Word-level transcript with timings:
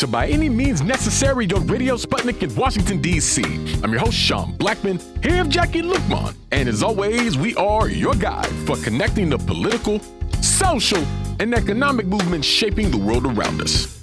to 0.00 0.06
By 0.06 0.28
Any 0.28 0.48
Means 0.48 0.80
Necessary, 0.80 1.44
your 1.44 1.60
radio 1.60 1.94
Sputnik 1.94 2.42
in 2.42 2.54
Washington, 2.54 3.02
D.C. 3.02 3.42
I'm 3.82 3.92
your 3.92 4.00
host, 4.00 4.16
Sean 4.16 4.56
Blackman, 4.56 4.98
here 5.22 5.44
with 5.44 5.52
Jacquie 5.52 5.82
Luqman. 5.82 6.34
And 6.52 6.70
as 6.70 6.82
always, 6.82 7.36
we 7.36 7.54
are 7.56 7.86
your 7.86 8.14
guide 8.14 8.48
for 8.66 8.78
connecting 8.78 9.28
the 9.28 9.36
political, 9.36 10.00
social, 10.40 11.04
and 11.38 11.54
economic 11.54 12.06
movements 12.06 12.48
shaping 12.48 12.90
the 12.90 12.96
world 12.96 13.26
around 13.26 13.60
us. 13.60 14.00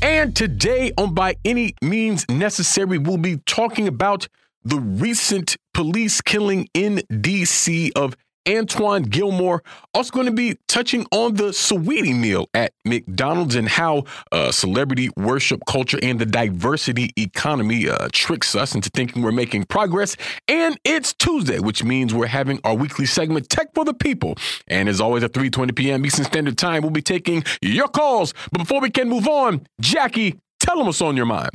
And 0.00 0.36
today 0.36 0.92
on 0.96 1.12
By 1.12 1.34
Any 1.44 1.74
Means 1.82 2.24
Necessary, 2.28 2.98
we'll 2.98 3.16
be 3.16 3.38
talking 3.38 3.88
about 3.88 4.28
the 4.62 4.78
recent 4.78 5.56
police 5.72 6.20
killing 6.20 6.68
in 6.72 7.02
D.C. 7.20 7.90
of 7.96 8.16
An'Twan 8.46 9.08
Gilmore. 9.08 9.62
Also, 9.94 10.12
going 10.12 10.26
to 10.26 10.32
be 10.32 10.58
touching 10.68 11.06
on 11.10 11.34
the 11.34 11.52
Saweetie 11.52 12.18
meal 12.18 12.48
at 12.54 12.72
McDonald's 12.84 13.54
and 13.54 13.68
how 13.68 14.04
uh, 14.32 14.52
celebrity 14.52 15.10
worship 15.16 15.62
culture 15.66 15.98
and 16.02 16.18
the 16.18 16.26
diversity 16.26 17.10
economy 17.16 17.88
uh, 17.88 18.08
tricks 18.12 18.54
us 18.54 18.74
into 18.74 18.90
thinking 18.90 19.22
we're 19.22 19.32
making 19.32 19.64
progress. 19.64 20.16
And 20.48 20.78
it's 20.84 21.14
Tuesday, 21.14 21.58
which 21.58 21.84
means 21.84 22.12
we're 22.12 22.26
having 22.26 22.60
our 22.64 22.74
weekly 22.74 23.06
segment, 23.06 23.48
Tech 23.48 23.74
for 23.74 23.84
the 23.84 23.94
People. 23.94 24.36
And 24.66 24.88
as 24.88 25.00
always, 25.00 25.22
at 25.22 25.32
3:20 25.32 25.74
p.m. 25.74 26.04
Eastern 26.04 26.24
Standard 26.24 26.58
Time, 26.58 26.82
we'll 26.82 26.90
be 26.90 27.02
taking 27.02 27.44
your 27.62 27.88
calls. 27.88 28.34
But 28.52 28.58
before 28.58 28.80
we 28.80 28.90
can 28.90 29.08
move 29.08 29.26
on, 29.26 29.66
Jacquie, 29.80 30.38
tell 30.60 30.76
them 30.76 30.86
what's 30.86 31.00
on 31.00 31.16
your 31.16 31.26
mind. 31.26 31.50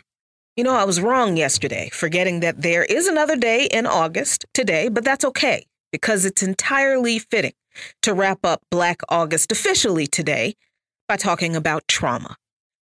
You 0.56 0.64
know, 0.66 0.74
I 0.74 0.84
was 0.84 1.00
wrong 1.00 1.38
yesterday, 1.38 1.90
forgetting 1.94 2.42
that 2.42 2.62
there 2.62 2.84
is 2.84 3.08
another 3.08 3.38
day 3.38 3.66
in 3.72 3.86
August 3.86 4.46
today, 4.54 4.90
but 4.90 5.06
that's 5.06 5.24
okay 5.24 5.66
because 5.92 6.26
it's 6.26 6.44
entirely 6.44 7.20
fitting 7.20 7.54
to 8.02 8.14
wrap 8.14 8.40
up 8.44 8.62
Black 8.70 9.02
August 9.10 9.52
officially 9.52 10.08
today 10.08 10.56
by 11.08 11.16
talking 11.16 11.56
about 11.56 11.88
trauma. 11.88 12.36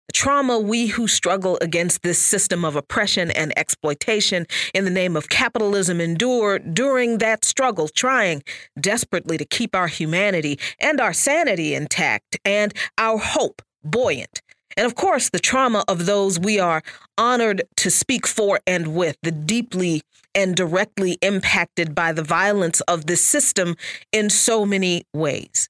The 0.08 0.14
trauma 0.14 0.58
we 0.58 0.88
who 0.88 1.08
struggle 1.08 1.58
against 1.62 2.02
this 2.02 2.18
system 2.18 2.64
of 2.64 2.78
oppression 2.78 3.30
and 3.32 3.58
exploitation 3.58 4.46
in 4.74 4.86
the 4.86 4.90
name 4.90 5.18
of 5.18 5.28
capitalism 5.28 6.00
endure 6.00 6.60
during 6.60 7.18
that 7.18 7.44
struggle, 7.44 7.90
trying 7.90 8.42
desperately 8.80 9.38
to 9.38 9.44
keep 9.44 9.76
our 9.76 9.88
humanity 9.88 10.60
and 10.80 11.02
our 11.02 11.12
sanity 11.12 11.76
intact 11.76 12.38
and 12.46 12.74
our 12.98 13.18
hope 13.18 13.62
buoyant 13.84 14.42
and 14.78 14.86
of 14.86 14.94
course, 14.94 15.30
the 15.30 15.40
trauma 15.40 15.84
of 15.88 16.06
those 16.06 16.40
we 16.40 16.60
are 16.60 16.84
honored 17.18 17.64
to 17.78 17.90
speak 17.90 18.28
for 18.28 18.60
and 18.68 18.96
with, 18.96 19.18
the 19.24 19.32
deeply 19.32 20.04
and 20.36 20.56
directly 20.56 21.18
impacted 21.24 21.96
by 21.96 22.14
the 22.14 22.24
violence 22.24 22.80
of 22.82 23.08
this 23.08 23.22
system 23.22 23.76
in 24.12 24.30
so 24.30 24.66
many 24.66 25.04
ways. 25.16 25.68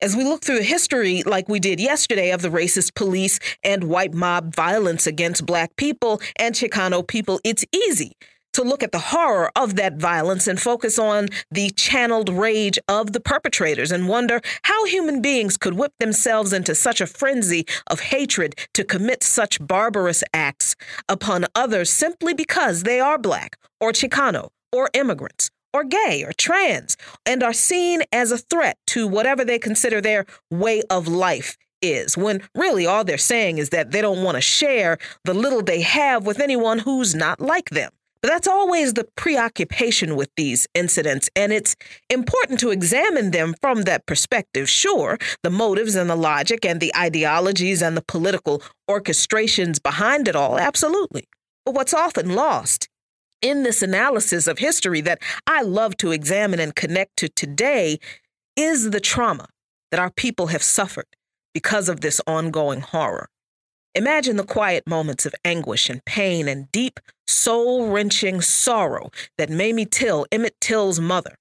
As 0.00 0.16
we 0.16 0.24
look 0.24 0.44
through 0.44 0.60
history, 0.62 1.22
like 1.22 1.48
we 1.48 1.60
did 1.60 1.80
yesterday, 1.80 2.32
of 2.32 2.42
the 2.42 2.50
racist 2.50 2.94
police 2.94 3.38
and 3.62 3.84
white 3.84 4.12
mob 4.12 4.54
violence 4.54 5.06
against 5.06 5.46
Black 5.46 5.74
people 5.76 6.20
and 6.36 6.54
Chicano 6.54 7.06
people, 7.06 7.40
it's 7.44 7.64
easy 7.72 8.12
to 8.58 8.64
look 8.64 8.82
at 8.82 8.90
the 8.90 8.98
horror 8.98 9.52
of 9.54 9.76
that 9.76 9.98
violence 9.98 10.48
and 10.48 10.60
focus 10.60 10.98
on 10.98 11.28
the 11.48 11.70
channeled 11.70 12.28
rage 12.28 12.76
of 12.88 13.12
the 13.12 13.20
perpetrators 13.20 13.92
and 13.92 14.08
wonder 14.08 14.40
how 14.64 14.84
human 14.86 15.22
beings 15.22 15.56
could 15.56 15.74
whip 15.74 15.92
themselves 16.00 16.52
into 16.52 16.74
such 16.74 17.00
a 17.00 17.06
frenzy 17.06 17.64
of 17.86 18.00
hatred 18.00 18.56
to 18.74 18.82
commit 18.82 19.22
such 19.22 19.64
barbarous 19.64 20.24
acts 20.34 20.74
upon 21.08 21.46
others 21.54 21.88
simply 21.88 22.34
because 22.34 22.82
they 22.82 22.98
are 22.98 23.16
black 23.16 23.56
or 23.80 23.92
Chicano 23.92 24.48
or 24.72 24.90
immigrants 24.92 25.50
or 25.72 25.84
gay 25.84 26.24
or 26.26 26.32
trans 26.32 26.96
and 27.24 27.44
are 27.44 27.52
seen 27.52 28.02
as 28.10 28.32
a 28.32 28.38
threat 28.38 28.76
to 28.88 29.06
whatever 29.06 29.44
they 29.44 29.60
consider 29.60 30.00
their 30.00 30.26
way 30.50 30.82
of 30.90 31.06
life 31.06 31.56
is, 31.80 32.16
when 32.16 32.42
really 32.56 32.86
all 32.86 33.04
they're 33.04 33.18
saying 33.18 33.58
is 33.58 33.70
that 33.70 33.92
they 33.92 34.02
don't 34.02 34.24
want 34.24 34.34
to 34.34 34.40
share 34.40 34.98
the 35.22 35.32
little 35.32 35.62
they 35.62 35.82
have 35.82 36.26
with 36.26 36.40
anyone 36.40 36.80
who's 36.80 37.14
not 37.14 37.40
like 37.40 37.70
them. 37.70 37.92
But 38.20 38.28
that's 38.28 38.48
always 38.48 38.94
the 38.94 39.06
preoccupation 39.16 40.16
with 40.16 40.30
these 40.36 40.66
incidents, 40.74 41.30
and 41.36 41.52
it's 41.52 41.76
important 42.10 42.58
to 42.60 42.70
examine 42.70 43.30
them 43.30 43.54
from 43.60 43.82
that 43.82 44.06
perspective. 44.06 44.68
Sure, 44.68 45.18
the 45.42 45.50
motives 45.50 45.94
and 45.94 46.10
the 46.10 46.16
logic 46.16 46.64
and 46.64 46.80
the 46.80 46.94
ideologies 46.96 47.80
and 47.80 47.96
the 47.96 48.02
political 48.02 48.62
orchestrations 48.90 49.80
behind 49.80 50.26
it 50.26 50.34
all, 50.34 50.58
absolutely. 50.58 51.28
But 51.64 51.74
what's 51.74 51.94
often 51.94 52.34
lost 52.34 52.88
in 53.40 53.62
this 53.62 53.82
analysis 53.82 54.48
of 54.48 54.58
history 54.58 55.00
that 55.02 55.20
I 55.46 55.62
love 55.62 55.96
to 55.98 56.10
examine 56.10 56.58
and 56.58 56.74
connect 56.74 57.16
to 57.18 57.28
today 57.28 57.98
is 58.56 58.90
the 58.90 59.00
trauma 59.00 59.46
that 59.90 60.00
our 60.00 60.10
people 60.10 60.48
have 60.48 60.62
suffered 60.62 61.06
because 61.54 61.88
of 61.88 62.00
this 62.00 62.20
ongoing 62.26 62.80
horror. 62.80 63.28
Imagine 63.98 64.36
the 64.36 64.44
quiet 64.44 64.86
moments 64.86 65.26
of 65.26 65.34
anguish 65.44 65.90
and 65.90 66.04
pain 66.04 66.46
and 66.46 66.70
deep, 66.70 67.00
soul 67.26 67.90
wrenching 67.90 68.40
sorrow 68.40 69.10
that 69.38 69.50
Mamie 69.50 69.86
Till, 69.86 70.24
Emmett 70.30 70.54
Till's 70.60 71.00
mother, 71.00 71.34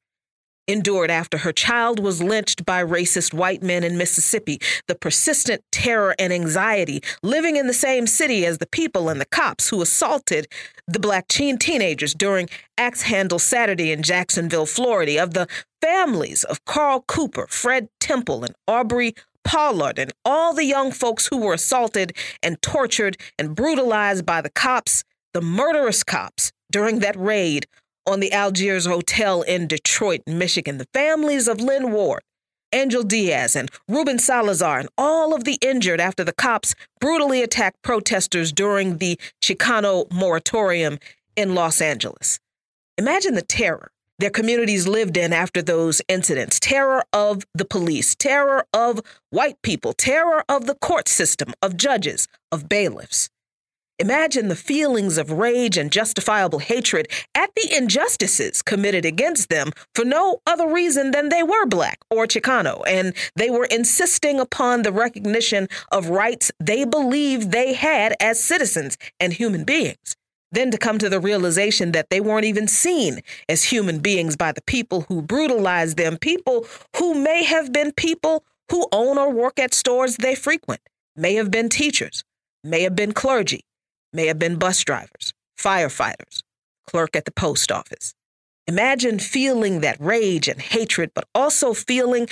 endured 0.68 1.12
after 1.12 1.38
her 1.38 1.52
child 1.52 2.00
was 2.00 2.24
lynched 2.24 2.66
by 2.66 2.84
racist 2.84 3.32
white 3.32 3.62
men 3.62 3.84
in 3.84 3.96
Mississippi, 3.96 4.60
the 4.88 4.96
persistent 4.96 5.62
terror 5.72 6.16
and 6.18 6.34
anxiety 6.34 7.00
living 7.22 7.58
in 7.58 7.68
the 7.68 7.76
same 7.76 8.08
city 8.08 8.44
as 8.44 8.58
the 8.58 8.66
people 8.66 9.08
and 9.08 9.22
the 9.22 9.26
cops 9.26 9.70
who 9.70 9.80
assaulted 9.80 10.48
the 10.88 11.00
black 11.00 11.28
teen 11.28 11.60
teenagers 11.60 12.16
during 12.16 12.50
Axe 12.76 13.04
Handle 13.04 13.38
Saturday 13.38 13.92
in 13.92 14.02
Jacksonville, 14.02 14.66
Florida, 14.66 15.22
of 15.22 15.36
the 15.36 15.48
families 15.80 16.44
of 16.44 16.66
Carl 16.66 17.04
Cooper, 17.08 17.46
Fred 17.52 17.88
Temple, 18.00 18.44
and 18.44 18.56
Aubrey 18.68 19.14
Pollard 19.48 19.98
and 19.98 20.12
all 20.26 20.54
the 20.54 20.66
young 20.66 20.92
folks 20.92 21.28
who 21.28 21.38
were 21.38 21.54
assaulted 21.54 22.12
and 22.44 22.62
tortured 22.62 23.16
and 23.40 23.56
brutalized 23.56 24.26
by 24.26 24.42
the 24.42 24.50
cops, 24.50 25.06
the 25.34 25.42
murderous 25.42 26.04
cops, 26.04 26.52
during 26.70 27.00
that 27.00 27.16
raid 27.16 27.66
on 28.06 28.20
the 28.20 28.34
Algiers 28.34 28.86
Hotel 28.86 29.44
in 29.44 29.66
Detroit, 29.66 30.22
Michigan. 30.28 30.80
The 30.80 30.88
families 30.94 31.48
of 31.48 31.62
Lynn 31.62 31.94
Ward, 31.94 32.24
Angel 32.74 33.04
Diaz, 33.04 33.56
and 33.56 33.72
Ruben 33.88 34.20
Salazar, 34.20 34.80
and 34.80 34.90
all 34.98 35.34
of 35.34 35.46
the 35.46 35.58
injured 35.62 36.02
after 36.02 36.26
the 36.26 36.34
cops 36.34 36.76
brutally 37.00 37.42
attacked 37.42 37.82
protesters 37.82 38.52
during 38.52 38.98
the 38.98 39.18
Chicano 39.42 40.12
moratorium 40.12 41.00
in 41.38 41.56
Los 41.56 41.80
Angeles. 41.80 42.42
Imagine 42.98 43.36
the 43.36 43.42
terror 43.42 43.92
their 44.20 44.30
communities 44.30 44.88
lived 44.88 45.18
in 45.18 45.32
after 45.32 45.62
those 45.62 46.02
incidents 46.08 46.60
terror 46.60 47.04
of 47.14 47.46
the 47.54 47.66
police, 47.66 48.16
terror 48.16 48.66
of 48.74 49.02
white 49.30 49.62
people, 49.62 49.94
terror 49.94 50.44
of 50.50 50.66
the 50.66 50.76
court 50.76 51.08
system, 51.08 51.54
of 51.62 51.78
judges, 51.78 52.28
of 52.52 52.68
bailiffs. 52.68 53.30
Imagine 54.00 54.48
the 54.48 54.56
feelings 54.56 55.18
of 55.18 55.32
rage 55.32 55.76
and 55.76 55.92
justifiable 55.92 56.60
hatred 56.60 57.08
at 57.34 57.50
the 57.56 57.76
injustices 57.76 58.62
committed 58.62 59.06
against 59.06 59.50
them 59.50 59.72
for 59.96 60.06
no 60.06 60.40
other 60.46 60.68
reason 60.68 61.12
than 61.12 61.30
they 61.30 61.42
were 61.42 61.66
black 61.66 61.98
or 62.12 62.28
Chicano, 62.28 62.84
and 62.86 63.16
they 63.36 63.50
were 63.50 63.66
insisting 63.66 64.40
upon 64.40 64.84
the 64.84 64.92
recognition 64.92 65.68
of 65.92 66.10
rights 66.10 66.52
they 66.60 66.86
believed 66.86 67.52
they 67.52 67.74
had 67.74 68.16
as 68.20 68.44
citizens 68.44 68.98
and 69.20 69.34
human 69.34 69.64
beings. 69.64 70.17
Then 70.52 70.72
to 70.72 70.78
come 70.78 70.98
to 71.00 71.10
the 71.10 71.20
realization 71.20 71.92
that 71.92 72.10
they 72.10 72.22
weren't 72.22 72.46
even 72.46 72.68
seen 72.68 73.22
as 73.50 73.66
human 73.66 74.00
beings 74.00 74.36
by 74.36 74.52
the 74.52 74.62
people 74.62 75.02
who 75.02 75.22
brutalized 75.22 75.98
them, 75.98 76.18
people 76.18 76.66
who 76.96 77.14
may 77.14 77.44
have 77.44 77.74
been 77.74 77.92
people 77.92 78.44
who 78.72 78.88
own 78.92 79.18
or 79.18 79.32
work 79.32 79.60
at 79.60 79.74
stores 79.74 80.18
they 80.18 80.36
frequent, 80.36 80.82
may 81.16 81.36
have 81.36 81.52
been 81.52 81.70
teachers, 81.70 82.24
may 82.64 82.84
have 82.84 82.96
been 82.96 83.12
clergy, 83.12 83.62
may 84.14 84.28
have 84.28 84.40
been 84.40 84.58
bus 84.58 84.84
drivers, 84.84 85.34
firefighters, 85.60 86.44
clerk 86.86 87.16
at 87.16 87.26
the 87.26 87.32
post 87.32 87.72
office. 87.72 88.14
Imagine 88.68 89.20
feeling 89.20 89.82
that 89.82 90.00
rage 90.00 90.48
and 90.48 90.62
hatred, 90.62 91.12
but 91.14 91.26
also 91.34 91.74
feeling 91.74 92.28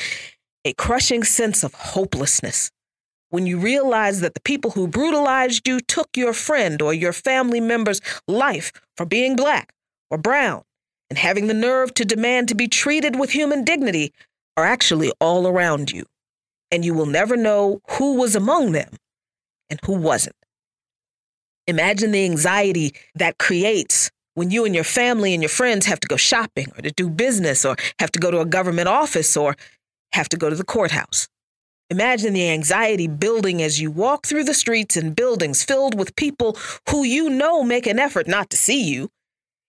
a 0.66 0.74
crushing 0.74 1.24
sense 1.24 1.64
of 1.64 1.74
hopelessness 1.74 2.72
when 3.36 3.46
you 3.46 3.60
realize 3.60 4.22
that 4.22 4.34
the 4.34 4.40
people 4.40 4.72
who 4.72 4.88
brutalized 4.88 5.68
you 5.68 5.82
took 5.82 6.08
your 6.16 6.32
friend 6.32 6.82
or 6.82 6.94
your 6.94 7.12
family 7.12 7.60
member's 7.60 8.00
life 8.30 8.72
for 8.96 9.06
being 9.06 9.36
black 9.36 9.74
or 10.10 10.18
brown 10.18 10.64
and 11.10 11.20
having 11.20 11.48
the 11.48 11.54
nerve 11.54 11.94
to 11.94 12.06
demand 12.06 12.48
to 12.48 12.56
be 12.56 12.70
treated 12.70 13.20
with 13.20 13.32
human 13.32 13.66
dignity 13.66 14.14
are 14.56 14.64
actually 14.64 15.12
all 15.20 15.48
around 15.48 15.92
you. 15.92 16.06
And 16.72 16.86
you 16.86 16.94
will 16.94 17.08
never 17.08 17.36
know 17.36 17.82
who 17.90 18.16
was 18.16 18.38
among 18.38 18.72
them 18.72 18.94
and 19.70 19.82
who 19.86 19.98
wasn't. 19.98 20.38
Imagine 21.68 22.12
the 22.12 22.24
anxiety 22.24 22.94
that 23.16 23.38
creates 23.38 24.12
when 24.36 24.50
you 24.50 24.64
and 24.64 24.74
your 24.74 24.86
family 24.86 25.34
and 25.34 25.44
your 25.44 25.50
friends 25.50 25.88
have 25.88 26.00
to 26.00 26.08
go 26.08 26.16
shopping 26.16 26.68
or 26.78 26.82
to 26.84 26.92
do 26.92 27.10
business 27.10 27.66
or 27.66 27.76
have 28.00 28.14
to 28.14 28.20
go 28.20 28.32
to 28.32 28.40
a 28.40 28.46
government 28.46 28.88
office 28.88 29.36
or 29.36 29.58
have 30.14 30.30
to 30.30 30.38
go 30.38 30.50
to 30.50 30.56
the 30.56 30.64
courthouse. 30.64 31.28
Imagine 31.92 32.34
the 32.34 32.50
anxiety 32.50 33.08
building 33.08 33.62
as 33.62 33.80
you 33.80 33.92
walk 33.92 34.26
through 34.26 34.44
the 34.44 34.56
streets 34.56 34.98
and 34.98 35.16
buildings 35.16 35.64
filled 35.64 35.98
with 35.98 36.16
people 36.16 36.58
who 36.90 37.04
you 37.04 37.30
know 37.30 37.64
make 37.64 37.86
an 37.86 38.00
effort 38.00 38.28
not 38.28 38.50
to 38.50 38.58
see 38.58 38.84
you. 38.90 39.10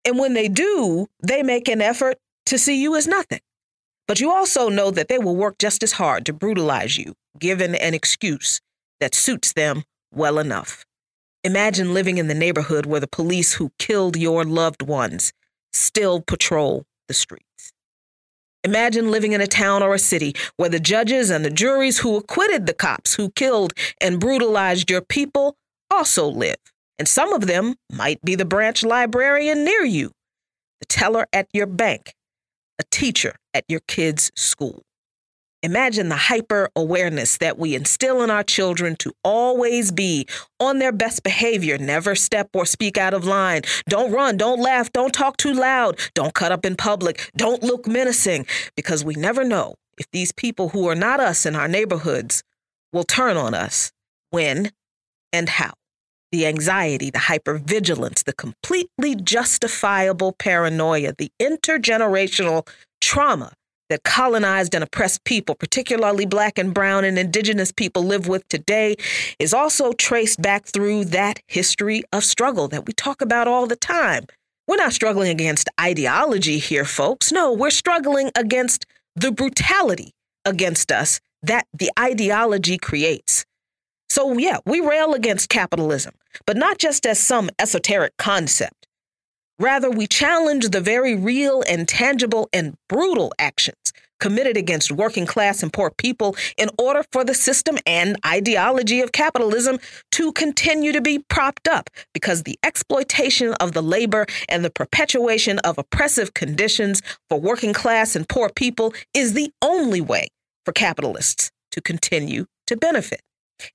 And 0.04 0.18
when 0.18 0.32
they 0.32 0.48
do, 0.48 1.08
they 1.22 1.42
make 1.42 1.68
an 1.68 1.82
effort 1.82 2.16
to 2.46 2.58
see 2.58 2.80
you 2.80 2.96
as 2.96 3.06
nothing. 3.06 3.40
But 4.08 4.20
you 4.20 4.32
also 4.32 4.70
know 4.70 4.90
that 4.90 5.08
they 5.08 5.18
will 5.18 5.36
work 5.36 5.58
just 5.58 5.82
as 5.82 5.92
hard 5.92 6.24
to 6.26 6.32
brutalize 6.32 6.96
you, 6.96 7.12
given 7.38 7.74
an 7.74 7.92
excuse 7.92 8.60
that 9.00 9.14
suits 9.14 9.52
them 9.52 9.82
well 10.10 10.38
enough. 10.38 10.86
Imagine 11.44 11.92
living 11.92 12.16
in 12.16 12.28
the 12.28 12.34
neighborhood 12.34 12.86
where 12.86 13.00
the 13.00 13.06
police 13.08 13.54
who 13.54 13.72
killed 13.78 14.16
your 14.16 14.44
loved 14.44 14.80
ones 14.80 15.32
still 15.72 16.22
patrol 16.22 16.84
the 17.08 17.14
streets. 17.14 17.45
Imagine 18.66 19.12
living 19.12 19.30
in 19.30 19.40
a 19.40 19.46
town 19.46 19.80
or 19.80 19.94
a 19.94 19.98
city 19.98 20.34
where 20.56 20.68
the 20.68 20.80
judges 20.80 21.30
and 21.30 21.44
the 21.44 21.50
juries 21.50 21.98
who 21.98 22.16
acquitted 22.16 22.66
the 22.66 22.74
cops 22.74 23.14
who 23.14 23.30
killed 23.30 23.72
and 24.00 24.18
brutalized 24.18 24.90
your 24.90 25.02
people 25.02 25.54
also 25.88 26.26
live. 26.26 26.56
And 26.98 27.06
some 27.06 27.32
of 27.32 27.46
them 27.46 27.76
might 27.92 28.20
be 28.22 28.34
the 28.34 28.44
branch 28.44 28.82
librarian 28.82 29.62
near 29.62 29.84
you, 29.84 30.10
the 30.80 30.86
teller 30.86 31.28
at 31.32 31.46
your 31.52 31.66
bank, 31.66 32.12
a 32.80 32.82
teacher 32.90 33.36
at 33.54 33.64
your 33.68 33.82
kid's 33.86 34.32
school. 34.34 34.82
Imagine 35.66 36.10
the 36.10 36.14
hyper 36.14 36.70
awareness 36.76 37.38
that 37.38 37.58
we 37.58 37.74
instill 37.74 38.22
in 38.22 38.30
our 38.30 38.44
children 38.44 38.94
to 39.00 39.12
always 39.24 39.90
be 39.90 40.24
on 40.60 40.78
their 40.78 40.92
best 40.92 41.24
behavior, 41.24 41.76
never 41.76 42.14
step 42.14 42.50
or 42.54 42.64
speak 42.64 42.96
out 42.96 43.12
of 43.12 43.24
line. 43.24 43.62
Don't 43.88 44.12
run, 44.12 44.36
don't 44.36 44.60
laugh, 44.60 44.92
don't 44.92 45.12
talk 45.12 45.36
too 45.38 45.52
loud, 45.52 45.98
don't 46.14 46.34
cut 46.34 46.52
up 46.52 46.64
in 46.64 46.76
public, 46.76 47.32
don't 47.34 47.64
look 47.64 47.88
menacing, 47.88 48.46
because 48.76 49.04
we 49.04 49.16
never 49.16 49.42
know 49.42 49.74
if 49.98 50.08
these 50.12 50.30
people 50.30 50.68
who 50.68 50.88
are 50.88 50.94
not 50.94 51.18
us 51.18 51.44
in 51.44 51.56
our 51.56 51.66
neighborhoods 51.66 52.44
will 52.92 53.02
turn 53.02 53.36
on 53.36 53.52
us, 53.52 53.90
when, 54.30 54.70
and 55.32 55.48
how. 55.48 55.72
The 56.30 56.46
anxiety, 56.46 57.10
the 57.10 57.18
hypervigilance, 57.18 58.22
the 58.22 58.34
completely 58.34 59.16
justifiable 59.16 60.30
paranoia, 60.30 61.12
the 61.18 61.32
intergenerational 61.42 62.68
trauma 63.00 63.52
that 63.88 64.02
colonized 64.02 64.74
and 64.74 64.82
oppressed 64.82 65.24
people, 65.24 65.54
particularly 65.54 66.26
black 66.26 66.58
and 66.58 66.74
brown 66.74 67.04
and 67.04 67.18
indigenous 67.18 67.72
people, 67.72 68.02
live 68.02 68.28
with 68.28 68.46
today 68.48 68.96
is 69.38 69.54
also 69.54 69.92
traced 69.92 70.40
back 70.40 70.66
through 70.66 71.04
that 71.06 71.40
history 71.46 72.02
of 72.12 72.24
struggle 72.24 72.68
that 72.68 72.86
we 72.86 72.92
talk 72.92 73.20
about 73.20 73.48
all 73.48 73.66
the 73.66 73.76
time. 73.76 74.26
We're 74.66 74.76
not 74.76 74.92
struggling 74.92 75.30
against 75.30 75.68
ideology 75.80 76.58
here, 76.58 76.84
folks. 76.84 77.30
No, 77.30 77.52
we're 77.52 77.70
struggling 77.70 78.30
against 78.34 78.84
the 79.14 79.30
brutality 79.30 80.12
against 80.44 80.90
us 80.90 81.20
that 81.42 81.66
the 81.72 81.90
ideology 81.98 82.78
creates. 82.78 83.44
So, 84.08 84.36
yeah, 84.38 84.58
we 84.66 84.80
rail 84.80 85.14
against 85.14 85.48
capitalism, 85.48 86.14
but 86.46 86.56
not 86.56 86.78
just 86.78 87.06
as 87.06 87.18
some 87.18 87.50
esoteric 87.58 88.16
concept. 88.18 88.85
Rather, 89.58 89.90
we 89.90 90.06
challenge 90.06 90.68
the 90.68 90.80
very 90.80 91.14
real 91.14 91.62
and 91.68 91.88
tangible 91.88 92.48
and 92.52 92.76
brutal 92.88 93.32
actions 93.38 93.92
committed 94.20 94.56
against 94.56 94.92
working 94.92 95.26
class 95.26 95.62
and 95.62 95.72
poor 95.72 95.90
people 95.90 96.36
in 96.56 96.70
order 96.78 97.02
for 97.12 97.24
the 97.24 97.34
system 97.34 97.76
and 97.86 98.16
ideology 98.26 99.00
of 99.00 99.12
capitalism 99.12 99.78
to 100.10 100.32
continue 100.32 100.92
to 100.92 101.00
be 101.00 101.18
propped 101.18 101.68
up 101.68 101.90
because 102.14 102.42
the 102.42 102.58
exploitation 102.62 103.54
of 103.54 103.72
the 103.72 103.82
labor 103.82 104.26
and 104.48 104.64
the 104.64 104.70
perpetuation 104.70 105.58
of 105.60 105.78
oppressive 105.78 106.34
conditions 106.34 107.02
for 107.28 107.40
working 107.40 107.72
class 107.72 108.16
and 108.16 108.28
poor 108.28 108.50
people 108.50 108.94
is 109.14 109.34
the 109.34 109.50
only 109.62 110.00
way 110.00 110.28
for 110.64 110.72
capitalists 110.72 111.50
to 111.70 111.80
continue 111.80 112.46
to 112.66 112.76
benefit. 112.76 113.20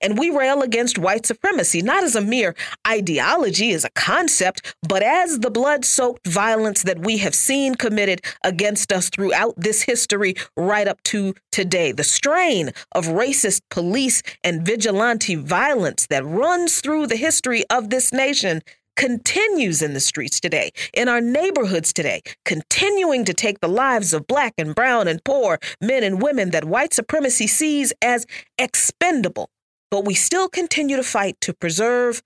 And 0.01 0.17
we 0.17 0.29
rail 0.29 0.61
against 0.61 0.97
white 0.97 1.25
supremacy, 1.25 1.81
not 1.81 2.03
as 2.03 2.15
a 2.15 2.21
mere 2.21 2.55
ideology, 2.87 3.71
as 3.73 3.83
a 3.83 3.89
concept, 3.91 4.75
but 4.87 5.03
as 5.03 5.39
the 5.39 5.51
blood 5.51 5.85
soaked 5.85 6.27
violence 6.27 6.83
that 6.83 6.99
we 6.99 7.17
have 7.17 7.35
seen 7.35 7.75
committed 7.75 8.21
against 8.43 8.91
us 8.91 9.09
throughout 9.09 9.53
this 9.57 9.81
history 9.83 10.35
right 10.55 10.87
up 10.87 11.01
to 11.03 11.33
today. 11.51 11.91
The 11.91 12.03
strain 12.03 12.71
of 12.93 13.07
racist 13.07 13.61
police 13.69 14.21
and 14.43 14.65
vigilante 14.65 15.35
violence 15.35 16.07
that 16.07 16.25
runs 16.25 16.81
through 16.81 17.07
the 17.07 17.15
history 17.15 17.63
of 17.69 17.89
this 17.89 18.11
nation 18.11 18.61
continues 18.97 19.81
in 19.81 19.93
the 19.93 19.99
streets 19.99 20.39
today, 20.39 20.69
in 20.93 21.07
our 21.07 21.21
neighborhoods 21.21 21.93
today, 21.93 22.21
continuing 22.45 23.25
to 23.25 23.33
take 23.33 23.59
the 23.59 23.67
lives 23.67 24.13
of 24.13 24.27
black 24.27 24.53
and 24.57 24.75
brown 24.75 25.07
and 25.07 25.23
poor 25.23 25.57
men 25.79 26.03
and 26.03 26.21
women 26.21 26.51
that 26.51 26.65
white 26.65 26.93
supremacy 26.93 27.47
sees 27.47 27.93
as 28.01 28.25
expendable 28.57 29.49
but 29.91 30.05
we 30.05 30.15
still 30.15 30.49
continue 30.49 30.95
to 30.95 31.03
fight 31.03 31.39
to 31.41 31.53
preserve 31.53 32.23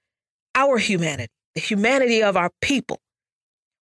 our 0.53 0.77
humanity, 0.77 1.33
the 1.55 1.61
humanity 1.61 2.23
of 2.23 2.37
our 2.37 2.51
people, 2.61 3.01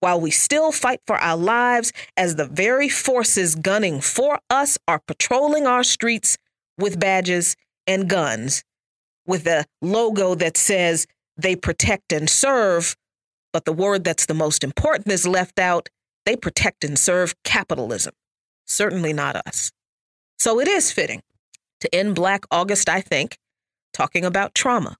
while 0.00 0.20
we 0.20 0.30
still 0.30 0.72
fight 0.72 1.00
for 1.06 1.16
our 1.16 1.36
lives 1.36 1.92
as 2.16 2.34
the 2.34 2.46
very 2.46 2.88
forces 2.88 3.54
gunning 3.54 4.00
for 4.00 4.40
us 4.50 4.78
are 4.88 5.00
patrolling 5.06 5.66
our 5.66 5.84
streets 5.84 6.38
with 6.78 6.98
badges 6.98 7.54
and 7.86 8.08
guns, 8.08 8.64
with 9.26 9.46
a 9.46 9.66
logo 9.80 10.34
that 10.34 10.56
says 10.56 11.06
they 11.36 11.54
protect 11.54 12.12
and 12.12 12.28
serve, 12.28 12.96
but 13.52 13.64
the 13.64 13.72
word 13.72 14.02
that's 14.02 14.26
the 14.26 14.34
most 14.34 14.64
important 14.64 15.08
is 15.08 15.26
left 15.26 15.58
out 15.58 15.88
they 16.24 16.36
protect 16.36 16.82
and 16.82 16.98
serve 16.98 17.34
capitalism. 17.44 18.12
Certainly 18.66 19.12
not 19.12 19.36
us. 19.46 19.70
So 20.38 20.60
it 20.60 20.66
is 20.66 20.90
fitting 20.90 21.22
to 21.80 21.94
end 21.94 22.16
Black 22.16 22.44
August, 22.50 22.88
I 22.88 23.00
think, 23.00 23.38
talking 23.96 24.24
about 24.26 24.54
trauma. 24.54 24.96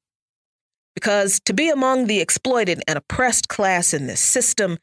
Because 0.94 1.38
to 1.44 1.52
be 1.52 1.68
among 1.68 2.06
the 2.06 2.20
exploited 2.20 2.82
and 2.88 2.96
oppressed 2.96 3.48
class 3.48 3.92
in 3.92 4.06
this 4.06 4.20
system 4.20 4.78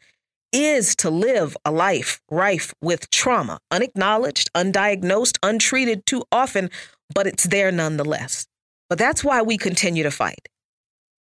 is 0.51 0.95
to 0.97 1.09
live 1.09 1.57
a 1.65 1.71
life 1.71 2.21
rife 2.29 2.75
with 2.79 3.09
trauma, 3.09 3.57
unacknowledged, 3.71 4.51
undiagnosed, 4.53 5.39
untreated 5.41 6.05
too 6.05 6.23
often, 6.31 6.69
but 7.13 7.25
it's 7.25 7.45
there 7.45 7.71
nonetheless. 7.71 8.45
But 8.87 8.99
that's 8.99 9.23
why 9.23 9.41
we 9.41 9.57
continue 9.57 10.03
to 10.03 10.11
fight. 10.11 10.47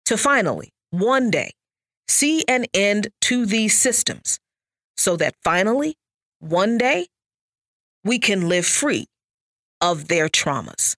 To 0.08 0.18
finally, 0.18 0.74
one 0.90 1.32
day, 1.32 1.52
see 2.10 2.44
an 2.50 2.66
end 2.74 3.08
to 3.22 3.46
these 3.46 3.78
systems 3.78 4.38
so 4.98 5.16
that 5.16 5.36
finally, 5.46 5.96
one 6.40 6.78
day, 6.78 7.08
we 8.04 8.20
can 8.20 8.50
live 8.50 8.66
free 8.66 9.06
of 9.80 10.10
their 10.10 10.28
traumas. 10.28 10.98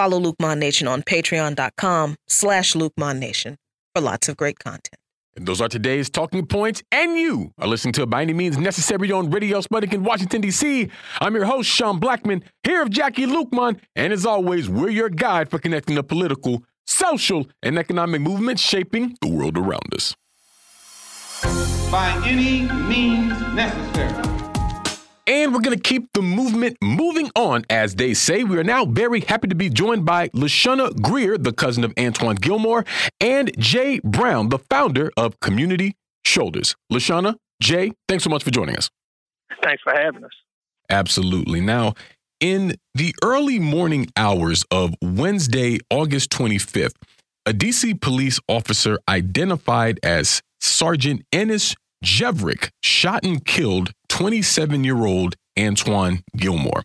Follow 0.00 0.18
Luqman 0.18 0.56
Nation 0.56 0.88
on 0.88 1.02
patreon.com 1.02 2.16
slash 2.26 2.72
Luqman 2.72 3.18
Nation 3.18 3.58
for 3.94 4.00
lots 4.00 4.30
of 4.30 4.36
great 4.38 4.58
content. 4.58 4.96
And 5.36 5.44
those 5.44 5.60
are 5.60 5.68
today's 5.68 6.08
talking 6.08 6.46
points, 6.46 6.82
and 6.90 7.18
you 7.18 7.52
are 7.58 7.68
listening 7.68 7.92
to 7.92 8.06
By 8.06 8.22
Any 8.22 8.32
Means 8.32 8.56
Necessary 8.56 9.12
on 9.12 9.30
Radio 9.30 9.60
Sputnik 9.60 9.92
in 9.92 10.02
Washington, 10.02 10.40
D.C. 10.40 10.88
I'm 11.20 11.34
your 11.34 11.44
host, 11.44 11.68
Sean 11.68 11.98
Blackman, 11.98 12.42
here 12.64 12.80
of 12.80 12.88
Jacquie 12.88 13.26
Luqman, 13.26 13.78
and 13.94 14.10
as 14.10 14.24
always, 14.24 14.70
we're 14.70 14.88
your 14.88 15.10
guide 15.10 15.50
for 15.50 15.58
connecting 15.58 15.96
the 15.96 16.02
political, 16.02 16.64
social, 16.86 17.46
and 17.62 17.78
economic 17.78 18.22
movements 18.22 18.62
shaping 18.62 19.18
the 19.20 19.28
world 19.28 19.58
around 19.58 19.92
us. 19.94 20.16
By 21.92 22.18
any 22.24 22.62
means 22.88 23.38
necessary. 23.52 24.49
And 25.30 25.54
we're 25.54 25.60
going 25.60 25.78
to 25.78 25.82
keep 25.82 26.12
the 26.12 26.22
movement 26.22 26.76
moving 26.82 27.30
on, 27.36 27.64
as 27.70 27.94
they 27.94 28.14
say. 28.14 28.42
We 28.42 28.58
are 28.58 28.64
now 28.64 28.84
very 28.84 29.20
happy 29.20 29.46
to 29.46 29.54
be 29.54 29.68
joined 29.70 30.04
by 30.04 30.28
Lashunna 30.30 31.00
Greer, 31.00 31.38
the 31.38 31.52
cousin 31.52 31.84
of 31.84 31.94
An'Twan 31.94 32.40
Gilmore, 32.40 32.84
and 33.20 33.56
Jay 33.56 34.00
Brown, 34.02 34.48
the 34.48 34.58
founder 34.58 35.12
of 35.16 35.38
Community 35.38 35.94
Shoulders. 36.24 36.74
Lashunna, 36.92 37.36
Jay, 37.62 37.92
thanks 38.08 38.24
so 38.24 38.30
much 38.30 38.42
for 38.42 38.50
joining 38.50 38.76
us. 38.76 38.90
Thanks 39.62 39.80
for 39.84 39.92
having 39.94 40.24
us. 40.24 40.32
Absolutely. 40.90 41.60
Now, 41.60 41.94
in 42.40 42.74
the 42.96 43.14
early 43.22 43.60
morning 43.60 44.08
hours 44.16 44.64
of 44.72 44.96
Wednesday, 45.00 45.78
August 45.90 46.30
25th, 46.30 46.96
a 47.46 47.52
DC 47.52 48.00
police 48.00 48.40
officer 48.48 48.98
identified 49.08 50.00
as 50.02 50.42
Sergeant 50.60 51.22
Enis 51.30 51.76
Jevric 52.04 52.70
shot 52.82 53.24
and 53.24 53.44
killed 53.44 53.92
27 54.20 54.84
year 54.84 55.06
old 55.06 55.34
An'Twan 55.56 56.22
Gilmore. 56.36 56.82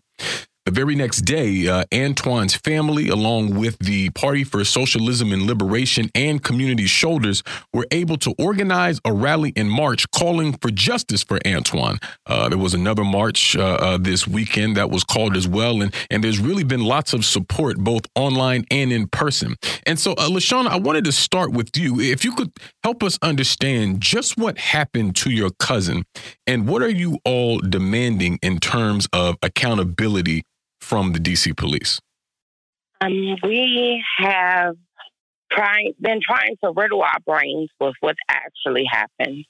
The 0.66 0.72
very 0.72 0.96
next 0.96 1.18
day, 1.18 1.68
uh, 1.68 1.84
An'Twan's 1.92 2.56
family, 2.56 3.08
along 3.08 3.54
with 3.54 3.78
the 3.78 4.10
Party 4.10 4.42
for 4.42 4.64
Socialism 4.64 5.30
and 5.30 5.42
Liberation 5.42 6.10
and 6.12 6.42
Community 6.42 6.86
Shoulders, 6.86 7.44
were 7.72 7.86
able 7.92 8.16
to 8.16 8.34
organize 8.36 8.98
a 9.04 9.12
rally 9.12 9.50
in 9.50 9.68
March 9.68 10.10
calling 10.10 10.54
for 10.54 10.72
justice 10.72 11.22
for 11.22 11.38
An'Twan. 11.44 12.02
Uh, 12.26 12.48
there 12.48 12.58
was 12.58 12.74
another 12.74 13.04
march 13.04 13.54
uh, 13.54 13.62
uh, 13.62 13.98
this 13.98 14.26
weekend 14.26 14.76
that 14.76 14.90
was 14.90 15.04
called 15.04 15.36
as 15.36 15.46
well, 15.46 15.82
and, 15.82 15.94
and 16.10 16.24
there's 16.24 16.40
really 16.40 16.64
been 16.64 16.82
lots 16.82 17.12
of 17.12 17.24
support 17.24 17.78
both 17.78 18.02
online 18.16 18.64
and 18.68 18.90
in 18.90 19.06
person. 19.06 19.54
And 19.86 20.00
so, 20.00 20.14
uh, 20.14 20.28
Lashunna, 20.28 20.66
I 20.66 20.78
wanted 20.78 21.04
to 21.04 21.12
start 21.12 21.52
with 21.52 21.76
you. 21.76 22.00
If 22.00 22.24
you 22.24 22.32
could 22.32 22.50
help 22.82 23.04
us 23.04 23.20
understand 23.22 24.00
just 24.00 24.36
what 24.36 24.58
happened 24.58 25.14
to 25.18 25.30
your 25.30 25.50
cousin 25.60 26.02
and 26.44 26.66
what 26.66 26.82
are 26.82 26.90
you 26.90 27.20
all 27.24 27.60
demanding 27.60 28.40
in 28.42 28.58
terms 28.58 29.06
of 29.12 29.36
accountability 29.42 30.42
from 30.86 31.12
the 31.12 31.18
DC 31.18 31.56
police? 31.56 31.98
Um, 33.00 33.36
we 33.42 34.02
have 34.18 34.76
trying 35.50 35.92
been 36.00 36.20
trying 36.24 36.56
to 36.62 36.72
riddle 36.74 37.02
our 37.02 37.18
brains 37.26 37.70
with 37.80 37.94
what 38.00 38.14
actually 38.28 38.84
happened. 38.88 39.44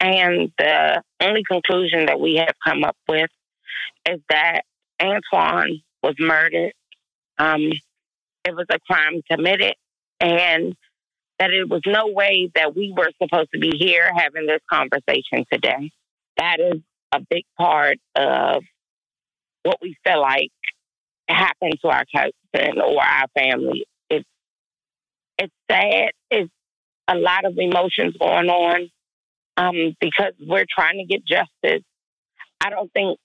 And 0.00 0.50
the 0.58 1.02
only 1.20 1.42
conclusion 1.44 2.06
that 2.06 2.18
we 2.18 2.36
have 2.36 2.54
come 2.66 2.84
up 2.84 2.96
with 3.06 3.30
is 4.08 4.20
that 4.30 4.62
An'Twan 5.00 5.82
was 6.02 6.14
murdered. 6.18 6.72
Um, 7.38 7.70
it 8.44 8.54
was 8.54 8.66
a 8.70 8.78
crime 8.80 9.20
committed 9.30 9.74
and 10.20 10.74
that 11.38 11.50
it 11.50 11.68
was 11.68 11.82
no 11.86 12.06
way 12.08 12.50
that 12.54 12.74
we 12.74 12.94
were 12.96 13.10
supposed 13.22 13.50
to 13.52 13.60
be 13.60 13.76
here 13.76 14.10
having 14.16 14.46
this 14.46 14.62
conversation 14.70 15.44
today. 15.52 15.90
That 16.38 16.60
is 16.60 16.80
a 17.12 17.20
big 17.28 17.44
part 17.58 17.98
of 18.16 18.62
what 19.62 19.78
we 19.82 19.96
feel 20.04 20.20
like 20.20 20.50
happened 21.28 21.78
to 21.82 21.88
our 21.88 22.04
cousin 22.14 22.80
or 22.80 23.02
our 23.02 23.26
family. 23.34 23.86
It's 24.10 24.28
it's 25.38 25.52
sad. 25.70 26.10
It's 26.30 26.50
a 27.08 27.14
lot 27.14 27.44
of 27.44 27.56
emotions 27.58 28.16
going 28.18 28.48
on 28.48 28.90
um, 29.56 29.96
because 30.00 30.32
we're 30.40 30.66
trying 30.68 30.98
to 30.98 31.04
get 31.04 31.24
justice. 31.24 31.84
I 32.60 32.70
don't 32.70 32.92
think 32.92 33.18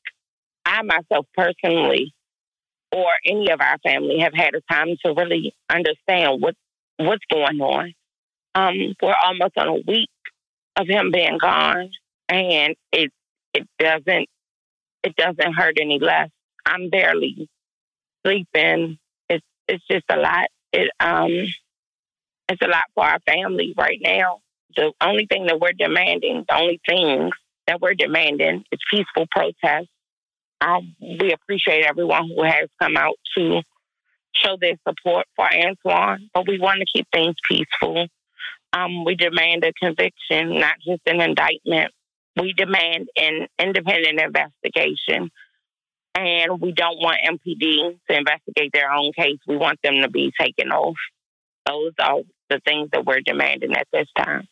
I 0.66 0.82
myself 0.84 1.26
personally 1.36 2.14
or 2.92 3.08
any 3.26 3.50
of 3.50 3.60
our 3.60 3.78
family 3.80 4.20
have 4.20 4.34
had 4.34 4.54
a 4.54 4.62
time 4.72 4.96
to 5.06 5.14
really 5.14 5.54
understand 5.70 6.42
what 6.42 6.56
what's 6.98 7.24
going 7.32 7.60
on. 7.60 7.94
Um, 8.56 8.96
we're 9.02 9.16
almost 9.26 9.58
on 9.58 9.68
a 9.68 9.74
week 9.74 10.10
of 10.76 10.88
him 10.88 11.12
being 11.12 11.38
gone, 11.40 11.90
and 12.30 12.76
it 12.92 13.12
it 13.54 13.68
doesn't 13.80 14.30
it 15.04 15.16
doesn't 15.16 15.54
hurt 15.54 15.78
any 15.80 16.00
less. 16.00 16.30
I'm 16.66 16.90
barely 16.90 17.50
sleeping. 18.26 18.98
It's 19.30 19.46
it's 19.68 19.84
just 19.90 20.06
a 20.10 20.18
lot. 20.18 20.48
It 20.72 20.90
um 21.00 21.32
it's 22.50 22.62
a 22.62 22.68
lot 22.68 22.84
for 22.96 23.06
our 23.06 23.20
family 23.26 23.74
right 23.78 24.00
now. 24.02 24.42
The 24.76 24.92
only 25.02 25.28
thing 25.28 25.46
that 25.46 25.60
we're 25.60 25.74
demanding, 25.74 26.46
the 26.48 26.56
only 26.56 26.82
things 26.88 27.32
that 27.68 27.80
we're 27.80 27.94
demanding 27.94 28.64
is 28.72 28.80
peaceful 28.92 29.28
protest. 29.32 29.88
Um, 30.62 30.96
we 31.02 31.34
appreciate 31.34 31.86
everyone 31.86 32.28
who 32.28 32.44
has 32.44 32.70
come 32.82 32.98
out 32.98 33.16
to 33.38 33.62
show 34.34 34.58
their 34.60 34.76
support 34.88 35.26
for 35.36 35.46
An'Twan, 35.46 36.30
but 36.34 36.48
we 36.48 36.60
want 36.60 36.80
to 36.80 36.86
keep 36.94 37.08
things 37.14 37.36
peaceful. 37.50 38.08
Um, 38.72 39.06
we 39.06 39.16
demand 39.16 39.64
a 39.64 39.74
conviction, 39.74 40.60
not 40.60 40.76
just 40.86 41.02
an 41.06 41.22
indictment. 41.22 41.92
We 42.36 42.54
demand 42.54 43.10
an 43.16 43.48
independent 43.60 44.20
investigation. 44.20 45.30
And 46.16 46.62
we 46.62 46.72
don't 46.72 47.00
want 47.00 47.18
MPD 47.26 47.98
to 48.10 48.18
investigate 48.18 48.72
their 48.72 48.92
own 48.92 49.12
case. 49.14 49.40
We 49.48 49.58
want 49.58 49.80
them 49.84 50.02
to 50.02 50.10
be 50.10 50.32
taken 50.40 50.72
off. 50.72 50.96
Those 51.66 51.94
are 52.00 52.20
the 52.50 52.60
things 52.66 52.90
that 52.94 53.06
we're 53.06 53.22
demanding 53.22 53.76
at 53.76 53.88
this 53.92 54.08
time. 54.18 54.48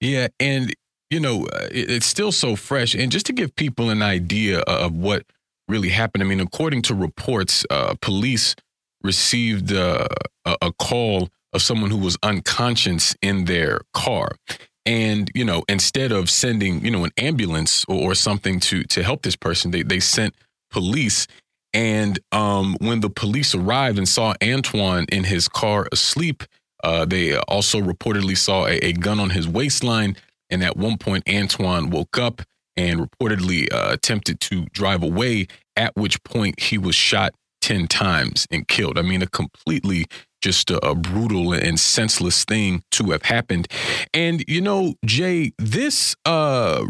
Yeah. 0.00 0.28
And, 0.38 0.72
you 1.10 1.18
know, 1.18 1.46
uh, 1.46 1.68
it's 1.70 2.06
still 2.06 2.30
so 2.30 2.56
fresh. 2.56 2.94
And 2.94 3.10
just 3.10 3.26
to 3.26 3.32
give 3.32 3.56
people 3.56 3.90
an 3.90 4.02
idea 4.02 4.60
of 4.60 4.94
what 4.94 5.24
really 5.66 5.88
happened, 5.88 6.22
I 6.22 6.26
mean, 6.26 6.40
according 6.40 6.82
to 6.82 6.94
reports, 6.94 7.64
uh, 7.70 7.94
police 8.00 8.54
received 9.02 9.72
uh, 9.72 10.06
a 10.44 10.72
call 10.78 11.30
of 11.52 11.62
someone 11.62 11.90
who 11.90 11.98
was 11.98 12.16
unconscious 12.22 13.16
in 13.22 13.46
their 13.46 13.80
car. 13.92 14.36
And, 14.84 15.30
you 15.34 15.44
know, 15.44 15.64
instead 15.68 16.12
of 16.12 16.30
sending, 16.30 16.84
you 16.84 16.90
know, 16.92 17.04
an 17.04 17.10
ambulance 17.16 17.84
or, 17.88 18.12
or 18.12 18.14
something 18.14 18.60
to 18.60 18.84
to 18.84 19.02
help 19.02 19.22
this 19.22 19.34
person, 19.34 19.72
they, 19.72 19.82
they 19.82 19.98
sent 19.98 20.34
police. 20.70 21.26
And 21.72 22.18
um, 22.32 22.76
when 22.80 23.00
the 23.00 23.10
police 23.10 23.54
arrived 23.54 23.98
and 23.98 24.08
saw 24.08 24.34
An'Twan 24.40 25.08
in 25.10 25.24
his 25.24 25.48
car 25.48 25.88
asleep, 25.92 26.42
uh, 26.82 27.04
they 27.04 27.36
also 27.36 27.80
reportedly 27.80 28.36
saw 28.36 28.66
a, 28.66 28.78
a, 28.78 28.92
gun 28.92 29.18
on 29.18 29.30
his 29.30 29.48
waistline. 29.48 30.16
And 30.50 30.62
at 30.62 30.76
one 30.76 30.98
point, 30.98 31.24
An'Twan 31.26 31.90
woke 31.90 32.18
up 32.18 32.42
and 32.76 33.00
reportedly 33.00 33.72
uh, 33.72 33.88
attempted 33.92 34.40
to 34.40 34.66
drive 34.66 35.02
away, 35.02 35.48
at 35.76 35.96
which 35.96 36.22
point 36.22 36.60
he 36.60 36.78
was 36.78 36.94
shot 36.94 37.34
10 37.62 37.88
times 37.88 38.46
and 38.50 38.68
killed. 38.68 38.98
I 38.98 39.02
mean, 39.02 39.22
a 39.22 39.26
completely 39.26 40.06
just 40.40 40.70
a, 40.70 40.78
a, 40.86 40.94
brutal 40.94 41.52
and 41.52 41.80
senseless 41.80 42.44
thing 42.44 42.82
to 42.92 43.10
have 43.10 43.22
happened. 43.22 43.66
And, 44.14 44.44
you 44.46 44.60
know, 44.60 44.94
Jay, 45.04 45.52
this 45.58 46.14
uh, 46.24 46.86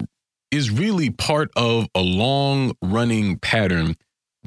is 0.56 0.70
really 0.70 1.10
part 1.10 1.50
of 1.54 1.86
a 1.94 2.00
long 2.00 2.72
running 2.82 3.38
pattern 3.38 3.94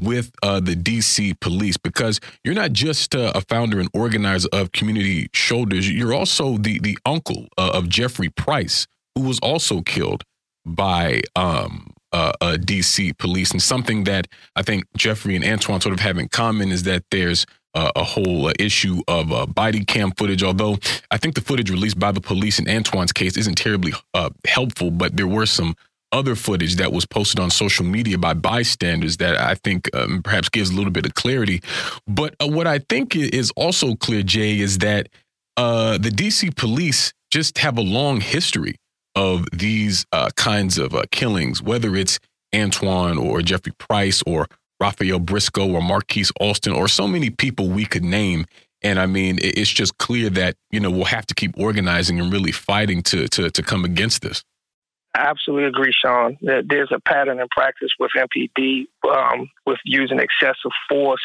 with 0.01 0.31
uh, 0.41 0.59
the 0.59 0.75
DC 0.75 1.39
police 1.39 1.77
because 1.77 2.19
you're 2.43 2.55
not 2.55 2.71
just 2.73 3.15
uh, 3.15 3.31
a 3.35 3.41
founder 3.41 3.79
and 3.79 3.89
organizer 3.93 4.49
of 4.51 4.71
Community 4.71 5.29
Shoulders, 5.33 5.89
you're 5.89 6.13
also 6.13 6.57
the, 6.57 6.79
the 6.79 6.97
uncle 7.05 7.47
uh, 7.57 7.71
of 7.73 7.89
Jeffrey 7.89 8.29
Price, 8.29 8.87
who 9.13 9.21
was 9.21 9.39
also 9.39 9.81
killed 9.81 10.23
by 10.65 11.21
um, 11.35 11.91
DC 12.11 13.17
police. 13.17 13.51
And 13.51 13.61
something 13.61 14.05
that 14.05 14.27
I 14.55 14.63
think 14.63 14.85
Jeffrey 14.97 15.35
and 15.35 15.43
An'Twan 15.45 15.81
sort 15.81 15.93
of 15.93 15.99
have 15.99 16.17
in 16.17 16.27
common 16.29 16.71
is 16.71 16.83
that 16.83 17.03
there's 17.11 17.45
a 17.75 18.03
whole 18.03 18.47
uh, 18.47 18.53
issue 18.59 19.01
of 19.07 19.31
uh, 19.31 19.45
body 19.45 19.85
cam 19.85 20.11
footage. 20.11 20.43
Although 20.43 20.77
I 21.11 21.17
think 21.17 21.35
the 21.35 21.41
footage 21.41 21.69
released 21.69 21.99
by 21.99 22.11
the 22.11 22.21
police 22.21 22.59
in 22.59 22.65
An'Twan's 22.65 23.11
case 23.11 23.37
isn't 23.37 23.57
terribly 23.57 23.93
uh, 24.13 24.29
helpful, 24.47 24.91
but 24.91 25.15
there 25.15 25.27
were 25.27 25.45
some 25.45 25.75
other 26.11 26.35
footage 26.35 26.75
that 26.77 26.91
was 26.91 27.05
posted 27.05 27.39
on 27.39 27.49
social 27.49 27.85
media 27.85 28.17
by 28.17 28.33
bystanders 28.33 29.17
that 29.17 29.37
I 29.37 29.55
think 29.55 29.93
um, 29.95 30.21
perhaps 30.23 30.49
gives 30.49 30.69
a 30.69 30.73
little 30.73 30.91
bit 30.91 31.05
of 31.05 31.13
clarity. 31.13 31.61
But 32.07 32.35
uh, 32.41 32.47
what 32.47 32.67
I 32.67 32.79
think 32.79 33.15
is 33.15 33.51
also 33.55 33.95
clear, 33.95 34.23
Jay, 34.23 34.59
is 34.59 34.79
that 34.79 35.09
uh, 35.57 35.97
the 35.97 36.09
DC 36.09 36.55
police 36.55 37.13
just 37.31 37.57
have 37.59 37.77
a 37.77 37.81
long 37.81 38.21
history 38.21 38.75
of 39.15 39.45
these 39.51 40.05
kinds 40.35 40.77
of 40.77 40.95
killings, 41.11 41.61
whether 41.61 41.95
it's 41.95 42.19
An'Twan 42.53 43.21
or 43.21 43.41
Jeffrey 43.41 43.73
Price 43.77 44.23
or 44.25 44.47
Rafael 44.79 45.19
Briscoe 45.19 45.71
or 45.71 45.81
Marqueese 45.81 46.31
Alston 46.39 46.73
or 46.73 46.87
so 46.87 47.07
many 47.07 47.29
people 47.29 47.67
we 47.67 47.85
could 47.85 48.03
name. 48.03 48.45
And 48.81 48.97
I 48.97 49.07
mean, 49.07 49.39
it's 49.41 49.69
just 49.69 49.97
clear 49.97 50.29
that, 50.31 50.55
you 50.71 50.79
know, 50.79 50.89
we'll 50.89 51.05
have 51.05 51.27
to 51.27 51.35
keep 51.35 51.51
organizing 51.57 52.19
and 52.19 52.31
really 52.31 52.53
fighting 52.53 53.03
to, 53.03 53.27
to, 53.27 53.49
to 53.49 53.61
come 53.61 53.83
against 53.83 54.21
this. 54.21 54.43
I 55.15 55.21
absolutely 55.21 55.67
agree, 55.67 55.91
Sean. 55.93 56.37
That 56.41 56.65
there's 56.67 56.91
a 56.93 56.99
pattern 56.99 57.39
in 57.39 57.47
practice 57.49 57.89
with 57.99 58.11
MPD 58.15 58.85
um, 59.09 59.49
with 59.65 59.79
using 59.83 60.19
excessive 60.19 60.71
force, 60.87 61.21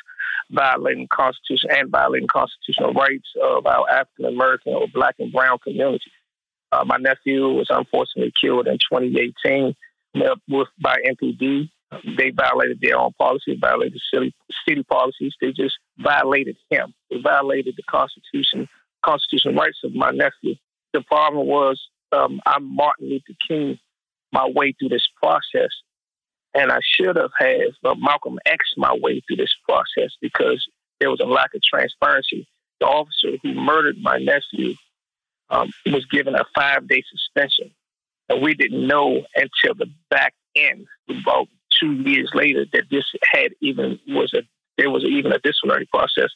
violating 0.51 1.07
Constitution 1.13 1.71
and 1.71 1.91
violating 1.91 2.29
constitutional 2.29 2.95
rights 2.95 3.29
of 3.43 3.67
our 3.67 3.89
African 3.91 4.27
American 4.27 4.75
or 4.75 4.87
Black 4.93 5.17
and 5.19 5.33
Brown 5.33 5.59
community. 5.59 6.11
Uh, 6.73 6.85
my 6.85 6.97
nephew 6.97 7.49
was 7.49 7.67
unfortunately 7.71 8.33
killed 8.41 8.67
in 8.67 8.79
2018 8.91 9.75
with, 10.49 10.69
by 10.81 10.97
MPD 11.07 11.69
they 12.17 12.31
violated 12.31 12.79
their 12.81 12.99
own 12.99 13.13
policy, 13.19 13.57
violated 13.61 14.01
city 14.13 14.35
city 14.67 14.83
policies. 14.85 15.35
They 15.41 15.53
just 15.53 15.75
violated 15.99 16.57
him. 16.71 16.95
They 17.11 17.21
violated 17.23 17.75
the 17.77 17.83
Constitution, 17.89 18.69
constitutional 19.05 19.55
rights 19.55 19.79
of 19.85 19.95
my 19.95 20.11
nephew. 20.11 20.55
The 20.93 21.03
problem 21.03 21.47
was 21.47 21.81
um, 22.15 22.41
I'm 22.47 22.75
Martin 22.75 23.11
Luther 23.11 23.35
King 23.47 23.79
my 24.33 24.49
way 24.49 24.73
through 24.73 24.89
this 24.89 25.07
process, 25.23 25.71
and 26.55 26.71
I 26.71 26.79
should 26.83 27.17
have 27.17 27.31
had 27.39 27.61
uh, 27.85 27.95
Malcolm 27.97 28.39
X 28.47 28.59
my 28.77 28.95
way 28.95 29.21
through 29.21 29.37
this 29.37 29.55
process 29.69 30.11
because 30.21 30.67
there 31.01 31.11
was 31.11 31.21
a 31.21 31.27
lack 31.27 31.55
of 31.55 31.63
transparency. 31.63 32.47
The 32.81 32.87
officer 32.87 33.37
who 33.43 33.55
murdered 33.55 33.97
my 34.01 34.19
nephew 34.19 34.75
um, 35.51 35.71
was 35.87 36.05
given 36.07 36.35
a 36.35 36.45
five 36.55 36.89
day 36.89 37.03
suspension, 37.11 37.71
and 38.29 38.43
we 38.43 38.55
didn't 38.55 38.87
know 38.87 39.23
until 39.37 39.75
the 39.77 39.91
back 40.11 40.35
end 40.57 40.87
about 41.09 41.49
two 41.81 41.93
years 41.93 42.31
later 42.35 42.65
that 42.73 42.85
this 42.91 43.05
had 43.33 43.53
even 43.61 43.99
was 44.09 44.33
a 44.35 44.43
there 44.85 44.91
was 44.91 45.05
even 45.05 45.33
a 45.33 45.39
disciplinary 45.39 45.87
process. 45.87 46.29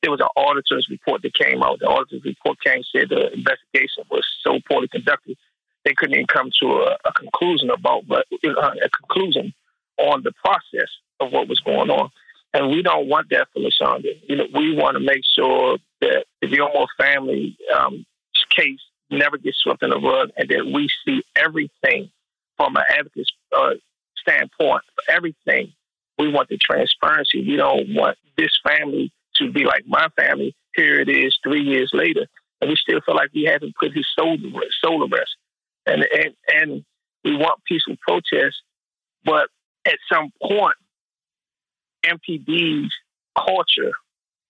There 0.00 0.12
was 0.12 0.20
an 0.20 0.28
auditor's 0.36 0.86
report 0.88 1.22
that 1.22 1.34
came 1.34 1.60
out. 1.60 1.80
The 1.80 1.86
auditor's 1.86 2.24
report 2.24 2.58
came 2.64 2.82
said 2.94 3.08
the 3.08 3.32
investigation 3.32 4.04
was 4.10 4.24
so 4.44 4.60
poorly 4.68 4.86
conducted 4.86 5.36
they 5.86 5.94
couldn't 5.94 6.14
even 6.14 6.26
come 6.26 6.50
to 6.60 6.66
a, 6.66 6.96
a 7.04 7.12
conclusion 7.12 7.70
about 7.70 8.06
but 8.08 8.26
a 8.44 8.90
conclusion 8.90 9.54
on 9.98 10.22
the 10.24 10.32
process 10.44 10.90
of 11.20 11.32
what 11.32 11.48
was 11.48 11.60
going 11.60 11.90
on. 11.90 12.10
And 12.52 12.70
we 12.70 12.82
don't 12.82 13.08
want 13.08 13.28
that 13.30 13.48
for 13.52 13.60
LaShonda. 13.60 14.08
You 14.28 14.36
know, 14.36 14.46
we 14.52 14.74
want 14.76 14.96
to 14.96 15.00
make 15.00 15.22
sure 15.38 15.78
that 16.00 16.24
the 16.40 16.48
Gilmore 16.48 16.88
family 16.98 17.56
um, 17.74 18.04
case 18.50 18.80
never 19.10 19.38
gets 19.38 19.58
swept 19.58 19.82
in 19.82 19.90
the 19.90 20.00
rug, 20.00 20.30
and 20.36 20.48
that 20.48 20.66
we 20.66 20.88
see 21.04 21.22
everything 21.36 22.10
from 22.56 22.76
an 22.76 22.82
advocacy 22.88 23.26
uh, 23.56 23.74
standpoint 24.16 24.82
everything. 25.08 25.72
We 26.18 26.28
want 26.28 26.48
the 26.48 26.58
transparency. 26.58 27.44
We 27.46 27.56
don't 27.56 27.94
want 27.94 28.16
this 28.36 28.58
family 28.66 29.12
to 29.36 29.52
be 29.52 29.64
like 29.64 29.84
my 29.86 30.08
family. 30.16 30.54
Here 30.74 31.00
it 31.00 31.08
is, 31.08 31.36
three 31.42 31.62
years 31.62 31.90
later, 31.92 32.26
and 32.60 32.70
we 32.70 32.76
still 32.76 33.00
feel 33.04 33.14
like 33.14 33.30
we 33.34 33.44
haven't 33.44 33.74
put 33.78 33.92
his 33.94 34.06
soul 34.18 34.36
to 34.36 34.50
rest, 34.52 34.74
soul 34.82 35.06
to 35.06 35.14
rest. 35.14 35.36
And, 35.86 36.04
and 36.12 36.34
and 36.48 36.84
we 37.24 37.36
want 37.36 37.62
peaceful 37.64 37.96
protest, 38.06 38.56
but 39.24 39.48
at 39.86 39.98
some 40.12 40.30
point, 40.42 40.76
MPD's 42.04 42.92
culture 43.36 43.92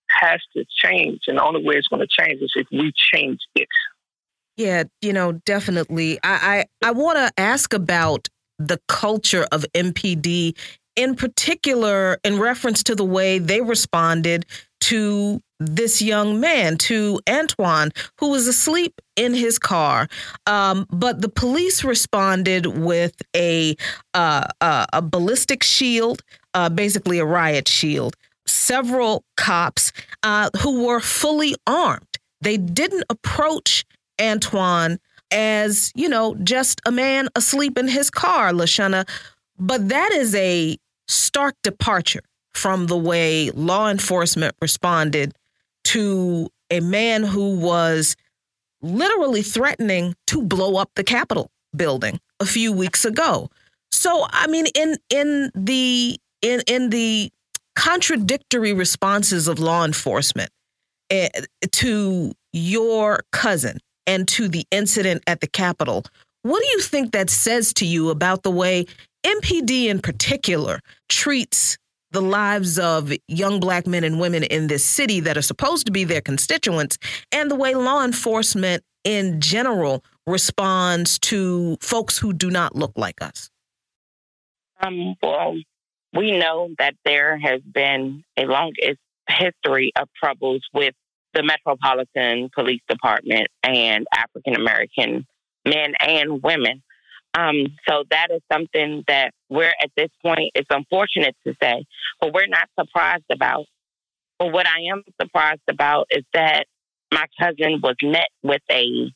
has 0.08 0.40
to 0.56 0.64
change, 0.82 1.22
and 1.26 1.38
the 1.38 1.44
only 1.44 1.64
way 1.64 1.74
it's 1.76 1.88
going 1.88 2.00
to 2.00 2.08
change 2.08 2.40
is 2.42 2.52
if 2.54 2.66
we 2.70 2.92
change 3.12 3.40
it. 3.54 3.68
Yeah, 4.56 4.84
you 5.02 5.12
know, 5.12 5.32
definitely. 5.32 6.18
I 6.22 6.66
I, 6.82 6.88
I 6.88 6.90
want 6.92 7.18
to 7.18 7.30
ask 7.40 7.74
about 7.74 8.28
the 8.58 8.80
culture 8.88 9.46
of 9.52 9.64
MPD, 9.74 10.56
in 10.96 11.14
particular, 11.14 12.18
in 12.24 12.38
reference 12.38 12.82
to 12.84 12.94
the 12.94 13.04
way 13.04 13.38
they 13.38 13.60
responded 13.60 14.46
to 14.80 15.40
this 15.58 16.02
young 16.02 16.38
man, 16.38 16.76
to 16.76 17.18
An'Twan, 17.26 17.90
who 18.18 18.30
was 18.30 18.46
asleep 18.46 19.00
in 19.16 19.32
his 19.34 19.58
car. 19.58 20.08
Um, 20.46 20.86
but 20.90 21.22
the 21.22 21.28
police 21.28 21.82
responded 21.82 22.66
with 22.66 23.14
a 23.34 23.76
uh, 24.14 24.46
uh, 24.60 24.86
a 24.92 25.02
ballistic 25.02 25.62
shield, 25.62 26.22
uh, 26.54 26.68
basically 26.68 27.18
a 27.18 27.24
riot 27.24 27.68
shield. 27.68 28.16
Several 28.46 29.24
cops 29.36 29.92
uh, 30.22 30.50
who 30.60 30.84
were 30.84 31.00
fully 31.00 31.54
armed. 31.66 32.06
They 32.42 32.58
didn't 32.58 33.04
approach 33.08 33.84
An'Twan 34.18 34.98
as 35.32 35.90
you 35.96 36.08
know 36.08 36.36
just 36.36 36.80
a 36.86 36.92
man 36.92 37.28
asleep 37.34 37.78
in 37.78 37.88
his 37.88 38.10
car, 38.10 38.52
Lashana. 38.52 39.08
But 39.58 39.88
that 39.88 40.12
is 40.12 40.34
a 40.34 40.76
stark 41.08 41.54
departure 41.62 42.22
from 42.54 42.86
the 42.86 42.96
way 42.96 43.50
law 43.50 43.88
enforcement 43.90 44.54
responded 44.60 45.34
to 45.84 46.48
a 46.70 46.80
man 46.80 47.22
who 47.22 47.58
was 47.58 48.16
literally 48.82 49.42
threatening 49.42 50.14
to 50.26 50.42
blow 50.42 50.76
up 50.76 50.90
the 50.94 51.04
Capitol 51.04 51.50
building 51.74 52.18
a 52.40 52.46
few 52.46 52.72
weeks 52.72 53.04
ago. 53.04 53.50
So, 53.90 54.26
I 54.30 54.46
mean, 54.46 54.66
in 54.74 54.96
in 55.10 55.50
the 55.54 56.18
in 56.42 56.62
in 56.66 56.90
the 56.90 57.30
contradictory 57.74 58.72
responses 58.72 59.48
of 59.48 59.58
law 59.58 59.84
enforcement 59.84 60.50
uh, 61.10 61.28
to 61.72 62.32
your 62.52 63.20
cousin 63.32 63.78
and 64.06 64.26
to 64.28 64.48
the 64.48 64.64
incident 64.70 65.22
at 65.26 65.40
the 65.40 65.46
Capitol, 65.46 66.04
what 66.42 66.62
do 66.62 66.68
you 66.68 66.80
think 66.80 67.12
that 67.12 67.30
says 67.30 67.72
to 67.74 67.86
you 67.86 68.10
about 68.10 68.42
the 68.42 68.50
way 68.50 68.86
MPD 69.26 69.86
in 69.86 69.98
particular 69.98 70.80
treats 71.08 71.78
the 72.12 72.22
lives 72.22 72.78
of 72.78 73.12
young 73.26 73.58
black 73.58 73.84
men 73.84 74.04
and 74.04 74.20
women 74.20 74.44
in 74.44 74.68
this 74.68 74.84
city 74.84 75.18
that 75.20 75.36
are 75.36 75.42
supposed 75.42 75.84
to 75.86 75.92
be 75.92 76.04
their 76.04 76.20
constituents 76.20 76.96
and 77.32 77.50
the 77.50 77.56
way 77.56 77.74
law 77.74 78.04
enforcement 78.04 78.84
in 79.02 79.40
general 79.40 80.04
responds 80.28 81.18
to 81.18 81.76
folks 81.80 82.18
who 82.18 82.32
do 82.32 82.50
not 82.50 82.76
look 82.76 82.92
like 82.96 83.20
us? 83.20 83.50
Um, 84.80 85.16
well, 85.20 85.56
we 86.12 86.38
know 86.38 86.70
that 86.78 86.94
there 87.04 87.36
has 87.36 87.60
been 87.62 88.22
a 88.36 88.44
long 88.44 88.74
history 89.28 89.92
of 89.96 90.08
troubles 90.22 90.62
with 90.72 90.94
the 91.34 91.42
Metropolitan 91.42 92.48
Police 92.54 92.80
Department 92.88 93.48
and 93.64 94.06
African 94.14 94.54
American 94.54 95.26
men 95.64 95.94
and 95.98 96.42
women. 96.42 96.82
Um, 97.36 97.76
so 97.86 98.04
that 98.10 98.28
is 98.30 98.40
something 98.50 99.04
that 99.08 99.32
we're 99.50 99.72
at 99.82 99.90
this 99.96 100.08
point, 100.22 100.52
it's 100.54 100.68
unfortunate 100.70 101.36
to 101.46 101.54
say, 101.62 101.84
but 102.20 102.32
we're 102.32 102.46
not 102.46 102.68
surprised 102.80 103.24
about. 103.30 103.66
But 104.38 104.52
what 104.52 104.66
I 104.66 104.90
am 104.90 105.02
surprised 105.20 105.68
about 105.68 106.06
is 106.10 106.24
that 106.32 106.64
my 107.12 107.26
cousin 107.38 107.80
was 107.82 107.96
met 108.02 108.28
with 108.42 108.62
a 108.70 109.12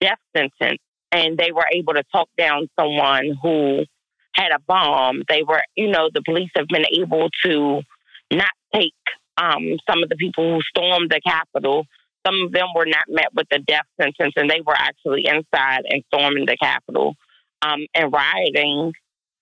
death 0.00 0.18
sentence 0.36 0.80
and 1.10 1.36
they 1.36 1.50
were 1.52 1.66
able 1.72 1.94
to 1.94 2.04
talk 2.12 2.28
down 2.38 2.68
someone 2.78 3.36
who 3.42 3.84
had 4.34 4.52
a 4.52 4.60
bomb. 4.66 5.22
They 5.28 5.42
were, 5.42 5.62
you 5.76 5.90
know, 5.90 6.10
the 6.12 6.22
police 6.24 6.50
have 6.56 6.68
been 6.68 6.86
able 6.96 7.28
to 7.44 7.82
not 8.30 8.50
take 8.74 8.94
um, 9.36 9.76
some 9.90 10.02
of 10.02 10.08
the 10.08 10.16
people 10.16 10.54
who 10.54 10.60
stormed 10.62 11.10
the 11.10 11.20
Capitol. 11.26 11.86
Some 12.26 12.36
of 12.46 12.52
them 12.52 12.68
were 12.74 12.86
not 12.86 13.04
met 13.08 13.34
with 13.34 13.48
a 13.52 13.58
death 13.58 13.86
sentence 14.00 14.32
and 14.36 14.48
they 14.48 14.60
were 14.64 14.76
actually 14.76 15.26
inside 15.26 15.82
and 15.88 16.04
storming 16.12 16.46
the 16.46 16.56
Capitol 16.56 17.16
um, 17.62 17.86
and 17.94 18.12
rioting 18.12 18.92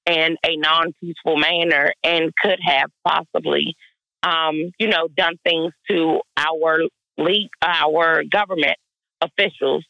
in 0.07 0.37
a 0.45 0.57
non 0.57 0.93
peaceful 1.01 1.37
manner 1.37 1.93
and 2.05 2.33
could 2.43 2.59
have 2.63 2.91
possibly, 3.07 3.75
um, 4.23 4.73
you 4.79 4.89
know, 4.89 5.09
done 5.09 5.37
things 5.45 5.73
to 5.91 6.21
our 6.37 6.81
league, 7.19 7.51
our 7.63 8.23
government 8.25 8.77
officials. 9.21 9.85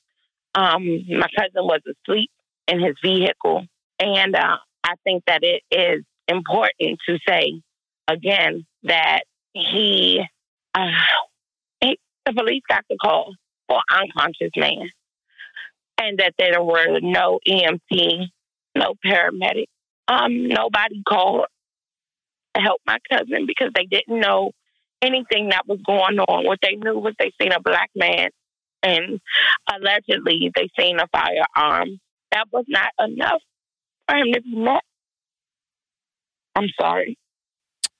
Um, 0.54 0.84
my 1.08 1.28
cousin 1.36 1.64
was 1.64 1.80
asleep 1.86 2.30
in 2.66 2.80
his 2.80 2.96
vehicle, 3.04 3.64
and 3.98 4.34
uh, 4.34 4.56
I 4.82 4.94
think 5.04 5.24
that 5.26 5.42
it 5.42 5.62
is 5.70 6.04
important 6.28 6.98
to 7.08 7.18
say 7.26 7.60
again 8.08 8.66
that 8.84 9.22
he, 9.52 10.20
uh, 10.74 10.86
he 11.80 11.98
the 12.26 12.32
police 12.32 12.62
got 12.68 12.84
the 12.88 12.96
call 12.96 13.34
for 13.68 13.80
unconscious 13.92 14.50
man 14.56 14.90
and 16.00 16.18
that 16.18 16.34
there 16.38 16.62
were 16.62 16.98
no 17.00 17.38
EMT, 17.46 18.26
no 18.74 18.94
paramedic. 19.04 19.66
Um, 20.08 20.48
nobody 20.48 21.02
called 21.06 21.44
to 22.54 22.60
help 22.60 22.80
my 22.86 22.98
cousin 23.10 23.46
because 23.46 23.70
they 23.74 23.84
didn't 23.84 24.18
know 24.18 24.52
anything 25.02 25.50
that 25.50 25.68
was 25.68 25.78
going 25.86 26.18
on. 26.18 26.46
What 26.46 26.58
they 26.62 26.74
knew 26.74 26.98
was 26.98 27.14
they 27.18 27.32
seen 27.40 27.52
a 27.52 27.60
black 27.60 27.90
man 27.94 28.30
and 28.82 29.20
allegedly 29.70 30.50
they 30.54 30.68
seen 30.78 30.98
a 30.98 31.06
firearm. 31.12 32.00
That 32.32 32.46
was 32.50 32.64
not 32.66 32.92
enough 32.98 33.42
for 34.08 34.16
him 34.16 34.32
to 34.32 34.40
be 34.40 34.56
met. 34.56 34.82
I'm 36.56 36.68
sorry. 36.80 37.18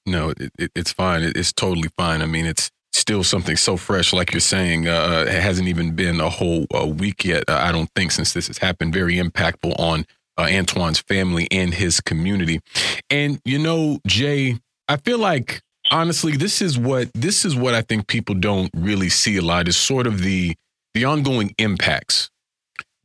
No, 0.07 0.31
it, 0.31 0.51
it, 0.59 0.73
it's 0.75 0.93
fine. 0.93 1.23
It, 1.23 1.37
it's 1.37 1.53
totally 1.53 1.91
fine. 1.97 2.23
I 2.23 2.27
mean, 2.27 2.47
it's 2.47 2.71
still 2.93 3.25
something 3.25 3.57
so 3.57 3.77
fresh, 3.77 4.13
like 4.13 4.33
you're 4.33 4.41
saying. 4.41 4.89
Uh, 4.89 4.93
uh, 4.93 5.25
it 5.29 5.43
hasn't 5.43 5.69
even 5.69 5.95
been 5.95 6.21
a 6.21 6.29
whole 6.29 6.67
uh, 6.75 6.87
week 6.87 7.25
yet, 7.25 7.45
uh, 7.49 7.59
I 7.61 7.73
don't 7.73 7.91
think, 7.95 8.13
since 8.13 8.33
this 8.33 8.49
has 8.49 8.59
happened. 8.59 8.93
Very 8.93 9.17
impactful 9.17 9.79
on 9.79 10.07
uh, 10.37 10.45
An'Twan's 10.45 11.01
family 11.01 11.47
and 11.51 11.75
his 11.75 12.01
community. 12.01 12.61
And 13.09 13.41
you 13.45 13.59
know, 13.59 13.99
Jay, 14.07 14.59
I 14.89 14.97
feel 14.97 15.19
like 15.19 15.63
honestly, 15.91 16.37
this 16.37 16.63
is 16.63 16.79
what 16.79 17.11
this 17.15 17.45
is 17.45 17.57
what 17.57 17.75
I 17.75 17.83
think 17.83 18.07
people 18.07 18.35
don't 18.35 18.71
really 18.75 19.09
see 19.09 19.37
a 19.37 19.43
lot. 19.43 19.69
Is 19.69 19.77
sort 19.77 20.07
of 20.07 20.23
the 20.23 20.55
the 20.95 21.05
ongoing 21.05 21.55
impacts 21.59 22.31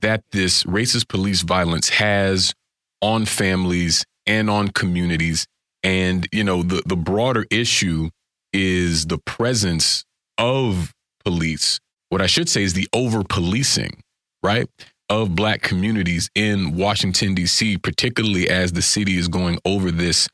that 0.01 0.23
this 0.31 0.63
racist 0.63 1.07
police 1.07 1.41
violence 1.41 1.89
has 1.89 2.53
on 3.01 3.25
families 3.25 4.05
and 4.25 4.49
on 4.49 4.69
communities. 4.69 5.47
And 5.83 6.27
you 6.31 6.43
know, 6.43 6.63
the 6.63 6.81
the 6.85 6.95
broader 6.95 7.45
issue 7.51 8.09
is 8.55 9.07
the 9.07 9.17
presence 9.17 10.05
of 10.37 10.93
police. 11.25 11.79
What 12.09 12.21
I 12.21 12.27
should 12.27 12.47
say 12.47 12.63
is 12.63 12.73
the 12.73 12.87
over 12.93 13.23
policing, 13.23 14.01
right? 14.41 14.67
Of 15.09 15.35
black 15.35 15.61
communities 15.61 16.29
in 16.33 16.75
Washington, 16.77 17.35
D.C., 17.35 17.77
particularly 17.79 18.49
as 18.49 18.71
the 18.71 18.81
city 18.81 19.17
is 19.17 19.27
going 19.27 19.59
over 19.65 19.91
this 19.91 20.29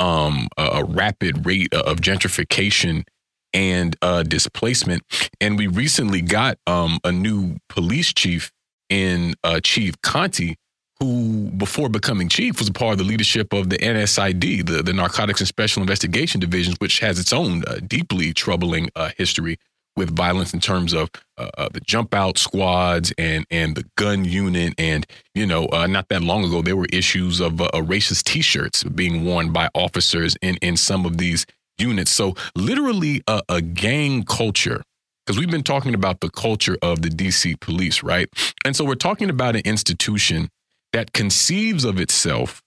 um, 0.00 0.48
a, 0.56 0.84
rapid 0.84 1.44
rate 1.46 1.72
of 1.74 1.98
gentrification 1.98 3.04
and 3.52 3.94
uh, 4.02 4.22
displacement. 4.22 5.02
And 5.40 5.58
we 5.58 5.66
recently 5.66 6.22
got 6.22 6.58
um, 6.66 6.98
a 7.04 7.12
new 7.12 7.56
police 7.68 8.12
chief 8.12 8.50
in 8.88 9.34
uh, 9.44 9.60
Chief 9.62 10.00
Contee, 10.02 10.56
who, 11.00 11.50
before 11.50 11.88
becoming 11.88 12.28
chief, 12.28 12.58
was 12.58 12.68
a 12.68 12.72
part 12.72 12.92
of 12.92 12.98
the 12.98 13.04
leadership 13.04 13.52
of 13.52 13.68
the 13.68 13.78
NSID, 13.78 14.66
the, 14.66 14.82
the 14.82 14.92
Narcotics 14.92 15.40
and 15.40 15.48
Special 15.48 15.82
Investigation 15.82 16.40
Divisions, 16.40 16.76
which 16.78 17.00
has 17.00 17.18
its 17.18 17.32
own 17.32 17.64
uh, 17.66 17.80
deeply 17.86 18.32
troubling 18.32 18.88
uh, 18.96 19.10
history 19.16 19.58
with 19.96 20.14
violence 20.14 20.52
in 20.52 20.60
terms 20.60 20.92
of 20.92 21.08
uh, 21.38 21.48
uh 21.56 21.68
the 21.72 21.80
jump 21.80 22.14
out 22.14 22.36
squads 22.36 23.14
and 23.16 23.46
and 23.50 23.76
the 23.76 23.84
gun 23.96 24.24
unit. 24.24 24.74
And 24.78 25.06
you 25.34 25.46
know 25.46 25.66
uh, 25.68 25.86
not 25.86 26.08
that 26.08 26.22
long 26.22 26.44
ago 26.44 26.62
there 26.62 26.76
were 26.76 26.86
issues 26.92 27.40
of 27.40 27.60
uh, 27.60 27.70
racist 27.74 28.24
t-shirts 28.24 28.84
being 28.84 29.24
worn 29.24 29.52
by 29.52 29.68
officers 29.74 30.36
in 30.42 30.56
in 30.56 30.76
some 30.76 31.06
of 31.06 31.16
these 31.16 31.46
units. 31.78 32.10
So 32.10 32.34
literally 32.54 33.22
a, 33.26 33.42
a 33.48 33.62
gang 33.62 34.24
culture 34.24 34.82
because 35.24 35.38
we've 35.38 35.50
been 35.50 35.62
talking 35.62 35.94
about 35.94 36.20
the 36.20 36.30
culture 36.30 36.76
of 36.82 37.02
the 37.02 37.08
DC 37.08 37.58
police 37.60 38.02
right? 38.02 38.28
And 38.64 38.76
so 38.76 38.84
we're 38.84 38.94
talking 38.96 39.30
about 39.30 39.56
an 39.56 39.62
institution 39.64 40.50
that 40.96 41.12
conceives 41.12 41.84
of 41.84 42.00
itself 42.00 42.62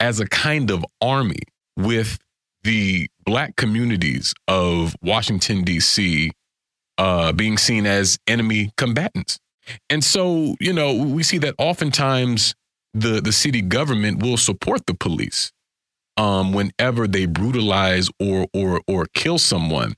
as 0.00 0.20
a 0.20 0.26
kind 0.26 0.70
of 0.70 0.84
army 1.00 1.40
with 1.78 2.18
the 2.62 3.08
black 3.24 3.56
communities 3.56 4.34
of 4.46 4.94
Washington, 5.00 5.64
D.C., 5.64 6.30
uh, 6.98 7.32
being 7.32 7.56
seen 7.56 7.86
as 7.86 8.18
enemy 8.26 8.70
combatants. 8.76 9.38
And 9.88 10.04
so, 10.04 10.56
you 10.60 10.74
know, 10.74 10.92
we 10.92 11.22
see 11.22 11.38
that 11.38 11.54
oftentimes 11.56 12.54
the, 12.92 13.22
the 13.22 13.32
city 13.32 13.62
government 13.62 14.22
will 14.22 14.36
support 14.36 14.84
the 14.84 14.92
police 14.92 15.50
um, 16.18 16.52
whenever 16.52 17.08
they 17.08 17.24
brutalize 17.24 18.10
or, 18.20 18.46
or, 18.52 18.82
or 18.86 19.06
kill 19.14 19.38
someone. 19.38 19.94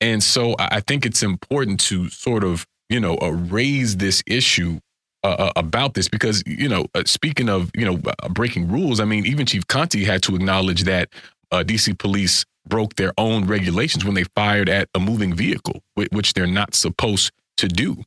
And 0.00 0.22
so 0.22 0.54
I 0.60 0.78
think 0.78 1.04
it's 1.04 1.24
important 1.24 1.80
to 1.80 2.10
sort 2.10 2.44
of, 2.44 2.64
you 2.88 3.00
know, 3.00 3.16
uh, 3.20 3.30
raise 3.30 3.96
this 3.96 4.22
issue 4.24 4.78
uh, 5.24 5.36
uh, 5.38 5.52
about 5.56 5.94
this 5.94 6.08
because 6.08 6.42
you 6.46 6.68
know 6.68 6.86
uh, 6.94 7.02
speaking 7.06 7.48
of 7.48 7.70
you 7.74 7.84
know 7.84 7.98
uh, 8.06 8.28
breaking 8.28 8.70
rules 8.70 9.00
i 9.00 9.04
mean 9.04 9.26
even 9.26 9.46
chief 9.46 9.66
Contee 9.66 10.04
had 10.04 10.22
to 10.24 10.36
acknowledge 10.36 10.84
that 10.84 11.08
uh, 11.50 11.64
dc 11.66 11.98
police 11.98 12.44
broke 12.68 12.96
their 12.96 13.12
own 13.18 13.46
regulations 13.46 14.04
when 14.04 14.14
they 14.14 14.24
fired 14.36 14.68
at 14.68 14.88
a 14.94 15.00
moving 15.00 15.34
vehicle 15.34 15.82
which 15.94 16.34
they're 16.34 16.46
not 16.46 16.74
supposed 16.74 17.32
to 17.56 17.68
do. 17.68 18.02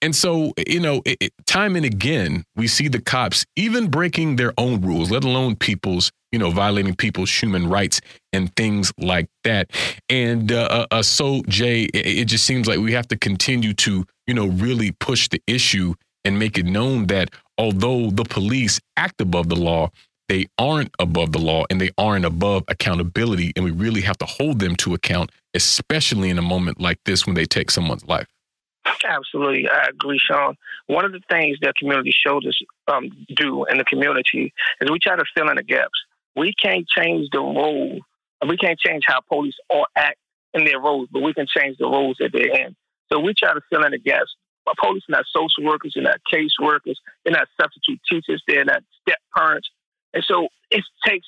And 0.00 0.14
so, 0.14 0.52
you 0.66 0.80
know, 0.80 1.02
it, 1.04 1.18
it, 1.20 1.32
time 1.46 1.76
and 1.76 1.84
again, 1.84 2.44
we 2.56 2.66
see 2.68 2.88
the 2.88 3.00
cops 3.00 3.44
even 3.56 3.88
breaking 3.88 4.36
their 4.36 4.52
own 4.58 4.80
rules, 4.80 5.10
let 5.10 5.24
alone 5.24 5.56
people's, 5.56 6.10
you 6.30 6.38
know, 6.38 6.50
violating 6.50 6.94
people's 6.94 7.30
human 7.30 7.68
rights 7.68 8.00
and 8.32 8.54
things 8.56 8.92
like 8.98 9.28
that. 9.44 9.70
And 10.08 10.52
uh, 10.52 10.86
uh, 10.90 11.02
so, 11.02 11.42
Jay, 11.48 11.84
it, 11.84 12.06
it 12.06 12.24
just 12.26 12.44
seems 12.44 12.66
like 12.66 12.78
we 12.78 12.92
have 12.92 13.08
to 13.08 13.16
continue 13.16 13.74
to, 13.74 14.04
you 14.26 14.34
know, 14.34 14.46
really 14.46 14.92
push 14.92 15.28
the 15.28 15.42
issue 15.46 15.94
and 16.24 16.38
make 16.38 16.58
it 16.58 16.66
known 16.66 17.06
that 17.06 17.30
although 17.58 18.10
the 18.10 18.24
police 18.24 18.80
act 18.96 19.20
above 19.20 19.48
the 19.48 19.56
law, 19.56 19.90
they 20.28 20.46
aren't 20.58 20.94
above 20.98 21.32
the 21.32 21.38
law 21.38 21.64
and 21.68 21.80
they 21.80 21.90
aren't 21.98 22.24
above 22.24 22.64
accountability. 22.68 23.52
And 23.56 23.64
we 23.64 23.70
really 23.70 24.00
have 24.02 24.18
to 24.18 24.26
hold 24.26 24.60
them 24.60 24.76
to 24.76 24.94
account, 24.94 25.30
especially 25.54 26.30
in 26.30 26.38
a 26.38 26.42
moment 26.42 26.80
like 26.80 26.98
this 27.04 27.26
when 27.26 27.34
they 27.34 27.44
take 27.44 27.70
someone's 27.70 28.04
life. 28.06 28.26
Absolutely, 29.04 29.68
I 29.68 29.88
agree, 29.90 30.18
Sean. 30.18 30.56
One 30.86 31.04
of 31.04 31.12
the 31.12 31.20
things 31.30 31.58
that 31.62 31.76
community 31.76 32.12
shoulders 32.12 32.58
um, 32.88 33.10
do 33.36 33.64
in 33.64 33.78
the 33.78 33.84
community 33.84 34.52
is 34.80 34.90
we 34.90 34.98
try 34.98 35.16
to 35.16 35.24
fill 35.36 35.48
in 35.50 35.56
the 35.56 35.62
gaps. 35.62 35.90
We 36.34 36.52
can't 36.60 36.86
change 36.88 37.28
the 37.30 37.38
role, 37.38 38.00
we 38.48 38.56
can't 38.56 38.78
change 38.78 39.04
how 39.06 39.20
police 39.20 39.54
all 39.70 39.86
act 39.96 40.16
in 40.54 40.64
their 40.64 40.80
roles, 40.80 41.08
but 41.12 41.22
we 41.22 41.32
can 41.34 41.46
change 41.46 41.78
the 41.78 41.86
roles 41.86 42.16
that 42.18 42.30
they're 42.32 42.66
in. 42.66 42.76
So 43.12 43.20
we 43.20 43.34
try 43.34 43.54
to 43.54 43.60
fill 43.70 43.84
in 43.84 43.92
the 43.92 43.98
gaps. 43.98 44.34
Police 44.78 45.02
are 45.08 45.12
not 45.12 45.24
social 45.34 45.64
workers, 45.64 45.92
they're 45.94 46.04
not 46.04 46.20
case 46.30 46.54
workers, 46.60 47.00
they're 47.24 47.34
not 47.34 47.48
substitute 47.60 48.00
teachers, 48.10 48.42
they're 48.46 48.64
not 48.64 48.82
step 49.02 49.18
parents. 49.36 49.68
And 50.14 50.24
so 50.26 50.48
it 50.70 50.84
takes 51.06 51.26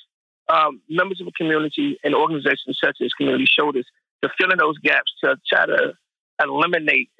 um, 0.48 0.80
members 0.88 1.20
of 1.20 1.26
the 1.26 1.32
community 1.32 1.98
and 2.04 2.14
organizations 2.14 2.78
such 2.82 2.98
as 3.02 3.12
Community 3.14 3.46
Shoulders 3.46 3.86
to 4.22 4.30
fill 4.38 4.50
in 4.50 4.58
those 4.58 4.78
gaps 4.78 5.12
to 5.22 5.36
try 5.48 5.66
to 5.66 5.94
eliminate 6.42 7.10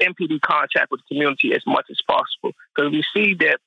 MPD 0.00 0.40
contact 0.40 0.90
with 0.90 1.00
the 1.00 1.14
community 1.14 1.52
as 1.54 1.62
much 1.66 1.86
as 1.90 1.98
possible. 2.06 2.52
Because 2.74 2.92
we 2.92 3.04
see 3.14 3.34
that 3.40 3.58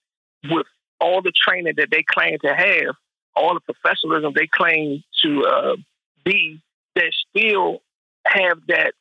with 0.49 0.67
all 0.99 1.21
the 1.21 1.31
training 1.47 1.73
that 1.77 1.89
they 1.91 2.03
claim 2.03 2.37
to 2.43 2.53
have, 2.53 2.95
all 3.35 3.53
the 3.53 3.73
professionalism 3.73 4.33
they 4.35 4.47
claim 4.47 5.03
to 5.23 5.45
uh, 5.45 5.75
be, 6.23 6.61
they 6.95 7.09
still 7.29 7.81
have 8.25 8.59
that 8.67 8.93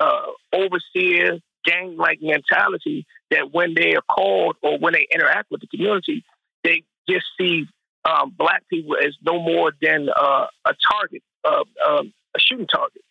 uh, 0.00 0.26
overseer 0.52 1.38
gang 1.64 1.96
like 1.96 2.18
mentality 2.20 3.06
that 3.30 3.52
when 3.52 3.74
they 3.74 3.94
are 3.94 4.02
called 4.02 4.56
or 4.62 4.78
when 4.78 4.92
they 4.92 5.06
interact 5.12 5.50
with 5.50 5.60
the 5.60 5.66
community, 5.66 6.24
they 6.64 6.82
just 7.08 7.26
see 7.38 7.66
um, 8.04 8.34
black 8.36 8.62
people 8.68 8.96
as 8.96 9.14
no 9.22 9.40
more 9.40 9.72
than 9.80 10.08
uh, 10.08 10.46
a 10.66 10.74
target, 10.90 11.22
uh, 11.44 11.64
um, 11.88 12.12
a 12.36 12.40
shooting 12.40 12.66
target 12.66 13.02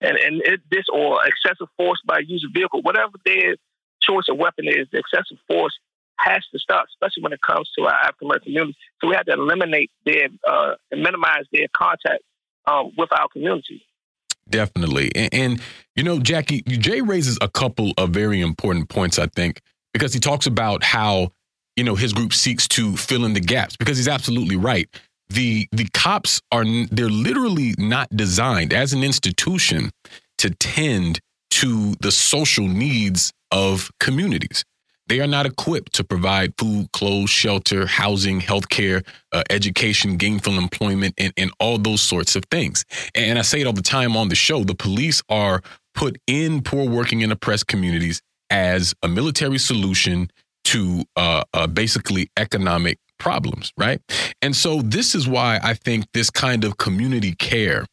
and 0.00 0.16
and 0.16 0.42
it, 0.44 0.60
this 0.70 0.84
or 0.92 1.18
excessive 1.26 1.68
force 1.76 2.00
by 2.04 2.20
use 2.20 2.44
of 2.44 2.52
vehicle, 2.54 2.82
whatever 2.82 3.12
their 3.24 3.56
choice 4.02 4.24
of 4.28 4.38
weapon 4.38 4.66
is, 4.68 4.86
the 4.92 4.98
excessive 4.98 5.38
force 5.46 5.76
has 6.18 6.42
to 6.52 6.58
stop, 6.58 6.86
especially 6.88 7.22
when 7.22 7.32
it 7.32 7.40
comes 7.42 7.70
to 7.78 7.84
our 7.84 7.94
African 7.94 8.26
American 8.26 8.52
community. 8.52 8.76
So 9.00 9.08
we 9.08 9.14
have 9.14 9.26
to 9.26 9.32
eliminate 9.32 9.90
their 10.04 10.28
uh, 10.48 10.74
and 10.90 11.02
minimize 11.02 11.44
their 11.52 11.66
contact 11.76 12.22
um, 12.66 12.92
with 12.96 13.10
our 13.12 13.28
community. 13.28 13.84
Definitely, 14.50 15.10
and, 15.14 15.34
and 15.34 15.62
you 15.94 16.02
know, 16.02 16.18
Jacquie, 16.18 16.66
Jay 16.66 17.00
raises 17.00 17.38
a 17.40 17.48
couple 17.48 17.92
of 17.98 18.10
very 18.10 18.40
important 18.40 18.88
points. 18.88 19.18
I 19.18 19.26
think 19.26 19.60
because 19.92 20.14
he 20.14 20.20
talks 20.20 20.46
about 20.46 20.82
how 20.82 21.32
you 21.76 21.84
know 21.84 21.94
his 21.94 22.12
group 22.12 22.32
seeks 22.32 22.66
to 22.68 22.96
fill 22.96 23.24
in 23.24 23.34
the 23.34 23.40
gaps 23.40 23.76
because 23.76 23.96
he's 23.96 24.08
absolutely 24.08 24.56
right 24.56 24.88
the 25.28 25.68
the 25.72 25.86
cops 25.92 26.40
are 26.52 26.64
they're 26.90 27.08
literally 27.08 27.74
not 27.78 28.08
designed 28.14 28.72
as 28.72 28.92
an 28.92 29.04
institution 29.04 29.90
to 30.38 30.50
tend 30.50 31.20
to 31.50 31.94
the 32.00 32.12
social 32.12 32.66
needs 32.66 33.32
of 33.50 33.90
communities. 34.00 34.64
They 35.08 35.20
are 35.20 35.26
not 35.26 35.46
equipped 35.46 35.94
to 35.94 36.04
provide 36.04 36.54
food, 36.58 36.92
clothes, 36.92 37.30
shelter, 37.30 37.86
housing, 37.86 38.40
healthcare, 38.40 39.06
uh, 39.32 39.42
education, 39.50 40.16
gainful 40.16 40.58
employment, 40.58 41.14
and, 41.18 41.32
and 41.36 41.50
all 41.58 41.78
those 41.78 42.02
sorts 42.02 42.36
of 42.36 42.44
things. 42.50 42.84
And 43.14 43.38
I 43.38 43.42
say 43.42 43.60
it 43.60 43.66
all 43.66 43.72
the 43.72 43.82
time 43.82 44.16
on 44.16 44.28
the 44.28 44.34
show 44.34 44.64
the 44.64 44.74
police 44.74 45.22
are 45.28 45.62
put 45.94 46.18
in 46.26 46.62
poor 46.62 46.88
working 46.88 47.22
and 47.22 47.32
oppressed 47.32 47.66
communities 47.66 48.20
as 48.50 48.94
a 49.02 49.08
military 49.08 49.58
solution 49.58 50.30
to 50.64 51.04
uh, 51.16 51.44
uh, 51.54 51.66
basically 51.66 52.30
economic 52.36 52.98
problems, 53.18 53.72
right? 53.76 54.00
And 54.42 54.54
so 54.54 54.82
this 54.82 55.14
is 55.14 55.26
why 55.26 55.58
I 55.62 55.74
think 55.74 56.06
this 56.12 56.30
kind 56.30 56.64
of 56.64 56.76
community 56.76 57.34
care, 57.34 57.86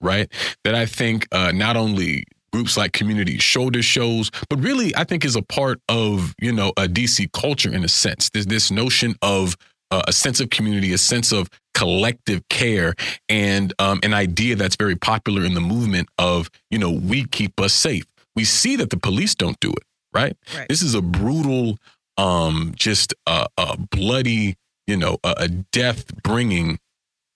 right, 0.00 0.32
that 0.64 0.74
I 0.74 0.86
think 0.86 1.26
uh, 1.32 1.52
not 1.52 1.76
only 1.76 2.24
groups 2.52 2.76
like 2.76 2.92
community 2.92 3.38
shoulder 3.38 3.82
shows 3.82 4.30
but 4.48 4.58
really 4.60 4.94
i 4.96 5.04
think 5.04 5.24
is 5.24 5.36
a 5.36 5.42
part 5.42 5.80
of 5.88 6.34
you 6.40 6.52
know 6.52 6.70
a 6.76 6.86
dc 6.86 7.30
culture 7.32 7.72
in 7.72 7.84
a 7.84 7.88
sense 7.88 8.30
there's 8.30 8.46
this 8.46 8.70
notion 8.70 9.14
of 9.22 9.56
uh, 9.90 10.02
a 10.06 10.12
sense 10.12 10.40
of 10.40 10.50
community 10.50 10.92
a 10.92 10.98
sense 10.98 11.32
of 11.32 11.48
collective 11.74 12.46
care 12.48 12.94
and 13.28 13.72
um, 13.78 13.98
an 14.02 14.12
idea 14.12 14.54
that's 14.54 14.76
very 14.76 14.96
popular 14.96 15.44
in 15.44 15.54
the 15.54 15.60
movement 15.60 16.08
of 16.18 16.50
you 16.70 16.78
know 16.78 16.90
we 16.90 17.24
keep 17.26 17.58
us 17.60 17.72
safe 17.72 18.04
we 18.36 18.44
see 18.44 18.76
that 18.76 18.90
the 18.90 18.98
police 18.98 19.34
don't 19.34 19.58
do 19.60 19.70
it 19.70 19.84
right, 20.12 20.36
right. 20.56 20.68
this 20.68 20.82
is 20.82 20.94
a 20.94 21.02
brutal 21.02 21.78
um 22.18 22.72
just 22.76 23.14
a, 23.26 23.46
a 23.56 23.76
bloody 23.76 24.56
you 24.90 24.96
know, 24.96 25.18
a, 25.22 25.34
a 25.38 25.48
death 25.48 26.20
bringing 26.22 26.78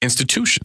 institution. 0.02 0.64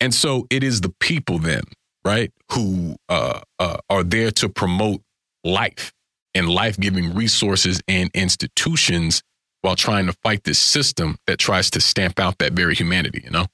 And 0.00 0.12
so 0.12 0.46
it 0.50 0.64
is 0.64 0.80
the 0.80 0.92
people 1.00 1.38
then, 1.38 1.62
right, 2.06 2.32
who 2.52 2.96
uh, 3.08 3.40
uh, 3.58 3.78
are 3.90 4.04
there 4.04 4.30
to 4.30 4.48
promote 4.48 5.02
life 5.44 5.92
and 6.34 6.48
life 6.48 6.78
giving 6.78 7.14
resources 7.14 7.82
and 7.88 8.10
institutions 8.14 9.22
while 9.62 9.76
trying 9.76 10.06
to 10.06 10.12
fight 10.22 10.44
this 10.44 10.58
system 10.58 11.16
that 11.26 11.38
tries 11.38 11.70
to 11.70 11.80
stamp 11.80 12.20
out 12.20 12.38
that 12.38 12.52
very 12.52 12.74
humanity, 12.74 13.22
you 13.24 13.30
know? 13.30 13.46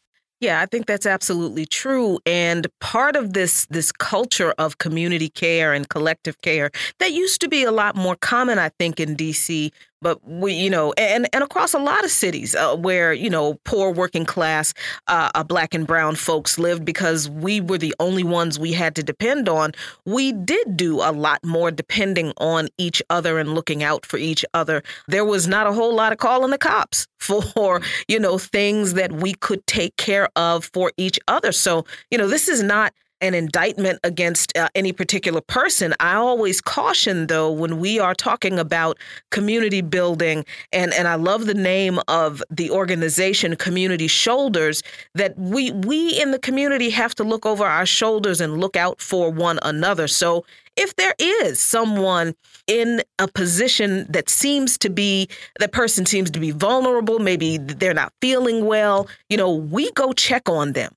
Yeah, 0.43 0.61
I 0.61 0.67
think 0.67 0.87
that's 0.87 1.07
absolutely 1.07 1.67
true. 1.67 2.19
And 2.27 2.67
part 2.81 3.15
of 3.15 3.33
this 3.33 3.65
this 3.67 3.93
culture 3.93 4.53
of 4.59 4.79
community 4.79 5.29
care 5.29 5.73
and 5.73 5.89
collective 5.89 6.43
care 6.43 6.73
that 6.99 7.13
used 7.13 7.41
to 7.43 7.49
be 7.49 7.63
a 7.63 7.71
lot 7.71 7.95
more 7.95 8.17
common, 8.17 8.59
I 8.59 8.71
think, 8.71 8.99
in 8.99 9.15
DC 9.15 9.71
but 10.03 10.19
we, 10.29 10.53
you 10.53 10.69
know, 10.69 10.93
and 10.99 11.29
and 11.33 11.43
across 11.45 11.73
a 11.73 11.79
lot 11.79 12.05
of 12.05 12.11
cities 12.11 12.55
uh, 12.55 12.77
where 12.77 13.13
you 13.13 13.31
know 13.31 13.55
poor 13.65 13.93
working 13.93 14.27
class, 14.27 14.75
uh, 15.07 15.31
uh, 15.35 15.45
black 15.45 15.75
and 15.75 15.87
brown 15.87 16.17
folks 16.17 16.59
lived 16.59 16.85
because 16.85 17.31
we 17.31 17.61
were 17.61 17.79
the 17.79 17.95
only 18.01 18.25
ones 18.25 18.59
we 18.59 18.73
had 18.73 18.95
to 18.97 19.03
depend 19.03 19.49
on. 19.49 19.73
We 20.05 20.33
did 20.33 20.77
do 20.77 20.97
a 20.97 21.13
lot 21.13 21.39
more 21.45 21.71
depending 21.71 22.33
on 22.39 22.69
each 22.79 23.01
other 23.09 23.39
and 23.39 23.55
looking 23.55 23.83
out 23.83 24.05
for 24.05 24.17
each 24.19 24.45
other. 24.53 24.83
There 25.07 25.25
was 25.25 25.47
not 25.47 25.69
a 25.69 25.73
whole 25.73 25.95
lot 25.95 26.13
of 26.13 26.19
calling 26.19 26.51
the 26.51 26.59
cops 26.59 27.07
for 27.23 27.81
you 28.09 28.19
know 28.19 28.39
things 28.39 28.95
that 28.95 29.13
we 29.13 29.35
could 29.35 29.67
take 29.67 29.97
care 29.97 30.29
of 30.37 30.71
for 30.73 30.93
each 30.97 31.19
other. 31.29 31.53
So 31.53 31.85
you 32.11 32.19
know, 32.19 32.29
this 32.29 32.49
is 32.49 32.63
not 32.63 32.93
an 33.23 33.35
indictment 33.35 34.01
against 34.03 34.55
uh, 34.59 34.69
any 34.75 34.93
particular 34.93 35.41
person. 35.41 35.95
I 36.01 36.15
always 36.15 36.61
caution, 36.61 37.29
though, 37.29 37.51
when 37.51 37.79
we 37.79 38.01
are 38.01 38.15
talking 38.15 38.59
about 38.59 38.99
community 39.31 39.81
building, 39.81 40.45
and, 40.73 40.93
and 40.93 41.07
I 41.07 41.15
love 41.15 41.47
the 41.47 41.55
name 41.55 42.01
of 42.09 42.43
the 42.51 42.71
organization, 42.71 43.55
Community 43.57 44.09
Shoulders, 44.09 44.83
that 45.15 45.39
we 45.39 45.71
we 45.71 46.21
in 46.21 46.33
the 46.33 46.39
community 46.39 46.91
have 46.91 47.15
to 47.15 47.25
look 47.25 47.47
over 47.47 47.65
our 47.65 47.87
shoulders 47.87 48.41
and 48.41 48.59
look 48.59 48.77
out 48.77 49.01
for 49.01 49.31
one 49.31 49.61
another. 49.63 50.09
So 50.09 50.45
if 50.77 50.97
there 50.97 51.15
is 51.19 51.61
someone 51.61 52.35
in 52.67 53.03
a 53.19 53.29
position 53.29 54.07
that 54.11 54.29
seems 54.29 54.79
to 54.79 54.91
be 54.91 55.29
that 55.59 55.73
person 55.73 56.07
seems 56.07 56.31
to 56.31 56.41
be 56.41 56.51
vulnerable 56.51 57.19
maybe 57.19 57.59
they're 57.59 57.95
not 57.95 58.13
feeling 58.21 58.65
well 58.65 59.09
you 59.29 59.37
know 59.37 59.53
we 59.53 59.91
go 59.93 60.13
check 60.13 60.49
on 60.49 60.73
them 60.73 60.93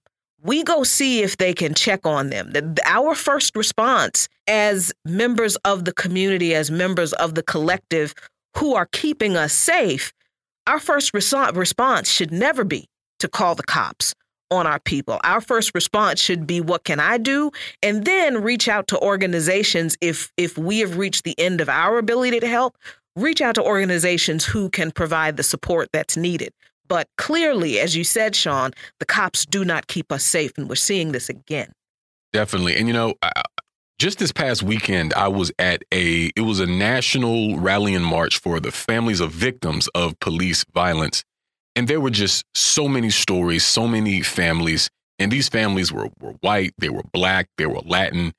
we 0.46 0.64
go 0.64 0.84
see 0.84 1.24
if 1.24 1.38
they 1.38 1.56
can 1.56 1.74
check 1.74 2.06
on 2.06 2.30
them. 2.30 2.54
Our 2.86 3.16
first 3.16 3.56
response 3.56 4.30
as 4.48 4.94
members 5.04 5.56
of 5.66 5.86
the 5.86 5.92
community, 5.92 6.54
as 6.54 6.70
members 6.70 7.14
of 7.14 7.34
the 7.34 7.42
collective 7.42 8.14
who 8.56 8.76
are 8.76 8.86
keeping 8.92 9.36
us 9.36 9.54
safe, 9.54 10.14
our 10.68 10.80
first 10.80 11.14
response 11.16 12.10
should 12.10 12.32
never 12.32 12.64
be 12.64 12.88
to 13.20 13.28
call 13.28 13.56
the 13.56 13.64
cops 13.64 14.14
on 14.52 14.68
our 14.68 14.80
people. 14.80 15.20
Our 15.24 15.42
first 15.42 15.72
response 15.74 16.20
should 16.20 16.46
be 16.46 16.62
what 16.62 16.84
can 16.84 17.00
I 17.00 17.18
do? 17.18 17.52
And 17.82 18.06
then 18.06 18.42
reach 18.42 18.68
out 18.68 18.88
to 18.90 19.00
organizations 19.00 19.98
if 20.02 20.32
if 20.38 20.58
we 20.58 20.80
have 20.80 20.98
reached 20.98 21.24
the 21.24 21.38
end 21.40 21.62
of 21.62 21.70
our 21.70 21.98
ability 21.98 22.40
to 22.40 22.48
help, 22.48 22.78
reach 23.16 23.42
out 23.42 23.56
to 23.56 23.64
organizations 23.64 24.46
who 24.46 24.70
can 24.70 24.92
provide 24.92 25.38
the 25.38 25.44
support 25.44 25.90
that's 25.92 26.18
needed. 26.18 26.54
But 26.88 27.08
clearly, 27.18 27.80
as 27.80 27.96
you 27.96 28.04
said, 28.04 28.36
Sean, 28.36 28.72
the 29.00 29.06
cops 29.06 29.46
do 29.46 29.66
not 29.66 29.88
keep 29.88 30.12
us 30.12 30.24
safe, 30.24 30.52
and 30.58 30.70
we're 30.70 30.76
seeing 30.76 31.12
this 31.12 31.30
again. 31.30 31.72
Definitely, 32.32 32.76
and 32.76 32.88
you 32.88 32.94
know, 32.94 33.16
I, 33.24 33.32
just 33.98 34.20
this 34.20 34.32
past 34.32 34.62
weekend, 34.62 35.14
I 35.14 35.30
was 35.30 35.52
at 35.58 35.84
a 35.94 36.32
it 36.36 36.42
was 36.42 36.60
a 36.60 36.66
national 36.66 37.58
rally 37.60 37.96
and 37.96 38.06
march 38.06 38.40
for 38.40 38.60
the 38.60 38.72
families 38.72 39.20
of 39.20 39.32
victims 39.32 39.88
of 39.96 40.20
police 40.20 40.66
violence, 40.74 41.24
and 41.76 41.88
there 41.88 42.02
were 42.02 42.12
just 42.12 42.44
so 42.56 42.88
many 42.88 43.10
stories, 43.10 43.66
so 43.66 43.88
many 43.88 44.22
families, 44.22 44.90
and 45.20 45.32
these 45.32 45.50
families 45.50 45.92
were 45.94 46.10
were 46.22 46.34
white, 46.42 46.74
they 46.80 46.90
were 46.90 47.04
black, 47.14 47.48
they 47.58 47.66
were 47.68 47.82
Latin, 47.86 48.34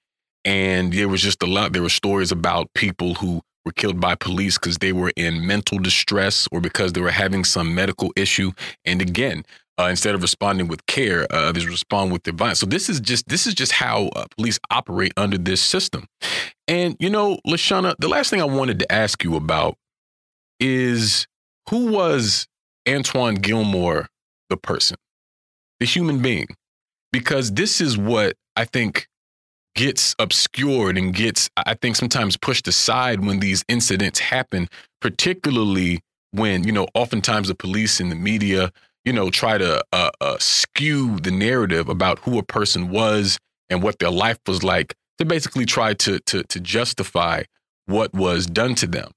And 0.44 0.92
there 0.92 1.08
was 1.08 1.22
just 1.22 1.42
a 1.42 1.46
lot, 1.46 1.72
there 1.74 1.82
were 1.82 1.90
stories 1.90 2.32
about 2.32 2.68
people 2.74 3.14
who 3.14 3.42
were 3.64 3.72
killed 3.72 4.00
by 4.00 4.16
police 4.16 4.58
because 4.58 4.78
they 4.78 4.92
were 4.92 5.12
in 5.16 5.46
mental 5.46 5.78
distress 5.78 6.48
or 6.52 6.60
because 6.60 6.94
they 6.94 7.00
were 7.02 7.10
having 7.12 7.44
some 7.44 7.74
medical 7.74 8.12
issue. 8.16 8.52
And 8.84 9.02
again, 9.02 9.44
uh, 9.78 9.86
instead 9.90 10.14
of 10.16 10.22
responding 10.22 10.68
with 10.68 10.86
care, 10.86 11.26
uh, 11.32 11.52
they 11.52 11.66
respond 11.66 12.12
with 12.12 12.26
violence. 12.26 12.60
So 12.60 12.66
this 12.66 12.88
is 12.90 13.00
just 13.00 13.28
this 13.28 13.46
is 13.46 13.54
just 13.54 13.72
how 13.72 14.08
uh, 14.16 14.26
police 14.36 14.58
operate 14.70 15.12
under 15.16 15.38
this 15.38 15.60
system. 15.62 16.06
And 16.68 16.96
you 17.00 17.10
know, 17.10 17.38
Lashana, 17.46 17.94
the 18.00 18.08
last 18.08 18.30
thing 18.30 18.42
I 18.42 18.46
wanted 18.46 18.80
to 18.80 18.92
ask 18.92 19.24
you 19.24 19.36
about 19.36 19.76
is 20.60 21.26
who 21.70 21.92
was 21.92 22.46
An'Twan 22.86 23.40
Gilmore, 23.42 24.08
the 24.48 24.56
person, 24.56 24.96
the 25.80 25.86
human 25.86 26.22
being, 26.22 26.46
because 27.12 27.52
this 27.52 27.80
is 27.80 27.98
what 27.98 28.36
I 28.56 28.64
think 28.64 29.08
gets 29.74 30.14
obscured 30.18 30.96
and 30.96 31.14
gets, 31.14 31.50
I 31.56 31.74
think, 31.74 31.96
sometimes 31.96 32.36
pushed 32.36 32.66
aside 32.66 33.24
when 33.24 33.40
these 33.40 33.64
incidents 33.68 34.18
happen, 34.18 34.68
particularly 35.00 36.00
when, 36.30 36.64
you 36.64 36.72
know, 36.72 36.88
oftentimes 36.94 37.48
the 37.48 37.54
police 37.54 38.00
and 38.00 38.10
the 38.10 38.16
media, 38.16 38.72
you 39.04 39.12
know, 39.12 39.30
try 39.30 39.58
to 39.58 39.84
uh, 39.92 40.10
uh, 40.20 40.36
skew 40.38 41.20
the 41.20 41.30
narrative 41.30 41.88
about 41.88 42.18
who 42.20 42.38
a 42.38 42.42
person 42.42 42.88
was 42.88 43.38
and 43.68 43.82
what 43.82 43.98
their 43.98 44.10
life 44.10 44.38
was 44.46 44.62
like 44.62 44.94
to 45.18 45.24
basically 45.24 45.64
try 45.64 45.94
to 45.94 46.18
to 46.20 46.42
to 46.44 46.60
justify 46.60 47.42
what 47.86 48.12
was 48.12 48.46
done 48.46 48.74
to 48.76 48.86
them. 48.86 49.10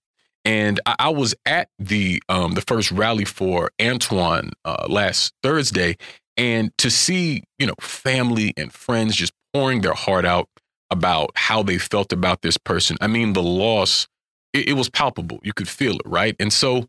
And 0.46 0.80
I, 0.86 0.96
I 1.00 1.10
was 1.10 1.36
at 1.46 1.70
the 1.78 2.22
um, 2.30 2.54
the 2.54 2.62
first 2.62 2.92
rally 2.92 3.26
for 3.26 3.72
An'Twan 3.80 4.52
uh, 4.66 4.86
last 4.88 5.34
Thursday, 5.44 5.98
and 6.38 6.72
to 6.78 6.90
see 6.90 7.44
you 7.58 7.68
know 7.68 7.76
family 7.82 8.54
and 8.58 8.72
friends 8.72 9.16
just 9.16 9.34
pouring 9.54 9.82
their 9.82 9.94
heart 9.94 10.26
out 10.26 10.48
about 10.92 11.32
how 11.36 11.62
they 11.62 11.78
felt 11.78 12.12
about 12.12 12.42
this 12.42 12.58
person. 12.58 12.98
I 13.02 13.08
mean, 13.08 13.34
the 13.34 13.44
loss 13.44 14.08
it, 14.54 14.70
it 14.70 14.74
was 14.74 14.90
palpable. 14.90 15.40
You 15.44 15.54
could 15.54 15.68
feel 15.68 15.96
it, 15.96 16.02
right? 16.06 16.36
And 16.40 16.52
so, 16.52 16.86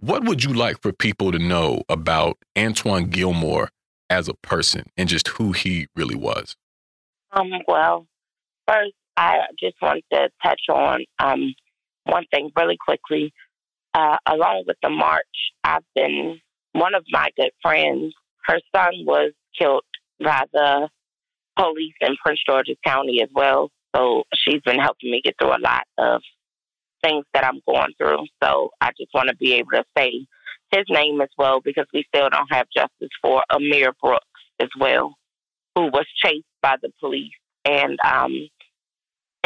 what 0.00 0.24
would 0.24 0.44
you 0.44 0.52
like 0.52 0.80
for 0.80 0.92
people 0.92 1.32
to 1.32 1.38
know 1.38 1.82
about 1.88 2.38
An'Twan 2.56 3.10
Gilmore 3.10 3.70
as 4.10 4.28
a 4.28 4.34
person 4.34 4.84
and 4.96 5.08
just 5.08 5.28
who 5.28 5.52
he 5.52 5.88
really 5.96 6.14
was? 6.14 6.56
Um, 7.32 7.50
well, 7.66 8.06
first, 8.66 8.92
I 9.16 9.38
just 9.58 9.76
want 9.82 10.04
to 10.12 10.28
touch 10.42 10.60
on 10.68 11.04
um, 11.18 11.54
one 12.08 12.24
thing 12.32 12.50
really 12.56 12.76
quickly. 12.76 13.32
Uh, 13.94 14.16
along 14.26 14.64
with 14.66 14.76
the 14.82 14.90
march, 14.90 15.24
I've 15.64 15.84
been 15.94 16.40
one 16.72 16.94
of 16.94 17.04
my 17.10 17.30
good 17.36 17.50
friends. 17.62 18.14
Her 18.46 18.60
son 18.74 19.04
was 19.04 19.32
killed 19.58 19.82
by 20.20 20.44
the 20.52 20.88
police 21.56 21.94
in 22.00 22.16
Prince 22.22 22.40
George's 22.46 22.76
County 22.86 23.22
as 23.22 23.28
well. 23.34 23.70
So 23.94 24.24
she's 24.34 24.60
been 24.62 24.78
helping 24.78 25.10
me 25.10 25.20
get 25.24 25.34
through 25.40 25.56
a 25.56 25.60
lot 25.60 25.84
of 25.96 26.22
things 27.02 27.24
that 27.34 27.44
I'm 27.44 27.60
going 27.66 27.92
through. 27.98 28.26
So 28.42 28.70
I 28.80 28.90
just 28.98 29.12
want 29.14 29.28
to 29.28 29.36
be 29.36 29.54
able 29.54 29.70
to 29.72 29.84
say 29.96 30.26
his 30.70 30.84
name 30.88 31.20
as 31.20 31.30
well 31.38 31.60
because 31.60 31.86
we 31.92 32.04
still 32.14 32.28
don't 32.28 32.52
have 32.52 32.66
justice 32.74 33.10
for 33.22 33.42
Amir 33.50 33.92
Brooks 34.00 34.24
as 34.60 34.68
well, 34.78 35.14
who 35.74 35.84
was 35.84 36.06
chased 36.22 36.44
by 36.62 36.76
the 36.82 36.90
police 37.00 37.32
and 37.64 37.98
um, 38.04 38.48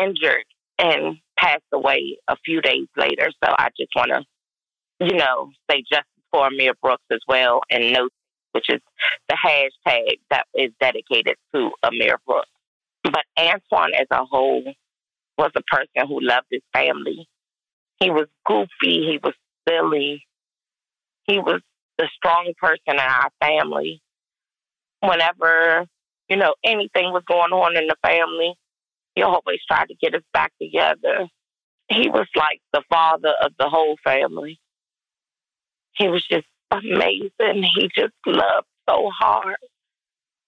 injured 0.01 0.45
and 0.79 1.19
passed 1.43 1.63
away 1.73 2.19
a 2.29 2.37
few 2.45 2.61
days 2.61 2.87
later. 2.97 3.31
So 3.45 3.53
I 3.59 3.69
just 3.77 3.91
want 3.97 4.13
to, 4.13 4.25
you 5.05 5.17
know, 5.17 5.51
say 5.71 5.83
justice 5.91 6.07
for 6.31 6.47
Amir 6.47 6.75
Brooks 6.81 7.03
as 7.11 7.21
well 7.27 7.61
and 7.71 7.93
note, 7.93 8.13
which 8.53 8.67
is 8.69 8.81
the 9.29 9.37
hashtag 9.45 10.21
that 10.31 10.47
is 10.55 10.71
dedicated 10.81 11.37
to 11.55 11.71
Amir 11.83 12.17
Brooks. 12.27 12.49
But 13.03 13.25
An'Twan 13.37 13.91
as 13.99 14.07
a 14.11 14.25
whole 14.25 14.73
was 15.37 15.51
a 15.57 15.63
person 15.63 16.09
who 16.09 16.21
loved 16.21 16.47
his 16.51 16.63
family. 16.73 17.29
He 17.99 18.11
was 18.11 18.29
goofy. 18.47 18.69
He 18.81 19.19
was 19.23 19.35
silly. 19.69 20.25
He 21.27 21.39
was 21.39 21.61
the 21.99 22.09
strong 22.17 22.53
person 22.61 22.79
in 22.87 22.99
our 22.99 23.31
family. 23.41 24.01
Whenever, 25.01 25.87
you 26.29 26.37
know, 26.37 26.55
anything 26.65 27.13
was 27.13 27.25
going 27.27 27.53
on 27.53 27.77
in 27.77 27.89
the 27.89 27.97
family, 28.07 28.55
he 29.15 29.23
always 29.23 29.61
tried 29.67 29.89
to 29.89 29.95
get 29.95 30.15
us 30.15 30.23
back 30.33 30.53
together. 30.61 31.29
He 31.89 32.09
was 32.09 32.27
like 32.35 32.61
the 32.73 32.83
father 32.89 33.33
of 33.43 33.53
the 33.59 33.69
whole 33.69 33.97
family. 34.03 34.59
He 35.95 36.09
was 36.09 36.27
just 36.27 36.47
amazing. 36.71 37.65
He 37.77 37.91
just 37.95 38.15
loved 38.27 38.67
so 38.89 39.11
hard. 39.11 39.57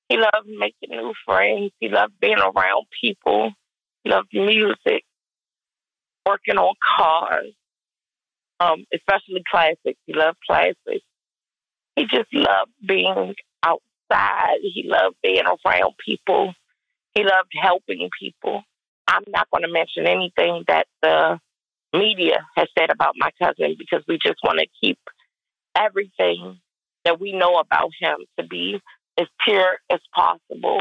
He 0.08 0.16
loved 0.16 0.48
making 0.48 0.90
new 0.90 1.12
friends. 1.24 1.72
He 1.80 1.88
loved 1.88 2.14
being 2.20 2.38
around 2.38 2.86
people. 3.00 3.52
He 4.02 4.10
loved 4.10 4.28
music, 4.32 5.04
working 6.26 6.58
on 6.58 6.74
cars, 6.96 7.52
um, 8.60 8.84
especially 8.94 9.42
classics. 9.50 9.98
He 10.06 10.14
loved 10.14 10.38
classics. 10.46 11.04
He 11.96 12.06
just 12.06 12.32
loved 12.32 12.70
being 12.86 13.34
outside. 13.62 14.58
He 14.62 14.84
loved 14.86 15.16
being 15.22 15.44
around 15.46 15.94
people. 16.04 16.54
He 17.14 17.22
loved 17.22 17.52
helping 17.60 18.08
people. 18.18 18.62
I'm 19.06 19.22
not 19.28 19.48
going 19.50 19.62
to 19.62 19.72
mention 19.72 20.06
anything 20.06 20.64
that 20.66 20.86
the 21.02 21.38
media 21.92 22.46
has 22.56 22.68
said 22.76 22.90
about 22.90 23.14
my 23.16 23.30
cousin 23.40 23.76
because 23.78 24.02
we 24.08 24.18
just 24.24 24.38
want 24.42 24.58
to 24.58 24.66
keep 24.80 24.98
everything 25.76 26.58
that 27.04 27.20
we 27.20 27.32
know 27.32 27.58
about 27.58 27.90
him 28.00 28.16
to 28.38 28.46
be 28.46 28.80
as 29.18 29.26
pure 29.44 29.78
as 29.90 30.00
possible. 30.14 30.80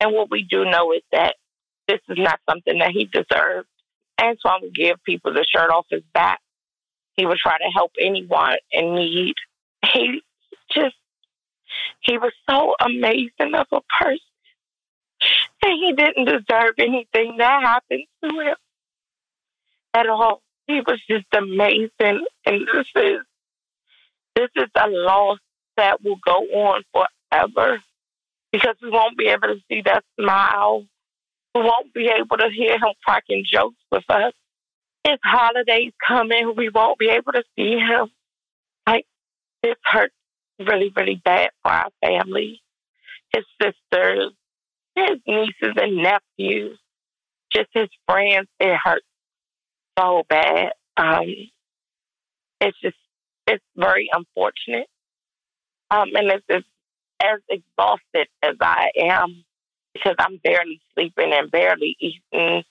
And 0.00 0.12
what 0.14 0.30
we 0.30 0.46
do 0.48 0.64
know 0.64 0.92
is 0.92 1.02
that 1.12 1.34
this 1.88 2.00
is 2.08 2.16
not 2.18 2.40
something 2.48 2.78
that 2.78 2.92
he 2.92 3.04
deserved. 3.06 3.68
An'Twan 4.18 4.62
would 4.62 4.74
give 4.74 5.02
people 5.04 5.34
the 5.34 5.44
shirt 5.44 5.70
off 5.70 5.86
his 5.90 6.02
back. 6.14 6.40
He 7.16 7.26
would 7.26 7.38
try 7.38 7.58
to 7.58 7.70
help 7.74 7.92
anyone 8.00 8.56
in 8.70 8.94
need. 8.94 9.34
He 9.92 10.22
just, 10.72 10.94
he 12.00 12.16
was 12.16 12.32
so 12.48 12.74
amazing 12.80 13.54
of 13.54 13.66
a 13.72 13.80
person 13.98 14.29
and 15.62 15.72
he 15.72 15.92
didn't 15.92 16.24
deserve 16.24 16.74
anything 16.78 17.36
that 17.38 17.62
happened 17.62 18.04
to 18.24 18.30
him 18.40 18.56
at 19.94 20.08
all. 20.08 20.42
He 20.66 20.80
was 20.86 21.00
just 21.08 21.26
amazing, 21.32 22.24
and 22.46 22.66
this 22.74 22.86
is 22.96 23.20
this 24.36 24.48
is 24.56 24.70
a 24.76 24.88
loss 24.88 25.38
that 25.76 26.02
will 26.02 26.18
go 26.24 26.32
on 26.32 26.82
forever 26.92 27.82
because 28.52 28.76
we 28.82 28.90
won't 28.90 29.18
be 29.18 29.26
able 29.26 29.48
to 29.48 29.60
see 29.68 29.82
that 29.84 30.04
smile. 30.18 30.84
We 31.54 31.62
won't 31.62 31.92
be 31.92 32.08
able 32.08 32.36
to 32.36 32.48
hear 32.54 32.74
him 32.74 32.92
cracking 33.04 33.44
jokes 33.50 33.76
with 33.90 34.04
us. 34.08 34.32
His 35.04 35.18
holidays 35.24 35.92
coming, 36.06 36.54
we 36.56 36.68
won't 36.68 36.98
be 36.98 37.08
able 37.08 37.32
to 37.32 37.42
see 37.56 37.76
him. 37.76 38.10
Like 38.86 39.06
this 39.62 39.76
hurts 39.84 40.14
really, 40.58 40.92
really 40.94 41.20
bad 41.24 41.50
for 41.62 41.72
our 41.72 41.90
family. 42.02 42.60
His 43.34 43.44
sisters, 43.60 44.32
his 44.94 45.18
nieces 45.26 45.74
and 45.76 45.96
nephews, 45.96 46.78
just 47.52 47.68
his 47.72 47.88
friends. 48.06 48.48
It 48.58 48.76
hurts 48.82 49.06
so 49.98 50.22
bad. 50.28 50.72
Um, 50.96 51.24
it's 52.60 52.78
just, 52.82 52.96
it's 53.46 53.64
very 53.76 54.08
unfortunate. 54.12 54.86
Um, 55.90 56.08
and 56.14 56.30
it's, 56.30 56.44
it's 56.48 56.66
as 57.22 57.40
exhausted 57.48 58.28
as 58.42 58.56
I 58.60 58.90
am 58.96 59.44
because 59.92 60.14
I'm 60.18 60.40
barely 60.42 60.80
sleeping 60.94 61.32
and 61.32 61.50
barely 61.50 61.96
eating. 61.98 62.62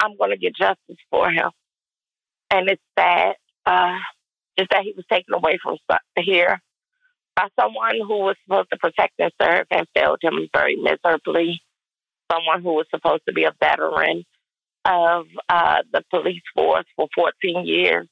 I'm 0.00 0.16
going 0.16 0.30
to 0.30 0.36
get 0.36 0.54
justice 0.56 1.02
for 1.10 1.30
him. 1.30 1.50
And 2.50 2.68
it's 2.68 2.82
sad, 2.98 3.34
uh, 3.66 3.98
just 4.58 4.70
that 4.70 4.82
he 4.82 4.92
was 4.96 5.04
taken 5.10 5.34
away 5.34 5.58
from 5.62 5.76
here 6.16 6.60
by 7.38 7.46
someone 7.60 7.94
who 8.00 8.18
was 8.18 8.36
supposed 8.44 8.68
to 8.72 8.78
protect 8.78 9.14
and 9.20 9.30
serve 9.40 9.66
and 9.70 9.86
failed 9.94 10.18
him 10.20 10.48
very 10.52 10.74
miserably. 10.74 11.60
Someone 12.32 12.62
who 12.62 12.74
was 12.74 12.86
supposed 12.90 13.22
to 13.28 13.32
be 13.32 13.44
a 13.44 13.54
veteran 13.60 14.24
of 14.84 15.26
uh, 15.48 15.76
the 15.92 16.02
police 16.10 16.42
force 16.52 16.84
for 16.96 17.06
14 17.14 17.64
years. 17.64 18.08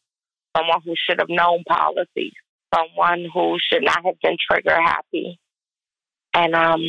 Someone 0.57 0.81
who 0.85 0.95
should 0.97 1.19
have 1.19 1.29
known 1.29 1.65
policies. 1.67 2.35
Someone 2.73 3.27
who 3.35 3.59
should 3.61 3.83
not 3.83 4.05
have 4.05 4.15
been 4.23 4.37
trigger 4.49 4.81
happy. 4.81 5.41
And 6.33 6.55
um, 6.55 6.83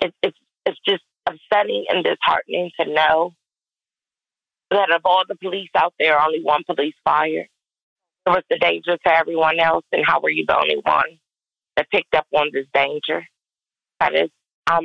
it, 0.00 0.14
it's 0.22 0.38
it's 0.64 0.78
just 0.88 1.02
upsetting 1.26 1.84
and 1.90 2.04
disheartening 2.04 2.70
to 2.80 2.86
know 2.86 3.32
that 4.70 4.94
of 4.94 5.02
all 5.04 5.24
the 5.28 5.36
police 5.36 5.70
out 5.76 5.92
there, 5.98 6.20
only 6.20 6.42
one 6.42 6.62
police 6.64 6.94
fired. 7.04 7.48
It 8.26 8.30
was 8.30 8.42
the 8.48 8.58
danger 8.58 8.96
to 8.96 9.14
everyone 9.14 9.60
else, 9.60 9.84
and 9.92 10.04
how 10.06 10.20
were 10.20 10.30
you 10.30 10.44
the 10.46 10.56
only 10.56 10.80
one? 10.82 11.18
That 11.76 11.90
picked 11.90 12.14
up 12.14 12.26
on 12.34 12.50
this 12.52 12.66
danger. 12.72 13.22
That 14.00 14.14
is, 14.14 14.30
um, 14.70 14.84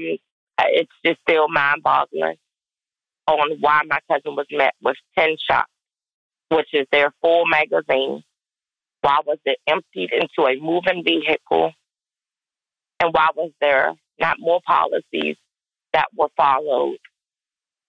it's 0.59 0.91
just 1.05 1.19
still 1.27 1.47
mind 1.49 1.83
boggling 1.83 2.37
on 3.27 3.57
why 3.59 3.81
my 3.87 3.99
cousin 4.09 4.35
was 4.35 4.47
met 4.51 4.73
with 4.81 4.97
10 5.17 5.37
shots, 5.49 5.71
which 6.49 6.69
is 6.73 6.87
their 6.91 7.13
full 7.21 7.45
magazine. 7.45 8.23
Why 9.01 9.19
was 9.25 9.39
it 9.45 9.57
emptied 9.67 10.11
into 10.13 10.47
a 10.47 10.59
moving 10.59 11.03
vehicle? 11.03 11.71
And 12.99 13.13
why 13.13 13.29
was 13.35 13.51
there 13.59 13.93
not 14.19 14.37
more 14.39 14.61
policies 14.65 15.37
that 15.93 16.05
were 16.15 16.29
followed? 16.37 16.97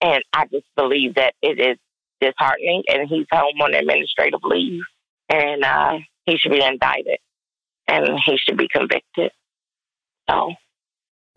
And 0.00 0.22
I 0.32 0.46
just 0.46 0.66
believe 0.76 1.14
that 1.16 1.34
it 1.42 1.60
is 1.60 1.78
disheartening, 2.20 2.84
and 2.88 3.08
he's 3.08 3.26
home 3.30 3.60
on 3.60 3.74
administrative 3.74 4.40
leave, 4.42 4.82
and 5.28 5.64
uh, 5.64 5.98
he 6.24 6.36
should 6.38 6.52
be 6.52 6.62
indicted, 6.62 7.18
and 7.88 8.18
he 8.24 8.36
should 8.38 8.56
be 8.56 8.68
convicted. 8.68 9.30
So, 10.28 10.52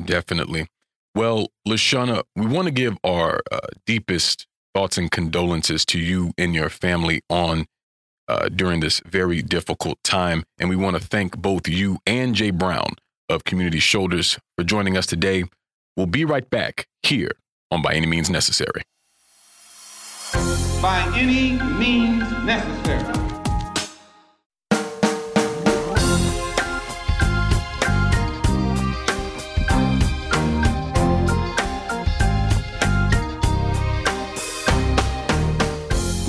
definitely. 0.04 0.68
Well, 1.14 1.48
Lashana, 1.68 2.24
we 2.36 2.46
want 2.46 2.66
to 2.66 2.74
give 2.74 2.98
our 3.04 3.42
uh, 3.52 3.60
deepest 3.86 4.48
thoughts 4.74 4.98
and 4.98 5.10
condolences 5.10 5.86
to 5.86 6.00
you 6.00 6.34
and 6.38 6.54
your 6.54 6.70
family 6.70 7.22
on 7.30 7.66
uh, 8.28 8.50
during 8.50 8.82
this 8.82 9.02
very 9.06 9.42
difficult 9.42 9.98
time. 10.04 10.44
And 10.60 10.70
we 10.70 10.76
want 10.76 10.98
to 10.98 11.02
thank 11.02 11.38
both 11.38 11.68
you 11.68 12.00
and 12.06 12.36
Jay 12.36 12.52
Brown 12.52 12.96
of 13.30 13.44
Community 13.44 13.80
Shoulders 13.80 14.38
for 14.58 14.64
joining 14.64 14.98
us 14.98 15.06
today. 15.06 15.46
We'll 15.96 16.08
be 16.08 16.26
right 16.26 16.50
back 16.50 16.88
here 17.04 17.32
on 17.72 17.82
By 17.82 17.94
Any 17.94 18.08
Means 18.08 18.30
Necessary. 18.30 18.84
By 20.82 21.10
any 21.16 21.54
means 21.78 22.30
necessary. 22.44 23.35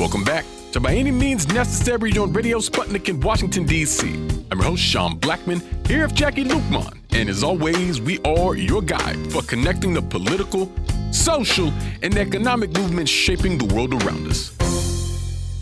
Welcome 0.06 0.22
back 0.22 0.44
to 0.70 0.78
By 0.78 0.94
Any 0.94 1.10
Means 1.10 1.48
Necessary 1.48 2.16
on 2.16 2.32
Radio 2.32 2.58
Sputnik 2.60 3.08
in 3.08 3.18
Washington, 3.18 3.66
D.C. 3.66 4.06
I'm 4.52 4.58
your 4.58 4.62
host, 4.62 4.80
Sean 4.80 5.18
Blackman, 5.18 5.60
here 5.84 6.06
with 6.06 6.14
Jacquie 6.14 6.44
Luqman. 6.44 6.96
And 7.10 7.28
as 7.28 7.42
always, 7.42 8.00
we 8.00 8.20
are 8.20 8.54
your 8.54 8.82
guide 8.82 9.16
for 9.32 9.42
connecting 9.42 9.92
the 9.92 10.02
political, 10.02 10.70
social, 11.10 11.72
and 12.04 12.16
economic 12.16 12.70
movements 12.70 13.10
shaping 13.10 13.58
the 13.58 13.64
world 13.74 14.00
around 14.00 14.28
us. 14.28 14.56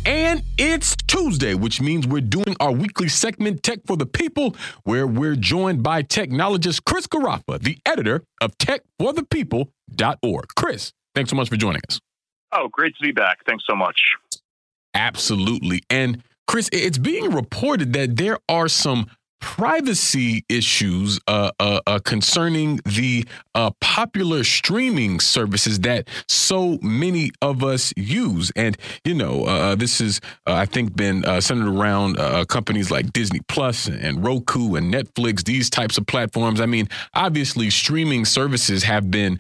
And 0.05 0.43
it's 0.59 0.95
Tuesday, 1.07 1.55
which 1.55 1.81
means 1.81 2.07
we're 2.07 2.21
doing 2.21 2.55
our 2.61 2.73
weekly 2.73 3.09
segment, 3.09 3.63
Tech 3.63 3.79
for 3.87 3.97
the 3.97 4.05
People, 4.05 4.57
where 4.83 5.07
we're 5.07 5.37
joined 5.37 5.83
by 5.83 6.03
technologist 6.03 6.85
Chris 6.85 7.07
Garaffa, 7.07 7.63
the 7.63 7.79
editor 7.87 8.25
of 8.43 8.59
techforthepeople.org. 8.59 10.49
Chris, 10.55 10.93
thanks 11.15 11.31
so 11.31 11.37
much 11.37 11.49
for 11.49 11.57
joining 11.57 11.81
us. 11.89 11.99
Oh, 12.53 12.69
great 12.69 12.95
to 12.97 13.03
be 13.03 13.11
back. 13.11 13.39
Thanks 13.47 13.65
so 13.67 13.75
much. 13.75 13.97
Absolutely. 14.95 15.83
And 15.91 16.23
Chris, 16.47 16.69
it's 16.73 16.99
being 16.99 17.31
reported 17.31 17.93
that 17.95 18.17
there 18.17 18.39
are 18.49 18.69
some 18.69 19.07
privacy 19.45 20.43
issues 20.49 21.21
uh, 21.29 21.51
uh, 21.61 21.79
uh, 21.87 21.99
concerning 21.99 22.81
the 22.87 23.27
uh, 23.55 23.71
popular 23.79 24.43
streaming 24.43 25.21
services 25.21 25.81
that 25.81 26.09
so 26.27 26.79
many 26.81 27.31
of 27.43 27.63
us 27.63 27.93
use. 27.95 28.51
And, 28.57 28.75
you 29.05 29.13
know, 29.13 29.45
uh, 29.45 29.65
uh, 29.65 29.75
this 29.75 29.99
has, 29.99 30.19
I 30.47 30.65
think, 30.65 30.97
been 30.97 31.23
centered 31.43 31.69
around 31.69 32.17
companies 32.49 32.91
like 32.91 33.13
Disney 33.13 33.41
Plus 33.47 33.87
and 33.87 34.25
Roku 34.25 34.77
and 34.77 34.93
Netflix, 34.93 35.45
these 35.45 35.69
types 35.69 35.99
of 35.99 36.07
platforms. 36.07 36.61
I 36.61 36.67
mean, 36.67 36.89
obviously, 37.13 37.69
streaming 37.69 38.25
services 38.25 38.83
have 38.85 39.11
been 39.11 39.39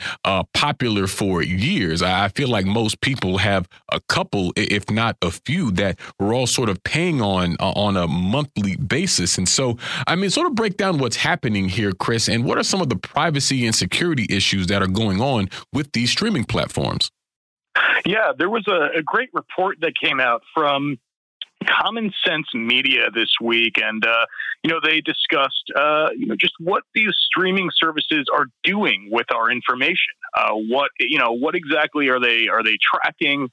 popular 0.52 1.06
for 1.06 1.42
years. 1.42 2.02
I 2.02 2.28
feel 2.28 2.48
like 2.48 2.66
most 2.66 3.00
people 3.00 3.38
have 3.38 3.66
a 3.90 4.00
couple, 4.00 4.52
if 4.56 4.90
not 4.90 5.16
a 5.22 5.30
few, 5.30 5.70
that 5.72 5.98
we're 6.20 6.34
all 6.34 6.46
sort 6.46 6.68
of 6.68 6.82
paying 6.84 7.22
on 7.22 7.56
on 7.58 7.96
a 7.96 8.06
monthly 8.06 8.76
basis. 8.76 9.38
And 9.38 9.48
so, 9.48 9.78
I 10.06 10.16
mean, 10.16 10.30
sort 10.30 10.46
of 10.46 10.54
break 10.54 10.76
down 10.76 10.98
what's 10.98 11.16
happening 11.16 11.68
here, 11.68 11.92
Chris, 11.92 12.28
and 12.28 12.44
what 12.44 12.58
are 12.58 12.62
some 12.62 12.80
of 12.80 12.88
the 12.88 12.96
privacy 12.96 13.66
and 13.66 13.74
security 13.74 14.26
issues 14.28 14.66
that 14.68 14.82
are 14.82 14.88
going 14.88 15.20
on 15.20 15.48
with 15.72 15.92
these 15.92 16.10
streaming 16.10 16.44
platforms? 16.44 17.10
Yeah, 18.06 18.32
there 18.36 18.50
was 18.50 18.66
a, 18.68 18.98
a 18.98 19.02
great 19.02 19.30
report 19.32 19.78
that 19.80 19.94
came 20.00 20.20
out 20.20 20.42
from 20.54 20.98
Common 21.66 22.12
Sense 22.26 22.46
Media 22.54 23.10
this 23.14 23.30
week, 23.40 23.80
and 23.82 24.04
uh, 24.06 24.26
you 24.62 24.70
know 24.70 24.80
they 24.82 25.00
discussed 25.00 25.70
uh, 25.74 26.08
you 26.16 26.26
know 26.26 26.36
just 26.38 26.54
what 26.58 26.82
these 26.94 27.14
streaming 27.26 27.70
services 27.74 28.26
are 28.32 28.46
doing 28.62 29.08
with 29.10 29.26
our 29.34 29.50
information. 29.50 30.14
Uh, 30.36 30.52
what 30.52 30.90
you 31.00 31.18
know, 31.18 31.32
what 31.32 31.54
exactly 31.54 32.08
are 32.08 32.20
they 32.20 32.48
are 32.48 32.62
they 32.62 32.76
tracking? 32.82 33.48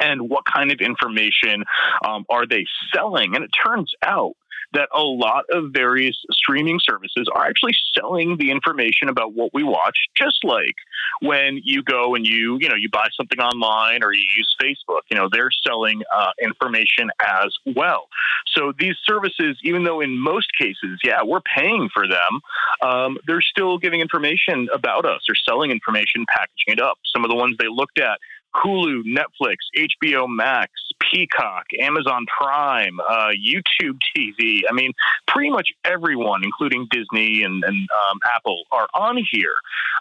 And 0.00 0.28
what 0.30 0.44
kind 0.44 0.70
of 0.70 0.78
information 0.80 1.64
um, 2.06 2.24
are 2.28 2.46
they 2.46 2.64
selling? 2.94 3.34
And 3.34 3.44
it 3.44 3.50
turns 3.50 3.92
out 4.04 4.34
that 4.72 4.88
a 4.94 5.02
lot 5.02 5.44
of 5.50 5.72
various 5.72 6.16
streaming 6.30 6.78
services 6.82 7.28
are 7.34 7.44
actually 7.44 7.74
selling 7.96 8.36
the 8.36 8.50
information 8.50 9.08
about 9.08 9.32
what 9.34 9.52
we 9.52 9.62
watch, 9.62 9.96
just 10.16 10.44
like 10.44 10.74
when 11.20 11.60
you 11.64 11.82
go 11.82 12.14
and 12.14 12.26
you, 12.26 12.58
you 12.60 12.68
know, 12.68 12.76
you 12.76 12.88
buy 12.88 13.08
something 13.16 13.40
online 13.40 14.02
or 14.02 14.12
you 14.12 14.24
use 14.36 14.54
Facebook, 14.62 15.00
you 15.10 15.16
know, 15.16 15.28
they're 15.30 15.50
selling 15.66 16.02
uh, 16.14 16.30
information 16.42 17.10
as 17.20 17.54
well. 17.74 18.08
So 18.54 18.72
these 18.78 18.96
services, 19.04 19.56
even 19.62 19.84
though 19.84 20.00
in 20.00 20.18
most 20.18 20.48
cases, 20.58 21.00
yeah, 21.04 21.22
we're 21.24 21.40
paying 21.40 21.88
for 21.92 22.06
them, 22.06 22.40
um, 22.82 23.18
they're 23.26 23.42
still 23.42 23.78
giving 23.78 24.00
information 24.00 24.68
about 24.72 25.04
us. 25.04 25.22
They're 25.26 25.36
selling 25.48 25.70
information, 25.70 26.26
packaging 26.28 26.74
it 26.78 26.80
up. 26.80 26.98
Some 27.12 27.24
of 27.24 27.30
the 27.30 27.36
ones 27.36 27.56
they 27.58 27.68
looked 27.68 27.98
at 27.98 28.18
Hulu, 28.54 29.02
Netflix, 29.04 29.56
HBO 29.76 30.26
Max, 30.28 30.70
Peacock, 31.00 31.64
Amazon 31.80 32.26
Prime, 32.26 32.98
uh, 33.00 33.30
YouTube 33.30 33.98
TV. 34.16 34.60
I 34.68 34.72
mean, 34.72 34.92
pretty 35.26 35.50
much 35.50 35.68
everyone, 35.84 36.42
including 36.44 36.86
Disney 36.90 37.42
and, 37.42 37.62
and 37.64 37.76
um, 38.10 38.18
Apple, 38.34 38.64
are 38.72 38.88
on 38.94 39.22
here. 39.30 39.54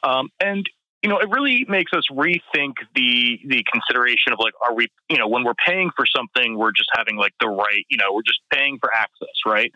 Um, 0.04 0.30
and 0.40 0.68
you 1.02 1.10
know, 1.10 1.18
it 1.20 1.30
really 1.30 1.66
makes 1.70 1.94
us 1.94 2.04
rethink 2.12 2.74
the 2.94 3.40
the 3.46 3.64
consideration 3.72 4.34
of 4.34 4.40
like, 4.40 4.54
are 4.66 4.74
we, 4.74 4.88
you 5.10 5.18
know, 5.18 5.28
when 5.28 5.46
we're 5.46 5.54
paying 5.66 5.92
for 5.96 6.06
something, 6.06 6.58
we're 6.58 6.74
just 6.74 6.90
having 6.96 7.16
like 7.16 7.34
the 7.40 7.48
right, 7.48 7.86
you 7.90 7.98
know, 7.98 8.12
we're 8.12 8.24
just 8.24 8.42
paying 8.52 8.78
for 8.80 8.94
access, 8.94 9.30
right? 9.46 9.72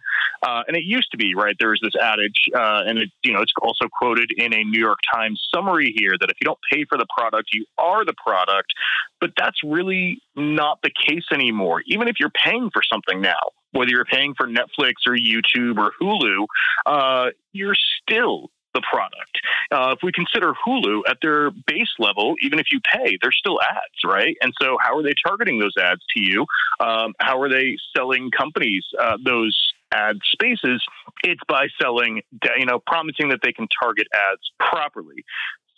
Uh, 0.46 0.64
and 0.68 0.76
it 0.76 0.84
used 0.84 1.10
to 1.12 1.18
be, 1.18 1.34
right? 1.34 1.56
There 1.60 1.70
was 1.70 1.80
this 1.82 1.96
adage, 2.02 2.50
uh, 2.54 2.84
and 2.86 3.00
it, 3.00 3.10
you 3.24 3.32
know, 3.32 3.42
it's 3.42 3.54
also 3.62 3.86
quoted 3.88 4.32
in 4.36 4.54
a 4.54 4.64
New 4.66 4.80
York 4.80 5.00
Times 5.14 5.42
summary 5.54 5.94
here 5.98 6.12
that 6.20 6.30
if 6.30 6.36
you 6.42 6.46
don't 6.46 6.60
pay 6.70 6.84
for 6.90 6.98
the 6.98 7.08
product, 7.18 7.50
you 7.54 7.66
are 7.78 8.04
the 8.04 8.16
product. 8.22 8.74
But 9.22 9.32
that's 9.38 9.64
really 9.64 10.22
not 10.36 10.80
the 10.84 10.92
case 11.08 11.24
anymore. 11.32 11.84
Even 11.88 12.10
if 12.10 12.16
you're 12.20 12.32
paying 12.44 12.70
for 12.74 12.82
something 12.84 13.22
now, 13.22 13.40
whether 13.72 13.90
you're 13.90 14.04
paying 14.04 14.34
for 14.36 14.46
Netflix 14.46 14.94
or 15.08 15.16
YouTube 15.16 15.78
or 15.78 15.94
Hulu, 16.02 16.46
uh, 16.86 17.30
you're 17.54 17.76
still 18.02 18.50
the 18.74 18.82
product. 18.82 19.38
Uh, 19.72 19.96
if 19.96 20.00
we 20.04 20.12
consider 20.12 20.54
Hulu 20.66 21.02
at 21.08 21.18
their 21.22 21.52
base 21.52 21.94
level, 22.00 22.36
even 22.42 22.60
if 22.60 22.68
you 22.72 22.80
pay, 22.94 23.18
they're 23.22 23.32
still 23.32 23.60
ads, 23.62 24.04
right? 24.06 24.36
And 24.42 24.54
so, 24.62 24.78
how 24.82 24.98
are 24.98 25.04
they 25.04 25.14
targeting 25.26 25.60
those 25.60 25.74
ads 25.82 26.02
to 26.16 26.22
you? 26.22 26.46
Um, 26.80 27.14
how 27.20 27.42
are 27.42 27.50
they 27.50 27.78
selling 27.96 28.32
companies 28.32 28.86
uh, 29.00 29.18
those 29.24 29.58
ad 29.94 30.18
spaces? 30.32 30.84
It's 31.24 31.42
by 31.48 31.68
selling, 31.82 32.22
you 32.58 32.66
know, 32.66 32.80
promising 32.86 33.30
that 33.30 33.40
they 33.44 33.54
can 33.54 33.68
target 33.82 34.08
ads 34.14 34.42
properly. 34.60 35.24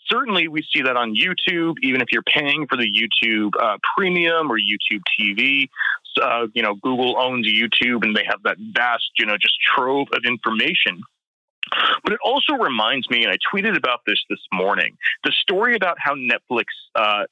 Certainly, 0.07 0.49
we 0.49 0.63
see 0.73 0.83
that 0.83 0.97
on 0.97 1.15
YouTube, 1.15 1.75
even 1.81 2.01
if 2.01 2.07
you're 2.11 2.23
paying 2.23 2.67
for 2.67 2.77
the 2.77 2.85
YouTube 2.85 3.51
uh, 3.59 3.77
Premium 3.97 4.51
or 4.51 4.57
YouTube 4.57 5.01
TV. 5.19 5.67
Uh, 6.21 6.47
you 6.53 6.63
know, 6.63 6.75
Google 6.75 7.19
owns 7.19 7.45
YouTube 7.45 8.05
and 8.05 8.15
they 8.15 8.23
have 8.25 8.41
that 8.43 8.55
vast, 8.71 9.03
you 9.19 9.25
know, 9.25 9.35
just 9.35 9.55
trove 9.75 10.07
of 10.13 10.23
information 10.25 11.01
but 12.03 12.13
it 12.13 12.19
also 12.23 12.53
reminds 12.53 13.09
me, 13.09 13.23
and 13.23 13.31
I 13.31 13.37
tweeted 13.53 13.77
about 13.77 14.01
this 14.05 14.19
this 14.29 14.39
morning, 14.53 14.97
the 15.23 15.31
story 15.41 15.75
about 15.75 15.97
how 15.99 16.13
Netflix 16.13 16.65
uh, 16.95 17.23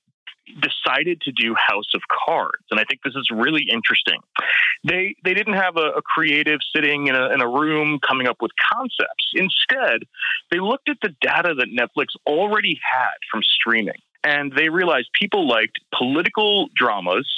decided 0.60 1.22
to 1.22 1.32
do 1.32 1.56
House 1.56 1.94
of 1.94 2.02
Cards, 2.26 2.64
and 2.72 2.80
I 2.80 2.84
think 2.84 3.02
this 3.04 3.16
is 3.16 3.30
really 3.32 3.66
interesting. 3.72 4.20
They 4.84 5.16
they 5.24 5.34
didn't 5.34 5.54
have 5.54 5.78
a, 5.78 5.92
a 5.98 6.02
creative 6.02 6.60
sitting 6.76 7.08
in 7.08 7.16
a, 7.16 7.30
in 7.30 7.42
a 7.42 7.48
room 7.48 8.00
coming 8.06 8.28
up 8.28 8.38
with 8.42 8.52
concepts. 8.72 9.32
Instead, 9.34 10.02
they 10.52 10.60
looked 10.60 10.90
at 10.90 10.98
the 11.02 11.16
data 11.22 11.54
that 11.58 11.68
Netflix 11.68 12.08
already 12.28 12.80
had 12.82 13.16
from 13.32 13.42
streaming, 13.44 14.02
and 14.24 14.52
they 14.56 14.70
realized 14.70 15.10
people 15.14 15.48
liked 15.48 15.80
political 15.98 16.68
dramas, 16.76 17.30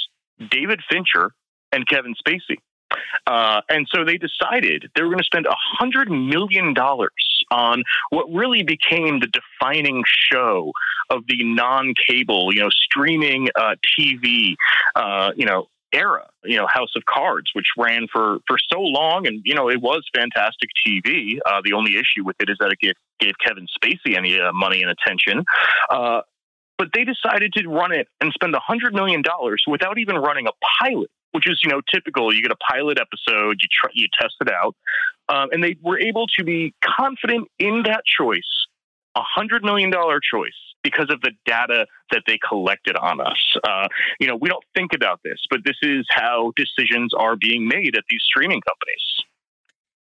David 0.50 0.80
Fincher, 0.90 1.32
and 1.72 1.86
Kevin 1.86 2.14
Spacey. 2.14 2.58
Uh, 3.26 3.60
and 3.68 3.86
so 3.92 4.04
they 4.04 4.18
decided 4.18 4.90
they 4.94 5.02
were 5.02 5.08
going 5.08 5.18
to 5.18 5.24
spend 5.24 5.46
$100 5.80 6.08
million 6.08 6.74
on 7.50 7.82
what 8.10 8.26
really 8.32 8.62
became 8.62 9.20
the 9.20 9.28
defining 9.28 10.02
show 10.32 10.72
of 11.10 11.22
the 11.28 11.44
non 11.44 11.94
cable, 12.08 12.52
you 12.52 12.60
know, 12.60 12.70
streaming 12.70 13.48
uh, 13.56 13.74
TV, 13.98 14.54
uh, 14.94 15.32
you 15.36 15.46
know, 15.46 15.66
era, 15.92 16.28
you 16.44 16.56
know, 16.56 16.66
House 16.66 16.92
of 16.96 17.04
Cards, 17.06 17.50
which 17.54 17.66
ran 17.78 18.06
for 18.12 18.38
for 18.46 18.58
so 18.72 18.80
long, 18.80 19.26
and 19.26 19.40
you 19.44 19.54
know, 19.54 19.68
it 19.70 19.80
was 19.80 20.04
fantastic 20.14 20.68
TV. 20.86 21.38
Uh, 21.46 21.60
the 21.64 21.72
only 21.72 21.92
issue 21.92 22.24
with 22.24 22.36
it 22.40 22.50
is 22.50 22.56
that 22.60 22.72
it 22.72 22.78
gave, 22.80 22.94
gave 23.20 23.34
Kevin 23.44 23.66
Spacey 23.66 24.16
any 24.16 24.38
uh, 24.38 24.52
money 24.52 24.82
and 24.82 24.90
attention. 24.90 25.44
Uh, 25.90 26.22
but 26.78 26.88
they 26.92 27.04
decided 27.04 27.52
to 27.54 27.68
run 27.68 27.92
it 27.92 28.06
and 28.20 28.32
spend 28.32 28.54
a 28.54 28.60
hundred 28.60 28.94
million 28.94 29.22
dollars 29.22 29.64
without 29.66 29.98
even 29.98 30.16
running 30.16 30.46
a 30.46 30.52
pilot 30.82 31.10
which 31.36 31.48
is 31.48 31.60
you 31.62 31.70
know 31.70 31.80
typical. 31.92 32.34
You 32.34 32.42
get 32.42 32.50
a 32.50 32.72
pilot 32.72 32.98
episode, 32.98 33.58
you 33.60 33.68
try, 33.70 33.90
you 33.94 34.08
test 34.18 34.34
it 34.40 34.50
out, 34.50 34.74
um, 35.28 35.50
and 35.52 35.62
they 35.62 35.76
were 35.82 36.00
able 36.00 36.26
to 36.38 36.44
be 36.44 36.74
confident 36.98 37.48
in 37.58 37.82
that 37.84 38.02
choice 38.18 38.66
a 39.16 39.22
$100 39.38 39.62
million 39.62 39.90
choice 39.90 40.52
because 40.82 41.06
of 41.10 41.20
the 41.22 41.32
data 41.46 41.86
that 42.12 42.22
they 42.26 42.38
collected 42.46 42.96
on 42.96 43.20
us. 43.20 43.56
Uh, 43.66 43.88
you 44.20 44.26
know, 44.26 44.36
we 44.36 44.48
don't 44.48 44.64
think 44.76 44.92
about 44.94 45.20
this, 45.24 45.38
but 45.50 45.60
this 45.64 45.76
is 45.82 46.06
how 46.10 46.52
decisions 46.54 47.12
are 47.18 47.34
being 47.34 47.66
made 47.66 47.96
at 47.96 48.04
these 48.08 48.20
streaming 48.28 48.60
companies. 48.60 49.02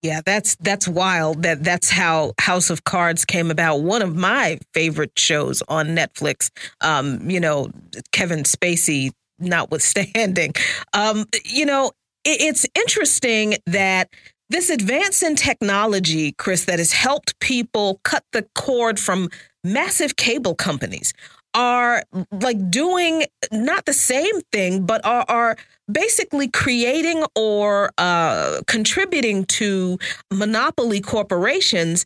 Yeah, 0.02 0.22
that's 0.24 0.54
that's 0.56 0.88
wild. 0.88 1.42
That 1.42 1.62
that's 1.62 1.90
how 1.90 2.32
House 2.40 2.70
of 2.70 2.84
Cards 2.84 3.26
came 3.26 3.50
about. 3.50 3.82
One 3.82 4.00
of 4.00 4.16
my 4.16 4.58
favorite 4.72 5.18
shows 5.18 5.62
on 5.68 5.88
Netflix. 5.88 6.50
Um, 6.80 7.28
you 7.28 7.38
know, 7.38 7.70
Kevin 8.10 8.44
Spacey 8.44 9.10
notwithstanding. 9.40 10.52
Um, 10.92 11.26
you 11.44 11.66
know, 11.66 11.92
it, 12.24 12.40
it's 12.40 12.66
interesting 12.74 13.56
that 13.66 14.08
this 14.48 14.70
advance 14.70 15.22
in 15.22 15.36
technology, 15.36 16.32
Chris, 16.32 16.64
that 16.64 16.78
has 16.78 16.92
helped 16.92 17.38
people 17.38 18.00
cut 18.02 18.24
the 18.32 18.46
cord 18.54 18.98
from 18.98 19.28
massive 19.62 20.16
cable 20.16 20.54
companies 20.54 21.14
are 21.54 22.02
like 22.32 22.70
doing 22.70 23.24
not 23.52 23.84
the 23.86 23.92
same 23.92 24.40
thing, 24.52 24.86
but 24.86 25.04
are, 25.04 25.24
are 25.28 25.56
basically 25.90 26.48
creating 26.48 27.24
or 27.36 27.90
uh, 27.98 28.60
contributing 28.66 29.44
to 29.44 29.98
monopoly 30.32 31.00
corporations 31.00 32.04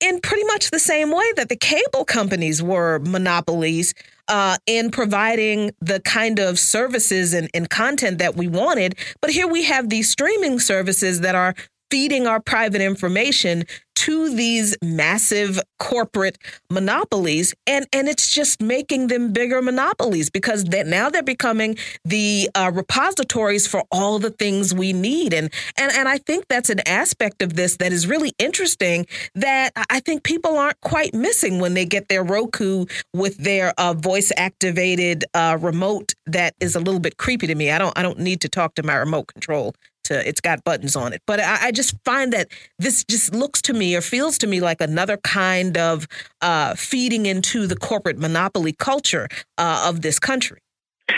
in 0.00 0.20
pretty 0.20 0.44
much 0.44 0.70
the 0.70 0.78
same 0.78 1.10
way 1.10 1.24
that 1.36 1.48
the 1.48 1.56
cable 1.56 2.04
companies 2.04 2.62
were 2.62 2.98
monopolies 3.00 3.94
uh, 4.28 4.56
in 4.66 4.90
providing 4.90 5.70
the 5.80 6.00
kind 6.00 6.38
of 6.38 6.58
services 6.58 7.34
and, 7.34 7.50
and 7.54 7.68
content 7.70 8.18
that 8.18 8.36
we 8.36 8.48
wanted. 8.48 8.96
But 9.20 9.30
here 9.30 9.46
we 9.46 9.64
have 9.64 9.88
these 9.88 10.10
streaming 10.10 10.58
services 10.58 11.20
that 11.20 11.34
are 11.34 11.54
feeding 11.90 12.26
our 12.26 12.40
private 12.40 12.80
information 12.80 13.64
to 13.94 14.34
these 14.34 14.76
massive 14.82 15.60
corporate 15.78 16.36
monopolies 16.70 17.54
and 17.66 17.86
and 17.92 18.08
it's 18.08 18.34
just 18.34 18.60
making 18.60 19.06
them 19.06 19.32
bigger 19.32 19.62
monopolies 19.62 20.30
because 20.30 20.64
that 20.64 20.86
now 20.86 21.08
they're 21.08 21.22
becoming 21.22 21.76
the 22.04 22.50
uh, 22.54 22.70
repositories 22.74 23.66
for 23.66 23.84
all 23.90 24.18
the 24.18 24.30
things 24.30 24.74
we 24.74 24.92
need 24.92 25.32
and 25.32 25.50
and 25.78 25.92
and 25.92 26.08
I 26.08 26.18
think 26.18 26.48
that's 26.48 26.70
an 26.70 26.80
aspect 26.86 27.40
of 27.40 27.54
this 27.54 27.76
that 27.76 27.92
is 27.92 28.06
really 28.06 28.32
interesting 28.38 29.06
that 29.34 29.72
I 29.88 30.00
think 30.00 30.22
people 30.22 30.58
aren't 30.58 30.80
quite 30.80 31.14
missing 31.14 31.60
when 31.60 31.74
they 31.74 31.86
get 31.86 32.08
their 32.08 32.24
Roku 32.24 32.86
with 33.12 33.36
their 33.38 33.72
uh, 33.78 33.94
voice 33.94 34.32
activated 34.36 35.24
uh, 35.34 35.56
remote 35.60 36.14
that 36.26 36.54
is 36.60 36.74
a 36.74 36.80
little 36.80 37.00
bit 37.00 37.16
creepy 37.16 37.46
to 37.46 37.54
me. 37.54 37.70
I 37.70 37.78
don't 37.78 37.96
I 37.96 38.02
don't 38.02 38.18
need 38.18 38.40
to 38.42 38.48
talk 38.48 38.74
to 38.74 38.82
my 38.82 38.96
remote 38.96 39.28
control 39.28 39.74
to 40.04 40.28
it's 40.28 40.40
got 40.40 40.64
buttons 40.64 40.96
on 40.96 41.12
it. 41.12 41.22
But 41.26 41.40
I, 41.40 41.66
I, 41.66 41.72
just 41.72 41.96
find 42.04 42.32
that 42.32 42.48
this 42.78 43.04
just 43.04 43.34
looks 43.34 43.60
to 43.62 43.72
me 43.72 43.96
or 43.96 44.00
feels 44.00 44.38
to 44.38 44.46
me 44.46 44.60
like 44.60 44.80
another 44.80 45.16
kind 45.18 45.76
of 45.76 46.06
uh, 46.40 46.74
feeding 46.74 47.26
into 47.26 47.66
the 47.66 47.76
corporate 47.76 48.18
monopoly 48.18 48.72
culture 48.72 49.28
uh, 49.58 49.86
of 49.88 50.02
this 50.02 50.18
country. 50.18 50.60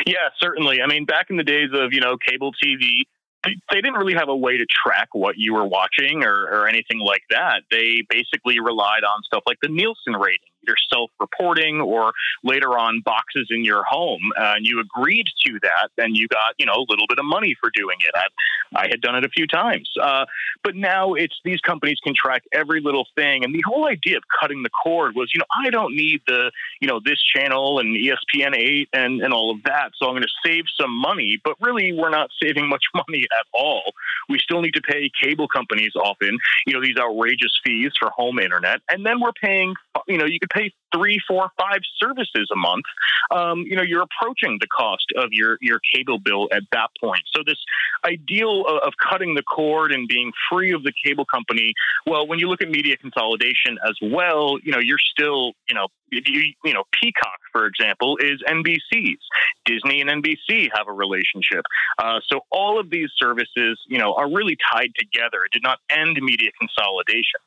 Yeah, 0.06 0.28
certainly. 0.40 0.80
I 0.82 0.86
mean, 0.86 1.04
back 1.04 1.26
in 1.30 1.36
the 1.36 1.44
days 1.44 1.70
of 1.72 1.92
you 1.92 2.00
know 2.00 2.16
cable 2.16 2.52
TV, 2.52 3.02
they 3.44 3.80
didn't 3.80 3.94
really 3.94 4.14
have 4.14 4.28
a 4.28 4.36
way 4.36 4.56
to 4.56 4.66
track 4.66 5.08
what 5.12 5.36
you 5.36 5.54
were 5.54 5.66
watching 5.66 6.24
or, 6.24 6.44
or 6.44 6.68
anything 6.68 6.98
like 6.98 7.22
that. 7.30 7.62
They 7.70 8.02
basically 8.08 8.58
relied 8.60 9.04
on 9.04 9.22
stuff 9.24 9.42
like 9.46 9.58
the 9.62 9.68
Nielsen 9.68 10.14
rating 10.14 10.40
either 10.66 10.76
self-reporting 10.92 11.80
or 11.80 12.12
later 12.42 12.78
on 12.78 13.02
boxes 13.04 13.48
in 13.50 13.64
your 13.64 13.84
home, 13.84 14.20
uh, 14.38 14.54
and 14.56 14.66
you 14.66 14.80
agreed 14.80 15.26
to 15.46 15.58
that, 15.62 15.90
then 15.96 16.14
you 16.14 16.28
got 16.28 16.54
you 16.58 16.66
know 16.66 16.74
a 16.74 16.86
little 16.88 17.06
bit 17.08 17.18
of 17.18 17.24
money 17.24 17.54
for 17.60 17.70
doing 17.74 17.96
it. 18.00 18.14
I, 18.14 18.80
I 18.80 18.88
had 18.90 19.00
done 19.00 19.16
it 19.16 19.24
a 19.24 19.28
few 19.28 19.46
times, 19.46 19.88
uh, 20.00 20.26
but 20.62 20.74
now 20.74 21.14
it's 21.14 21.34
these 21.44 21.60
companies 21.60 21.98
can 22.02 22.14
track 22.16 22.42
every 22.52 22.80
little 22.80 23.06
thing, 23.14 23.44
and 23.44 23.54
the 23.54 23.62
whole 23.66 23.86
idea 23.86 24.16
of 24.16 24.22
cutting 24.40 24.62
the 24.62 24.70
cord 24.70 25.14
was, 25.14 25.30
you 25.32 25.38
know, 25.38 25.46
I 25.64 25.70
don't 25.70 25.94
need 25.94 26.22
the 26.26 26.50
you 26.80 26.88
know 26.88 27.00
this 27.04 27.22
channel 27.22 27.78
and 27.78 27.96
ESPN 27.96 28.56
eight 28.56 28.88
and 28.92 29.20
and 29.20 29.32
all 29.32 29.50
of 29.50 29.62
that, 29.64 29.90
so 29.96 30.06
I'm 30.06 30.12
going 30.12 30.22
to 30.22 30.48
save 30.48 30.64
some 30.80 30.90
money, 30.90 31.40
but 31.42 31.54
really 31.60 31.92
we're 31.92 32.10
not 32.10 32.30
saving 32.42 32.68
much 32.68 32.84
money 32.94 33.24
at 33.38 33.46
all. 33.52 33.82
We 34.28 34.38
still 34.38 34.60
need 34.60 34.74
to 34.74 34.82
pay 34.82 35.10
cable 35.22 35.48
companies 35.48 35.92
often, 35.96 36.38
you 36.66 36.74
know, 36.74 36.82
these 36.82 36.96
outrageous 36.98 37.52
fees 37.64 37.92
for 37.98 38.10
home 38.10 38.38
internet, 38.38 38.80
and 38.90 39.04
then 39.04 39.20
we're 39.20 39.32
paying, 39.32 39.74
you 40.06 40.18
know, 40.18 40.24
you 40.24 40.38
could 40.40 40.50
pay 40.56 40.72
three, 40.94 41.20
four, 41.28 41.50
five 41.58 41.80
services 42.00 42.48
a 42.52 42.56
month, 42.56 42.84
um, 43.30 43.60
you 43.60 43.76
know, 43.76 43.82
you're 43.82 44.02
approaching 44.02 44.58
the 44.60 44.66
cost 44.66 45.06
of 45.16 45.28
your 45.32 45.58
your 45.60 45.80
cable 45.92 46.18
bill 46.18 46.48
at 46.52 46.62
that 46.72 46.88
point. 47.00 47.22
So 47.34 47.42
this 47.44 47.58
ideal 48.04 48.64
of, 48.68 48.82
of 48.86 48.92
cutting 49.10 49.34
the 49.34 49.42
cord 49.42 49.92
and 49.92 50.08
being 50.08 50.32
free 50.50 50.72
of 50.72 50.82
the 50.82 50.92
cable 51.04 51.24
company, 51.24 51.72
well, 52.06 52.26
when 52.26 52.38
you 52.38 52.48
look 52.48 52.62
at 52.62 52.68
media 52.68 52.96
consolidation 52.96 53.78
as 53.86 53.96
well, 54.02 54.58
you 54.62 54.72
know, 54.72 54.78
you're 54.78 54.98
still, 54.98 55.52
you 55.68 55.74
know, 55.74 55.88
you, 56.10 56.52
you 56.64 56.72
know, 56.72 56.84
Peacock, 57.00 57.38
for 57.52 57.66
example, 57.66 58.16
is 58.18 58.42
NBC's. 58.48 59.18
Disney 59.64 60.00
and 60.00 60.10
NBC 60.22 60.68
have 60.72 60.86
a 60.88 60.92
relationship. 60.92 61.64
Uh, 61.98 62.20
so 62.30 62.40
all 62.50 62.78
of 62.78 62.90
these 62.90 63.08
services, 63.16 63.80
you 63.88 63.98
know, 63.98 64.14
are 64.14 64.30
really 64.30 64.56
tied 64.72 64.92
together. 64.96 65.44
It 65.44 65.52
did 65.52 65.62
not 65.62 65.78
end 65.90 66.16
media 66.20 66.50
consolidation. 66.60 67.40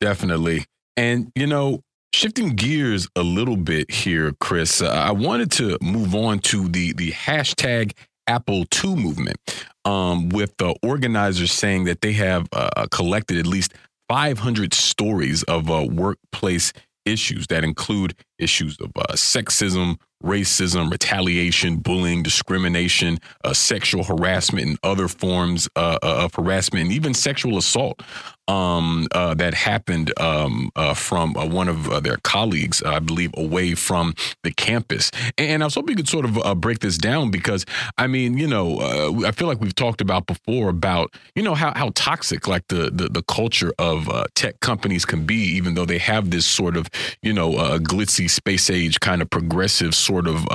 Definitely. 0.00 0.64
And, 0.96 1.32
you 1.34 1.46
know, 1.46 1.82
Shifting 2.14 2.56
gears 2.56 3.06
a 3.16 3.22
little 3.22 3.56
bit 3.56 3.90
here, 3.90 4.32
Chris, 4.40 4.80
uh, 4.80 4.88
I 4.88 5.12
wanted 5.12 5.50
to 5.52 5.76
move 5.82 6.14
on 6.14 6.38
to 6.40 6.66
the 6.68 6.92
the 6.94 7.12
hashtag 7.12 7.92
Apple 8.26 8.64
II 8.82 8.96
movement, 8.96 9.38
um, 9.84 10.30
with 10.30 10.56
the 10.56 10.74
organizers 10.82 11.52
saying 11.52 11.84
that 11.84 12.00
they 12.00 12.12
have 12.12 12.48
uh, 12.52 12.86
collected 12.90 13.38
at 13.38 13.46
least 13.46 13.74
500 14.08 14.72
stories 14.72 15.42
of 15.44 15.70
uh, 15.70 15.86
workplace 15.90 16.72
issues 17.04 17.46
that 17.48 17.64
include 17.64 18.14
issues 18.38 18.78
of 18.80 18.90
uh, 18.96 19.12
sexism, 19.12 19.96
racism, 20.24 20.90
retaliation, 20.90 21.76
bullying, 21.76 22.22
discrimination, 22.22 23.18
uh, 23.44 23.52
sexual 23.52 24.04
harassment, 24.04 24.66
and 24.66 24.78
other 24.82 25.08
forms 25.08 25.68
uh, 25.76 25.98
uh 26.02 26.24
of 26.24 26.34
harassment, 26.34 26.84
and 26.84 26.92
even 26.92 27.14
sexual 27.14 27.58
assault 27.58 28.02
um, 28.48 29.06
uh, 29.12 29.34
that 29.34 29.54
happened 29.54 30.12
um, 30.18 30.70
uh, 30.74 30.94
from 30.94 31.36
uh, 31.36 31.46
one 31.46 31.68
of 31.68 31.88
uh, 31.88 32.00
their 32.00 32.16
colleagues, 32.16 32.82
I 32.82 32.98
believe, 32.98 33.30
away 33.36 33.74
from 33.74 34.14
the 34.42 34.50
campus. 34.52 35.10
And 35.36 35.62
I 35.62 35.66
was 35.66 35.74
hoping 35.74 35.90
you 35.90 35.96
could 35.96 36.08
sort 36.08 36.24
of 36.24 36.38
uh, 36.38 36.54
break 36.54 36.80
this 36.80 36.96
down 36.96 37.30
because, 37.30 37.66
I 37.98 38.06
mean, 38.06 38.38
you 38.38 38.46
know, 38.46 38.78
uh, 38.78 39.26
I 39.26 39.32
feel 39.32 39.46
like 39.46 39.60
we've 39.60 39.74
talked 39.74 40.00
about 40.00 40.26
before 40.26 40.70
about, 40.70 41.14
you 41.34 41.42
know, 41.42 41.54
how, 41.54 41.72
how 41.76 41.90
toxic 41.94 42.48
like 42.48 42.66
the, 42.68 42.90
the, 42.90 43.08
the 43.10 43.22
culture 43.22 43.72
of 43.78 44.08
tech 44.34 44.58
companies 44.60 45.04
can 45.04 45.26
be, 45.26 45.36
even 45.36 45.74
though 45.74 45.84
they 45.84 45.98
have 45.98 46.30
this 46.30 46.46
sort 46.46 46.76
of, 46.76 46.88
you 47.22 47.32
know, 47.32 47.50
glitzy 47.80 48.30
space 48.30 48.70
age 48.70 48.98
kind 49.00 49.20
of 49.20 49.28
progressive 49.28 49.94
sort 49.94 50.26
of 50.26 50.46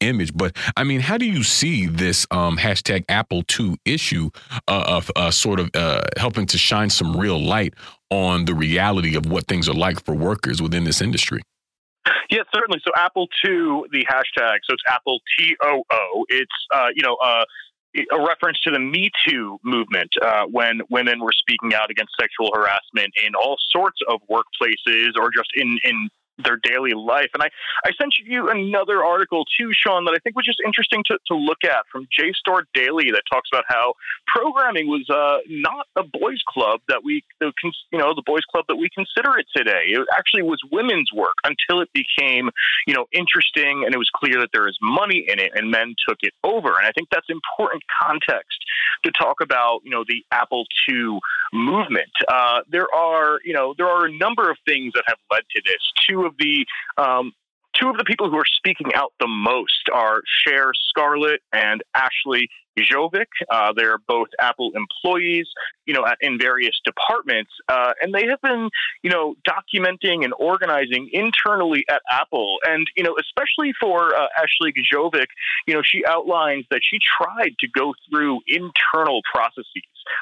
image. 0.00 0.34
But 0.34 0.56
I 0.76 0.84
mean, 0.84 1.00
how 1.00 1.18
do 1.18 1.26
you 1.26 1.42
see 1.42 1.86
this 1.86 2.26
um, 2.30 2.56
hashtag 2.56 3.04
Apple 3.08 3.42
II 3.58 3.76
issue 3.84 4.30
of 4.68 5.10
sort 5.34 5.60
of 5.60 5.70
helping 6.16 6.46
to 6.46 6.58
shine 6.58 6.88
some 6.88 7.16
real 7.16 7.41
light 7.42 7.74
on 8.10 8.44
the 8.44 8.54
reality 8.54 9.16
of 9.16 9.26
what 9.26 9.46
things 9.46 9.68
are 9.68 9.74
like 9.74 10.04
for 10.04 10.14
workers 10.14 10.60
within 10.60 10.84
this 10.84 11.00
industry. 11.00 11.42
Yeah, 12.30 12.42
certainly. 12.54 12.80
So 12.84 12.90
Apple 12.96 13.28
II, 13.44 13.84
the 13.92 14.06
hashtag, 14.10 14.58
so 14.64 14.72
it's 14.72 14.82
Apple 14.88 15.20
T 15.38 15.54
O 15.62 15.82
O. 15.90 16.24
It's 16.28 16.50
uh, 16.74 16.88
you 16.94 17.02
know 17.02 17.16
uh, 17.22 17.44
a 18.10 18.26
reference 18.26 18.60
to 18.62 18.70
the 18.70 18.78
Me 18.78 19.10
Too 19.28 19.58
movement 19.64 20.10
uh, 20.22 20.44
when 20.50 20.80
women 20.90 21.20
were 21.20 21.32
speaking 21.32 21.74
out 21.74 21.90
against 21.90 22.12
sexual 22.18 22.50
harassment 22.54 23.12
in 23.24 23.34
all 23.34 23.56
sorts 23.70 23.98
of 24.08 24.20
workplaces 24.30 25.10
or 25.18 25.30
just 25.34 25.50
in 25.54 25.78
in 25.84 26.08
their 26.38 26.58
daily 26.62 26.92
life. 26.92 27.28
And 27.34 27.42
I, 27.42 27.50
I 27.84 27.90
sent 28.00 28.14
you 28.24 28.48
another 28.48 29.04
article 29.04 29.44
too, 29.58 29.70
Sean, 29.72 30.04
that 30.04 30.12
I 30.12 30.18
think 30.22 30.36
was 30.36 30.46
just 30.46 30.60
interesting 30.64 31.02
to, 31.06 31.18
to 31.28 31.34
look 31.34 31.64
at 31.64 31.84
from 31.90 32.08
JSTOR 32.18 32.64
Daily 32.74 33.10
that 33.12 33.22
talks 33.30 33.48
about 33.52 33.64
how 33.68 33.94
programming 34.26 34.88
was 34.88 35.08
uh, 35.10 35.38
not 35.48 35.86
a 35.96 36.02
boys' 36.02 36.42
club 36.48 36.80
that 36.88 37.04
we, 37.04 37.22
you 37.40 37.98
know, 37.98 38.14
the 38.14 38.22
boys' 38.24 38.44
club 38.50 38.64
that 38.68 38.76
we 38.76 38.88
consider 38.94 39.38
it 39.38 39.46
today. 39.54 39.92
It 39.92 40.06
actually 40.16 40.42
was 40.42 40.60
women's 40.70 41.10
work 41.12 41.36
until 41.44 41.82
it 41.82 41.90
became, 41.92 42.50
you 42.86 42.94
know, 42.94 43.06
interesting 43.12 43.84
and 43.84 43.94
it 43.94 43.98
was 43.98 44.10
clear 44.14 44.40
that 44.40 44.50
there 44.52 44.68
is 44.68 44.78
money 44.80 45.26
in 45.28 45.38
it 45.38 45.52
and 45.54 45.70
men 45.70 45.94
took 46.08 46.18
it 46.22 46.32
over. 46.42 46.68
And 46.68 46.86
I 46.86 46.92
think 46.92 47.08
that's 47.10 47.28
important 47.28 47.82
context 48.02 48.58
to 49.04 49.12
talk 49.12 49.40
about, 49.40 49.80
you 49.84 49.90
know, 49.90 50.04
the 50.06 50.24
Apple 50.30 50.64
II 50.88 51.18
movement. 51.52 52.10
Uh, 52.28 52.60
there 52.70 52.86
are, 52.94 53.38
you 53.44 53.52
know, 53.52 53.74
there 53.76 53.88
are 53.88 54.06
a 54.06 54.12
number 54.12 54.50
of 54.50 54.56
things 54.66 54.92
that 54.94 55.04
have 55.06 55.18
led 55.30 55.42
to 55.54 55.62
this. 55.64 55.80
Two 56.08 56.21
of 56.26 56.34
the 56.38 56.66
um, 56.96 57.32
two 57.78 57.88
of 57.88 57.96
the 57.96 58.04
people 58.04 58.30
who 58.30 58.36
are 58.36 58.44
speaking 58.46 58.92
out 58.94 59.12
the 59.20 59.28
most 59.28 59.88
are 59.92 60.22
Cher 60.46 60.72
Scarlett 60.88 61.40
and 61.52 61.82
Ashley 61.94 62.48
Gjovik. 62.78 63.26
Uh, 63.50 63.72
they're 63.76 63.98
both 63.98 64.28
Apple 64.40 64.72
employees, 64.74 65.46
you 65.86 65.94
know, 65.94 66.04
in 66.20 66.38
various 66.38 66.80
departments, 66.84 67.50
uh, 67.68 67.92
and 68.00 68.14
they 68.14 68.26
have 68.26 68.40
been, 68.40 68.70
you 69.02 69.10
know, 69.10 69.34
documenting 69.48 70.24
and 70.24 70.32
organizing 70.38 71.10
internally 71.12 71.84
at 71.90 72.02
Apple. 72.10 72.58
And 72.66 72.86
you 72.96 73.02
know, 73.02 73.16
especially 73.20 73.72
for 73.80 74.14
uh, 74.14 74.26
Ashley 74.38 74.72
Gjovik, 74.72 75.26
you 75.66 75.74
know, 75.74 75.82
she 75.84 76.04
outlines 76.06 76.64
that 76.70 76.80
she 76.82 76.98
tried 77.18 77.54
to 77.60 77.68
go 77.68 77.94
through 78.10 78.40
internal 78.46 79.20
processes 79.32 79.66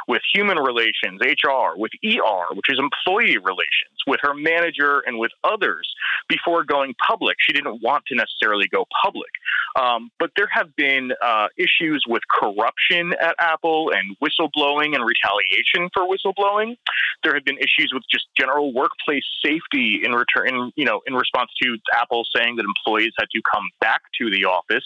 with 0.09 0.23
human 0.35 0.59
relations, 0.59 1.21
HR, 1.21 1.77
with 1.77 1.93
ER, 2.05 2.55
which 2.55 2.67
is 2.69 2.79
employee 2.79 3.39
relations, 3.39 3.97
with 4.07 4.21
her 4.23 4.35
manager 4.35 5.03
and 5.07 5.19
with 5.19 5.31
others 5.45 5.93
before 6.29 6.65
going 6.65 6.95
public. 7.07 7.37
She 7.41 7.53
didn't 7.53 7.83
want 7.83 8.05
to 8.07 8.15
necessarily 8.15 8.69
go 8.69 8.87
public. 9.03 9.31
Um, 9.77 10.11
but 10.19 10.31
there 10.37 10.49
have 10.53 10.75
been 10.77 11.13
uh, 11.23 11.49
issues 11.57 12.05
with 12.07 12.23
corruption 12.41 13.12
at 13.20 13.34
Apple 13.38 13.93
and 13.95 14.16
whistleblowing 14.18 14.95
and 14.95 15.05
retaliation 15.05 15.91
for 15.93 16.07
whistleblowing. 16.07 16.76
There 17.22 17.34
have 17.34 17.45
been 17.45 17.59
issues 17.59 17.91
with 17.93 18.03
just 18.11 18.26
general 18.38 18.72
workplace 18.72 19.24
safety 19.45 20.01
in 20.05 20.12
return, 20.12 20.72
you 20.76 20.84
know, 20.84 21.01
in 21.07 21.14
response 21.14 21.51
to 21.62 21.76
Apple 21.95 22.24
saying 22.34 22.57
that 22.57 22.64
employees 22.64 23.12
had 23.18 23.28
to 23.34 23.41
come 23.53 23.68
back 23.80 24.01
to 24.20 24.30
the 24.30 24.45
office. 24.45 24.84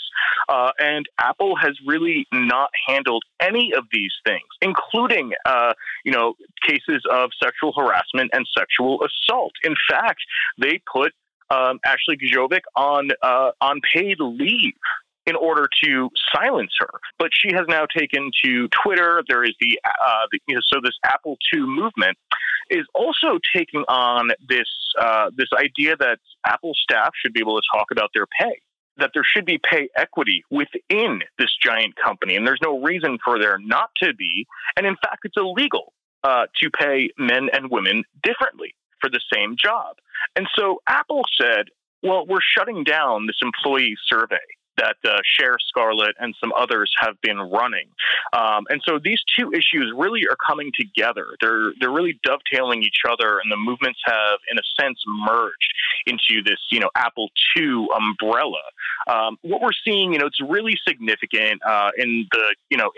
Uh, 0.48 0.72
and 0.78 1.06
Apple 1.18 1.54
has 1.56 1.78
really 1.86 2.26
not 2.32 2.70
handled 2.86 3.22
any 3.40 3.72
of 3.76 3.84
these 3.92 4.12
things, 4.26 4.42
including, 4.60 5.32
uh, 5.46 5.74
you 6.04 6.12
know, 6.12 6.34
cases 6.66 7.02
of 7.10 7.30
sexual 7.42 7.72
harassment 7.76 8.30
and 8.32 8.46
sexual 8.56 9.00
assault. 9.04 9.52
In 9.62 9.74
fact, 9.88 10.20
they 10.58 10.80
put 10.92 11.12
um, 11.50 11.78
Ashley 11.84 12.16
Gjovik 12.16 12.62
on 12.76 13.10
uh, 13.22 13.50
on 13.60 13.80
paid 13.94 14.16
leave 14.18 14.72
in 15.26 15.36
order 15.36 15.68
to 15.82 16.10
silence 16.34 16.72
her. 16.78 16.90
But 17.18 17.30
she 17.32 17.54
has 17.54 17.64
now 17.68 17.86
taken 17.86 18.30
to 18.44 18.68
Twitter. 18.82 19.22
There 19.28 19.44
is 19.44 19.54
the, 19.60 19.78
uh, 19.84 20.26
the 20.30 20.40
you 20.46 20.54
know, 20.54 20.60
so 20.72 20.80
this 20.82 20.96
Apple 21.04 21.36
II 21.52 21.60
movement 21.60 22.18
is 22.70 22.86
also 22.94 23.38
taking 23.54 23.82
on 23.88 24.30
this 24.48 24.68
uh, 25.00 25.30
this 25.36 25.48
idea 25.56 25.96
that 25.96 26.18
Apple 26.46 26.72
staff 26.74 27.10
should 27.20 27.32
be 27.32 27.40
able 27.40 27.60
to 27.60 27.66
talk 27.74 27.86
about 27.90 28.10
their 28.14 28.26
pay. 28.40 28.60
That 28.96 29.10
there 29.12 29.24
should 29.24 29.44
be 29.44 29.58
pay 29.58 29.88
equity 29.96 30.44
within 30.50 31.20
this 31.38 31.50
giant 31.60 31.96
company, 31.96 32.36
and 32.36 32.46
there's 32.46 32.60
no 32.62 32.80
reason 32.80 33.18
for 33.24 33.40
there 33.40 33.58
not 33.58 33.90
to 34.02 34.14
be. 34.14 34.46
And 34.76 34.86
in 34.86 34.94
fact, 35.02 35.24
it's 35.24 35.36
illegal 35.36 35.92
uh, 36.22 36.46
to 36.62 36.70
pay 36.70 37.10
men 37.18 37.48
and 37.52 37.70
women 37.70 38.04
differently 38.22 38.74
for 39.00 39.10
the 39.10 39.20
same 39.32 39.56
job. 39.62 39.96
And 40.36 40.46
so 40.56 40.80
Apple 40.88 41.22
said, 41.40 41.66
well, 42.04 42.24
we're 42.26 42.38
shutting 42.56 42.84
down 42.84 43.26
this 43.26 43.36
employee 43.42 43.96
survey 44.08 44.36
that 44.78 44.96
uh, 45.04 45.18
Cher 45.38 45.56
Scarlett 45.68 46.14
and 46.18 46.34
some 46.40 46.52
others 46.58 46.92
have 47.00 47.20
been 47.20 47.38
running. 47.38 47.88
Um, 48.32 48.64
and 48.68 48.80
so 48.86 48.98
these 49.02 49.20
two 49.38 49.52
issues 49.52 49.92
really 49.96 50.22
are 50.28 50.36
coming 50.36 50.72
together. 50.78 51.26
They're 51.40 51.72
they're 51.80 51.90
really 51.90 52.18
dovetailing 52.24 52.82
each 52.82 53.02
other, 53.08 53.38
and 53.38 53.50
the 53.50 53.56
movements 53.56 54.00
have, 54.04 54.38
in 54.50 54.58
a 54.58 54.82
sense, 54.82 54.98
merged 55.06 55.72
into 56.06 56.42
this 56.44 56.58
you 56.70 56.80
know 56.80 56.90
Apple 56.96 57.30
II 57.56 57.86
umbrella. 57.96 58.62
Um, 59.06 59.36
what 59.42 59.60
we're 59.60 59.70
seeing, 59.84 60.12
you 60.12 60.18
know, 60.18 60.26
it's 60.26 60.40
really 60.40 60.76
significant 60.86 61.60
uh, 61.66 61.90
in 61.96 62.26
the 62.32 62.56
you 62.70 62.76
know 62.76 62.90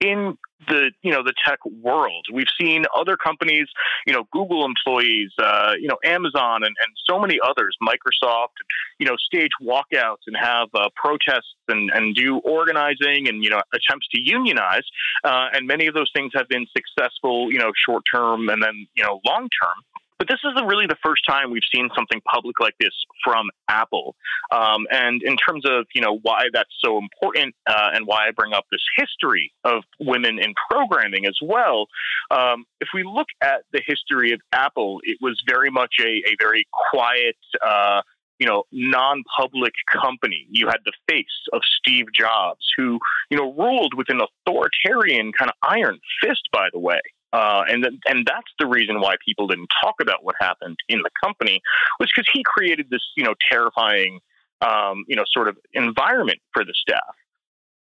in 0.00 0.36
the 0.68 0.90
you 1.02 1.10
know 1.10 1.22
the 1.22 1.34
tech 1.46 1.58
world. 1.82 2.26
We've 2.32 2.50
seen 2.60 2.84
other 2.96 3.16
companies, 3.16 3.66
you 4.06 4.12
know, 4.12 4.24
Google 4.32 4.64
employees, 4.64 5.30
uh, 5.38 5.72
you 5.80 5.88
know, 5.88 5.96
Amazon, 6.04 6.62
and, 6.62 6.74
and 6.84 6.96
so 7.08 7.18
many 7.18 7.38
others, 7.42 7.76
Microsoft, 7.82 8.56
you 8.98 9.06
know, 9.06 9.16
stage 9.16 9.50
walkouts 9.62 10.24
and 10.26 10.36
have 10.38 10.68
uh, 10.74 10.88
protests 10.96 11.54
and, 11.68 11.90
and 11.94 12.14
do 12.14 12.38
organizing 12.38 13.28
and 13.28 13.42
you 13.42 13.50
know 13.50 13.60
attempts 13.72 14.08
to 14.12 14.20
unionize. 14.20 14.84
Uh, 15.24 15.46
and 15.52 15.66
many 15.66 15.86
of 15.86 15.94
those 15.94 16.10
things 16.14 16.32
have 16.34 16.48
been 16.48 16.66
successful, 16.76 17.52
you 17.52 17.58
know, 17.58 17.72
short 17.86 18.02
term 18.12 18.48
and 18.48 18.62
then 18.62 18.86
you 18.94 19.04
know 19.04 19.20
long 19.26 19.48
term. 19.62 19.99
But 20.20 20.28
this 20.28 20.40
isn't 20.44 20.66
really 20.66 20.86
the 20.86 20.98
first 21.02 21.22
time 21.26 21.50
we've 21.50 21.62
seen 21.74 21.88
something 21.96 22.20
public 22.30 22.60
like 22.60 22.74
this 22.78 22.92
from 23.24 23.48
Apple. 23.68 24.14
Um, 24.52 24.86
and 24.90 25.22
in 25.22 25.38
terms 25.38 25.64
of 25.64 25.86
you 25.94 26.02
know 26.02 26.18
why 26.20 26.44
that's 26.52 26.76
so 26.84 26.98
important 26.98 27.54
uh, 27.66 27.88
and 27.94 28.06
why 28.06 28.28
I 28.28 28.30
bring 28.36 28.52
up 28.52 28.66
this 28.70 28.82
history 28.98 29.50
of 29.64 29.82
women 29.98 30.38
in 30.38 30.52
programming 30.70 31.24
as 31.24 31.38
well, 31.42 31.86
um, 32.30 32.66
if 32.82 32.88
we 32.92 33.02
look 33.02 33.28
at 33.40 33.62
the 33.72 33.80
history 33.84 34.32
of 34.32 34.40
Apple, 34.52 35.00
it 35.04 35.16
was 35.22 35.42
very 35.48 35.70
much 35.70 35.94
a, 36.00 36.22
a 36.28 36.36
very 36.38 36.66
quiet. 36.92 37.36
Uh, 37.66 38.02
you 38.38 38.46
know, 38.46 38.62
non-public 38.72 39.74
company. 39.92 40.46
You 40.50 40.66
had 40.66 40.78
the 40.86 40.94
face 41.06 41.26
of 41.52 41.60
Steve 41.78 42.06
Jobs, 42.18 42.66
who 42.74 42.98
you 43.30 43.36
know 43.36 43.52
ruled 43.52 43.92
with 43.94 44.08
an 44.08 44.20
authoritarian 44.20 45.32
kind 45.32 45.50
of 45.50 45.56
iron 45.62 45.98
fist. 46.22 46.48
By 46.50 46.68
the 46.72 46.78
way, 46.78 47.00
uh, 47.32 47.62
and 47.68 47.84
th- 47.84 47.94
and 48.06 48.26
that's 48.26 48.50
the 48.58 48.66
reason 48.66 49.00
why 49.00 49.16
people 49.24 49.46
didn't 49.46 49.68
talk 49.82 49.94
about 50.00 50.24
what 50.24 50.34
happened 50.40 50.76
in 50.88 51.02
the 51.02 51.10
company 51.22 51.60
was 51.98 52.10
because 52.14 52.28
he 52.32 52.42
created 52.44 52.88
this 52.90 53.02
you 53.16 53.24
know 53.24 53.34
terrifying 53.50 54.20
um, 54.60 55.04
you 55.08 55.16
know 55.16 55.24
sort 55.32 55.48
of 55.48 55.56
environment 55.72 56.40
for 56.52 56.64
the 56.64 56.74
staff. 56.74 57.14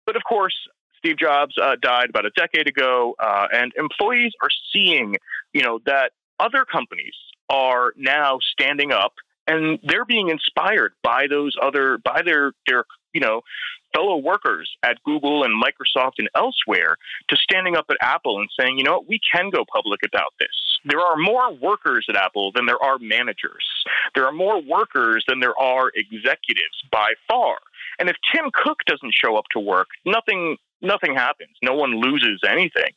But 0.07 0.16
of 0.16 0.22
course, 0.28 0.55
Steve 0.99 1.18
Jobs 1.18 1.55
uh, 1.61 1.76
died 1.80 2.11
about 2.11 2.26
a 2.26 2.30
decade 2.36 2.68
ago, 2.68 3.14
uh, 3.18 3.49
and 3.53 3.72
employees 3.76 4.32
are 4.43 4.51
seeing 4.72 5.16
you 5.53 5.62
know 5.62 5.80
that 5.86 6.12
other 6.38 6.64
companies 6.64 7.14
are 7.49 7.93
now 7.97 8.38
standing 8.53 8.93
up 8.93 9.12
and 9.47 9.78
they're 9.82 10.05
being 10.05 10.28
inspired 10.28 10.93
by 11.03 11.26
those 11.28 11.57
other 11.61 11.99
by 11.99 12.22
their 12.22 12.53
their 12.66 12.84
you 13.12 13.20
know 13.20 13.43
fellow 13.95 14.16
workers 14.16 14.70
at 14.82 15.03
Google 15.05 15.45
and 15.45 15.62
Microsoft 15.62 16.12
and 16.18 16.28
elsewhere 16.34 16.97
to 17.28 17.36
standing 17.36 17.76
up 17.76 17.86
at 17.90 17.97
Apple 18.01 18.40
and 18.40 18.49
saying, 18.59 18.78
you 18.78 18.84
know 18.84 18.93
what, 18.93 19.09
we 19.09 19.20
can 19.32 19.51
go 19.51 19.64
public 19.70 20.01
about 20.05 20.32
this. 20.40 20.49
There 20.84 21.01
are 21.01 21.16
more 21.16 21.53
workers 21.53 22.07
at 22.09 22.16
Apple 22.16 22.53
than 22.53 22.66
there 22.66 22.82
are 22.82 22.99
managers. 22.99 23.64
There 24.14 24.26
are 24.26 24.32
more 24.32 24.61
workers 24.61 25.24
than 25.28 25.40
there 25.40 25.59
are 25.59 25.90
executives 25.95 26.82
by 26.90 27.12
far. 27.28 27.59
And 27.99 28.09
if 28.09 28.16
Tim 28.34 28.51
Cook 28.53 28.78
doesn't 28.86 29.12
show 29.14 29.36
up 29.36 29.45
to 29.53 29.61
work, 29.61 29.88
nothing 30.05 30.57
nothing 30.80 31.14
happens. 31.14 31.51
No 31.62 31.74
one 31.74 32.01
loses 32.01 32.40
anything. 32.49 32.93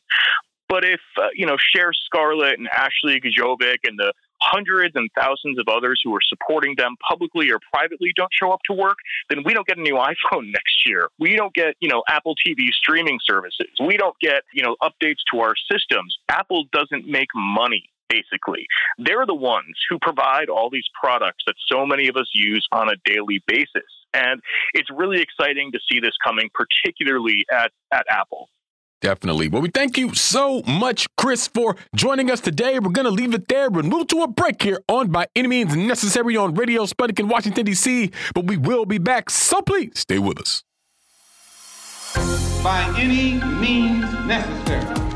But 0.68 0.84
if 0.84 1.00
uh, 1.16 1.28
you 1.34 1.46
know 1.46 1.56
Cher 1.74 1.92
Scarlett 1.92 2.58
and 2.58 2.68
Ashley 2.68 3.20
Gjovik 3.20 3.78
and 3.84 3.98
the 3.98 4.12
hundreds 4.40 4.94
and 4.94 5.10
thousands 5.18 5.58
of 5.58 5.66
others 5.68 6.00
who 6.04 6.14
are 6.14 6.20
supporting 6.26 6.74
them 6.76 6.96
publicly 7.08 7.50
or 7.50 7.58
privately 7.72 8.12
don't 8.16 8.30
show 8.32 8.52
up 8.52 8.60
to 8.66 8.74
work, 8.74 8.98
then 9.30 9.42
we 9.44 9.54
don't 9.54 9.66
get 9.66 9.78
a 9.78 9.82
new 9.82 9.94
iPhone 9.94 10.52
next 10.52 10.86
year. 10.86 11.08
We 11.18 11.36
don't 11.36 11.54
get, 11.54 11.74
you 11.80 11.88
know, 11.88 12.02
Apple 12.08 12.34
TV 12.46 12.68
streaming 12.70 13.18
services. 13.24 13.68
We 13.84 13.96
don't 13.96 14.18
get, 14.20 14.42
you 14.52 14.62
know, 14.62 14.76
updates 14.82 15.22
to 15.32 15.40
our 15.40 15.54
systems. 15.70 16.16
Apple 16.28 16.64
doesn't 16.72 17.06
make 17.06 17.28
money 17.34 17.90
basically. 18.08 18.66
They're 18.98 19.26
the 19.26 19.34
ones 19.34 19.76
who 19.90 19.98
provide 20.00 20.48
all 20.48 20.70
these 20.70 20.86
products 21.00 21.42
that 21.46 21.56
so 21.70 21.84
many 21.84 22.08
of 22.08 22.16
us 22.16 22.30
use 22.32 22.66
on 22.72 22.88
a 22.88 22.94
daily 23.04 23.42
basis. 23.48 23.90
And 24.14 24.40
it's 24.74 24.88
really 24.90 25.20
exciting 25.20 25.72
to 25.72 25.78
see 25.90 26.00
this 26.00 26.14
coming, 26.24 26.48
particularly 26.54 27.44
at, 27.52 27.72
at 27.92 28.06
Apple. 28.08 28.48
Definitely. 29.06 29.46
Well, 29.46 29.62
we 29.62 29.70
thank 29.70 29.96
you 29.96 30.16
so 30.16 30.62
much, 30.62 31.06
Chris, 31.16 31.46
for 31.46 31.76
joining 31.94 32.28
us 32.28 32.40
today. 32.40 32.80
We're 32.80 32.90
going 32.90 33.04
to 33.04 33.12
leave 33.12 33.34
it 33.34 33.46
there. 33.46 33.70
We'll 33.70 33.84
move 33.84 34.08
to 34.08 34.22
a 34.22 34.26
break 34.26 34.60
here 34.60 34.80
on 34.88 35.12
By 35.12 35.28
Any 35.36 35.46
Means 35.46 35.76
Necessary 35.76 36.36
on 36.36 36.54
Radio 36.54 36.86
Sputnik 36.86 37.20
in 37.20 37.28
Washington, 37.28 37.66
D.C., 37.66 38.10
but 38.34 38.46
we 38.46 38.56
will 38.56 38.84
be 38.84 38.98
back. 38.98 39.30
So 39.30 39.62
please 39.62 39.92
stay 39.94 40.18
with 40.18 40.40
us. 40.40 40.64
By 42.64 42.92
any 42.98 43.34
means 43.60 44.12
necessary. 44.26 45.15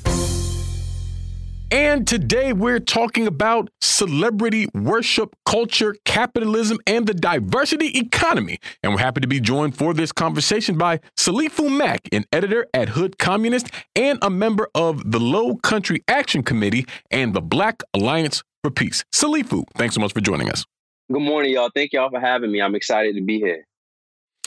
And 1.73 2.05
today 2.05 2.51
we're 2.51 2.81
talking 2.81 3.27
about 3.27 3.69
celebrity 3.79 4.67
worship, 4.73 5.33
culture, 5.45 5.95
capitalism, 6.03 6.79
and 6.85 7.07
the 7.07 7.13
diversity 7.13 7.97
economy. 7.97 8.59
And 8.83 8.91
we're 8.91 8.99
happy 8.99 9.21
to 9.21 9.27
be 9.27 9.39
joined 9.39 9.77
for 9.77 9.93
this 9.93 10.11
conversation 10.11 10.77
by 10.77 10.99
Salifu 11.17 11.73
Mack, 11.75 12.09
an 12.11 12.25
editor 12.33 12.67
at 12.73 12.89
Hood 12.89 13.17
Communist 13.17 13.69
and 13.95 14.19
a 14.21 14.29
member 14.29 14.67
of 14.75 15.11
the 15.13 15.19
Low 15.21 15.55
Country 15.55 16.03
Action 16.09 16.43
Committee 16.43 16.85
and 17.09 17.33
the 17.33 17.41
Black 17.41 17.83
Alliance 17.93 18.43
for 18.61 18.69
Peace. 18.69 19.05
Salifu, 19.15 19.63
thanks 19.75 19.95
so 19.95 20.01
much 20.01 20.13
for 20.13 20.19
joining 20.19 20.49
us. 20.49 20.65
Good 21.09 21.21
morning, 21.21 21.53
y'all. 21.53 21.69
Thank 21.73 21.93
y'all 21.93 22.09
for 22.09 22.19
having 22.19 22.51
me. 22.51 22.61
I'm 22.61 22.75
excited 22.75 23.15
to 23.15 23.21
be 23.21 23.39
here. 23.39 23.65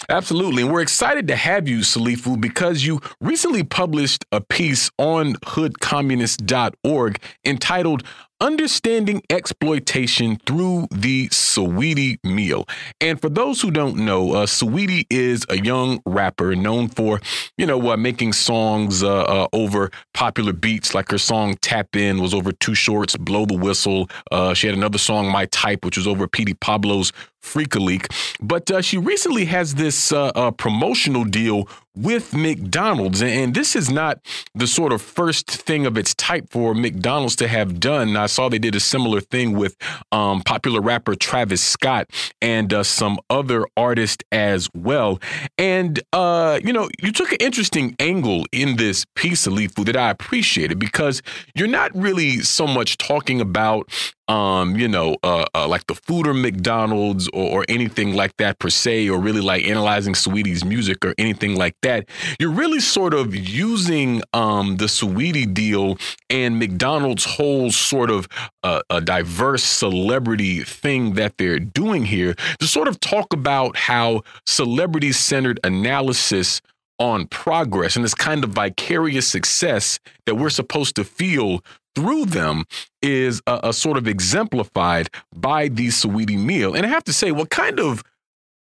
Absolutely. 0.09 0.63
And 0.63 0.73
we're 0.73 0.83
excited 0.83 1.29
to 1.29 1.37
have 1.37 1.69
you, 1.69 1.79
Salifu, 1.79 2.41
because 2.41 2.85
you 2.85 3.01
recently 3.21 3.63
published 3.63 4.25
a 4.33 4.41
piece 4.41 4.91
on 4.99 5.35
hoodcommunist.org 5.35 7.21
entitled 7.45 8.03
Understanding 8.41 9.23
Exploitation 9.31 10.39
Through 10.45 10.89
the 10.91 11.29
Saweetie 11.29 12.19
Meal. 12.25 12.67
And 13.01 13.19
for 13.19 13.31
those 13.31 13.63
who 13.63 13.71
don't 13.71 13.97
know, 13.97 14.33
uh, 14.33 14.47
Saweetie 14.47 15.07
is 15.09 15.47
a 15.49 15.57
young 15.57 16.01
rapper 16.05 16.55
known 16.55 16.89
for, 16.89 17.21
you 17.57 17.65
know, 17.65 17.91
uh, 17.91 17.97
making 17.97 18.35
songs 18.35 19.03
uh, 19.03 19.23
uh, 19.23 19.49
over 19.53 19.91
popular 20.13 20.53
beats, 20.53 20.95
like 20.95 21.11
her 21.11 21.19
song 21.19 21.57
Tap 21.63 21.97
In 21.97 22.21
was 22.21 22.35
over 22.35 22.53
Too 22.53 22.75
Short's 22.75 23.17
Blow 23.17 23.47
the 23.47 23.57
Whistle. 23.57 24.11
Uh, 24.31 24.53
she 24.53 24.67
had 24.67 24.77
another 24.77 24.99
song, 24.99 25.31
My 25.31 25.47
Type, 25.47 25.85
which 25.85 25.97
was 25.97 26.07
over 26.07 26.27
Petey 26.29 26.55
Pablo's 26.55 27.13
Freak 27.45 27.75
a 27.75 27.79
Leak. 27.79 28.09
But 28.41 28.71
uh, 28.71 28.81
she 28.81 28.99
recently 28.99 29.45
has 29.47 29.75
this 29.75 30.13
uh, 30.13 30.33
uh, 30.35 30.51
promotional 30.51 31.25
deal 31.25 31.69
with 31.97 32.35
McDonald's. 32.35 33.23
And 33.23 33.55
this 33.55 33.77
is 33.77 33.91
not 33.91 34.19
the 34.55 34.67
sort 34.67 34.93
of 34.93 35.01
first 35.01 35.49
thing 35.49 35.87
of 35.87 35.97
its 35.97 36.15
type 36.15 36.51
for 36.51 36.75
McDonald's 36.75 37.37
to 37.37 37.49
have 37.49 37.79
done. 37.79 38.17
I 38.17 38.27
saw 38.27 38.49
they 38.49 38.59
did 38.59 38.75
a 38.75 38.81
similar 38.81 39.21
thing 39.21 39.57
with 39.57 39.77
um, 40.11 40.43
popular 40.43 40.81
rapper 40.81 41.15
Travis 41.15 41.63
Scott 41.63 42.11
and 42.43 42.73
uh, 42.73 42.83
some 42.83 43.19
other 43.31 43.65
artists 43.77 44.25
as 44.33 44.69
well. 44.75 45.21
And, 45.57 46.01
uh, 46.13 46.59
you 46.65 46.73
know, 46.73 46.89
you 47.01 47.13
took 47.13 47.31
an 47.31 47.39
interesting 47.41 47.95
angle 48.01 48.45
in 48.51 48.77
this 48.77 49.05
piece 49.15 49.47
Salifu 49.47 49.85
that 49.85 49.97
I 49.97 50.11
appreciated 50.11 50.79
because 50.79 51.23
you're 51.55 51.69
not 51.69 51.95
really 51.95 52.41
so 52.41 52.67
much 52.67 52.99
talking 52.99 53.41
about 53.41 53.89
um, 54.29 54.77
you 54.77 54.89
know, 54.89 55.17
uh, 55.23 55.45
uh, 55.55 55.69
like 55.69 55.87
the 55.87 55.95
food 55.95 56.27
or 56.27 56.33
McDonald's 56.33 57.29
or, 57.29 57.61
or, 57.61 57.65
anything 57.69 58.15
like 58.15 58.37
that 58.39 58.59
per 58.59 58.71
se, 58.71 59.09
or 59.09 59.19
really 59.19 59.41
like 59.41 59.65
analyzing 59.65 60.15
Saweetie's 60.15 60.65
music 60.65 61.05
or 61.05 61.15
anything 61.19 61.57
like 61.57 61.77
that. 61.83 62.09
You're 62.39 62.51
really 62.51 62.81
sort 62.81 63.13
of 63.13 63.35
using 63.35 64.23
um, 64.33 64.77
the 64.77 64.87
Saweetie 64.87 65.53
deal 65.53 65.99
and 66.31 66.59
McDonald's 66.59 67.25
whole 67.25 67.71
sort 67.71 68.11
of 68.11 68.27
uh, 68.63 68.81
a 68.89 69.01
diverse 69.01 69.63
celebrity 69.63 70.63
thing 70.63 71.15
that 71.15 71.37
they're 71.37 71.59
doing 71.59 72.07
here 72.07 72.35
to 72.61 72.67
sort 72.67 72.89
of 72.89 73.01
talk 73.01 73.33
about 73.33 73.77
how 73.77 74.23
celebrity 74.47 75.13
centered 75.13 75.61
analysis 75.65 76.63
on 76.99 77.27
progress 77.27 77.97
and 77.97 78.05
this 78.05 78.15
kind 78.15 78.45
of 78.45 78.51
vicarious 78.51 79.27
success 79.27 79.99
that 80.27 80.37
we're 80.37 80.51
supposed 80.51 80.95
to 80.97 81.05
feel 81.05 81.61
through 81.95 82.27
them 82.27 82.65
is 83.03 83.41
a, 83.47 83.61
a 83.65 83.73
sort 83.73 83.97
of 83.97 84.09
exemplified 84.09 85.09
by 85.35 85.69
the 85.69 85.89
Saweetie 85.89 86.39
meal. 86.39 86.75
And 86.75 86.85
I 86.85 86.89
have 86.89 87.05
to 87.05 87.13
say, 87.13 87.33
what 87.33 87.51
kind 87.51 87.79
of 87.81 88.03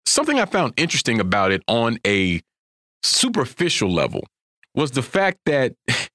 something 0.04 0.38
I 0.38 0.44
found 0.46 0.74
interesting 0.76 1.20
about 1.20 1.52
it 1.52 1.62
on 1.68 1.98
a 2.06 2.42
superficial 3.02 3.92
level 3.92 4.24
was 4.74 4.92
the 4.92 5.02
fact 5.02 5.38
that 5.46 5.74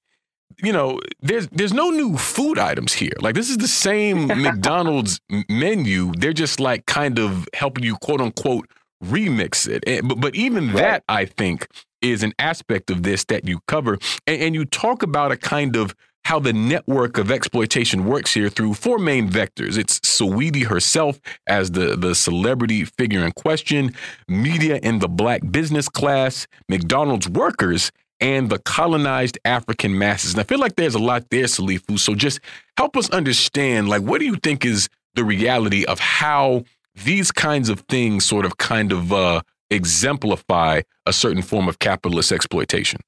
you 0.62 0.72
know 0.72 1.00
there's 1.20 1.48
there's 1.48 1.72
no 1.72 1.90
new 1.90 2.16
food 2.16 2.58
items 2.58 2.92
here 2.92 3.12
like 3.20 3.34
this 3.34 3.48
is 3.48 3.58
the 3.58 3.66
same 3.66 4.26
mcdonald's 4.42 5.18
menu 5.48 6.12
they're 6.18 6.32
just 6.32 6.60
like 6.60 6.84
kind 6.86 7.18
of 7.18 7.48
helping 7.54 7.82
you 7.82 7.96
quote 7.96 8.20
unquote 8.20 8.68
remix 9.02 9.66
it 9.66 9.82
and, 9.86 10.08
but, 10.08 10.20
but 10.20 10.34
even 10.34 10.68
right. 10.68 10.76
that 10.76 11.04
i 11.08 11.24
think 11.24 11.66
is 12.02 12.22
an 12.22 12.32
aspect 12.38 12.90
of 12.90 13.02
this 13.02 13.24
that 13.24 13.48
you 13.48 13.60
cover 13.66 13.98
and, 14.26 14.42
and 14.42 14.54
you 14.54 14.64
talk 14.64 15.02
about 15.02 15.32
a 15.32 15.36
kind 15.36 15.74
of 15.74 15.94
how 16.24 16.38
the 16.38 16.52
network 16.52 17.18
of 17.18 17.30
exploitation 17.30 18.04
works 18.06 18.32
here 18.32 18.48
through 18.48 18.74
four 18.74 18.98
main 18.98 19.28
vectors. 19.28 19.76
It's 19.76 19.98
Saweetie 20.00 20.66
herself 20.66 21.20
as 21.46 21.72
the, 21.72 21.96
the 21.96 22.14
celebrity 22.14 22.84
figure 22.84 23.24
in 23.24 23.32
question, 23.32 23.94
media 24.28 24.78
in 24.82 25.00
the 25.00 25.08
black 25.08 25.42
business 25.50 25.88
class, 25.88 26.46
McDonald's 26.68 27.28
workers, 27.28 27.90
and 28.20 28.48
the 28.50 28.60
colonized 28.60 29.36
African 29.44 29.98
masses. 29.98 30.32
And 30.32 30.40
I 30.40 30.44
feel 30.44 30.60
like 30.60 30.76
there's 30.76 30.94
a 30.94 31.00
lot 31.00 31.28
there, 31.30 31.44
Salifu. 31.44 31.98
So 31.98 32.14
just 32.14 32.38
help 32.76 32.96
us 32.96 33.10
understand, 33.10 33.88
like, 33.88 34.02
what 34.02 34.20
do 34.20 34.24
you 34.24 34.36
think 34.36 34.64
is 34.64 34.88
the 35.14 35.24
reality 35.24 35.84
of 35.84 35.98
how 35.98 36.62
these 36.94 37.32
kinds 37.32 37.68
of 37.68 37.80
things 37.88 38.24
sort 38.24 38.46
of 38.46 38.58
kind 38.58 38.92
of 38.92 39.12
uh, 39.12 39.42
exemplify 39.70 40.82
a 41.04 41.12
certain 41.12 41.42
form 41.42 41.68
of 41.68 41.80
capitalist 41.80 42.30
exploitation? 42.30 43.00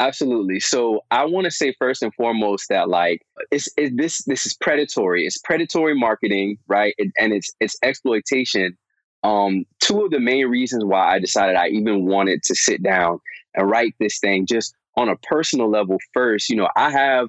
Absolutely. 0.00 0.60
So 0.60 1.00
I 1.10 1.24
want 1.24 1.46
to 1.46 1.50
say 1.50 1.74
first 1.78 2.02
and 2.02 2.14
foremost 2.14 2.68
that 2.68 2.88
like 2.88 3.22
it's 3.50 3.68
it, 3.76 3.96
this 3.96 4.22
this 4.26 4.46
is 4.46 4.54
predatory. 4.54 5.26
It's 5.26 5.38
predatory 5.38 5.94
marketing, 5.98 6.58
right? 6.68 6.94
And 6.98 7.32
it's 7.32 7.50
it's 7.60 7.76
exploitation. 7.82 8.76
Um, 9.24 9.64
two 9.80 10.04
of 10.04 10.12
the 10.12 10.20
main 10.20 10.46
reasons 10.46 10.84
why 10.84 11.12
I 11.14 11.18
decided 11.18 11.56
I 11.56 11.68
even 11.68 12.06
wanted 12.06 12.44
to 12.44 12.54
sit 12.54 12.82
down 12.82 13.18
and 13.54 13.68
write 13.68 13.94
this 13.98 14.20
thing 14.20 14.46
just 14.46 14.72
on 14.96 15.08
a 15.08 15.16
personal 15.16 15.68
level 15.68 15.98
first. 16.14 16.48
You 16.48 16.56
know, 16.56 16.68
I 16.76 16.92
have 16.92 17.28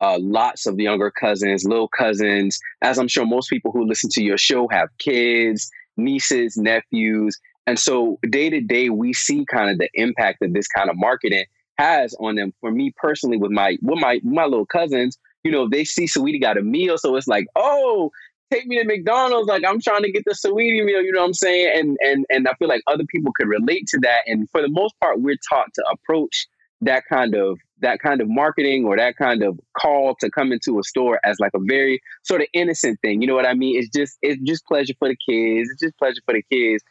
uh, 0.00 0.18
lots 0.20 0.66
of 0.66 0.78
younger 0.78 1.10
cousins, 1.10 1.64
little 1.64 1.88
cousins, 1.88 2.60
as 2.82 2.98
I'm 2.98 3.08
sure 3.08 3.26
most 3.26 3.50
people 3.50 3.72
who 3.72 3.86
listen 3.86 4.10
to 4.12 4.22
your 4.22 4.38
show 4.38 4.68
have 4.70 4.88
kids, 4.98 5.68
nieces, 5.96 6.56
nephews. 6.56 7.36
And 7.66 7.78
so 7.78 8.20
day 8.30 8.50
to 8.50 8.60
day, 8.60 8.90
we 8.90 9.12
see 9.12 9.44
kind 9.50 9.70
of 9.70 9.78
the 9.78 9.88
impact 9.94 10.42
of 10.42 10.52
this 10.52 10.68
kind 10.68 10.88
of 10.88 10.96
marketing 10.96 11.44
has 11.78 12.14
on 12.20 12.36
them. 12.36 12.52
For 12.60 12.70
me 12.70 12.92
personally, 12.96 13.36
with 13.36 13.50
my 13.50 13.76
with 13.82 14.00
my 14.00 14.20
my 14.22 14.44
little 14.44 14.66
cousins, 14.66 15.18
you 15.42 15.50
know, 15.50 15.68
they 15.68 15.84
see 15.84 16.06
Saweetie 16.06 16.40
got 16.40 16.58
a 16.58 16.62
meal, 16.62 16.98
so 16.98 17.16
it's 17.16 17.28
like, 17.28 17.46
oh, 17.56 18.10
take 18.52 18.66
me 18.66 18.78
to 18.78 18.84
McDonald's. 18.84 19.48
Like 19.48 19.64
I'm 19.66 19.80
trying 19.80 20.02
to 20.02 20.12
get 20.12 20.24
the 20.24 20.32
Saweetie 20.34 20.84
meal. 20.84 21.02
You 21.02 21.12
know 21.12 21.20
what 21.20 21.26
I'm 21.26 21.34
saying? 21.34 21.72
And 21.74 21.96
and 22.00 22.26
and 22.30 22.48
I 22.48 22.54
feel 22.54 22.68
like 22.68 22.82
other 22.86 23.04
people 23.08 23.32
could 23.36 23.48
relate 23.48 23.86
to 23.88 23.98
that. 24.02 24.20
And 24.26 24.48
for 24.50 24.62
the 24.62 24.68
most 24.68 24.94
part, 25.00 25.20
we're 25.20 25.36
taught 25.50 25.72
to 25.74 25.84
approach 25.90 26.46
that 26.80 27.04
kind 27.08 27.34
of 27.34 27.58
that 27.80 27.98
kind 28.00 28.20
of 28.20 28.28
marketing 28.28 28.84
or 28.84 28.96
that 28.96 29.16
kind 29.16 29.42
of 29.42 29.58
call 29.78 30.14
to 30.20 30.30
come 30.30 30.52
into 30.52 30.78
a 30.78 30.82
store 30.82 31.20
as 31.24 31.38
like 31.40 31.52
a 31.54 31.60
very 31.60 32.00
sort 32.22 32.40
of 32.40 32.46
innocent 32.52 33.00
thing. 33.00 33.20
You 33.20 33.26
know 33.26 33.34
what 33.34 33.46
I 33.46 33.54
mean? 33.54 33.78
It's 33.78 33.88
just 33.88 34.16
it's 34.22 34.40
just 34.42 34.64
pleasure 34.66 34.94
for 34.98 35.08
the 35.08 35.16
kids. 35.28 35.70
It's 35.70 35.80
just 35.80 35.98
pleasure 35.98 36.20
for 36.24 36.34
the 36.34 36.42
kids. 36.50 36.82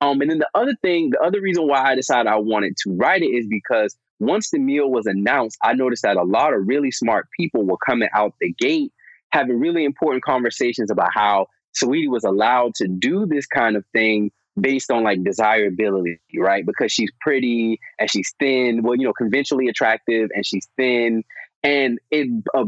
Um, 0.00 0.20
and 0.22 0.30
then 0.30 0.38
the 0.38 0.48
other 0.54 0.74
thing, 0.80 1.10
the 1.10 1.20
other 1.20 1.40
reason 1.42 1.66
why 1.66 1.82
I 1.82 1.94
decided 1.94 2.26
I 2.26 2.36
wanted 2.36 2.76
to 2.84 2.96
write 2.96 3.22
it 3.22 3.26
is 3.26 3.46
because 3.48 3.94
once 4.20 4.50
the 4.50 4.58
meal 4.58 4.90
was 4.90 5.06
announced, 5.06 5.58
I 5.62 5.74
noticed 5.74 6.02
that 6.02 6.16
a 6.16 6.22
lot 6.22 6.54
of 6.54 6.68
really 6.68 6.90
smart 6.90 7.28
people 7.38 7.64
were 7.64 7.78
coming 7.84 8.08
out 8.14 8.34
the 8.40 8.52
gate 8.52 8.92
having 9.32 9.58
really 9.58 9.84
important 9.84 10.22
conversations 10.22 10.90
about 10.90 11.10
how 11.12 11.46
Saweetie 11.80 12.08
was 12.08 12.24
allowed 12.24 12.74
to 12.76 12.88
do 12.88 13.26
this 13.26 13.46
kind 13.46 13.76
of 13.76 13.84
thing 13.92 14.30
based 14.60 14.90
on 14.90 15.04
like 15.04 15.22
desirability, 15.22 16.18
right? 16.36 16.66
Because 16.66 16.92
she's 16.92 17.10
pretty 17.20 17.78
and 17.98 18.10
she's 18.10 18.34
thin, 18.38 18.82
well, 18.82 18.96
you 18.96 19.04
know, 19.04 19.12
conventionally 19.12 19.68
attractive 19.68 20.30
and 20.34 20.44
she's 20.44 20.68
thin. 20.76 21.22
And 21.62 21.98
it 22.10 22.28
a, 22.54 22.64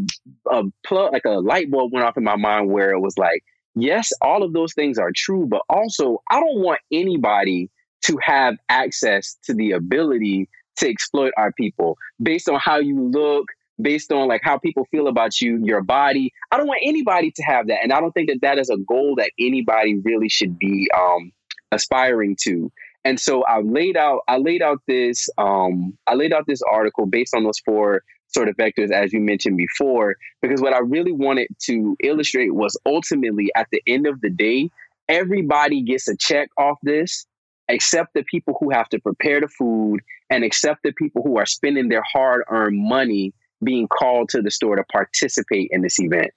a 0.50 0.62
plug 0.86 1.12
like 1.12 1.24
a 1.24 1.30
light 1.30 1.70
bulb 1.70 1.92
went 1.92 2.06
off 2.06 2.16
in 2.16 2.24
my 2.24 2.36
mind 2.36 2.70
where 2.70 2.90
it 2.90 3.00
was 3.00 3.18
like, 3.18 3.42
yes, 3.74 4.12
all 4.20 4.42
of 4.42 4.52
those 4.52 4.74
things 4.74 4.98
are 4.98 5.10
true, 5.14 5.46
but 5.46 5.62
also 5.68 6.22
I 6.30 6.40
don't 6.40 6.62
want 6.62 6.80
anybody 6.92 7.70
to 8.02 8.18
have 8.22 8.56
access 8.68 9.36
to 9.44 9.54
the 9.54 9.72
ability 9.72 10.48
to 10.76 10.88
exploit 10.88 11.32
our 11.36 11.52
people 11.52 11.96
based 12.22 12.48
on 12.48 12.58
how 12.58 12.78
you 12.78 13.00
look, 13.00 13.46
based 13.80 14.12
on 14.12 14.28
like 14.28 14.42
how 14.42 14.58
people 14.58 14.86
feel 14.90 15.08
about 15.08 15.40
you, 15.40 15.60
your 15.62 15.82
body. 15.82 16.32
I 16.50 16.56
don't 16.56 16.66
want 16.66 16.80
anybody 16.82 17.30
to 17.32 17.42
have 17.42 17.66
that, 17.68 17.82
and 17.82 17.92
I 17.92 18.00
don't 18.00 18.12
think 18.12 18.28
that 18.28 18.40
that 18.42 18.58
is 18.58 18.70
a 18.70 18.76
goal 18.76 19.14
that 19.16 19.30
anybody 19.38 19.96
really 19.98 20.28
should 20.28 20.58
be 20.58 20.88
um, 20.96 21.32
aspiring 21.70 22.36
to. 22.42 22.70
And 23.04 23.18
so 23.18 23.42
I 23.44 23.60
laid 23.60 23.96
out, 23.96 24.20
I 24.28 24.38
laid 24.38 24.62
out 24.62 24.80
this, 24.86 25.28
um, 25.36 25.98
I 26.06 26.14
laid 26.14 26.32
out 26.32 26.46
this 26.46 26.62
article 26.62 27.06
based 27.06 27.34
on 27.34 27.44
those 27.44 27.58
four 27.64 28.02
sort 28.28 28.48
of 28.48 28.56
vectors, 28.56 28.90
as 28.90 29.12
you 29.12 29.20
mentioned 29.20 29.56
before, 29.56 30.16
because 30.40 30.60
what 30.60 30.72
I 30.72 30.78
really 30.78 31.12
wanted 31.12 31.48
to 31.64 31.96
illustrate 32.02 32.54
was 32.54 32.78
ultimately 32.86 33.50
at 33.56 33.68
the 33.72 33.82
end 33.86 34.06
of 34.06 34.20
the 34.20 34.30
day, 34.30 34.70
everybody 35.08 35.82
gets 35.82 36.08
a 36.08 36.16
check 36.16 36.48
off 36.56 36.78
this 36.82 37.26
except 37.72 38.14
the 38.14 38.22
people 38.24 38.56
who 38.60 38.70
have 38.70 38.88
to 38.90 39.00
prepare 39.00 39.40
the 39.40 39.48
food 39.48 40.00
and 40.30 40.44
accept 40.44 40.82
the 40.84 40.92
people 40.92 41.22
who 41.22 41.38
are 41.38 41.46
spending 41.46 41.88
their 41.88 42.02
hard 42.02 42.42
earned 42.50 42.78
money 42.78 43.32
being 43.64 43.88
called 43.88 44.28
to 44.28 44.42
the 44.42 44.50
store 44.50 44.76
to 44.76 44.84
participate 44.84 45.68
in 45.72 45.82
this 45.82 45.98
event. 45.98 46.30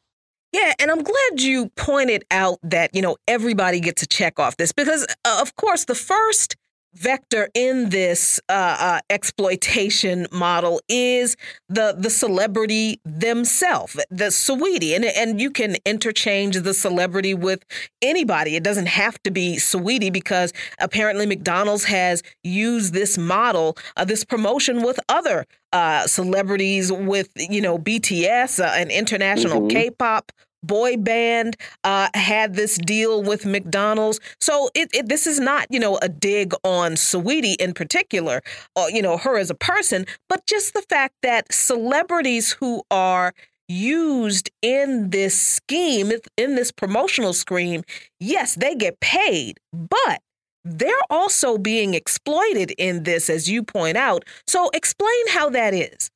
Yeah, 0.53 0.73
and 0.79 0.89
I'm 0.89 1.03
glad 1.03 1.41
you 1.41 1.69
pointed 1.75 2.23
out 2.31 2.59
that, 2.63 2.95
you 2.95 3.01
know, 3.01 3.17
everybody 3.27 3.81
gets 3.81 4.01
a 4.03 4.07
check 4.07 4.39
off 4.39 4.55
this 4.55 4.71
because, 4.71 5.05
uh, 5.25 5.39
of 5.41 5.55
course, 5.57 5.83
the 5.85 5.95
first 5.95 6.55
vector 6.95 7.49
in 7.53 7.89
this 7.89 8.39
uh, 8.49 8.77
uh, 8.79 8.99
exploitation 9.09 10.27
model 10.31 10.81
is 10.87 11.35
the 11.69 11.95
the 11.97 12.09
celebrity 12.09 12.99
themselves, 13.03 13.95
the 14.09 14.25
Saweetie, 14.25 14.95
and 14.95 15.05
and 15.05 15.41
you 15.41 15.51
can 15.51 15.75
interchange 15.85 16.57
the 16.57 16.73
celebrity 16.73 17.33
with 17.33 17.63
anybody. 18.01 18.55
It 18.55 18.63
doesn't 18.63 18.87
have 18.87 19.21
to 19.23 19.31
be 19.31 19.57
Saweetie 19.57 20.13
because 20.13 20.53
apparently 20.79 21.25
McDonald's 21.25 21.85
has 21.85 22.23
used 22.43 22.93
this 22.93 23.17
model, 23.17 23.77
uh, 23.97 24.05
this 24.05 24.23
promotion 24.23 24.81
with 24.81 24.99
other 25.09 25.45
uh, 25.73 26.07
celebrities, 26.07 26.91
with 26.91 27.29
you 27.35 27.61
know 27.61 27.77
BTS, 27.77 28.63
uh, 28.63 28.71
an 28.75 28.89
international 28.89 29.61
mm-hmm. 29.61 29.69
K-pop 29.69 30.31
boy 30.65 30.97
band 30.97 31.57
uh, 31.83 32.09
had 32.13 32.55
this 32.55 32.77
deal 32.77 33.23
with 33.23 33.45
McDonald's. 33.45 34.19
So 34.39 34.69
it, 34.73 34.89
it, 34.93 35.09
this 35.09 35.27
is 35.27 35.39
not, 35.39 35.67
you 35.69 35.79
know, 35.79 35.97
a 36.01 36.09
dig 36.09 36.53
on 36.63 36.93
Saweetie 36.93 37.55
in 37.59 37.73
particular, 37.73 38.41
or, 38.75 38.89
you 38.89 39.01
know, 39.01 39.17
her 39.17 39.37
as 39.37 39.49
a 39.49 39.55
person, 39.55 40.05
but 40.29 40.45
just 40.45 40.73
the 40.73 40.83
fact 40.83 41.15
that 41.21 41.51
celebrities 41.51 42.51
who 42.53 42.83
are 42.91 43.33
used 43.67 44.49
in 44.61 45.09
this 45.09 45.39
scheme, 45.39 46.11
in 46.37 46.55
this 46.55 46.71
promotional 46.71 47.33
scheme, 47.33 47.83
yes, 48.19 48.55
they 48.55 48.75
get 48.75 48.99
paid, 48.99 49.57
but 49.73 50.21
they're 50.63 50.93
also 51.09 51.57
being 51.57 51.93
exploited 51.93 52.71
in 52.77 53.03
this, 53.03 53.29
as 53.29 53.49
you 53.49 53.63
point 53.63 53.97
out. 53.97 54.23
So 54.47 54.69
explain 54.73 55.27
how 55.29 55.49
that 55.51 55.73
is. 55.73 56.09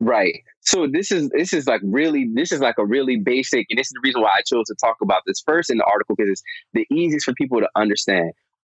Right. 0.00 0.42
So 0.60 0.86
this 0.86 1.10
is 1.10 1.28
this 1.30 1.52
is 1.52 1.66
like 1.66 1.80
really 1.82 2.28
this 2.32 2.52
is 2.52 2.60
like 2.60 2.76
a 2.78 2.86
really 2.86 3.16
basic, 3.16 3.66
and 3.70 3.78
this 3.78 3.88
is 3.88 3.92
the 3.94 4.00
reason 4.04 4.22
why 4.22 4.30
I 4.36 4.42
chose 4.42 4.66
to 4.66 4.76
talk 4.80 4.96
about 5.02 5.22
this 5.26 5.42
first 5.44 5.70
in 5.70 5.78
the 5.78 5.84
article 5.84 6.14
because 6.16 6.30
it's 6.30 6.42
the 6.72 6.86
easiest 6.92 7.24
for 7.24 7.32
people 7.34 7.60
to 7.60 7.68
understand. 7.74 8.30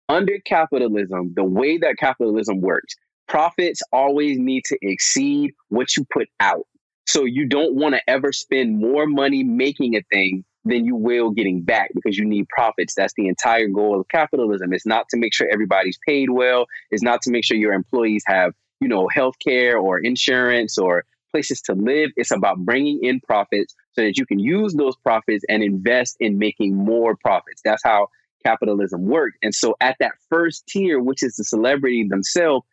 Under 0.09 0.33
capitalism, 0.45 1.33
the 1.35 1.43
way 1.43 1.77
that 1.77 1.97
capitalism 1.97 2.59
works, 2.59 2.95
profits 3.27 3.81
always 3.93 4.39
need 4.39 4.63
to 4.65 4.77
exceed 4.81 5.51
what 5.69 5.95
you 5.95 6.05
put 6.11 6.27
out. 6.39 6.65
So 7.07 7.25
you 7.25 7.47
don't 7.47 7.75
want 7.75 7.95
to 7.95 8.01
ever 8.07 8.31
spend 8.31 8.79
more 8.79 9.05
money 9.05 9.43
making 9.43 9.95
a 9.95 10.01
thing 10.11 10.43
than 10.65 10.85
you 10.85 10.95
will 10.95 11.31
getting 11.31 11.61
back 11.61 11.89
because 11.93 12.17
you 12.17 12.25
need 12.25 12.47
profits. 12.49 12.93
That's 12.95 13.13
the 13.15 13.27
entire 13.27 13.67
goal 13.67 13.99
of 13.99 14.07
capitalism. 14.09 14.73
It's 14.73 14.85
not 14.85 15.07
to 15.09 15.17
make 15.17 15.33
sure 15.33 15.47
everybody's 15.51 15.97
paid 16.07 16.29
well. 16.29 16.65
It's 16.89 17.03
not 17.03 17.21
to 17.23 17.31
make 17.31 17.45
sure 17.45 17.57
your 17.57 17.73
employees 17.73 18.23
have, 18.27 18.53
you 18.81 18.87
know, 18.87 19.07
health 19.07 19.35
care 19.39 19.77
or 19.77 19.99
insurance 19.99 20.77
or 20.77 21.05
places 21.31 21.61
to 21.61 21.73
live. 21.73 22.11
It's 22.17 22.31
about 22.31 22.57
bringing 22.59 22.99
in 23.01 23.21
profits 23.21 23.73
so 23.93 24.01
that 24.01 24.17
you 24.17 24.25
can 24.25 24.39
use 24.39 24.73
those 24.73 24.95
profits 24.97 25.45
and 25.47 25.63
invest 25.63 26.17
in 26.19 26.37
making 26.37 26.75
more 26.75 27.15
profits. 27.15 27.61
That's 27.63 27.83
how 27.83 28.07
capitalism 28.45 29.05
works. 29.05 29.37
And 29.41 29.55
so 29.55 29.75
at 29.79 29.95
that 29.99 30.13
first 30.29 30.67
tier, 30.67 30.99
which 30.99 31.23
is 31.23 31.35
the 31.35 31.43
celebrity 31.43 32.05
themselves, 32.07 32.65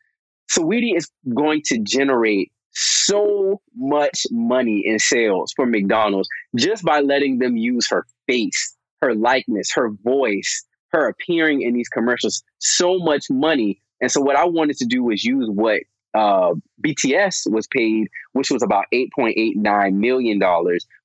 Saweetie 0.50 0.96
is 0.96 1.08
going 1.34 1.62
to 1.66 1.78
generate 1.78 2.50
so 2.72 3.60
much 3.76 4.26
money 4.30 4.82
in 4.84 4.98
sales 4.98 5.52
for 5.54 5.66
McDonald's 5.66 6.28
just 6.56 6.84
by 6.84 7.00
letting 7.00 7.38
them 7.38 7.56
use 7.56 7.88
her 7.90 8.06
face, 8.26 8.76
her 9.02 9.14
likeness, 9.14 9.70
her 9.74 9.90
voice, 10.02 10.64
her 10.90 11.08
appearing 11.08 11.62
in 11.62 11.74
these 11.74 11.88
commercials. 11.88 12.42
So 12.58 12.98
much 12.98 13.26
money. 13.30 13.80
And 14.00 14.10
so, 14.10 14.20
what 14.20 14.36
I 14.36 14.44
wanted 14.44 14.76
to 14.78 14.86
do 14.86 15.02
was 15.02 15.24
use 15.24 15.48
what 15.50 15.82
uh, 16.14 16.54
BTS 16.84 17.50
was 17.50 17.66
paid, 17.66 18.08
which 18.32 18.50
was 18.50 18.62
about 18.62 18.86
$8.89 18.92 19.94
million, 19.94 20.40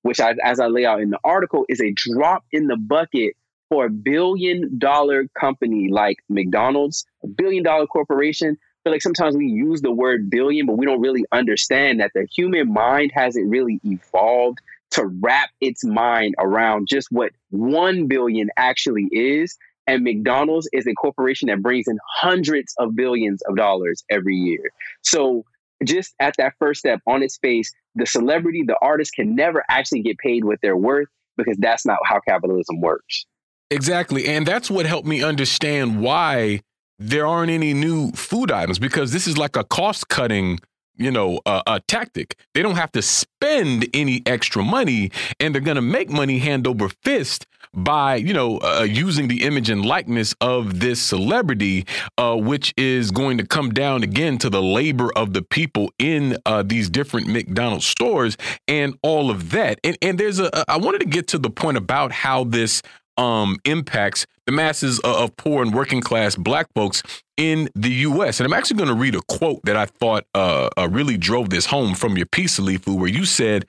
which, 0.01 0.19
I, 0.19 0.35
as 0.43 0.59
I 0.59 0.67
lay 0.67 0.85
out 0.85 1.01
in 1.01 1.09
the 1.09 1.19
article, 1.23 1.65
is 1.69 1.81
a 1.81 1.93
drop 1.95 2.45
in 2.51 2.67
the 2.67 2.77
bucket 2.77 3.35
for 3.69 3.85
a 3.85 3.89
billion 3.89 4.77
dollar 4.77 5.27
company 5.39 5.89
like 5.89 6.17
McDonald's, 6.29 7.05
a 7.23 7.27
billion 7.27 7.63
dollar 7.63 7.87
corporation 7.87 8.57
feel 8.83 8.93
like 8.93 9.01
sometimes 9.01 9.37
we 9.37 9.47
use 9.47 9.81
the 9.81 9.91
word 9.91 10.29
billion, 10.29 10.65
but 10.65 10.77
we 10.77 10.85
don't 10.85 11.01
really 11.01 11.23
understand 11.31 11.99
that 11.99 12.11
the 12.13 12.27
human 12.35 12.71
mind 12.71 13.11
hasn't 13.13 13.49
really 13.49 13.79
evolved 13.83 14.59
to 14.91 15.05
wrap 15.05 15.49
its 15.61 15.83
mind 15.83 16.35
around 16.39 16.87
just 16.87 17.07
what 17.09 17.31
1 17.49 18.07
billion 18.07 18.49
actually 18.57 19.07
is. 19.11 19.57
And 19.87 20.03
McDonald's 20.03 20.69
is 20.71 20.87
a 20.87 20.93
corporation 20.93 21.47
that 21.49 21.61
brings 21.61 21.87
in 21.87 21.97
hundreds 22.09 22.73
of 22.79 22.95
billions 22.95 23.41
of 23.47 23.57
dollars 23.57 24.03
every 24.09 24.35
year. 24.35 24.71
So, 25.01 25.43
just 25.83 26.15
at 26.21 26.35
that 26.37 26.53
first 26.59 26.79
step 26.79 27.01
on 27.07 27.23
its 27.23 27.37
face, 27.37 27.73
the 27.95 28.05
celebrity, 28.05 28.63
the 28.65 28.77
artist 28.81 29.13
can 29.13 29.35
never 29.35 29.63
actually 29.69 30.01
get 30.01 30.17
paid 30.17 30.45
what 30.45 30.59
they're 30.61 30.77
worth 30.77 31.09
because 31.35 31.57
that's 31.57 31.85
not 31.85 31.97
how 32.05 32.21
capitalism 32.25 32.79
works. 32.79 33.25
Exactly. 33.69 34.27
And 34.27 34.45
that's 34.45 34.71
what 34.71 34.85
helped 34.85 35.07
me 35.07 35.23
understand 35.23 35.99
why 35.99 36.61
there 36.99 37.25
aren't 37.25 37.51
any 37.51 37.73
new 37.73 38.11
food 38.11 38.51
items 38.51 38.79
because 38.79 39.11
this 39.11 39.27
is 39.27 39.37
like 39.37 39.55
a 39.55 39.63
cost 39.63 40.07
cutting 40.09 40.59
you 40.95 41.09
know 41.09 41.41
uh, 41.45 41.63
a 41.65 41.79
tactic 41.81 42.37
they 42.53 42.61
don't 42.61 42.75
have 42.75 42.91
to 42.91 43.01
spend 43.01 43.87
any 43.93 44.21
extra 44.25 44.63
money 44.63 45.11
and 45.39 45.53
they're 45.53 45.61
going 45.61 45.75
to 45.75 45.81
make 45.81 46.09
money 46.09 46.37
hand 46.37 46.67
over 46.67 46.87
fist 46.87 47.47
by 47.73 48.15
you 48.15 48.33
know 48.33 48.57
uh, 48.59 48.85
using 48.87 49.27
the 49.27 49.43
image 49.43 49.69
and 49.69 49.85
likeness 49.85 50.33
of 50.41 50.79
this 50.79 51.01
celebrity 51.01 51.85
uh, 52.17 52.35
which 52.35 52.73
is 52.77 53.11
going 53.11 53.37
to 53.37 53.45
come 53.45 53.71
down 53.71 54.03
again 54.03 54.37
to 54.37 54.49
the 54.49 54.61
labor 54.61 55.11
of 55.15 55.33
the 55.33 55.41
people 55.41 55.91
in 55.97 56.37
uh, 56.45 56.63
these 56.63 56.89
different 56.89 57.27
mcdonald's 57.27 57.85
stores 57.85 58.37
and 58.67 58.97
all 59.01 59.31
of 59.31 59.51
that 59.51 59.79
and, 59.83 59.97
and 60.01 60.19
there's 60.19 60.39
a 60.39 60.71
i 60.71 60.77
wanted 60.77 60.99
to 60.99 61.07
get 61.07 61.27
to 61.27 61.37
the 61.37 61.49
point 61.49 61.77
about 61.77 62.11
how 62.11 62.43
this 62.43 62.81
um, 63.17 63.59
impacts 63.65 64.25
the 64.45 64.51
masses 64.51 64.99
of 65.01 65.35
poor 65.37 65.61
and 65.61 65.73
working 65.73 66.01
class 66.01 66.35
black 66.35 66.67
folks 66.73 67.03
in 67.37 67.69
the 67.75 67.91
U.S. 67.91 68.39
And 68.39 68.45
I'm 68.47 68.53
actually 68.53 68.77
going 68.77 68.89
to 68.89 68.95
read 68.95 69.15
a 69.15 69.21
quote 69.21 69.61
that 69.63 69.75
I 69.75 69.85
thought 69.85 70.25
uh, 70.35 70.69
uh, 70.77 70.89
really 70.89 71.17
drove 71.17 71.49
this 71.49 71.67
home 71.67 71.95
from 71.95 72.17
your 72.17 72.25
piece, 72.25 72.59
Salifu, 72.59 72.97
where 72.97 73.09
you 73.09 73.25
said, 73.25 73.65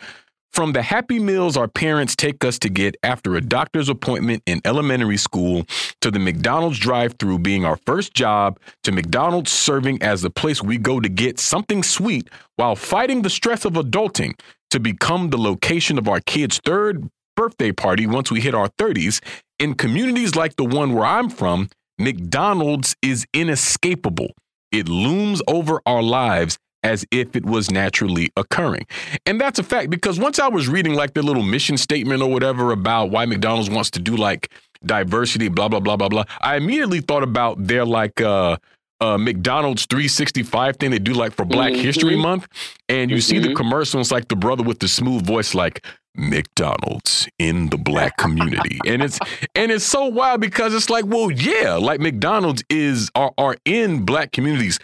from 0.54 0.72
the 0.72 0.82
happy 0.82 1.18
meals 1.18 1.56
our 1.56 1.66
parents 1.66 2.14
take 2.14 2.44
us 2.44 2.60
to 2.60 2.68
get 2.68 2.96
after 3.02 3.34
a 3.34 3.40
doctor's 3.40 3.88
appointment 3.88 4.40
in 4.46 4.60
elementary 4.64 5.16
school, 5.16 5.66
to 6.00 6.12
the 6.12 6.20
McDonald's 6.20 6.78
drive 6.78 7.16
through 7.18 7.40
being 7.40 7.64
our 7.64 7.76
first 7.84 8.14
job, 8.14 8.60
to 8.84 8.92
McDonald's 8.92 9.50
serving 9.50 10.00
as 10.00 10.22
the 10.22 10.30
place 10.30 10.62
we 10.62 10.78
go 10.78 11.00
to 11.00 11.08
get 11.08 11.40
something 11.40 11.82
sweet 11.82 12.30
while 12.54 12.76
fighting 12.76 13.22
the 13.22 13.30
stress 13.30 13.64
of 13.64 13.72
adulting, 13.72 14.38
to 14.70 14.78
become 14.78 15.30
the 15.30 15.38
location 15.38 15.98
of 15.98 16.08
our 16.08 16.20
kids' 16.20 16.60
third 16.64 17.08
birthday 17.36 17.72
party 17.72 18.06
once 18.06 18.30
we 18.30 18.40
hit 18.40 18.54
our 18.54 18.68
30s. 18.80 19.20
In 19.58 19.74
communities 19.74 20.36
like 20.36 20.54
the 20.54 20.64
one 20.64 20.92
where 20.92 21.04
I'm 21.04 21.30
from, 21.30 21.68
McDonald's 21.98 22.94
is 23.02 23.26
inescapable. 23.34 24.28
It 24.70 24.88
looms 24.88 25.42
over 25.48 25.80
our 25.84 26.02
lives 26.02 26.58
as 26.84 27.04
if 27.10 27.34
it 27.34 27.44
was 27.44 27.70
naturally 27.70 28.30
occurring. 28.36 28.86
And 29.26 29.40
that's 29.40 29.58
a 29.58 29.64
fact 29.64 29.90
because 29.90 30.18
once 30.18 30.38
I 30.38 30.48
was 30.48 30.68
reading 30.68 30.94
like 30.94 31.14
the 31.14 31.22
little 31.22 31.42
mission 31.42 31.76
statement 31.76 32.22
or 32.22 32.30
whatever 32.30 32.70
about 32.70 33.10
why 33.10 33.24
McDonald's 33.24 33.70
wants 33.70 33.90
to 33.92 34.00
do 34.00 34.16
like 34.16 34.52
diversity, 34.84 35.48
blah, 35.48 35.68
blah, 35.68 35.80
blah, 35.80 35.96
blah, 35.96 36.10
blah, 36.10 36.24
I 36.42 36.56
immediately 36.56 37.00
thought 37.00 37.22
about 37.22 37.64
their 37.66 37.84
like, 37.84 38.20
uh, 38.20 38.58
uh, 39.00 39.18
McDonald's 39.18 39.86
365 39.86 40.76
thing 40.76 40.90
they 40.90 40.98
do 40.98 41.12
like 41.12 41.34
for 41.34 41.44
Black 41.44 41.72
mm-hmm. 41.72 41.82
History 41.82 42.16
Month, 42.16 42.46
and 42.88 43.10
you 43.10 43.16
mm-hmm. 43.16 43.22
see 43.22 43.38
the 43.38 43.48
mm-hmm. 43.48 43.56
commercials 43.56 44.12
like 44.12 44.28
the 44.28 44.36
brother 44.36 44.62
with 44.62 44.78
the 44.78 44.88
smooth 44.88 45.26
voice, 45.26 45.52
like 45.52 45.84
McDonald's 46.14 47.28
in 47.38 47.68
the 47.70 47.76
black 47.76 48.16
community. 48.16 48.78
and 48.86 49.02
it's 49.02 49.18
and 49.54 49.72
it's 49.72 49.84
so 49.84 50.06
wild 50.06 50.40
because 50.40 50.72
it's 50.74 50.88
like, 50.88 51.04
well, 51.06 51.30
yeah, 51.30 51.74
like 51.74 52.00
McDonald's 52.00 52.62
is 52.70 53.10
are, 53.14 53.32
are 53.36 53.56
in 53.64 54.04
black 54.04 54.32
communities 54.32 54.78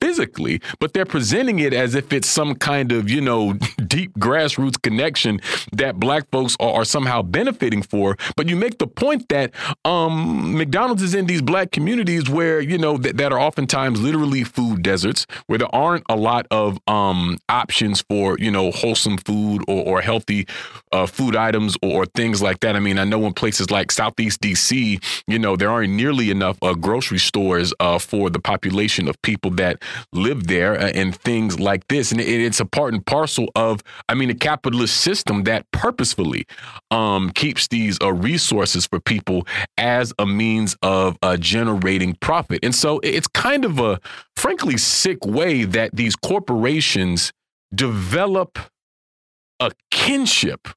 physically, 0.00 0.60
but 0.78 0.92
they're 0.92 1.04
presenting 1.04 1.58
it 1.58 1.72
as 1.72 1.94
if 1.94 2.12
it's 2.12 2.28
some 2.28 2.54
kind 2.54 2.92
of, 2.92 3.10
you 3.10 3.20
know, 3.20 3.52
deep 3.86 4.12
grassroots 4.18 4.80
connection 4.80 5.40
that 5.72 5.98
black 6.00 6.28
folks 6.30 6.56
are, 6.60 6.72
are 6.80 6.84
somehow 6.84 7.22
benefiting 7.22 7.82
for. 7.82 8.16
But 8.36 8.48
you 8.48 8.56
make 8.56 8.78
the 8.78 8.86
point 8.86 9.28
that 9.28 9.52
um, 9.84 10.56
McDonald's 10.56 11.02
is 11.02 11.14
in 11.14 11.26
these 11.26 11.42
black 11.42 11.70
communities 11.70 12.28
where, 12.28 12.60
you 12.60 12.78
know, 12.78 12.96
that, 12.98 13.16
that 13.18 13.32
are 13.32 13.40
oftentimes 13.40 14.00
literally 14.00 14.44
food 14.44 14.82
deserts, 14.82 15.26
where 15.46 15.58
there 15.58 15.74
aren't 15.74 16.04
a 16.08 16.16
lot 16.16 16.46
of 16.50 16.78
um, 16.86 17.38
options 17.48 18.02
for, 18.02 18.36
you 18.38 18.50
know, 18.50 18.70
wholesome 18.70 19.18
food 19.18 19.62
or, 19.68 19.84
or 19.84 20.00
healthy 20.00 20.46
uh, 20.92 21.06
food 21.06 21.36
items 21.36 21.76
or, 21.82 22.02
or, 22.02 22.06
things 22.06 22.42
like 22.42 22.60
that. 22.60 22.74
I 22.74 22.80
mean, 22.80 22.98
I 22.98 23.04
know 23.04 23.24
in 23.26 23.34
places 23.34 23.70
like 23.70 23.92
Southeast 23.92 24.40
DC, 24.40 25.02
you 25.26 25.38
know, 25.38 25.54
there 25.56 25.70
aren't 25.70 25.92
nearly 25.92 26.30
enough 26.30 26.58
uh, 26.62 26.74
grocery 26.74 27.18
stores 27.18 27.72
uh, 27.78 27.98
for 27.98 28.30
the 28.30 28.40
population 28.40 29.06
of 29.06 29.20
people 29.22 29.50
that 29.52 29.82
live 30.12 30.46
there 30.46 30.78
uh, 30.78 30.90
and 30.94 31.14
things 31.14 31.58
like 31.60 31.86
this. 31.88 32.12
And 32.12 32.20
it's 32.20 32.60
a 32.60 32.64
part 32.64 32.94
and 32.94 33.04
parcel 33.04 33.48
of, 33.54 33.82
I 34.08 34.14
mean, 34.14 34.30
a 34.30 34.34
capitalist 34.34 34.96
system 34.96 35.44
that 35.44 35.70
purposefully 35.72 36.46
um, 36.90 37.30
keeps 37.30 37.68
these 37.68 37.98
uh, 38.02 38.12
resources 38.12 38.86
for 38.86 39.00
people 39.00 39.46
as 39.76 40.12
a 40.18 40.26
means 40.26 40.76
of 40.82 41.18
uh, 41.22 41.36
generating 41.36 42.14
profit. 42.20 42.60
And 42.62 42.74
so 42.74 43.00
it's 43.02 43.28
kind 43.28 43.64
of 43.64 43.78
a, 43.78 44.00
frankly, 44.36 44.76
sick 44.76 45.24
way 45.24 45.64
that 45.64 45.94
these 45.94 46.16
corporations 46.16 47.32
develop 47.74 48.58
a 49.60 49.70
kinship 49.90 50.68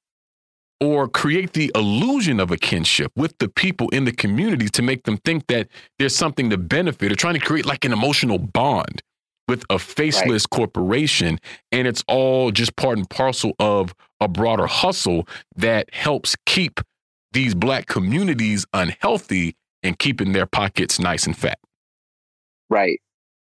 or 0.84 1.08
create 1.08 1.54
the 1.54 1.72
illusion 1.76 2.42
of 2.42 2.52
a 2.52 2.58
kinship 2.58 3.10
with 3.16 3.38
the 3.38 3.48
people 3.48 3.88
in 3.90 4.04
the 4.04 4.12
community 4.12 4.68
to 4.68 4.82
make 4.82 5.04
them 5.04 5.16
think 5.16 5.48
that 5.48 5.70
there's 5.98 6.14
something 6.14 6.50
to 6.50 6.58
benefit 6.58 7.10
or 7.10 7.16
trying 7.16 7.36
to 7.36 7.40
create 7.40 7.66
like 7.66 7.86
an 7.86 7.94
emotional 7.94 8.38
bond 8.38 9.02
with 9.48 9.64
a 9.70 9.80
faceless 9.80 10.44
right. 10.44 10.58
corporation. 10.58 11.40
And 11.72 11.88
it's 11.88 12.04
all 12.10 12.52
just 12.52 12.76
part 12.76 12.98
and 12.98 13.10
parcel 13.10 13.54
of 13.60 13.96
a 14.20 14.28
broader 14.28 14.68
hustle 14.68 15.26
that 15.56 15.94
helps 15.94 16.36
keep 16.46 16.82
these 17.32 17.56
black 17.56 17.88
communities 17.88 18.66
unhealthy 18.74 19.56
and 19.84 19.98
keeping 19.98 20.34
their 20.34 20.46
pockets 20.46 21.00
nice 21.00 21.26
and 21.26 21.38
fat. 21.38 21.60
Right. 22.70 23.00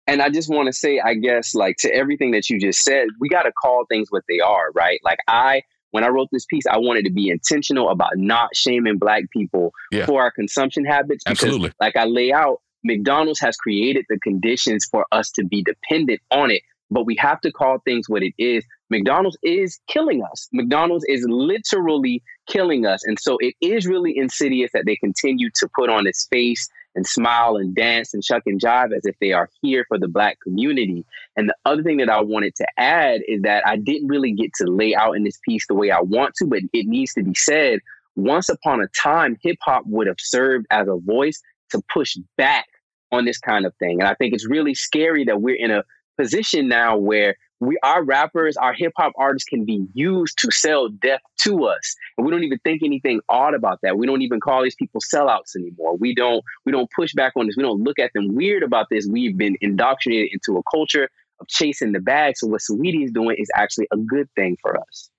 And 0.06 0.22
i 0.22 0.30
just 0.30 0.50
want 0.50 0.68
to 0.68 0.74
say 0.74 1.00
i 1.00 1.14
guess 1.14 1.56
like 1.56 1.78
to 1.78 1.94
everything 1.94 2.32
that 2.32 2.50
you 2.50 2.60
just 2.60 2.82
said 2.82 3.08
we 3.22 3.30
got 3.30 3.44
to 3.44 3.52
call 3.54 3.86
things 3.86 4.08
what 4.10 4.24
they 4.28 4.40
are 4.40 4.72
right? 4.72 5.00
Like 5.04 5.20
i 5.28 5.62
when 5.92 6.04
I 6.04 6.08
wrote 6.08 6.30
this 6.32 6.46
piece, 6.46 6.66
I 6.70 6.78
wanted 6.78 7.06
to 7.06 7.12
be 7.12 7.30
intentional 7.30 7.90
about 7.90 8.12
not 8.16 8.56
shaming 8.56 8.98
black 8.98 9.30
people 9.32 9.74
Yeah. 9.92 10.06
for 10.06 10.22
our 10.22 10.32
consumption 10.32 10.86
habits. 10.86 11.24
Because, 11.26 11.44
Absolutely. 11.44 11.72
like 11.80 11.96
I 11.96 12.06
lay 12.06 12.32
out, 12.34 12.62
McDonald's 12.84 13.40
has 13.42 13.56
created 13.58 14.06
the 14.10 14.20
conditions 14.20 14.88
for 14.90 15.06
us 15.12 15.30
to 15.32 15.44
be 15.46 15.64
dependent 15.64 16.20
on 16.32 16.50
it, 16.50 16.64
but 16.90 17.06
we 17.06 17.16
have 17.20 17.40
to 17.42 17.52
call 17.52 17.78
things 17.86 18.10
what 18.10 18.24
it 18.24 18.34
is. 18.38 18.66
McDonald's 18.90 19.38
is 19.44 19.80
killing 19.88 20.24
us. 20.24 20.50
McDonald's 20.52 21.06
is 21.08 21.26
literally 21.30 22.22
killing 22.48 22.86
us. 22.86 23.04
And 23.06 23.18
so 23.20 23.38
it 23.40 23.54
is 23.62 23.86
really 23.88 24.18
insidious 24.18 24.72
that 24.74 24.86
they 24.86 24.96
continue 24.96 25.50
to 25.56 25.70
put 25.76 25.90
on 25.90 26.04
this 26.06 26.28
face 26.32 26.68
and 26.96 27.06
smile 27.08 27.56
and 27.56 27.76
dance 27.76 28.14
and 28.14 28.24
chuck 28.24 28.44
and 28.46 28.60
jive 28.60 28.96
as 28.96 29.06
if 29.06 29.16
they 29.20 29.32
are 29.32 29.50
here 29.62 29.86
for 29.88 29.98
the 29.98 30.08
black 30.08 30.40
community. 30.42 31.06
And 31.36 31.50
the 31.50 31.56
other 31.66 31.84
thing 31.84 31.98
that 31.98 32.10
I 32.10 32.22
wanted 32.22 32.56
to 32.56 32.68
add 32.78 33.22
is 33.28 33.42
that 33.44 33.66
I 33.66 33.78
didn't 33.78 34.08
really 34.08 34.34
get 34.34 34.52
to 34.56 34.66
lay 34.66 34.94
out 34.96 35.16
in 35.16 35.24
this 35.24 35.40
piece 35.48 35.66
the 35.68 35.76
way 35.76 35.92
I 35.92 36.02
want 36.02 36.36
to, 36.36 36.46
but 36.46 36.60
it 36.74 36.88
needs 36.88 37.14
to 37.14 37.24
be 37.24 37.34
said. 37.34 37.80
Once 38.18 38.50
upon 38.50 38.82
a 38.82 38.88
time, 38.88 39.38
hip 39.42 39.58
hop 39.62 39.84
would 39.86 40.08
have 40.08 40.18
served 40.20 40.66
as 40.70 40.88
a 40.88 40.98
voice 40.98 41.42
to 41.70 41.82
push 41.94 42.18
back 42.38 42.66
on 43.12 43.26
this 43.26 43.38
kind 43.38 43.66
of 43.66 43.74
thing. 43.76 44.00
And 44.02 44.08
I 44.08 44.16
think 44.16 44.34
it's 44.34 44.48
really 44.48 44.74
scary 44.74 45.24
that 45.26 45.42
we're 45.42 45.56
in 45.56 45.72
a 45.72 45.84
position 46.18 46.68
now 46.68 46.98
where 46.98 47.36
we 47.62 47.78
our 47.84 48.04
rappers, 48.04 48.58
our 48.58 48.74
hip 48.74 48.92
hop 48.98 49.14
artists 49.18 49.48
can 49.48 49.66
be 49.66 49.86
used 49.94 50.38
to 50.40 50.52
sell 50.52 50.90
death 50.90 51.22
to 51.44 51.66
us. 51.66 51.96
And 52.18 52.26
we 52.26 52.32
don't 52.32 52.44
even 52.44 52.60
think 52.64 52.82
anything 52.84 53.22
odd 53.30 53.54
about 53.54 53.80
that. 53.84 53.98
We 53.98 54.08
don't 54.08 54.24
even 54.24 54.40
call 54.40 54.64
these 54.64 54.76
people 54.76 55.00
sellouts 55.00 55.56
anymore. 55.56 55.96
We 55.96 56.16
don't 56.16 56.44
we 56.66 56.72
don't 56.72 56.90
push 56.94 57.14
back 57.14 57.34
on 57.38 57.46
this. 57.46 57.56
We 57.56 57.64
don't 57.64 57.84
look 57.84 58.00
at 58.00 58.12
them 58.14 58.36
weird 58.36 58.64
about 58.64 58.88
this. 58.90 59.08
We've 59.10 59.38
been 59.38 59.56
indoctrinated 59.62 60.32
into 60.34 60.60
a 60.60 60.64
culture 60.76 61.08
of 61.40 61.48
chasing 61.48 61.92
the 61.92 62.00
bag. 62.00 62.36
So 62.38 62.48
what 62.48 62.62
Saweetie 62.62 63.06
is 63.06 63.12
doing 63.12 63.38
is 63.40 63.50
actually 63.56 63.88
a 63.94 63.98
good 63.98 64.28
thing 64.36 64.58
for 64.62 64.78
us. 64.78 65.10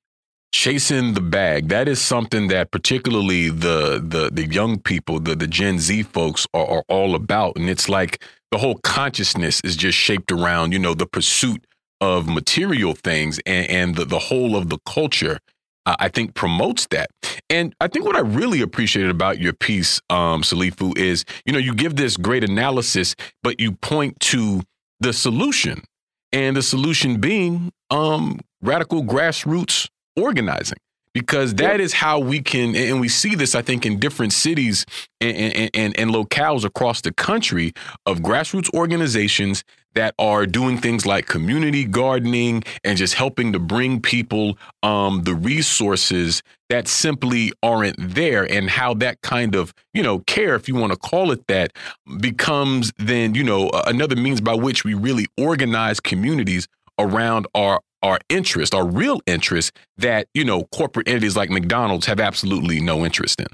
chasing 0.53 1.15
the 1.15 1.21
bag 1.21 1.69
that 1.69 1.89
is 1.89 2.01
something 2.01 2.49
that 2.49 2.71
particularly 2.71 3.49
the 3.49 4.03
the 4.07 4.31
the 4.31 4.47
young 4.47 4.79
people 4.79 5.19
the 5.19 5.35
the 5.35 5.47
gen 5.47 5.79
z 5.79 6.03
folks 6.03 6.47
are, 6.53 6.67
are 6.67 6.85
all 6.89 7.15
about 7.15 7.57
and 7.57 7.71
it's 7.71 7.89
like 7.89 8.23
the 8.51 8.59
whole 8.59 8.79
consciousness 8.83 9.61
is 9.65 9.75
just 9.77 9.97
shaped 9.97 10.31
around 10.31 10.73
you 10.73 10.79
know 10.79 10.93
the 10.93 11.07
pursuit 11.07 11.65
of 12.03 12.27
material 12.27 12.95
things 12.95 13.39
and, 13.47 13.71
and 13.71 13.95
the, 13.95 14.05
the 14.05 14.19
whole 14.19 14.57
of 14.57 14.69
the 14.69 14.79
culture 14.85 15.39
uh, 15.87 15.95
i 16.01 16.09
think 16.09 16.35
promotes 16.35 16.89
that. 16.89 17.09
And 17.49 17.75
i 17.81 17.87
think 17.87 18.05
what 18.05 18.17
i 18.17 18.21
really 18.21 18.61
appreciated 18.61 19.11
about 19.11 19.39
your 19.39 19.53
piece 19.53 20.01
um 20.11 20.43
salifu 20.43 20.99
is 20.99 21.25
you 21.47 21.53
know 21.53 21.61
you 21.61 21.75
give 21.75 21.95
this 21.95 22.17
great 22.17 22.43
analysis 22.43 23.15
but 23.45 23.61
you 23.61 23.73
point 23.73 24.19
to 24.33 24.63
the 24.99 25.13
solution 25.13 25.85
and 26.33 26.57
the 26.57 26.63
solution 26.63 27.21
being 27.21 27.71
um 27.91 28.41
radical 28.61 29.05
grassroots 29.05 29.89
organizing 30.17 30.79
because 31.15 31.55
that 31.57 31.79
is 31.81 31.93
how 31.93 32.19
we 32.19 32.41
can 32.41 32.75
and 32.75 33.01
we 33.01 33.09
see 33.09 33.35
this 33.37 33.55
i 33.55 33.63
think 33.63 33.87
in 33.87 34.01
different 34.01 34.33
cities 34.33 34.85
and, 35.21 35.37
and, 35.37 35.71
and, 35.75 35.99
and 35.99 36.11
locales 36.11 36.65
across 36.65 37.01
the 37.03 37.13
country 37.13 37.73
of 38.07 38.21
grassroots 38.21 38.73
organizations 38.75 39.63
that 39.95 40.15
are 40.19 40.47
doing 40.47 40.79
things 40.79 41.07
like 41.07 41.27
community 41.27 41.85
gardening 41.85 42.63
and 42.85 42.99
just 42.99 43.15
helping 43.15 43.53
to 43.53 43.59
bring 43.59 44.01
people 44.01 44.57
um, 44.83 45.23
the 45.25 45.35
resources 45.35 46.43
that 46.69 46.89
simply 46.89 47.53
aren't 47.63 47.97
there 47.99 48.51
and 48.51 48.71
how 48.71 48.95
that 48.95 49.21
kind 49.23 49.55
of 49.55 49.75
you 49.93 50.03
know 50.03 50.21
care 50.21 50.55
if 50.55 50.69
you 50.69 50.75
want 50.75 50.93
to 50.93 50.99
call 50.99 51.31
it 51.31 51.47
that 51.47 51.73
becomes 52.21 52.93
then 52.97 53.35
you 53.35 53.45
know 53.45 53.71
another 53.87 54.17
means 54.17 54.41
by 54.41 54.55
which 54.55 54.85
we 54.85 54.95
really 54.95 55.27
organize 55.37 56.01
communities 56.01 56.67
around 56.99 57.47
our 57.55 57.81
our 58.03 58.19
interest, 58.29 58.75
our 58.75 58.87
real 58.87 59.21
interest 59.27 59.73
that, 59.99 60.27
you 60.35 60.45
know, 60.45 60.65
corporate 60.75 61.09
entities 61.09 61.37
like 61.37 61.51
McDonald's 61.51 62.07
have 62.07 62.21
absolutely 62.21 62.81
no 62.81 63.05
interest 63.05 63.41
in. 63.41 63.47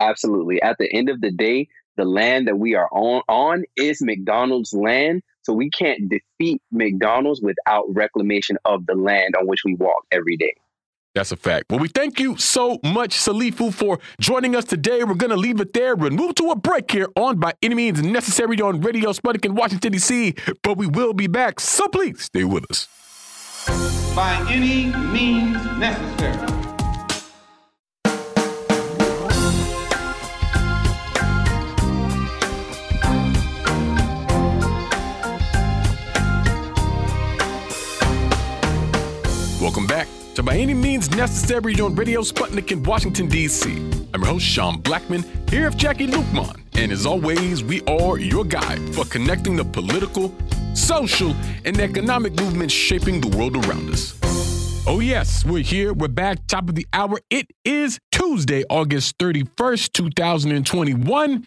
Absolutely. 0.00 0.62
At 0.62 0.76
the 0.78 0.90
end 0.92 1.08
of 1.08 1.20
the 1.20 1.32
day, 1.32 1.68
the 1.96 2.04
land 2.04 2.46
that 2.46 2.56
we 2.56 2.76
are 2.76 2.88
on 2.92 3.22
on 3.28 3.64
is 3.76 4.00
McDonald's 4.00 4.72
land. 4.72 5.22
So 5.48 5.54
we 5.54 5.70
can't 5.70 6.10
defeat 6.10 6.60
McDonald's 6.70 7.40
without 7.40 7.84
reclamation 7.88 8.58
of 8.66 8.84
the 8.84 8.94
land 8.94 9.34
on 9.34 9.46
which 9.46 9.60
we 9.64 9.76
walk 9.76 10.04
every 10.12 10.36
day. 10.36 10.52
That's 11.14 11.32
a 11.32 11.36
fact. 11.36 11.64
Well, 11.70 11.78
we 11.78 11.88
thank 11.88 12.20
you 12.20 12.36
so 12.36 12.78
much, 12.84 13.16
Salifu, 13.16 13.72
for 13.72 13.98
joining 14.20 14.54
us 14.54 14.66
today. 14.66 15.04
We're 15.04 15.14
going 15.14 15.30
to 15.30 15.38
leave 15.38 15.58
it 15.62 15.72
there 15.72 15.94
and 15.94 16.14
move 16.14 16.34
to 16.34 16.50
a 16.50 16.56
break 16.56 16.90
here 16.90 17.08
on 17.16 17.38
By 17.38 17.54
Any 17.62 17.76
Means 17.76 18.02
Necessary 18.02 18.60
on 18.60 18.82
Radio 18.82 19.10
Sputnik 19.14 19.46
in 19.46 19.54
Washington, 19.54 19.92
D.C. 19.92 20.34
But 20.62 20.76
we 20.76 20.86
will 20.86 21.14
be 21.14 21.28
back, 21.28 21.60
so 21.60 21.88
please 21.88 22.24
stay 22.24 22.44
with 22.44 22.70
us. 22.70 22.86
By 24.14 24.46
any 24.50 24.94
means 25.10 25.64
necessary. 25.78 26.67
By 40.44 40.56
Any 40.56 40.72
Means 40.72 41.10
Necessary 41.10 41.74
on 41.80 41.96
Radio 41.96 42.20
Sputnik 42.22 42.70
in 42.70 42.82
Washington, 42.84 43.28
D.C. 43.28 43.70
I'm 44.14 44.22
your 44.22 44.26
host, 44.26 44.46
Sean 44.46 44.80
Blackman, 44.80 45.24
here 45.48 45.68
with 45.68 45.76
Jacquie 45.76 46.08
Luqman. 46.08 46.60
And 46.76 46.92
as 46.92 47.06
always, 47.06 47.64
we 47.64 47.82
are 47.82 48.18
your 48.18 48.44
guide 48.44 48.94
for 48.94 49.04
connecting 49.04 49.56
the 49.56 49.64
political, 49.64 50.32
social, 50.74 51.34
and 51.64 51.80
economic 51.80 52.34
movements 52.34 52.72
shaping 52.72 53.20
the 53.20 53.36
world 53.36 53.56
around 53.66 53.90
us. 53.90 54.18
Oh, 54.86 55.00
yes, 55.00 55.44
we're 55.44 55.62
here. 55.62 55.92
We're 55.92 56.08
back, 56.08 56.46
top 56.46 56.68
of 56.68 56.76
the 56.76 56.86
hour. 56.92 57.20
It 57.30 57.48
is 57.64 57.98
Tuesday, 58.12 58.64
August 58.70 59.18
31st, 59.18 59.92
2021. 59.92 61.46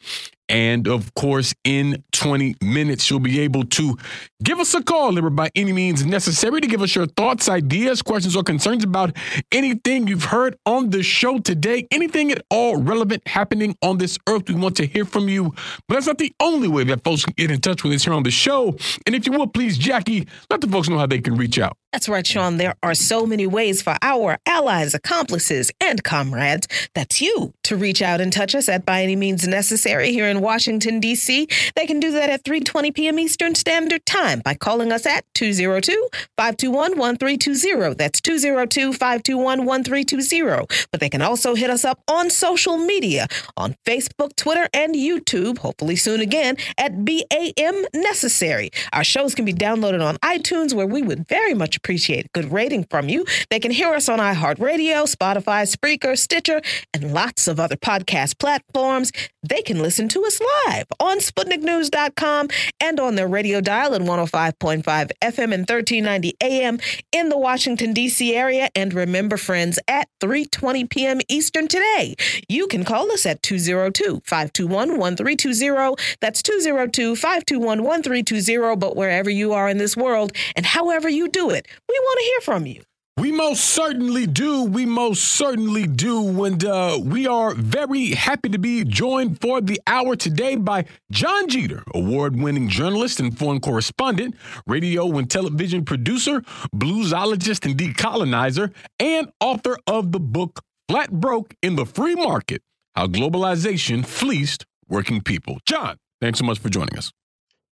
And 0.51 0.85
of 0.85 1.13
course, 1.13 1.55
in 1.63 2.03
20 2.11 2.57
minutes, 2.61 3.09
you'll 3.09 3.21
be 3.21 3.39
able 3.39 3.63
to 3.63 3.97
give 4.43 4.59
us 4.59 4.73
a 4.73 4.83
call 4.83 5.19
by 5.31 5.49
any 5.55 5.71
means 5.71 6.05
necessary 6.05 6.59
to 6.59 6.67
give 6.67 6.81
us 6.81 6.93
your 6.93 7.07
thoughts, 7.07 7.47
ideas, 7.47 8.01
questions, 8.01 8.35
or 8.35 8.43
concerns 8.43 8.83
about 8.83 9.15
anything 9.53 10.07
you've 10.07 10.25
heard 10.25 10.57
on 10.65 10.89
the 10.89 11.03
show 11.03 11.39
today, 11.39 11.87
anything 11.89 12.33
at 12.33 12.43
all 12.49 12.75
relevant 12.75 13.25
happening 13.27 13.77
on 13.81 13.97
this 13.97 14.17
earth. 14.27 14.49
We 14.49 14.55
want 14.55 14.75
to 14.77 14.85
hear 14.85 15.05
from 15.05 15.29
you. 15.29 15.53
But 15.87 15.95
that's 15.95 16.07
not 16.07 16.17
the 16.17 16.33
only 16.41 16.67
way 16.67 16.83
that 16.83 17.05
folks 17.05 17.23
can 17.23 17.33
get 17.37 17.49
in 17.49 17.61
touch 17.61 17.85
with 17.85 17.93
us 17.93 18.03
here 18.03 18.13
on 18.13 18.23
the 18.23 18.31
show. 18.31 18.75
And 19.05 19.15
if 19.15 19.25
you 19.25 19.31
will, 19.31 19.47
please, 19.47 19.79
Jacquie, 19.79 20.27
let 20.49 20.59
the 20.59 20.67
folks 20.67 20.89
know 20.89 20.97
how 20.97 21.07
they 21.07 21.19
can 21.19 21.35
reach 21.35 21.59
out. 21.59 21.77
That's 21.93 22.07
right, 22.07 22.25
Sean. 22.25 22.55
There 22.55 22.75
are 22.83 22.95
so 22.95 23.25
many 23.25 23.45
ways 23.45 23.81
for 23.81 23.97
our 24.01 24.37
allies, 24.45 24.93
accomplices, 24.93 25.71
and 25.81 26.01
comrades. 26.03 26.67
That's 26.95 27.19
you 27.19 27.53
to 27.63 27.75
reach 27.75 28.01
out 28.01 28.21
and 28.21 28.31
touch 28.31 28.55
us 28.55 28.69
at 28.69 28.85
by 28.85 29.03
any 29.03 29.17
means 29.17 29.45
necessary 29.45 30.11
here 30.11 30.27
in 30.27 30.40
Washington, 30.41 30.99
D.C. 30.99 31.47
They 31.75 31.85
can 31.85 31.99
do 31.99 32.11
that 32.11 32.29
at 32.29 32.43
3:20 32.43 32.93
p.m. 32.93 33.19
Eastern 33.19 33.55
Standard 33.55 34.05
Time 34.05 34.39
by 34.39 34.53
calling 34.53 34.91
us 34.91 35.05
at 35.05 35.23
202-521-1320. 35.35 37.97
That's 37.97 38.19
202-521-1320. 38.21 40.87
But 40.91 40.99
they 40.99 41.09
can 41.09 41.21
also 41.21 41.55
hit 41.55 41.69
us 41.69 41.85
up 41.85 42.01
on 42.07 42.29
social 42.29 42.77
media 42.77 43.27
on 43.55 43.75
Facebook, 43.85 44.35
Twitter, 44.35 44.67
and 44.73 44.95
YouTube, 44.95 45.59
hopefully 45.59 45.95
soon 45.95 46.21
again 46.21 46.57
at 46.77 47.05
BAM 47.05 47.85
Necessary. 47.93 48.71
Our 48.93 49.03
shows 49.03 49.35
can 49.35 49.45
be 49.45 49.53
downloaded 49.53 50.03
on 50.05 50.17
iTunes 50.17 50.73
where 50.73 50.87
we 50.87 51.01
would 51.01 51.27
very 51.27 51.53
much 51.53 51.77
appreciate 51.77 52.25
a 52.25 52.29
good 52.33 52.51
rating 52.51 52.85
from 52.89 53.07
you. 53.09 53.25
They 53.49 53.59
can 53.59 53.71
hear 53.71 53.93
us 53.93 54.09
on 54.09 54.19
iHeartRadio, 54.19 55.13
Spotify, 55.13 55.71
Spreaker, 55.71 56.17
Stitcher, 56.17 56.61
and 56.93 57.13
lots 57.13 57.47
of 57.47 57.59
other 57.59 57.75
podcast 57.75 58.39
platforms. 58.39 59.11
They 59.43 59.61
can 59.61 59.79
listen 59.79 60.07
to 60.09 60.25
us 60.25 60.30
live 60.39 60.85
on 60.99 61.17
SputnikNews.com 61.19 62.49
and 62.79 62.99
on 62.99 63.15
the 63.15 63.25
radio 63.27 63.61
dial 63.61 63.95
at 63.95 64.01
105.5 64.01 64.83
FM 64.83 65.53
and 65.53 65.67
1390 65.67 66.35
AM 66.41 66.79
in 67.11 67.29
the 67.29 67.37
Washington, 67.37 67.93
D.C. 67.93 68.35
area. 68.35 68.69
And 68.75 68.91
remember, 68.93 69.37
friends, 69.37 69.79
at 69.87 70.07
3.20 70.21 70.89
p.m. 70.89 71.21
Eastern 71.27 71.67
today, 71.67 72.15
you 72.47 72.65
can 72.67 72.85
call 72.85 73.11
us 73.11 73.25
at 73.25 73.41
202-521-1320. 73.41 75.99
That's 76.19 76.41
202-521-1320. 76.41 78.79
But 78.79 78.95
wherever 78.95 79.29
you 79.29 79.51
are 79.53 79.67
in 79.67 79.77
this 79.77 79.97
world 79.97 80.31
and 80.55 80.65
however 80.65 81.09
you 81.09 81.27
do 81.27 81.49
it, 81.49 81.67
we 81.89 81.99
want 81.99 82.19
to 82.19 82.25
hear 82.25 82.39
from 82.41 82.65
you. 82.65 82.81
We 83.17 83.31
most 83.31 83.65
certainly 83.65 84.25
do. 84.25 84.63
We 84.63 84.85
most 84.85 85.23
certainly 85.23 85.85
do. 85.85 86.45
And 86.45 86.63
uh, 86.63 86.97
we 87.03 87.27
are 87.27 87.53
very 87.53 88.11
happy 88.11 88.49
to 88.49 88.57
be 88.57 88.85
joined 88.85 89.41
for 89.41 89.59
the 89.59 89.81
hour 89.85 90.15
today 90.15 90.55
by 90.55 90.85
John 91.11 91.49
Jeter, 91.49 91.83
award 91.93 92.37
winning 92.37 92.69
journalist 92.69 93.19
and 93.19 93.37
foreign 93.37 93.59
correspondent, 93.59 94.35
radio 94.65 95.17
and 95.17 95.29
television 95.29 95.83
producer, 95.83 96.41
bluesologist 96.73 97.65
and 97.65 97.77
decolonizer, 97.77 98.73
and 98.99 99.29
author 99.41 99.77
of 99.87 100.13
the 100.13 100.19
book 100.19 100.61
Flat 100.87 101.11
Broke 101.11 101.53
in 101.61 101.75
the 101.75 101.85
Free 101.85 102.15
Market 102.15 102.61
How 102.95 103.07
Globalization 103.07 104.05
Fleeced 104.05 104.65
Working 104.87 105.21
People. 105.21 105.59
John, 105.65 105.97
thanks 106.21 106.39
so 106.39 106.45
much 106.45 106.59
for 106.59 106.69
joining 106.69 106.97
us. 106.97 107.11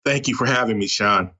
Thank 0.04 0.28
you 0.28 0.34
for 0.34 0.46
having 0.46 0.78
me, 0.78 0.86
Sean. 0.86 1.30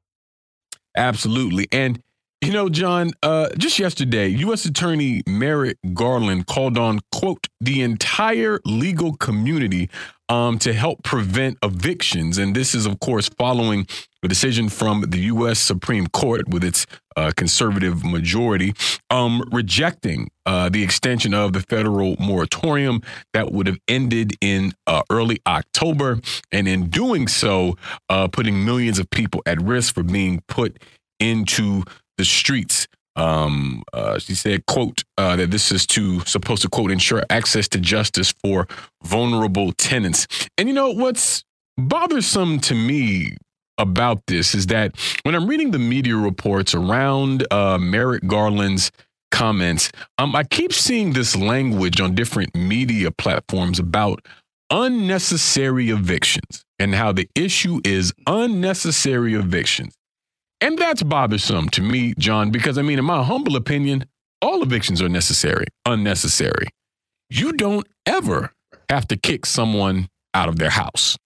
Absolutely. 0.97 1.69
And 1.73 2.03
You 2.43 2.53
know, 2.53 2.69
John, 2.69 3.13
uh, 3.23 3.49
just 3.57 3.79
yesterday, 3.79 4.29
U.S. 4.29 4.67
Attorney 4.67 5.23
Merrick 5.27 5.79
Garland 5.95 6.47
called 6.47 6.77
on, 6.77 7.01
quote, 7.11 7.47
the 7.63 7.81
entire 7.81 8.61
legal 8.67 9.17
community 9.17 9.89
um, 10.29 10.59
to 10.59 10.75
help 10.75 11.03
prevent 11.03 11.57
evictions. 11.63 12.37
And 12.37 12.55
this 12.55 12.75
is, 12.75 12.85
of 12.85 13.01
course, 13.01 13.31
following 13.39 13.87
a 14.23 14.29
decision 14.29 14.69
from 14.69 15.07
the 15.09 15.19
U.S. 15.21 15.59
Supreme 15.59 16.09
Court 16.09 16.47
with 16.49 16.63
its 16.63 16.87
uh, 17.17 17.33
conservative 17.35 18.05
majority 18.05 18.75
um, 19.09 19.43
rejecting 19.51 20.29
uh, 20.45 20.69
the 20.69 20.83
extension 20.83 21.33
of 21.33 21.55
the 21.55 21.61
federal 21.61 22.17
moratorium 22.19 23.01
that 23.33 23.51
would 23.51 23.67
have 23.67 23.79
ended 23.89 24.35
in 24.43 24.73
uh, 24.87 25.01
early 25.11 25.39
October. 25.47 26.21
And 26.53 26.69
in 26.69 26.91
doing 26.91 27.29
so, 27.29 27.77
uh, 28.11 28.29
putting 28.29 28.63
millions 28.63 28.99
of 28.99 29.09
people 29.09 29.43
at 29.47 29.63
risk 29.63 29.95
for 29.95 30.03
being 30.03 30.43
put 30.49 30.79
into 31.19 31.83
the 32.19 32.25
streets. 32.25 32.87
Um, 33.17 33.83
uh, 33.93 34.19
she 34.19 34.35
said, 34.35 34.67
"quote 34.67 35.05
uh, 35.17 35.37
that 35.37 35.51
this 35.51 35.73
is 35.73 35.87
to 35.89 36.21
supposed 36.21 36.63
to 36.63 36.69
quote 36.69 36.91
ensure 36.91 37.23
access 37.31 37.67
to 37.69 37.79
justice 37.79 38.33
for 38.43 38.67
vulnerable 39.03 39.73
tenants." 39.73 40.27
And 40.59 40.69
you 40.69 40.75
know 40.75 40.91
what's 40.91 41.45
bothersome 41.79 42.61
to 42.61 42.75
me 42.75 43.37
about 43.79 44.23
this 44.27 44.55
is 44.55 44.67
that 44.67 44.95
when 45.23 45.35
I'm 45.35 45.47
reading 45.47 45.71
the 45.71 45.79
media 45.79 46.17
reports 46.17 46.75
around 46.75 47.47
uh, 47.51 47.79
Merrick 47.79 48.27
Garland's 48.27 48.91
comments, 49.31 49.91
um, 50.19 50.35
I 50.35 50.45
keep 50.45 50.73
seeing 50.73 51.13
this 51.13 51.37
language 51.37 52.01
on 52.01 52.15
different 52.15 52.55
media 52.55 53.11
platforms 53.11 53.79
about 53.79 54.21
unnecessary 54.71 55.91
evictions 55.91 56.65
and 56.79 56.95
how 56.95 57.13
the 57.13 57.29
issue 57.35 57.81
is 57.85 58.13
unnecessary 58.27 59.35
evictions. 59.35 59.95
And 60.61 60.79
that's 60.79 61.03
bothersome 61.03 61.69
to 61.71 61.83
me, 61.83 62.15
John, 62.19 62.51
because 62.51 62.79
I 62.79 62.83
mean, 62.83 62.99
in 62.99 63.05
my 63.05 63.23
humble 63.23 63.57
opinion, 63.57 64.07
all 64.41 64.63
evictions 64.63 65.03
are 65.03 65.09
necessary, 65.09 65.67
unnecessary. 65.85 66.69
You 67.29 67.53
don't 67.53 67.87
ever 68.07 68.53
have 68.89 69.07
to 69.09 69.17
kick 69.17 69.45
someone 69.47 70.09
out 70.33 70.49
of 70.49 70.59
their 70.59 70.71
house. 70.71 71.17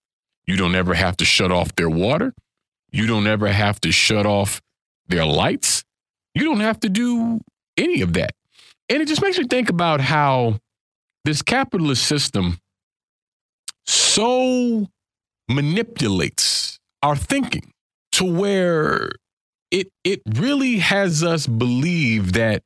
You 0.47 0.57
don't 0.57 0.75
ever 0.75 0.95
have 0.95 1.17
to 1.19 1.25
shut 1.25 1.53
off 1.53 1.75
their 1.77 1.91
water. 1.91 2.33
You 2.91 3.07
don't 3.07 3.27
ever 3.27 3.49
have 3.49 3.81
to 3.83 3.93
shut 3.93 4.27
off 4.27 4.61
their 5.09 5.25
lights. 5.25 5.85
You 6.35 6.45
don't 6.45 6.61
have 6.61 6.81
to 6.81 6.89
do 6.89 7.41
any 7.77 8.03
of 8.03 8.15
that. 8.15 8.33
And 8.89 9.01
it 9.01 9.07
just 9.07 9.23
makes 9.23 9.39
me 9.39 9.45
think 9.45 9.71
about 9.71 10.01
how 10.01 10.59
this 11.25 11.43
capitalist 11.43 12.05
system 12.05 12.59
so 13.87 14.87
manipulates 15.49 16.79
our 17.03 17.17
thinking 17.17 17.73
to 18.21 18.27
where 18.27 19.11
it 19.71 19.89
it 20.05 20.21
really 20.35 20.77
has 20.77 21.25
us 21.25 21.47
believe 21.47 22.35
that 22.35 22.63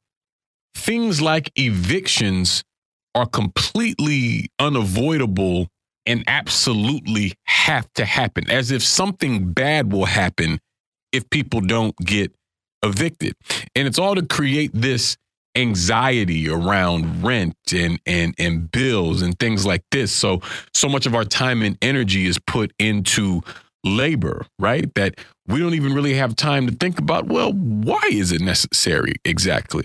things 0.75 1.23
like 1.23 1.53
evictions 1.55 2.65
are 3.15 3.27
completely 3.27 4.49
unavoidable 4.59 5.69
and 6.07 6.25
absolutely 6.27 7.35
have 7.45 7.89
to 7.95 8.05
happen 8.05 8.51
as 8.51 8.73
if 8.73 8.83
something 8.83 9.53
bad 9.53 9.93
will 9.93 10.07
happen 10.07 10.59
if 11.13 11.31
people 11.31 11.61
don't 11.61 11.97
get 11.99 12.35
evicted 12.83 13.35
and 13.77 13.87
it's 13.87 13.99
all 13.99 14.17
to 14.17 14.27
create 14.27 14.73
this 14.75 15.17
anxiety 15.55 16.49
around 16.49 17.23
rent 17.23 17.55
and 17.73 18.01
and 18.07 18.35
and 18.41 18.73
bills 18.73 19.23
and 19.23 19.39
things 19.39 19.65
like 19.65 19.85
this 19.93 20.11
so 20.11 20.41
so 20.75 20.89
much 20.89 21.07
of 21.07 21.15
our 21.15 21.25
time 21.25 21.63
and 21.63 21.79
energy 21.81 22.27
is 22.27 22.41
put 22.41 22.73
into 22.81 23.41
labor, 23.85 24.47
right? 24.59 24.93
That 24.95 25.21
we 25.47 25.59
don't 25.59 25.75
even 25.75 25.93
really 25.93 26.15
have 26.15 26.37
time 26.37 26.67
to 26.67 26.73
think 26.73 26.99
about, 26.99 27.27
well, 27.27 27.53
why 27.53 28.03
is 28.11 28.33
it 28.33 28.41
necessary 28.41 29.15
exactly? 29.25 29.85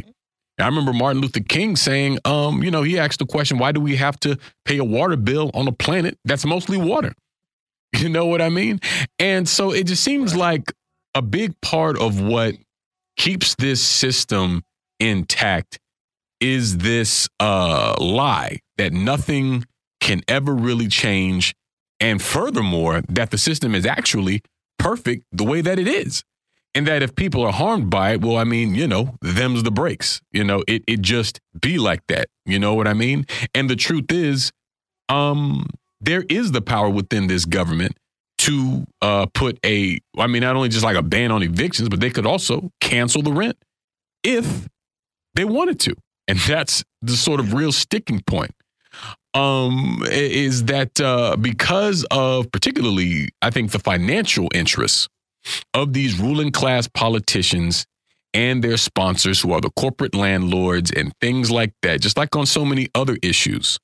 I 0.59 0.65
remember 0.65 0.91
Martin 0.91 1.21
Luther 1.21 1.39
King 1.39 1.75
saying, 1.75 2.19
um, 2.25 2.63
you 2.63 2.71
know, 2.71 2.83
he 2.83 2.99
asked 2.99 3.19
the 3.19 3.25
question, 3.25 3.57
why 3.57 3.71
do 3.71 3.79
we 3.79 3.95
have 3.95 4.19
to 4.21 4.37
pay 4.65 4.77
a 4.77 4.83
water 4.83 5.15
bill 5.15 5.51
on 5.53 5.67
a 5.67 5.71
planet 5.71 6.17
that's 6.25 6.45
mostly 6.45 6.77
water? 6.77 7.13
You 7.97 8.07
know 8.07 8.27
what 8.27 8.39
I 8.39 8.49
mean? 8.49 8.79
And 9.17 9.49
so 9.49 9.71
it 9.73 9.87
just 9.87 10.03
seems 10.03 10.35
like 10.35 10.71
a 11.15 11.23
big 11.23 11.59
part 11.61 11.97
of 11.97 12.21
what 12.21 12.53
keeps 13.17 13.55
this 13.55 13.81
system 13.81 14.61
intact 14.99 15.79
is 16.39 16.77
this 16.77 17.27
uh, 17.39 17.95
lie 17.99 18.59
that 18.77 18.93
nothing 18.93 19.65
can 19.99 20.21
ever 20.27 20.53
really 20.53 20.87
change 20.87 21.55
and 21.99 22.21
furthermore, 22.21 23.01
that 23.09 23.31
the 23.31 23.37
system 23.37 23.75
is 23.75 23.85
actually 23.85 24.41
perfect 24.79 25.25
the 25.31 25.43
way 25.43 25.61
that 25.61 25.77
it 25.77 25.87
is. 25.87 26.23
And 26.75 26.87
that 26.87 27.01
if 27.01 27.15
people 27.15 27.43
are 27.43 27.51
harmed 27.51 27.89
by 27.89 28.13
it, 28.13 28.21
well, 28.21 28.37
I 28.37 28.43
mean, 28.43 28.75
you 28.75 28.87
know, 28.87 29.15
them's 29.21 29.63
the 29.63 29.71
breaks. 29.71 30.21
You 30.31 30.43
know, 30.43 30.63
it 30.67 30.83
it 30.87 31.01
just 31.01 31.39
be 31.59 31.77
like 31.79 32.01
that. 32.07 32.27
You 32.45 32.59
know 32.59 32.73
what 32.75 32.87
I 32.87 32.93
mean? 32.93 33.25
And 33.55 33.69
the 33.69 33.75
truth 33.75 34.11
is, 34.11 34.51
um, 35.09 35.65
there 35.99 36.23
is 36.29 36.51
the 36.51 36.61
power 36.61 36.89
within 36.89 37.27
this 37.27 37.45
government 37.45 37.97
to 38.39 38.85
uh, 39.01 39.25
put 39.33 39.59
a, 39.65 39.99
I 40.17 40.27
mean, 40.27 40.41
not 40.41 40.55
only 40.55 40.69
just 40.69 40.83
like 40.83 40.95
a 40.95 41.01
ban 41.01 41.31
on 41.31 41.43
evictions, 41.43 41.89
but 41.89 41.99
they 41.99 42.09
could 42.09 42.25
also 42.25 42.71
cancel 42.79 43.21
the 43.21 43.33
rent 43.33 43.57
if 44.23 44.67
they 45.35 45.45
wanted 45.45 45.79
to. 45.81 45.95
And 46.27 46.39
that's 46.39 46.83
the 47.01 47.17
sort 47.17 47.39
of 47.39 47.53
real 47.53 47.71
sticking 47.71 48.21
point 48.21 48.51
um, 49.33 50.03
is 50.09 50.65
that 50.65 50.99
uh, 50.99 51.35
because 51.35 52.05
of 52.11 52.51
particularly, 52.51 53.29
I 53.41 53.49
think, 53.49 53.71
the 53.71 53.79
financial 53.79 54.49
interests 54.53 55.07
of 55.73 55.93
these 55.93 56.19
ruling 56.19 56.51
class 56.51 56.87
politicians 56.87 57.85
and 58.33 58.63
their 58.63 58.77
sponsors, 58.77 59.41
who 59.41 59.53
are 59.53 59.61
the 59.61 59.71
corporate 59.71 60.13
landlords 60.13 60.91
and 60.91 61.11
things 61.19 61.49
like 61.49 61.73
that, 61.81 62.01
just 62.01 62.17
like 62.17 62.35
on 62.35 62.45
so 62.45 62.63
many 62.63 62.87
other 62.93 63.17
issues, 63.21 63.79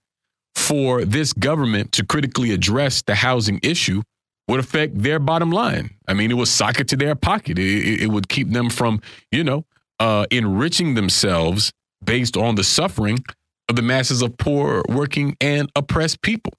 for 0.53 1.03
this 1.03 1.33
government 1.33 1.91
to 1.93 2.05
critically 2.05 2.51
address 2.51 3.01
the 3.01 3.15
housing 3.15 3.59
issue 3.63 4.01
would 4.47 4.59
affect 4.59 5.01
their 5.01 5.19
bottom 5.19 5.51
line. 5.51 5.89
I 6.07 6.13
mean, 6.13 6.29
it 6.29 6.35
would 6.35 6.47
sock 6.47 6.79
it 6.79 6.87
to 6.89 6.97
their 6.97 7.15
pocket. 7.15 7.57
It, 7.57 8.03
it 8.03 8.07
would 8.07 8.29
keep 8.29 8.51
them 8.51 8.69
from, 8.69 9.01
you 9.31 9.43
know, 9.43 9.65
uh, 9.99 10.25
enriching 10.29 10.93
themselves 10.93 11.71
based 12.03 12.37
on 12.37 12.55
the 12.55 12.63
suffering 12.63 13.23
of 13.69 13.75
the 13.75 13.81
masses 13.81 14.21
of 14.21 14.37
poor, 14.37 14.83
working, 14.89 15.35
and 15.41 15.69
oppressed 15.75 16.21
people. 16.21 16.53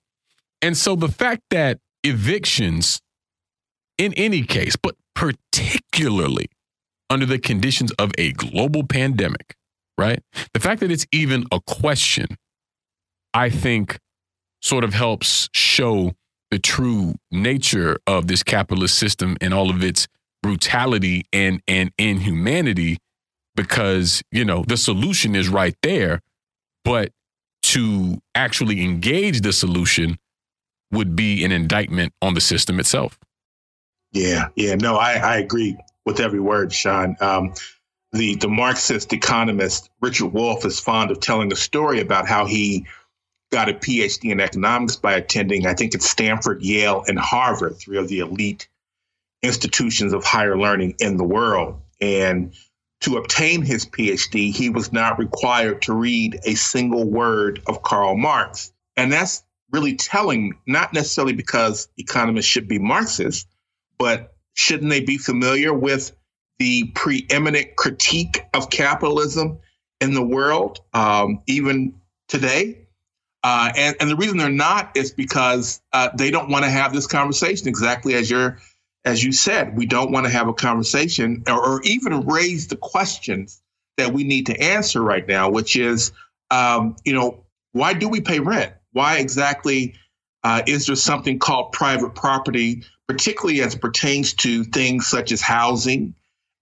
And 0.63 0.77
so 0.77 0.97
the 0.97 1.09
fact 1.09 1.43
that 1.51 1.79
evictions, 2.03 3.01
in 3.99 4.13
any 4.15 4.43
case, 4.43 4.77
but 4.77 4.97
particularly 5.15 6.47
under 7.09 7.27
the 7.27 7.39
conditions 7.39 7.93
of 7.93 8.11
a 8.19 8.33
global 8.33 8.85
pandemic, 8.85 9.55
right? 9.97 10.23
The 10.53 10.61
fact 10.61 10.81
that 10.81 10.91
it's 10.91 11.07
even 11.13 11.45
a 11.53 11.61
question, 11.61 12.27
I 13.33 13.51
think, 13.51 13.99
sort 14.61 14.85
of 14.85 14.95
helps 14.95 15.49
show 15.53 16.13
the 16.51 16.59
true 16.59 17.15
nature 17.31 17.99
of 18.07 18.27
this 18.27 18.43
capitalist 18.43 18.99
system 18.99 19.37
and 19.41 19.53
all 19.53 19.71
of 19.71 19.83
its 19.83 20.07
brutality 20.43 21.25
and 21.33 21.61
and 21.67 21.91
inhumanity 21.99 22.99
because 23.57 24.23
you 24.31 24.45
know 24.45 24.65
the 24.69 24.77
solution 24.77 25.35
is 25.35 25.49
right 25.49 25.75
there 25.83 26.21
but 26.87 27.11
to 27.63 28.23
actually 28.37 28.83
engage 28.83 29.41
the 29.41 29.53
solution 29.53 30.19
would 30.93 31.17
be 31.17 31.45
an 31.45 31.51
indictment 31.51 32.13
on 32.23 32.35
the 32.35 32.41
system 32.41 32.79
itself. 32.79 33.19
Yeah, 34.13 34.49
yeah, 34.55 34.77
no, 34.77 34.97
I, 34.97 35.15
I 35.15 35.37
agree 35.39 35.77
with 36.07 36.21
every 36.21 36.39
word, 36.39 36.73
Sean. 36.73 37.17
Um, 37.21 37.55
the 38.13 38.37
the 38.37 38.49
Marxist 38.49 39.13
economist 39.13 39.91
Richard 40.01 40.29
Wolff 40.29 40.65
is 40.65 40.79
fond 40.79 41.11
of 41.11 41.19
telling 41.19 41.53
a 41.53 41.57
story 41.57 42.01
about 42.01 42.29
how 42.29 42.47
he 42.47 42.87
got 43.51 43.69
a 43.69 43.75
PhD 43.75 44.31
in 44.31 44.41
economics 44.41 44.95
by 44.95 45.15
attending, 45.15 45.67
I 45.67 45.75
think 45.75 45.93
it's 45.95 46.09
Stanford, 46.09 46.63
Yale, 46.63 47.05
and 47.09 47.19
Harvard, 47.19 47.79
three 47.79 47.99
of 47.99 48.09
the 48.09 48.21
elite 48.21 48.69
institutions 49.43 50.13
of 50.13 50.25
higher 50.25 50.57
learning 50.57 50.95
in 51.01 51.17
the 51.17 51.25
world. 51.25 51.81
And 52.01 52.55
to 53.07 53.17
obtain 53.19 53.63
his 53.63 53.87
PhD, 53.87 54.53
he 54.53 54.69
was 54.69 54.93
not 54.93 55.17
required 55.17 55.81
to 55.83 55.93
read 55.93 56.41
a 56.45 56.57
single 56.57 57.09
word 57.09 57.63
of 57.69 57.81
Karl 57.83 58.17
Marx. 58.17 58.73
And 58.97 59.13
that's 59.13 59.45
really 59.71 59.95
telling, 59.95 60.59
not 60.67 60.93
necessarily 60.93 61.33
because 61.33 61.89
economists 61.99 62.47
should 62.47 62.67
be 62.67 62.81
Marxists, 62.81 63.47
but 63.97 64.35
shouldn't 64.55 64.91
they 64.91 65.03
be 65.03 65.19
familiar 65.19 65.73
with 65.73 66.17
the 66.59 66.91
preeminent 66.97 67.77
critique 67.77 68.45
of 68.53 68.71
capitalism 68.71 69.61
in 70.01 70.13
the 70.13 70.27
world, 70.27 70.81
um, 70.93 71.43
even 71.47 71.95
today? 72.27 72.89
Uh, 73.45 73.71
and, 73.77 73.95
and 74.01 74.11
the 74.11 74.17
reason 74.17 74.37
they're 74.37 74.51
not 74.51 74.97
is 74.97 75.13
because 75.13 75.81
uh, 75.93 76.09
they 76.19 76.33
don't 76.33 76.51
want 76.51 76.65
to 76.65 76.71
have 76.71 76.93
this 76.93 77.07
conversation 77.07 77.69
exactly 77.69 78.15
as 78.15 78.29
you're 78.29 78.59
as 79.07 79.23
you 79.23 79.33
said, 79.33 79.77
we 79.77 79.87
don't 79.87 80.11
want 80.11 80.27
to 80.27 80.33
have 80.33 80.49
a 80.49 80.53
conversation 80.53 81.45
or, 81.47 81.65
or 81.65 81.83
even 81.85 82.27
raise 82.27 82.67
the 82.67 82.77
questions 82.77 83.63
that 83.97 84.13
we 84.13 84.25
need 84.25 84.47
to 84.47 84.61
answer 84.61 85.01
right 85.01 85.27
now, 85.27 85.49
which 85.49 85.77
is, 85.77 86.13
um, 86.51 86.97
you 87.05 87.15
know, 87.15 87.45
why 87.73 87.95
do 87.95 88.09
we 88.09 88.21
pay 88.21 88.41
rent? 88.41 88.73
Why 88.93 89.19
exactly 89.19 89.95
uh, 90.43 90.63
is 90.67 90.87
there 90.87 90.97
something 90.97 91.39
called 91.39 91.73
private 91.73 92.15
property, 92.15 92.83
particularly 93.07 93.63
as 93.63 93.75
it 93.75 93.81
pertains 93.81 94.35
to 94.35 94.65
things 94.65 95.07
such 95.07 95.31
as 95.31 95.41
housing 95.41 96.15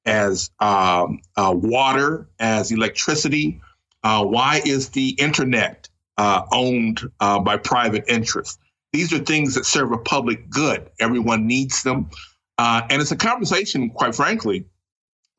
as 0.05 0.51
um, 0.61 1.21
uh, 1.37 1.53
water, 1.57 2.29
as 2.39 2.71
electricity? 2.71 3.61
Uh, 4.03 4.23
why 4.23 4.61
is 4.67 4.91
the 4.91 5.11
internet 5.11 5.89
uh, 6.19 6.43
owned 6.53 7.01
uh, 7.21 7.39
by 7.39 7.57
private 7.57 8.05
interests? 8.07 8.59
These 8.93 9.13
are 9.15 9.19
things 9.19 9.55
that 9.55 9.65
serve 9.65 9.93
a 9.93 9.99
public 9.99 10.51
good. 10.51 10.91
Everyone 11.01 11.47
needs 11.47 11.83
them. 11.83 12.11
Uh, 12.59 12.83
and 12.91 13.01
it's 13.01 13.11
a 13.11 13.17
conversation, 13.17 13.91
quite 13.91 14.15
frankly, 14.15 14.67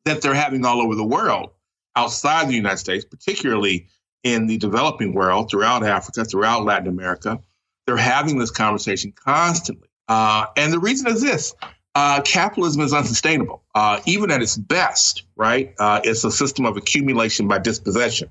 that 0.06 0.22
they're 0.22 0.34
having 0.34 0.66
all 0.66 0.82
over 0.82 0.96
the 0.96 1.06
world 1.06 1.52
outside 1.96 2.48
the 2.48 2.54
United 2.54 2.78
States, 2.78 3.06
particularly 3.06 3.88
in 4.24 4.48
the 4.48 4.58
developing 4.58 5.14
world, 5.14 5.50
throughout 5.50 5.84
Africa, 5.84 6.26
throughout 6.26 6.66
Latin 6.66 6.88
America. 6.88 7.40
They're 7.86 7.98
having 7.98 8.38
this 8.38 8.52
conversation 8.52 9.14
constantly. 9.14 9.88
Uh, 10.08 10.46
and 10.58 10.74
the 10.74 10.80
reason 10.80 11.08
is 11.08 11.22
this 11.22 11.54
uh, 11.96 12.22
capitalism 12.22 12.82
is 12.82 12.94
unsustainable, 12.94 13.64
uh, 13.74 14.02
even 14.06 14.30
at 14.32 14.42
its 14.42 14.58
best, 14.58 15.24
right? 15.36 15.74
Uh, 15.80 16.02
it's 16.04 16.24
a 16.24 16.32
system 16.32 16.66
of 16.66 16.76
accumulation 16.76 17.48
by 17.48 17.58
dispossession. 17.58 18.30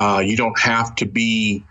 Uh, 0.00 0.22
you 0.24 0.36
don't 0.36 0.58
have 0.58 0.94
to 0.96 1.06
be 1.06 1.64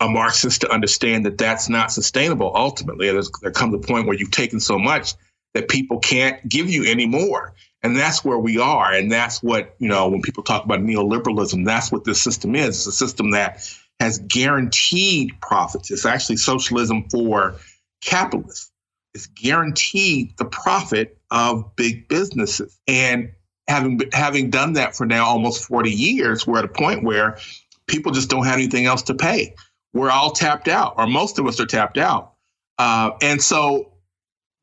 a 0.00 0.08
Marxist 0.08 0.62
to 0.62 0.70
understand 0.70 1.26
that 1.26 1.36
that's 1.36 1.68
not 1.68 1.92
sustainable 1.92 2.52
ultimately. 2.54 3.10
there 3.42 3.50
comes 3.50 3.74
a 3.74 3.78
point 3.78 4.06
where 4.06 4.16
you've 4.16 4.30
taken 4.30 4.60
so 4.60 4.78
much 4.78 5.14
that 5.54 5.68
people 5.68 5.98
can't 5.98 6.48
give 6.48 6.70
you 6.70 6.84
anymore. 6.84 7.54
And 7.82 7.96
that's 7.96 8.24
where 8.24 8.38
we 8.38 8.58
are. 8.58 8.92
And 8.92 9.10
that's 9.10 9.42
what, 9.42 9.74
you 9.78 9.88
know, 9.88 10.08
when 10.08 10.22
people 10.22 10.42
talk 10.42 10.64
about 10.64 10.80
neoliberalism, 10.80 11.64
that's 11.64 11.90
what 11.90 12.04
this 12.04 12.20
system 12.20 12.54
is. 12.54 12.68
It's 12.68 12.86
a 12.86 12.92
system 12.92 13.30
that 13.30 13.66
has 13.98 14.18
guaranteed 14.18 15.32
profits. 15.40 15.90
It's 15.90 16.06
actually 16.06 16.36
socialism 16.36 17.08
for 17.10 17.56
capitalists. 18.02 18.70
It's 19.14 19.26
guaranteed 19.26 20.36
the 20.36 20.44
profit 20.44 21.18
of 21.30 21.74
big 21.76 22.08
businesses. 22.08 22.78
And 22.86 23.32
having 23.66 24.00
having 24.12 24.50
done 24.50 24.74
that 24.74 24.96
for 24.96 25.06
now 25.06 25.26
almost 25.26 25.64
40 25.64 25.90
years, 25.90 26.46
we're 26.46 26.58
at 26.58 26.64
a 26.64 26.68
point 26.68 27.02
where 27.02 27.38
people 27.86 28.12
just 28.12 28.30
don't 28.30 28.44
have 28.44 28.54
anything 28.54 28.86
else 28.86 29.02
to 29.02 29.14
pay. 29.14 29.54
We're 29.92 30.10
all 30.10 30.30
tapped 30.30 30.68
out, 30.68 30.94
or 30.96 31.06
most 31.06 31.38
of 31.38 31.46
us 31.46 31.58
are 31.60 31.66
tapped 31.66 31.98
out. 31.98 32.34
Uh, 32.78 33.10
and 33.20 33.42
so 33.42 33.92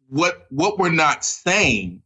what 0.09 0.45
what 0.49 0.77
we're 0.77 0.89
not 0.89 1.23
saying 1.23 2.01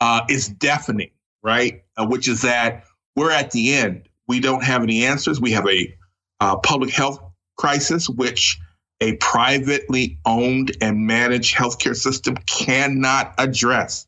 uh, 0.00 0.22
is 0.28 0.48
deafening, 0.48 1.10
right? 1.42 1.82
Uh, 1.96 2.06
which 2.06 2.28
is 2.28 2.42
that 2.42 2.84
we're 3.16 3.30
at 3.30 3.50
the 3.50 3.74
end. 3.74 4.08
We 4.28 4.40
don't 4.40 4.64
have 4.64 4.82
any 4.82 5.04
answers. 5.04 5.40
We 5.40 5.52
have 5.52 5.66
a 5.68 5.94
uh, 6.40 6.56
public 6.56 6.90
health 6.90 7.22
crisis, 7.56 8.08
which 8.08 8.58
a 9.00 9.16
privately 9.16 10.18
owned 10.24 10.76
and 10.80 11.06
managed 11.06 11.54
healthcare 11.54 11.96
system 11.96 12.36
cannot 12.46 13.34
address. 13.38 14.06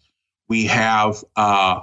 We 0.49 0.67
have 0.67 1.23
uh, 1.37 1.81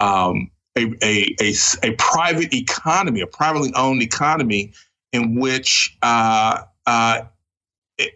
um, 0.00 0.50
a, 0.76 0.92
a, 1.02 1.36
a, 1.40 1.52
a, 1.82 1.92
private 1.98 2.54
economy, 2.54 3.20
a 3.20 3.26
privately 3.26 3.72
owned 3.74 4.02
economy, 4.02 4.72
in 5.12 5.34
which 5.34 5.96
uh, 6.02 6.62
uh, 6.86 7.22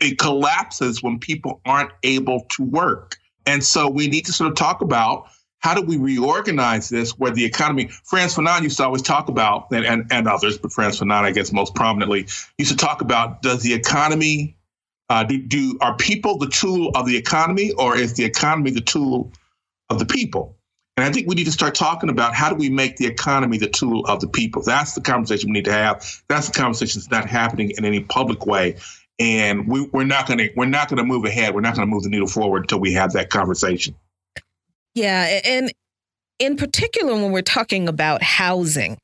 it, 0.00 0.18
collapses 0.18 1.02
when 1.02 1.18
people 1.18 1.60
aren't 1.64 1.90
able 2.02 2.46
to 2.50 2.62
work. 2.62 3.16
And 3.46 3.62
so 3.62 3.88
we 3.88 4.08
need 4.08 4.26
to 4.26 4.32
sort 4.32 4.50
of 4.50 4.56
talk 4.56 4.80
about 4.80 5.28
how 5.60 5.74
do 5.74 5.82
we 5.82 5.96
reorganize 5.96 6.88
this 6.88 7.18
where 7.18 7.30
the 7.30 7.44
economy, 7.44 7.88
Frantz 8.04 8.34
Fanon 8.36 8.62
used 8.62 8.76
to 8.76 8.84
always 8.84 9.02
talk 9.02 9.28
about, 9.28 9.70
and, 9.72 9.84
and, 9.84 10.06
and 10.10 10.28
others, 10.28 10.58
but 10.58 10.72
Frantz 10.72 11.00
Fanon, 11.00 11.24
I 11.24 11.32
guess, 11.32 11.52
most 11.52 11.74
prominently, 11.74 12.26
used 12.58 12.70
to 12.70 12.76
talk 12.76 13.00
about 13.00 13.42
does 13.42 13.62
the 13.62 13.72
economy, 13.72 14.56
uh, 15.08 15.24
do, 15.24 15.38
do 15.38 15.78
are 15.80 15.96
people 15.96 16.38
the 16.38 16.48
tool 16.48 16.90
of 16.94 17.06
the 17.06 17.16
economy 17.16 17.72
or 17.72 17.96
is 17.96 18.14
the 18.14 18.24
economy 18.24 18.70
the 18.70 18.80
tool 18.80 19.32
of 19.90 19.98
the 19.98 20.06
people? 20.06 20.56
And 20.96 21.04
I 21.04 21.12
think 21.12 21.28
we 21.28 21.34
need 21.34 21.44
to 21.44 21.52
start 21.52 21.74
talking 21.74 22.08
about 22.08 22.34
how 22.34 22.48
do 22.48 22.54
we 22.54 22.70
make 22.70 22.96
the 22.96 23.06
economy 23.06 23.58
the 23.58 23.68
tool 23.68 24.06
of 24.06 24.20
the 24.20 24.28
people. 24.28 24.62
That's 24.62 24.94
the 24.94 25.02
conversation 25.02 25.50
we 25.50 25.54
need 25.54 25.66
to 25.66 25.72
have. 25.72 26.22
That's 26.28 26.48
the 26.48 26.54
conversation 26.54 27.00
that's 27.00 27.10
not 27.10 27.28
happening 27.28 27.72
in 27.76 27.84
any 27.84 28.00
public 28.00 28.46
way 28.46 28.76
and 29.18 29.66
we, 29.66 29.82
we're 29.92 30.04
not 30.04 30.26
going 30.26 30.38
to 30.38 30.50
we're 30.56 30.66
not 30.66 30.88
going 30.88 30.98
to 30.98 31.04
move 31.04 31.24
ahead. 31.24 31.54
We're 31.54 31.60
not 31.60 31.74
going 31.74 31.88
to 31.88 31.92
move 31.92 32.02
the 32.02 32.10
needle 32.10 32.26
forward 32.26 32.64
until 32.64 32.80
we 32.80 32.92
have 32.94 33.12
that 33.12 33.30
conversation. 33.30 33.94
Yeah, 34.94 35.40
and 35.44 35.72
in 36.38 36.56
particular 36.56 37.14
when 37.14 37.32
we're 37.32 37.42
talking 37.42 37.88
about 37.88 38.22
housing, 38.22 38.98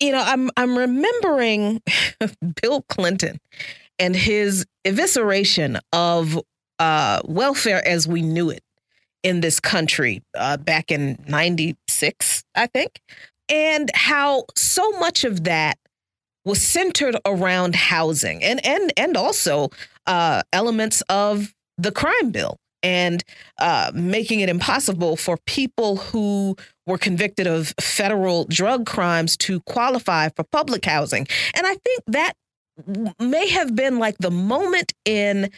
you 0.00 0.12
know, 0.12 0.22
I'm 0.24 0.50
I'm 0.56 0.76
remembering 0.76 1.82
Bill 2.62 2.82
Clinton 2.88 3.38
and 3.98 4.14
his 4.14 4.66
evisceration 4.84 5.78
of 5.92 6.40
uh, 6.78 7.20
welfare 7.24 7.86
as 7.86 8.06
we 8.06 8.22
knew 8.22 8.50
it 8.50 8.62
in 9.24 9.40
this 9.40 9.58
country 9.58 10.22
uh, 10.36 10.56
back 10.56 10.90
in 10.90 11.22
'96, 11.28 12.44
I 12.54 12.66
think, 12.66 13.00
and 13.48 13.90
how 13.94 14.44
so 14.56 14.90
much 14.92 15.24
of 15.24 15.44
that 15.44 15.78
was 16.44 16.62
centered 16.62 17.16
around 17.26 17.74
housing 17.74 18.42
and 18.42 18.64
and 18.64 18.92
and 18.96 19.16
also 19.16 19.68
uh, 20.06 20.42
elements 20.52 21.02
of 21.08 21.54
the 21.76 21.92
crime 21.92 22.30
bill 22.30 22.58
and 22.82 23.24
uh, 23.58 23.90
making 23.94 24.40
it 24.40 24.48
impossible 24.48 25.16
for 25.16 25.36
people 25.46 25.96
who 25.96 26.56
were 26.86 26.98
convicted 26.98 27.46
of 27.46 27.74
federal 27.80 28.44
drug 28.44 28.86
crimes 28.86 29.36
to 29.36 29.60
qualify 29.62 30.28
for 30.30 30.44
public 30.44 30.84
housing. 30.84 31.26
And 31.54 31.66
I 31.66 31.74
think 31.74 32.02
that 32.06 32.34
may 33.18 33.48
have 33.48 33.74
been 33.74 33.98
like 33.98 34.18
the 34.18 34.30
moment 34.30 34.92
in 35.04 35.50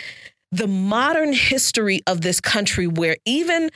the 0.50 0.66
modern 0.66 1.32
history 1.32 2.00
of 2.06 2.22
this 2.22 2.40
country 2.40 2.86
where 2.86 3.16
even 3.24 3.70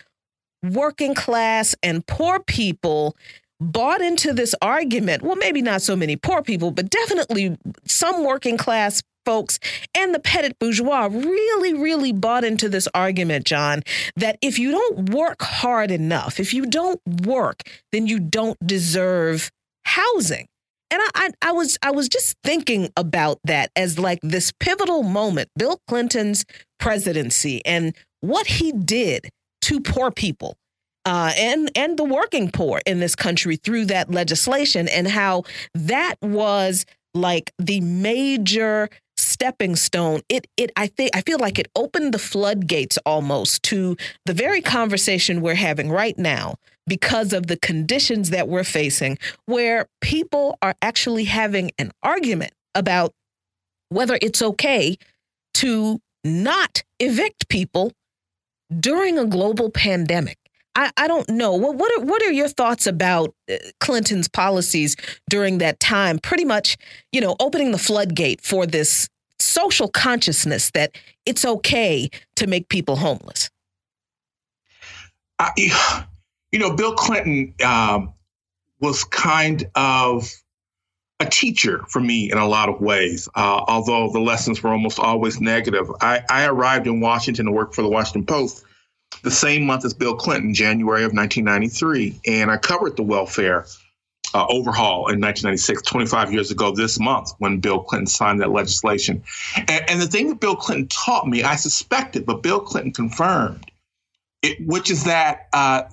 working 0.63 1.15
class 1.15 1.75
and 1.83 2.07
poor 2.07 2.41
people 2.41 3.15
bought 3.61 4.01
into 4.01 4.33
this 4.33 4.55
argument. 4.61 5.23
Well, 5.23 5.37
maybe 5.37 5.63
not 5.63 5.83
so 5.83 5.97
many 5.97 6.17
poor 6.17 6.43
people, 6.43 6.71
but 6.71 6.91
definitely 6.91 7.57
some 7.87 8.25
working 8.25 8.57
class 8.57 9.03
folks 9.25 9.59
and 9.95 10.15
the 10.15 10.19
petit 10.19 10.55
bourgeois 10.61 11.09
really, 11.11 11.73
really 11.73 12.13
bought 12.13 12.45
into 12.45 12.69
this 12.69 12.87
argument, 12.95 13.47
John, 13.47 13.83
that 14.17 14.39
if 14.43 14.59
you 14.59 14.71
don't 14.71 15.11
work 15.11 15.43
hard 15.43 15.91
enough, 15.91 16.39
if 16.39 16.53
you 16.53 16.67
don't 16.67 17.01
work, 17.25 17.63
then 17.93 18.07
you 18.07 18.21
don't 18.21 18.59
deserve 18.67 19.51
housing. 19.85 20.47
And 20.91 21.03
I, 21.03 21.09
I, 21.15 21.49
I 21.49 21.53
was 21.53 21.79
I 21.83 21.91
was 21.91 22.09
just 22.09 22.37
thinking 22.45 22.91
about 22.97 23.41
that 23.45 23.71
as 23.75 23.99
like 23.99 24.21
this 24.23 24.53
pivotal 24.61 25.03
moment, 25.03 25.49
Bill 25.57 25.81
Clinton's 25.89 26.45
presidency 26.79 27.65
and 27.65 27.97
what 28.21 28.47
he 28.47 28.73
did 28.73 29.29
to 29.63 29.81
poor 29.81 30.11
people 30.11 30.57
uh, 31.05 31.33
and 31.37 31.71
and 31.75 31.99
the 31.99 32.05
working 32.05 32.51
poor 32.51 32.81
in 32.87 33.01
this 33.01 33.15
country 33.15 33.57
through 33.57 33.87
that 33.87 34.11
legislation, 34.11 34.89
and 34.89 35.09
how 35.09 35.45
that 35.75 36.17
was 36.23 36.87
like 37.15 37.53
the 37.59 37.81
major 37.81 38.89
stepping 39.17 39.77
stone. 39.77 40.21
It 40.29 40.47
it 40.57 40.71
i 40.77 40.87
think 40.87 41.11
i 41.15 41.21
feel 41.21 41.39
like 41.39 41.59
it 41.59 41.69
opened 41.75 42.15
the 42.15 42.19
floodgates 42.19 42.99
almost 43.07 43.63
to 43.65 43.97
the 44.27 44.33
very 44.33 44.61
conversation 44.61 45.41
we're 45.41 45.55
having 45.55 45.91
right 45.91 46.19
now 46.19 46.57
because 46.87 47.33
of 47.33 47.47
the 47.47 47.57
conditions 47.57 48.31
that 48.31 48.49
we're 48.49 48.65
facing 48.65 49.19
where 49.47 49.87
people 50.01 50.59
are 50.63 50.75
actually 50.83 51.25
having 51.25 51.71
an 51.79 51.91
argument 52.03 52.53
about 52.75 53.13
whether 53.89 54.19
it's 54.21 54.43
okay 54.43 54.97
to 55.55 56.01
not 56.25 56.83
evict 57.01 57.49
people 57.49 57.93
during 58.81 59.19
a 59.19 59.27
global 59.27 59.71
pandemic 59.71 60.39
I, 60.77 60.91
I 60.97 61.07
don't 61.07 61.29
know. 61.29 61.55
What 61.55 61.77
what 61.77 61.93
are, 61.97 62.05
what 62.05 62.23
are 62.23 62.33
your 62.33 62.49
thoughts 62.49 62.87
about 62.87 63.35
uh, 63.51 63.57
Clinton's 63.81 64.29
policies 64.29 64.97
during 65.31 65.59
that 65.59 65.81
time? 65.81 66.19
Pretty 66.19 66.45
much, 66.45 66.77
you 67.13 67.21
know, 67.21 67.37
opening 67.41 67.71
the 67.71 67.79
floodgate 67.79 68.41
for 68.41 68.67
this 68.67 69.09
social 69.39 69.89
consciousness 69.89 70.71
that 70.73 70.97
it's 71.27 71.45
okay 71.45 72.09
to 72.37 72.47
make 72.47 72.69
people 72.69 72.97
homeless. 72.97 73.51
I, 75.39 75.51
you 76.53 76.59
know, 76.59 76.75
Bill 76.75 76.95
Clinton 76.95 77.55
um, 77.65 78.13
was 78.81 79.05
kind 79.05 79.65
of 79.75 80.33
a 81.21 81.27
teacher 81.27 81.85
for 81.89 82.01
me 82.01 82.31
in 82.31 82.39
a 82.39 82.47
lot 82.47 82.69
of 82.69 82.81
ways, 82.81 83.29
uh, 83.35 83.65
although 83.69 84.11
the 84.11 84.21
lessons 84.21 84.63
were 84.63 84.71
almost 84.71 84.99
always 84.99 85.41
negative. 85.41 85.91
I, 86.01 86.23
I 86.29 86.47
arrived 86.47 86.87
in 86.87 87.01
Washington 87.01 87.47
to 87.47 87.53
work 87.53 87.75
for 87.75 87.83
the 87.83 87.89
Washington 87.89 88.27
Post 88.27 88.65
the 89.23 89.31
same 89.31 89.65
month 89.65 89.85
as 89.85 89.95
Bill 89.95 90.15
Clinton, 90.15 90.55
January 90.55 91.05
of 91.05 91.13
1993. 91.13 92.21
And 92.27 92.51
I 92.51 92.57
covered 92.57 92.97
the 92.97 93.03
welfare 93.03 93.67
uh, 94.35 94.47
overhaul 94.49 95.09
in 95.09 95.21
1996, 95.21 95.83
25 95.83 96.33
years 96.33 96.51
ago 96.51 96.73
this 96.73 96.99
month, 96.99 97.33
when 97.39 97.61
Bill 97.61 97.81
Clinton 97.81 98.07
signed 98.07 98.41
that 98.41 98.51
legislation. 98.51 99.23
And, 99.57 99.89
and 99.89 100.01
the 100.01 100.07
thing 100.07 100.29
that 100.29 100.41
Bill 100.41 100.57
Clinton 100.57 100.89
taught 100.89 101.29
me, 101.29 101.43
I 101.43 101.57
suspected, 101.57 102.27
but 102.27 102.43
Bill 102.43 102.61
Clinton 102.61 102.93
confirmed, 102.93 103.71
it, 104.43 104.59
which 104.67 104.91
is 104.91 105.05
that 105.05 105.49
uh, 105.53 105.85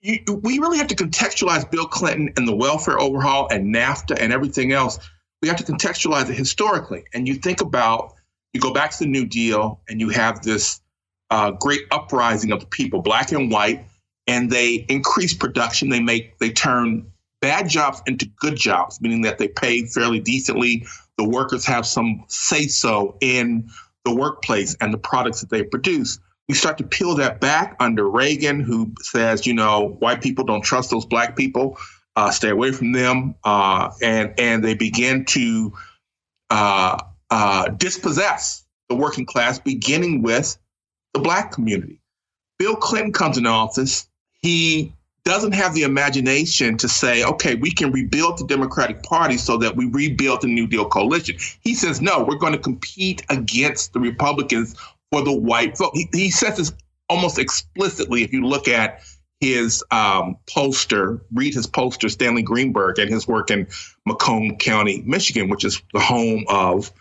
you, 0.00 0.18
we 0.42 0.58
really 0.58 0.78
have 0.78 0.86
to 0.88 0.96
contextualize 0.96 1.70
Bill 1.70 1.86
Clinton 1.86 2.32
and 2.36 2.48
the 2.48 2.56
welfare 2.56 2.98
overhaul 2.98 3.48
and 3.50 3.74
NAFTA 3.74 4.16
and 4.18 4.32
everything 4.32 4.72
else. 4.72 4.98
We 5.42 5.48
have 5.48 5.58
to 5.58 5.64
contextualize 5.64 6.30
it 6.30 6.36
historically. 6.36 7.04
And 7.12 7.28
you 7.28 7.34
think 7.34 7.60
about, 7.60 8.14
you 8.52 8.60
go 8.60 8.72
back 8.72 8.92
to 8.92 8.98
the 9.00 9.06
New 9.06 9.26
Deal 9.26 9.80
and 9.88 10.00
you 10.00 10.08
have 10.08 10.42
this 10.42 10.80
uh, 11.34 11.50
great 11.50 11.80
uprising 11.90 12.52
of 12.52 12.60
the 12.60 12.66
people, 12.66 13.02
black 13.02 13.32
and 13.32 13.50
white, 13.50 13.84
and 14.28 14.52
they 14.52 14.86
increase 14.88 15.34
production. 15.34 15.88
They 15.88 15.98
make 15.98 16.38
they 16.38 16.50
turn 16.50 17.10
bad 17.40 17.68
jobs 17.68 18.00
into 18.06 18.26
good 18.38 18.54
jobs, 18.54 19.00
meaning 19.00 19.22
that 19.22 19.38
they 19.38 19.48
pay 19.48 19.84
fairly 19.86 20.20
decently. 20.20 20.86
The 21.18 21.28
workers 21.28 21.66
have 21.66 21.86
some 21.86 22.22
say 22.28 22.68
so 22.68 23.16
in 23.20 23.68
the 24.04 24.14
workplace 24.14 24.76
and 24.80 24.94
the 24.94 24.98
products 24.98 25.40
that 25.40 25.50
they 25.50 25.64
produce. 25.64 26.20
We 26.48 26.54
start 26.54 26.78
to 26.78 26.84
peel 26.84 27.16
that 27.16 27.40
back 27.40 27.74
under 27.80 28.08
Reagan, 28.08 28.60
who 28.60 28.92
says, 29.00 29.44
you 29.44 29.54
know, 29.54 29.96
white 29.98 30.22
people 30.22 30.44
don't 30.44 30.62
trust 30.62 30.92
those 30.92 31.04
black 31.04 31.34
people, 31.36 31.78
uh, 32.14 32.30
stay 32.30 32.50
away 32.50 32.70
from 32.70 32.92
them, 32.92 33.34
uh, 33.42 33.90
and 34.00 34.34
and 34.38 34.62
they 34.62 34.74
begin 34.74 35.24
to 35.24 35.72
uh, 36.50 36.96
uh 37.30 37.70
dispossess 37.70 38.64
the 38.88 38.94
working 38.94 39.26
class, 39.26 39.58
beginning 39.58 40.22
with 40.22 40.56
the 41.14 41.20
black 41.20 41.52
community. 41.52 42.00
Bill 42.58 42.76
Clinton 42.76 43.12
comes 43.12 43.38
into 43.38 43.48
office. 43.48 44.08
He 44.42 44.92
doesn't 45.24 45.52
have 45.52 45.72
the 45.72 45.84
imagination 45.84 46.76
to 46.76 46.88
say, 46.88 47.24
okay, 47.24 47.54
we 47.54 47.70
can 47.70 47.90
rebuild 47.90 48.38
the 48.38 48.46
Democratic 48.46 49.02
Party 49.02 49.38
so 49.38 49.56
that 49.56 49.74
we 49.74 49.86
rebuild 49.86 50.42
the 50.42 50.48
New 50.48 50.66
Deal 50.66 50.84
coalition. 50.84 51.36
He 51.62 51.74
says, 51.74 52.02
no, 52.02 52.22
we're 52.22 52.36
going 52.36 52.52
to 52.52 52.58
compete 52.58 53.24
against 53.30 53.94
the 53.94 54.00
Republicans 54.00 54.74
for 55.10 55.22
the 55.22 55.32
white 55.32 55.78
vote. 55.78 55.92
He, 55.94 56.08
he 56.12 56.30
says 56.30 56.58
this 56.58 56.72
almost 57.08 57.38
explicitly 57.38 58.22
if 58.22 58.32
you 58.32 58.46
look 58.46 58.68
at 58.68 59.00
his 59.40 59.82
um, 59.90 60.36
poster, 60.48 61.22
read 61.32 61.54
his 61.54 61.66
poster, 61.66 62.08
Stanley 62.08 62.42
Greenberg, 62.42 62.98
and 62.98 63.10
his 63.10 63.26
work 63.26 63.50
in 63.50 63.66
Macomb 64.06 64.56
County, 64.56 65.02
Michigan, 65.06 65.48
which 65.48 65.64
is 65.64 65.82
the 65.92 66.00
home 66.00 66.44
of, 66.48 66.92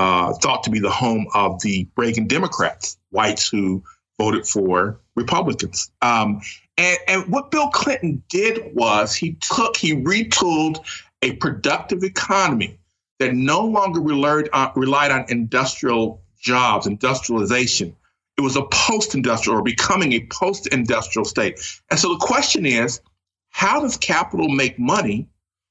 uh, 0.00 0.32
thought 0.32 0.62
to 0.62 0.70
be 0.70 0.80
the 0.80 0.90
home 0.90 1.26
of 1.34 1.60
the 1.60 1.86
Reagan 1.94 2.26
Democrats, 2.26 2.96
whites 3.10 3.46
who 3.46 3.84
voted 4.18 4.46
for 4.46 4.98
Republicans. 5.14 5.92
Um, 6.00 6.40
and, 6.78 6.98
and 7.06 7.30
what 7.30 7.50
Bill 7.50 7.68
Clinton 7.68 8.22
did 8.30 8.74
was 8.74 9.14
he 9.14 9.34
took, 9.34 9.76
he 9.76 9.94
retooled 9.94 10.78
a 11.20 11.36
productive 11.36 12.02
economy 12.02 12.78
that 13.18 13.34
no 13.34 13.62
longer 13.62 14.00
relied 14.00 14.48
on, 14.54 14.72
relied 14.74 15.10
on 15.10 15.26
industrial 15.28 16.22
jobs, 16.40 16.86
industrialization. 16.86 17.94
It 18.38 18.40
was 18.40 18.56
a 18.56 18.62
post 18.72 19.14
industrial 19.14 19.58
or 19.58 19.62
becoming 19.62 20.14
a 20.14 20.26
post 20.28 20.66
industrial 20.68 21.26
state. 21.26 21.60
And 21.90 22.00
so 22.00 22.14
the 22.14 22.20
question 22.20 22.64
is 22.64 23.02
how 23.50 23.82
does 23.82 23.98
capital 23.98 24.48
make 24.48 24.78
money 24.78 25.28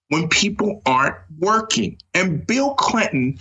when 0.10 0.27
people 0.27 0.84
aren't 0.85 1.18
working? 1.39 1.97
And 2.14 2.45
Bill 2.45 2.76
Clinton 2.76 3.39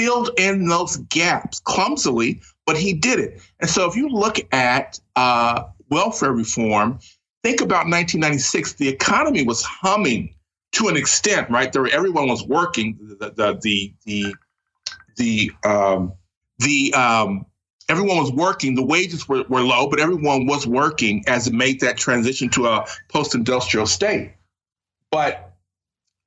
filled 0.00 0.30
in 0.38 0.66
those 0.66 0.96
gaps 1.08 1.60
clumsily, 1.60 2.40
but 2.64 2.74
he 2.74 2.94
did 2.94 3.18
it. 3.18 3.42
And 3.60 3.68
so 3.68 3.86
if 3.86 3.94
you 3.94 4.08
look 4.08 4.38
at 4.50 4.98
uh, 5.14 5.64
welfare 5.90 6.32
reform, 6.32 6.98
think 7.44 7.60
about 7.60 7.84
1996, 7.84 8.74
the 8.74 8.88
economy 8.88 9.44
was 9.44 9.62
humming 9.62 10.34
to 10.72 10.88
an 10.88 10.96
extent, 10.96 11.50
right? 11.50 11.70
There, 11.70 11.86
everyone 11.88 12.28
was 12.28 12.46
working. 12.46 12.96
The 13.18 13.30
the 13.30 13.58
the 13.60 13.92
the, 14.06 14.34
the 15.18 15.50
um, 15.68 16.14
the 16.60 16.94
um, 16.94 17.44
everyone 17.90 18.16
was 18.16 18.32
working. 18.32 18.76
The 18.76 18.86
wages 18.86 19.28
were, 19.28 19.44
were 19.50 19.60
low, 19.60 19.86
but 19.90 20.00
everyone 20.00 20.46
was 20.46 20.66
working 20.66 21.24
as 21.26 21.46
it 21.46 21.52
made 21.52 21.80
that 21.80 21.98
transition 21.98 22.48
to 22.50 22.68
a 22.68 22.86
post-industrial 23.08 23.86
state. 23.86 24.32
But 25.10 25.52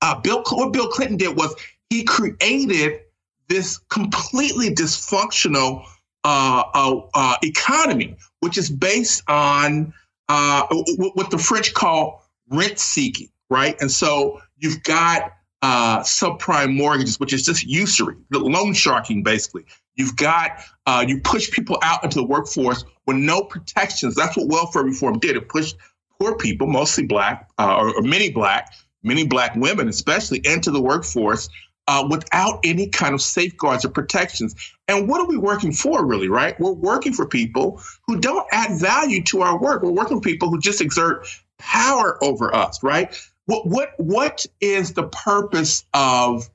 uh, 0.04 0.20
Bill, 0.20 0.44
what 0.52 0.74
Bill 0.74 0.90
Clinton 0.90 1.18
did 1.18 1.36
was 1.36 1.56
he 1.90 2.04
created 2.04 3.00
this 3.50 3.78
completely 3.90 4.70
dysfunctional 4.70 5.86
uh, 6.24 6.64
uh, 6.74 7.02
uh 7.14 7.36
economy, 7.44 8.16
which 8.40 8.58
is 8.58 8.70
based 8.70 9.24
on 9.28 9.94
uh, 10.30 10.66
what 10.98 11.30
the 11.32 11.38
French 11.38 11.74
call 11.74 12.24
rent 12.50 12.80
seeking, 12.80 13.30
right? 13.50 13.80
And 13.82 13.92
so 13.92 14.40
you've 14.58 14.82
got 14.84 15.34
uh, 15.62 16.00
subprime 16.00 16.76
mortgages, 16.76 17.20
which 17.20 17.34
is 17.34 17.44
just 17.46 17.66
usury, 17.66 18.16
loan 18.32 18.74
sharking, 18.74 19.24
basically. 19.24 19.66
You've 19.96 20.16
got 20.16 20.64
you 21.08 21.20
push 21.22 21.52
people 21.52 21.78
out 21.84 22.04
into 22.04 22.18
the 22.18 22.26
workforce 22.26 22.84
with 23.06 23.18
no 23.18 23.42
protections. 23.44 24.16
That's 24.16 24.36
what 24.38 24.48
welfare 24.48 24.84
reform 24.84 25.20
did. 25.20 25.36
It 25.36 25.50
pushed 25.50 25.76
poor 26.20 26.38
people, 26.38 26.68
mostly 26.68 27.06
black 27.06 27.50
or, 27.60 27.96
or, 27.96 28.02
many 28.02 28.32
black, 28.32 28.74
many 29.04 29.26
black 29.28 29.56
women, 29.56 29.88
especially, 29.90 30.42
into 30.46 30.72
the 30.72 30.82
workforce 30.82 31.50
uh, 31.88 32.08
without 32.10 32.60
any 32.64 32.88
kind 32.88 33.14
of 33.14 33.22
safeguards 33.22 33.86
or 33.86 33.90
protections. 33.90 34.56
And 34.88 35.08
what 35.08 35.22
are 35.22 35.28
we 35.28 35.38
working 35.38 35.72
for, 35.72 36.06
really? 36.06 36.30
Right? 36.30 36.60
We're 36.60 36.72
working 36.72 37.14
for 37.14 37.28
people 37.28 37.82
who 38.08 38.20
don't 38.20 38.48
add 38.52 38.80
value 38.80 39.24
to 39.24 39.42
our 39.42 39.60
work. 39.60 39.84
We're 39.84 39.92
working 39.92 40.18
for 40.18 40.24
people 40.24 40.50
who 40.50 40.60
just 40.60 40.82
exert 40.82 41.28
power 41.60 42.24
over 42.24 42.54
us. 42.54 42.84
Right? 42.84 43.16
What 43.46 43.68
what 43.68 43.90
what 43.98 44.46
is 44.62 44.94
the 44.94 45.08
purpose 45.08 45.86
of 45.94 46.50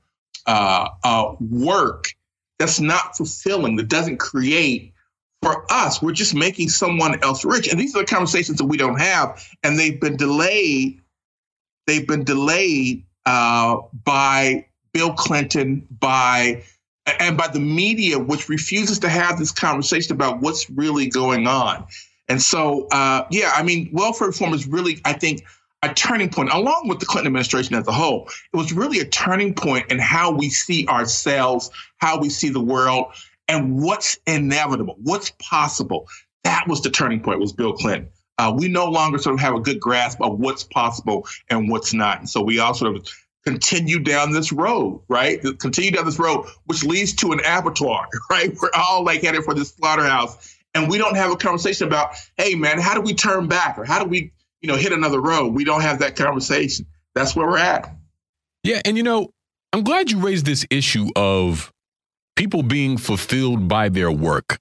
uh, 0.45 0.89
uh, 1.03 1.35
work 1.39 2.07
that's 2.57 2.79
not 2.79 3.15
fulfilling, 3.15 3.77
that 3.77 3.87
doesn't 3.87 4.17
create 4.17 4.93
for 5.41 5.65
us. 5.71 6.01
We're 6.01 6.11
just 6.11 6.35
making 6.35 6.69
someone 6.69 7.23
else 7.23 7.45
rich. 7.45 7.67
And 7.67 7.79
these 7.79 7.95
are 7.95 7.99
the 7.99 8.05
conversations 8.05 8.57
that 8.57 8.65
we 8.65 8.77
don't 8.77 8.99
have. 8.99 9.47
And 9.63 9.79
they've 9.79 9.99
been 9.99 10.17
delayed. 10.17 11.01
They've 11.87 12.07
been 12.07 12.25
delayed 12.25 13.05
uh, 13.25 13.77
by 14.03 14.65
Bill 14.93 15.13
Clinton, 15.13 15.87
by 15.99 16.63
and 17.19 17.37
by 17.37 17.47
the 17.47 17.59
media, 17.59 18.19
which 18.19 18.49
refuses 18.49 18.99
to 18.99 19.09
have 19.09 19.39
this 19.39 19.51
conversation 19.51 20.13
about 20.13 20.41
what's 20.41 20.69
really 20.69 21.07
going 21.07 21.47
on. 21.47 21.85
And 22.27 22.41
so, 22.41 22.87
uh, 22.91 23.25
yeah, 23.31 23.51
I 23.55 23.63
mean, 23.63 23.89
welfare 23.91 24.27
reform 24.27 24.53
is 24.53 24.67
really, 24.67 25.01
I 25.05 25.13
think, 25.13 25.43
a 25.81 25.93
turning 25.93 26.29
point, 26.29 26.51
along 26.51 26.87
with 26.87 26.99
the 26.99 27.05
Clinton 27.05 27.27
administration 27.27 27.73
as 27.75 27.87
a 27.87 27.91
whole. 27.91 28.29
It 28.53 28.57
was 28.57 28.73
really 28.73 28.99
a 28.99 29.05
turning 29.05 29.53
point 29.53 29.89
in 29.91 29.97
how 29.97 30.31
we 30.31 30.49
see 30.49 30.85
ourselves, 30.87 31.71
how 31.97 32.19
we 32.19 32.29
see 32.29 32.49
the 32.49 32.59
world, 32.59 33.13
and 33.47 33.81
what's 33.81 34.19
inevitable, 34.27 34.95
what's 35.01 35.31
possible. 35.39 36.07
That 36.43 36.67
was 36.67 36.81
the 36.81 36.89
turning 36.89 37.21
point. 37.21 37.39
Was 37.39 37.53
Bill 37.53 37.73
Clinton. 37.73 38.09
Uh, 38.37 38.53
we 38.55 38.67
no 38.69 38.85
longer 38.85 39.17
sort 39.17 39.33
of 39.33 39.39
have 39.41 39.55
a 39.55 39.59
good 39.59 39.79
grasp 39.79 40.21
of 40.21 40.39
what's 40.39 40.63
possible 40.63 41.27
and 41.49 41.69
what's 41.69 41.93
not. 41.93 42.19
And 42.19 42.29
so 42.29 42.41
we 42.41 42.59
all 42.59 42.73
sort 42.73 42.95
of 42.95 43.09
continue 43.45 43.99
down 43.99 44.31
this 44.31 44.51
road, 44.51 45.01
right? 45.07 45.41
Continue 45.59 45.91
down 45.91 46.05
this 46.05 46.19
road, 46.19 46.45
which 46.65 46.83
leads 46.83 47.13
to 47.15 47.31
an 47.31 47.39
abattoir, 47.45 48.07
right? 48.29 48.55
We're 48.61 48.69
all 48.73 49.03
like 49.03 49.21
headed 49.21 49.43
for 49.43 49.53
this 49.53 49.69
slaughterhouse. 49.69 50.57
And 50.75 50.89
we 50.89 50.97
don't 50.97 51.15
have 51.15 51.31
a 51.31 51.35
conversation 51.35 51.87
about, 51.87 52.15
hey, 52.37 52.53
man, 52.53 52.79
how 52.79 52.93
do 52.93 53.01
we 53.01 53.13
turn 53.13 53.47
back 53.47 53.79
or 53.79 53.85
how 53.85 54.03
do 54.03 54.07
we 54.07 54.31
you 54.61 54.67
know, 54.67 54.75
hit 54.75 54.91
another 54.91 55.21
road. 55.21 55.53
We 55.53 55.63
don't 55.63 55.81
have 55.81 55.99
that 55.99 56.15
conversation. 56.15 56.85
That's 57.15 57.35
where 57.35 57.47
we're 57.47 57.57
at. 57.57 57.95
Yeah, 58.63 58.81
and 58.85 58.97
you 58.97 59.03
know, 59.03 59.29
I'm 59.73 59.83
glad 59.83 60.11
you 60.11 60.19
raised 60.19 60.45
this 60.45 60.65
issue 60.69 61.09
of 61.15 61.71
people 62.35 62.63
being 62.63 62.97
fulfilled 62.97 63.67
by 63.67 63.89
their 63.89 64.11
work. 64.11 64.59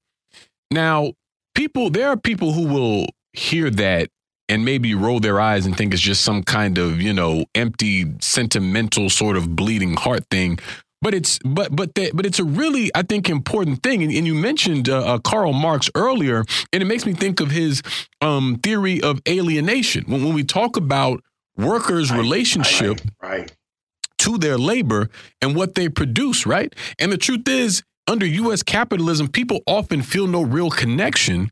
Now, 0.70 1.12
people 1.54 1.90
there 1.90 2.08
are 2.08 2.16
people 2.16 2.52
who 2.52 2.66
will 2.66 3.06
hear 3.32 3.70
that 3.70 4.08
and 4.48 4.64
maybe 4.64 4.94
roll 4.94 5.20
their 5.20 5.40
eyes 5.40 5.66
and 5.66 5.76
think 5.76 5.92
it's 5.92 6.02
just 6.02 6.22
some 6.22 6.42
kind 6.42 6.78
of, 6.78 7.00
you 7.00 7.12
know, 7.12 7.44
empty 7.54 8.06
sentimental 8.20 9.10
sort 9.10 9.36
of 9.36 9.54
bleeding 9.54 9.94
heart 9.94 10.24
thing 10.30 10.58
but 11.00 11.14
it's 11.14 11.38
but 11.44 11.74
but 11.74 11.94
that 11.94 12.16
but 12.16 12.26
it's 12.26 12.38
a 12.38 12.44
really 12.44 12.90
I 12.94 13.02
think 13.02 13.28
important 13.28 13.82
thing. 13.82 14.02
And, 14.02 14.12
and 14.12 14.26
you 14.26 14.34
mentioned 14.34 14.88
uh, 14.88 15.14
uh, 15.14 15.18
Karl 15.18 15.52
Marx 15.52 15.90
earlier, 15.94 16.44
and 16.72 16.82
it 16.82 16.86
makes 16.86 17.06
me 17.06 17.12
think 17.12 17.40
of 17.40 17.50
his 17.50 17.82
um, 18.20 18.58
theory 18.62 19.00
of 19.00 19.20
alienation. 19.28 20.04
When 20.06 20.24
when 20.24 20.34
we 20.34 20.44
talk 20.44 20.76
about 20.76 21.22
workers' 21.56 22.10
right, 22.10 22.18
relationship 22.18 23.00
right, 23.22 23.40
right. 23.40 23.56
to 24.18 24.38
their 24.38 24.58
labor 24.58 25.08
and 25.40 25.54
what 25.54 25.74
they 25.74 25.88
produce, 25.88 26.46
right? 26.46 26.74
And 26.98 27.12
the 27.12 27.18
truth 27.18 27.48
is, 27.48 27.82
under 28.06 28.26
U.S. 28.26 28.62
capitalism, 28.62 29.28
people 29.28 29.60
often 29.66 30.02
feel 30.02 30.26
no 30.26 30.42
real 30.42 30.70
connection 30.70 31.50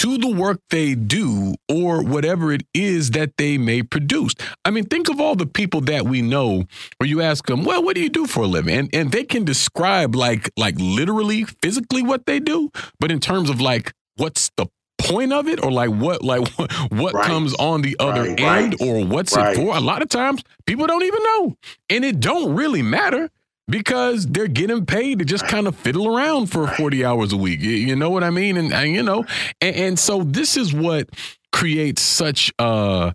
to 0.00 0.16
the 0.16 0.30
work 0.30 0.60
they 0.70 0.94
do 0.94 1.54
or 1.68 2.02
whatever 2.02 2.54
it 2.54 2.62
is 2.72 3.10
that 3.10 3.36
they 3.36 3.58
may 3.58 3.82
produce. 3.82 4.34
I 4.64 4.70
mean, 4.70 4.84
think 4.84 5.10
of 5.10 5.20
all 5.20 5.34
the 5.34 5.44
people 5.44 5.82
that 5.82 6.06
we 6.06 6.22
know 6.22 6.64
where 6.96 7.06
you 7.06 7.20
ask 7.20 7.44
them, 7.44 7.64
well, 7.64 7.84
what 7.84 7.96
do 7.96 8.00
you 8.00 8.08
do 8.08 8.26
for 8.26 8.44
a 8.44 8.46
living? 8.46 8.74
And 8.74 8.94
and 8.94 9.12
they 9.12 9.24
can 9.24 9.44
describe 9.44 10.14
like 10.14 10.50
like 10.56 10.76
literally 10.78 11.44
physically 11.44 12.02
what 12.02 12.24
they 12.24 12.40
do, 12.40 12.70
but 12.98 13.10
in 13.10 13.20
terms 13.20 13.50
of 13.50 13.60
like 13.60 13.92
what's 14.16 14.50
the 14.56 14.68
point 14.96 15.34
of 15.34 15.46
it 15.46 15.62
or 15.62 15.70
like 15.70 15.90
what 15.90 16.24
like 16.24 16.48
what, 16.56 16.72
what 16.92 17.12
right. 17.12 17.26
comes 17.26 17.52
on 17.56 17.82
the 17.82 17.94
other 18.00 18.22
right. 18.22 18.40
end 18.40 18.76
right. 18.80 18.80
or 18.80 19.04
what's 19.04 19.36
it 19.36 19.54
for 19.56 19.76
a 19.76 19.80
lot 19.80 20.00
of 20.00 20.08
times 20.08 20.42
people 20.66 20.86
don't 20.86 21.02
even 21.02 21.22
know 21.22 21.56
and 21.88 22.04
it 22.04 22.20
don't 22.20 22.54
really 22.54 22.82
matter 22.82 23.30
because 23.70 24.26
they're 24.26 24.48
getting 24.48 24.84
paid 24.84 25.20
to 25.20 25.24
just 25.24 25.46
kind 25.46 25.66
of 25.66 25.76
fiddle 25.76 26.14
around 26.14 26.46
for 26.46 26.66
40 26.66 27.04
hours 27.04 27.32
a 27.32 27.36
week. 27.36 27.60
You, 27.60 27.96
know 27.96 28.10
what 28.10 28.24
I 28.24 28.30
mean? 28.30 28.56
And, 28.56 28.72
and 28.72 28.90
you 28.90 29.02
know, 29.02 29.24
and, 29.60 29.76
and, 29.76 29.98
so 29.98 30.24
this 30.24 30.56
is 30.56 30.74
what 30.74 31.08
creates 31.52 32.02
such 32.02 32.52
uh, 32.58 33.12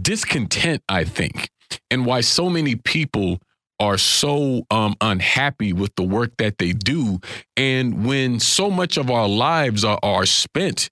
discontent, 0.00 0.82
I 0.88 1.04
think, 1.04 1.50
and 1.90 2.06
why 2.06 2.20
so 2.20 2.48
many 2.48 2.76
people 2.76 3.40
are 3.80 3.98
so 3.98 4.66
um, 4.70 4.96
unhappy 5.00 5.72
with 5.72 5.94
the 5.96 6.02
work 6.02 6.36
that 6.38 6.58
they 6.58 6.72
do. 6.72 7.20
And 7.56 8.04
when 8.04 8.40
so 8.40 8.70
much 8.70 8.96
of 8.96 9.10
our 9.10 9.28
lives 9.28 9.84
are, 9.84 9.98
are 10.02 10.26
spent 10.26 10.90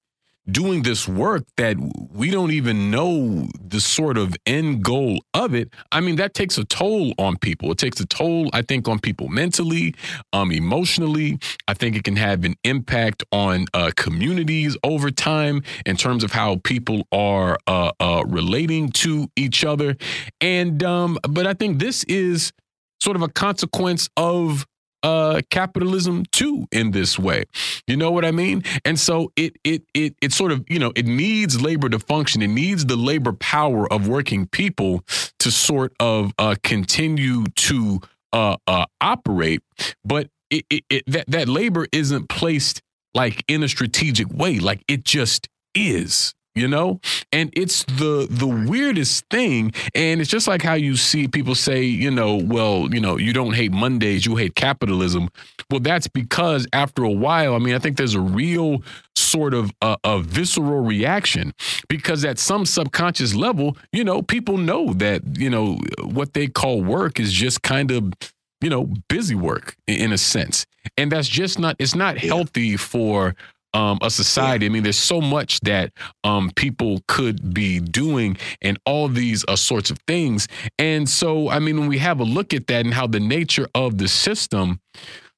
doing 0.50 0.82
this 0.82 1.08
work 1.08 1.44
that 1.56 1.76
we 2.12 2.30
don't 2.30 2.52
even 2.52 2.90
know 2.90 3.48
the 3.60 3.80
sort 3.80 4.16
of 4.16 4.36
end 4.46 4.84
goal 4.84 5.20
of 5.34 5.54
it, 5.54 5.72
I 5.92 6.00
mean, 6.00 6.16
that 6.16 6.34
takes 6.34 6.58
a 6.58 6.64
toll 6.64 7.12
on 7.18 7.36
people. 7.36 7.72
It 7.72 7.78
takes 7.78 8.00
a 8.00 8.06
toll, 8.06 8.50
I 8.52 8.62
think, 8.62 8.88
on 8.88 8.98
people 8.98 9.28
mentally, 9.28 9.94
um, 10.32 10.52
emotionally. 10.52 11.38
I 11.66 11.74
think 11.74 11.96
it 11.96 12.04
can 12.04 12.16
have 12.16 12.44
an 12.44 12.54
impact 12.64 13.24
on 13.32 13.66
uh, 13.74 13.90
communities 13.96 14.76
over 14.84 15.10
time 15.10 15.62
in 15.84 15.96
terms 15.96 16.22
of 16.22 16.32
how 16.32 16.56
people 16.64 17.06
are 17.10 17.58
uh, 17.66 17.92
uh, 18.00 18.24
relating 18.26 18.90
to 18.90 19.28
each 19.36 19.64
other. 19.64 19.96
And, 20.40 20.82
um, 20.82 21.18
but 21.28 21.46
I 21.46 21.54
think 21.54 21.78
this 21.78 22.04
is 22.04 22.52
sort 23.00 23.16
of 23.16 23.22
a 23.22 23.28
consequence 23.28 24.08
of 24.16 24.66
uh, 25.06 25.40
capitalism 25.50 26.24
too 26.32 26.66
in 26.72 26.90
this 26.90 27.16
way. 27.16 27.44
You 27.86 27.96
know 27.96 28.10
what 28.10 28.24
I 28.24 28.32
mean? 28.32 28.64
And 28.84 28.98
so 28.98 29.30
it 29.36 29.56
it 29.62 29.84
it 29.94 30.16
it 30.20 30.32
sort 30.32 30.50
of 30.50 30.64
you 30.68 30.80
know 30.80 30.92
it 30.96 31.06
needs 31.06 31.62
labor 31.62 31.88
to 31.88 32.00
function. 32.00 32.42
It 32.42 32.48
needs 32.48 32.86
the 32.86 32.96
labor 32.96 33.32
power 33.32 33.90
of 33.92 34.08
working 34.08 34.48
people 34.48 35.04
to 35.38 35.52
sort 35.52 35.94
of 36.00 36.32
uh, 36.38 36.56
continue 36.64 37.44
to 37.44 38.00
uh, 38.32 38.56
uh, 38.66 38.86
operate. 39.00 39.62
But 40.04 40.28
it, 40.50 40.64
it, 40.70 40.84
it, 40.90 41.04
that 41.06 41.26
that 41.28 41.48
labor 41.48 41.86
isn't 41.92 42.28
placed 42.28 42.82
like 43.14 43.44
in 43.46 43.62
a 43.62 43.68
strategic 43.68 44.28
way. 44.32 44.58
Like 44.58 44.82
it 44.88 45.04
just 45.04 45.48
is 45.72 46.34
you 46.56 46.66
know? 46.66 47.00
And 47.32 47.50
it's 47.54 47.84
the 47.84 48.26
the 48.28 48.46
weirdest 48.46 49.26
thing 49.30 49.72
and 49.94 50.20
it's 50.20 50.30
just 50.30 50.48
like 50.48 50.62
how 50.62 50.74
you 50.74 50.96
see 50.96 51.28
people 51.28 51.54
say 51.54 51.82
you 51.82 52.10
know 52.10 52.36
well 52.36 52.88
you 52.92 53.00
know 53.00 53.16
you 53.16 53.32
don't 53.32 53.54
hate 53.54 53.72
mondays 53.72 54.26
you 54.26 54.36
hate 54.36 54.54
capitalism. 54.54 55.28
Well 55.70 55.80
that's 55.80 56.08
because 56.08 56.66
after 56.72 57.04
a 57.04 57.10
while 57.10 57.54
i 57.54 57.58
mean 57.58 57.74
i 57.74 57.78
think 57.78 57.96
there's 57.96 58.14
a 58.14 58.20
real 58.20 58.82
sort 59.14 59.54
of 59.54 59.72
a, 59.82 59.96
a 60.04 60.20
visceral 60.20 60.80
reaction 60.80 61.52
because 61.88 62.24
at 62.24 62.38
some 62.38 62.64
subconscious 62.64 63.34
level 63.34 63.76
you 63.92 64.04
know 64.04 64.22
people 64.22 64.56
know 64.56 64.92
that 64.94 65.22
you 65.38 65.50
know 65.50 65.78
what 66.02 66.34
they 66.34 66.46
call 66.46 66.82
work 66.82 67.18
is 67.20 67.32
just 67.32 67.62
kind 67.62 67.90
of 67.90 68.12
you 68.60 68.70
know 68.70 68.92
busy 69.08 69.34
work 69.34 69.76
in 69.86 70.12
a 70.12 70.18
sense. 70.18 70.66
And 70.96 71.12
that's 71.12 71.28
just 71.28 71.58
not 71.58 71.76
it's 71.78 71.94
not 71.94 72.18
healthy 72.18 72.76
for 72.76 73.34
um, 73.76 73.98
a 74.00 74.10
society. 74.10 74.64
I 74.64 74.70
mean, 74.70 74.82
there's 74.82 74.96
so 74.96 75.20
much 75.20 75.60
that 75.60 75.92
um, 76.24 76.50
people 76.56 77.02
could 77.06 77.52
be 77.52 77.78
doing 77.78 78.38
and 78.62 78.78
all 78.86 79.06
these 79.06 79.44
uh, 79.46 79.54
sorts 79.54 79.90
of 79.90 79.98
things. 80.08 80.48
And 80.78 81.06
so, 81.06 81.50
I 81.50 81.58
mean, 81.58 81.78
when 81.78 81.88
we 81.88 81.98
have 81.98 82.18
a 82.18 82.24
look 82.24 82.54
at 82.54 82.66
that 82.68 82.86
and 82.86 82.94
how 82.94 83.06
the 83.06 83.20
nature 83.20 83.68
of 83.74 83.98
the 83.98 84.08
system 84.08 84.80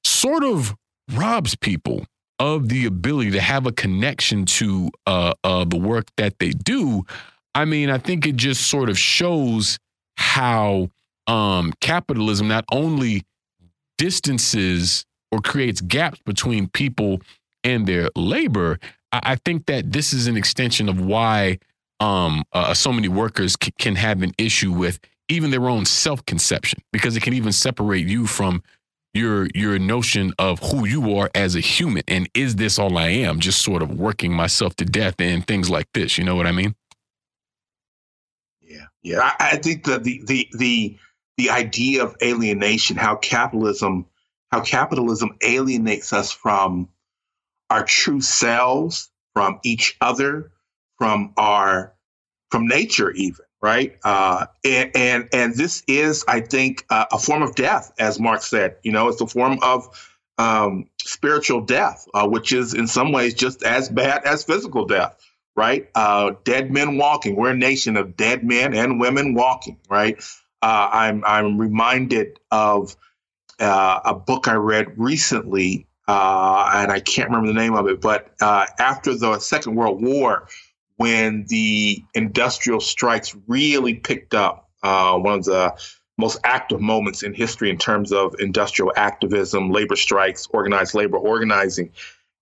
sort 0.05 0.45
of 0.45 0.73
robs 1.11 1.55
people 1.57 2.05
of 2.39 2.69
the 2.69 2.85
ability 2.85 3.31
to 3.31 3.41
have 3.41 3.67
a 3.67 3.73
connection 3.73 4.45
to 4.45 4.89
uh, 5.05 5.33
uh, 5.43 5.65
the 5.65 5.77
work 5.77 6.05
that 6.15 6.39
they 6.39 6.51
do, 6.51 7.03
I 7.53 7.65
mean, 7.65 7.89
I 7.89 7.97
think 7.97 8.25
it 8.25 8.37
just 8.37 8.69
sort 8.69 8.89
of 8.89 8.97
shows 8.97 9.77
how 10.15 10.87
um, 11.27 11.73
capitalism 11.81 12.47
not 12.47 12.63
only 12.71 13.23
distances 13.97 15.05
or 15.29 15.41
creates 15.41 15.81
gaps 15.81 16.19
between 16.25 16.69
people 16.69 17.19
and 17.63 17.87
their 17.87 18.09
labor, 18.15 18.79
I, 19.11 19.19
I 19.23 19.35
think 19.35 19.65
that 19.67 19.91
this 19.91 20.13
is 20.13 20.27
an 20.27 20.37
extension 20.37 20.89
of 20.89 20.99
why 20.99 21.59
um, 21.99 22.43
uh, 22.53 22.73
so 22.73 22.91
many 22.91 23.07
workers 23.07 23.57
c- 23.61 23.71
can 23.77 23.95
have 23.95 24.21
an 24.21 24.33
issue 24.37 24.71
with 24.71 24.99
even 25.27 25.51
their 25.51 25.69
own 25.69 25.85
self-conception 25.85 26.81
because 26.91 27.15
it 27.15 27.23
can 27.23 27.33
even 27.33 27.51
separate 27.51 28.07
you 28.07 28.25
from 28.25 28.63
your 29.13 29.47
your 29.55 29.79
notion 29.79 30.33
of 30.37 30.59
who 30.59 30.85
you 30.85 31.15
are 31.17 31.31
as 31.33 31.55
a 31.55 31.59
human 31.59 32.03
and 32.07 32.29
is 32.35 32.57
this 32.57 32.77
all 32.77 32.97
I 32.97 33.07
am 33.07 33.39
just 33.39 33.61
sort 33.63 33.81
of 33.81 33.91
working 33.91 34.31
myself 34.31 34.75
to 34.75 34.85
death 34.85 35.15
and 35.19 35.45
things 35.45 35.69
like 35.69 35.87
this 35.93 36.17
you 36.17 36.23
know 36.23 36.35
what 36.35 36.45
I 36.45 36.51
mean? 36.51 36.75
Yeah 38.61 38.85
yeah 39.01 39.19
I, 39.21 39.51
I 39.53 39.57
think 39.57 39.85
that 39.85 40.03
the 40.03 40.21
the 40.25 40.47
the 40.53 40.97
the 41.37 41.49
idea 41.49 42.03
of 42.03 42.15
alienation 42.21 42.97
how 42.97 43.15
capitalism 43.15 44.05
how 44.51 44.61
capitalism 44.61 45.35
alienates 45.41 46.13
us 46.13 46.31
from 46.31 46.87
our 47.69 47.83
true 47.83 48.21
selves 48.21 49.09
from 49.33 49.59
each 49.63 49.97
other, 50.01 50.51
from 50.97 51.33
our 51.37 51.93
from 52.51 52.67
nature, 52.67 53.11
even 53.11 53.45
right. 53.61 53.97
Uh, 54.03 54.47
and, 54.65 54.91
and 54.95 55.29
and 55.33 55.55
this 55.55 55.83
is, 55.87 56.25
I 56.27 56.41
think, 56.41 56.85
uh, 56.89 57.05
a 57.11 57.19
form 57.19 57.43
of 57.43 57.55
death, 57.55 57.93
as 57.99 58.19
Marx 58.19 58.49
said. 58.49 58.77
You 58.83 58.91
know, 58.91 59.07
it's 59.07 59.21
a 59.21 59.27
form 59.27 59.59
of 59.61 59.87
um, 60.37 60.89
spiritual 61.01 61.61
death, 61.61 62.05
uh, 62.13 62.27
which 62.27 62.51
is 62.53 62.73
in 62.73 62.87
some 62.87 63.11
ways 63.11 63.33
just 63.33 63.63
as 63.63 63.89
bad 63.89 64.23
as 64.25 64.43
physical 64.43 64.85
death. 64.85 65.15
Right, 65.55 65.89
uh, 65.93 66.35
dead 66.45 66.71
men 66.71 66.97
walking. 66.97 67.35
We're 67.35 67.51
a 67.51 67.57
nation 67.57 67.97
of 67.97 68.15
dead 68.15 68.45
men 68.45 68.73
and 68.73 68.99
women 68.99 69.33
walking. 69.33 69.77
Right, 69.89 70.17
uh, 70.61 70.89
I'm 70.91 71.23
I'm 71.25 71.57
reminded 71.57 72.39
of 72.49 72.95
uh, 73.59 73.99
a 74.05 74.15
book 74.15 74.47
I 74.47 74.53
read 74.53 74.97
recently 74.97 75.85
uh, 76.09 76.71
and 76.73 76.91
I 76.91 76.99
can't 77.01 77.29
remember 77.29 77.49
the 77.49 77.59
name 77.59 77.75
of 77.75 77.87
it, 77.87 78.01
but 78.01 78.31
uh, 78.41 78.65
after 78.79 79.13
the 79.13 79.37
Second 79.37 79.75
World 79.75 80.01
War, 80.01 80.47
when 80.95 81.45
the 81.49 82.03
industrial 82.15 82.79
strikes 82.79 83.35
really 83.45 83.93
picked 83.93 84.33
up, 84.33 84.71
uh, 84.81 85.19
one 85.19 85.37
of 85.37 85.45
the 85.45 85.79
most 86.17 86.39
active 86.43 86.81
moments 86.81 87.21
in 87.21 87.35
history 87.35 87.69
in 87.69 87.77
terms 87.77 88.11
of 88.11 88.33
industrial 88.39 88.91
activism, 88.95 89.69
labor 89.69 89.95
strikes, 89.95 90.47
organized 90.49 90.95
labor 90.95 91.17
organizing. 91.17 91.91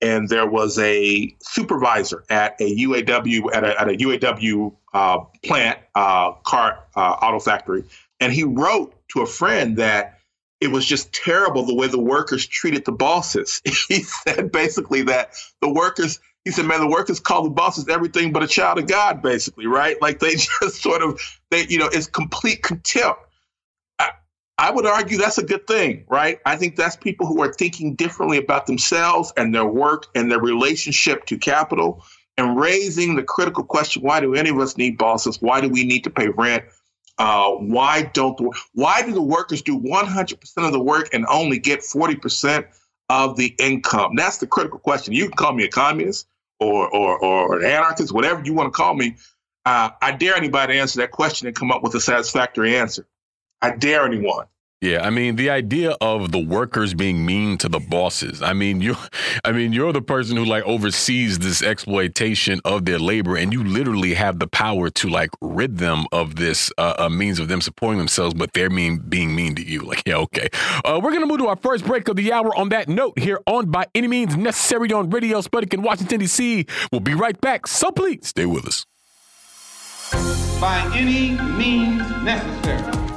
And 0.01 0.29
there 0.29 0.47
was 0.47 0.79
a 0.79 1.35
supervisor 1.41 2.23
at 2.29 2.55
a 2.61 2.73
UAW 2.73 3.53
at 3.53 3.65
a, 3.65 3.81
at 3.81 3.89
a 3.89 3.97
UAW 3.97 4.73
uh, 4.93 5.19
plant, 5.43 5.79
uh, 5.93 6.31
car 6.45 6.85
uh, 6.95 7.17
auto 7.21 7.39
factory, 7.39 7.83
and 8.21 8.31
he 8.31 8.45
wrote 8.45 8.95
to 9.09 9.23
a 9.23 9.25
friend 9.25 9.75
that 9.75 10.16
it 10.59 10.71
was 10.71 10.85
just 10.85 11.13
terrible 11.13 11.65
the 11.65 11.75
way 11.75 11.87
the 11.87 11.99
workers 11.99 12.45
treated 12.47 12.85
the 12.85 12.91
bosses. 12.91 13.61
he 13.87 14.01
said 14.01 14.51
basically 14.51 15.03
that 15.03 15.33
the 15.61 15.71
workers, 15.71 16.19
he 16.45 16.51
said, 16.51 16.65
man, 16.65 16.79
the 16.79 16.87
workers 16.87 17.19
call 17.19 17.43
the 17.43 17.49
bosses 17.49 17.87
everything 17.87 18.33
but 18.33 18.43
a 18.43 18.47
child 18.47 18.79
of 18.79 18.87
God, 18.87 19.21
basically, 19.21 19.67
right? 19.67 19.97
Like 20.01 20.19
they 20.19 20.35
just 20.35 20.81
sort 20.81 21.01
of, 21.01 21.21
they, 21.51 21.67
you 21.67 21.77
know, 21.77 21.89
it's 21.91 22.07
complete 22.07 22.63
contempt. 22.63 23.19
I, 23.99 24.11
I 24.57 24.71
would 24.71 24.85
argue 24.85 25.17
that's 25.17 25.37
a 25.37 25.43
good 25.43 25.67
thing, 25.67 26.05
right? 26.07 26.39
I 26.45 26.55
think 26.55 26.75
that's 26.75 26.95
people 26.95 27.27
who 27.27 27.41
are 27.41 27.53
thinking 27.53 27.95
differently 27.95 28.37
about 28.37 28.65
themselves 28.65 29.33
and 29.37 29.53
their 29.53 29.65
work 29.65 30.07
and 30.15 30.31
their 30.31 30.41
relationship 30.41 31.25
to 31.27 31.37
capital 31.37 32.03
and 32.37 32.59
raising 32.59 33.15
the 33.15 33.23
critical 33.23 33.63
question 33.63 34.03
why 34.03 34.19
do 34.19 34.33
any 34.35 34.49
of 34.49 34.59
us 34.59 34.77
need 34.77 34.97
bosses? 34.97 35.41
Why 35.41 35.61
do 35.61 35.69
we 35.69 35.83
need 35.83 36.03
to 36.05 36.09
pay 36.09 36.29
rent? 36.29 36.65
Uh, 37.17 37.51
why 37.51 38.03
don't 38.13 38.37
the, 38.37 38.51
why 38.73 39.01
do 39.01 39.11
the 39.11 39.21
workers 39.21 39.61
do 39.61 39.79
100% 39.79 40.65
of 40.65 40.71
the 40.71 40.79
work 40.79 41.09
and 41.13 41.25
only 41.29 41.57
get 41.57 41.79
40% 41.79 42.67
of 43.09 43.37
the 43.37 43.55
income? 43.57 44.15
That's 44.15 44.37
the 44.37 44.47
critical 44.47 44.79
question. 44.79 45.13
You 45.13 45.25
can 45.25 45.33
call 45.33 45.53
me 45.53 45.63
a 45.65 45.69
communist 45.69 46.27
or 46.59 46.87
or, 46.89 47.19
or 47.19 47.59
an 47.59 47.65
anarchist, 47.65 48.11
whatever 48.11 48.43
you 48.43 48.53
want 48.53 48.67
to 48.67 48.77
call 48.77 48.93
me. 48.93 49.15
Uh, 49.65 49.89
I 50.01 50.13
dare 50.13 50.35
anybody 50.35 50.73
to 50.73 50.79
answer 50.79 50.99
that 51.01 51.11
question 51.11 51.47
and 51.47 51.55
come 51.55 51.71
up 51.71 51.83
with 51.83 51.93
a 51.95 51.99
satisfactory 51.99 52.77
answer. 52.77 53.05
I 53.61 53.75
dare 53.75 54.05
anyone. 54.05 54.45
Yeah, 54.79 55.01
I 55.01 55.09
mean 55.09 55.37
the 55.37 55.49
idea 55.49 55.95
of 56.01 56.31
the 56.31 56.37
workers 56.37 56.93
being 56.93 57.25
mean 57.25 57.57
to 57.59 57.69
the 57.69 57.79
bosses. 57.79 58.43
I 58.43 58.53
mean 58.53 58.79
you, 58.79 58.95
I 59.45 59.51
mean 59.51 59.73
you're 59.73 59.91
the 59.91 60.03
person 60.03 60.37
who 60.37 60.45
like 60.45 60.63
oversees 60.65 61.39
this 61.39 61.63
exploitation 61.63 62.61
of 62.63 62.85
their 62.85 62.99
labor, 62.99 63.35
and 63.35 63.51
you 63.51 63.63
literally 63.63 64.13
have 64.13 64.37
the 64.37 64.45
power 64.45 64.91
to 64.91 65.09
like 65.09 65.31
rid 65.41 65.79
them 65.79 66.05
of 66.11 66.35
this 66.35 66.71
uh, 66.77 66.93
uh, 66.99 67.09
means 67.09 67.39
of 67.39 67.47
them 67.47 67.59
supporting 67.59 67.97
themselves, 67.97 68.35
but 68.35 68.53
they're 68.53 68.69
mean 68.69 68.99
being 68.99 69.35
mean 69.35 69.55
to 69.55 69.63
you. 69.63 69.77
Like 69.87 70.03
yeah, 70.05 70.17
okay. 70.17 70.49
Uh, 70.83 70.99
we're 71.01 71.13
gonna 71.13 71.25
move 71.25 71.37
to 71.37 71.47
our 71.47 71.55
first 71.55 71.85
break 71.85 72.09
of 72.09 72.17
the 72.17 72.33
hour. 72.33 72.53
On 72.57 72.69
that 72.69 72.89
note, 72.89 73.17
here 73.17 73.39
on 73.47 73.71
by 73.71 73.85
any 73.95 74.07
means 74.07 74.35
necessary 74.35 74.91
on 74.91 75.09
Radio 75.09 75.39
Sputnik 75.39 75.73
in 75.73 75.81
Washington 75.81 76.19
D.C. 76.19 76.65
We'll 76.91 76.99
be 76.99 77.13
right 77.13 77.39
back. 77.39 77.67
So 77.67 77.89
please 77.91 78.27
stay 78.27 78.45
with 78.45 78.67
us. 78.67 78.85
By 80.59 80.91
any 80.93 81.31
means 81.57 82.01
necessary. 82.21 83.16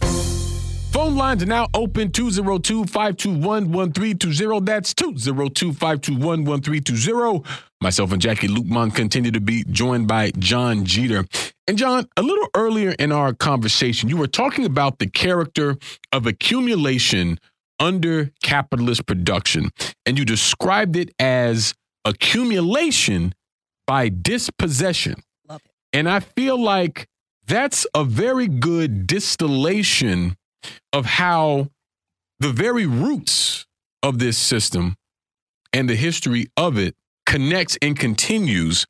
Phone 0.91 1.15
lines 1.15 1.41
are 1.41 1.45
now 1.45 1.67
open 1.73 2.11
202 2.11 2.83
521 2.83 3.71
1320. 3.71 4.65
That's 4.65 4.93
202 4.93 5.71
521 5.71 6.43
1320. 6.43 7.43
Myself 7.79 8.11
and 8.11 8.21
Jacquie 8.21 8.49
Luqman 8.49 8.93
continue 8.93 9.31
to 9.31 9.39
be 9.39 9.63
joined 9.69 10.09
by 10.09 10.31
John 10.37 10.83
Jeter. 10.83 11.23
And 11.65 11.77
John, 11.77 12.09
a 12.17 12.21
little 12.21 12.49
earlier 12.53 12.93
in 12.99 13.13
our 13.13 13.33
conversation, 13.33 14.09
you 14.09 14.17
were 14.17 14.27
talking 14.27 14.65
about 14.65 14.99
the 14.99 15.07
character 15.07 15.77
of 16.11 16.27
accumulation 16.27 17.39
under 17.79 18.29
capitalist 18.43 19.05
production, 19.05 19.69
and 20.05 20.19
you 20.19 20.25
described 20.25 20.97
it 20.97 21.13
as 21.19 21.73
accumulation 22.03 23.33
by 23.87 24.09
dispossession. 24.09 25.23
Love 25.47 25.61
it. 25.63 25.71
And 25.93 26.09
I 26.09 26.19
feel 26.19 26.61
like 26.61 27.07
that's 27.47 27.87
a 27.95 28.03
very 28.03 28.49
good 28.49 29.07
distillation 29.07 30.35
of 30.93 31.05
how 31.05 31.69
the 32.39 32.51
very 32.51 32.85
roots 32.85 33.65
of 34.03 34.19
this 34.19 34.37
system 34.37 34.95
and 35.73 35.89
the 35.89 35.95
history 35.95 36.47
of 36.57 36.77
it 36.77 36.95
connects 37.25 37.77
and 37.81 37.97
continues 37.97 38.85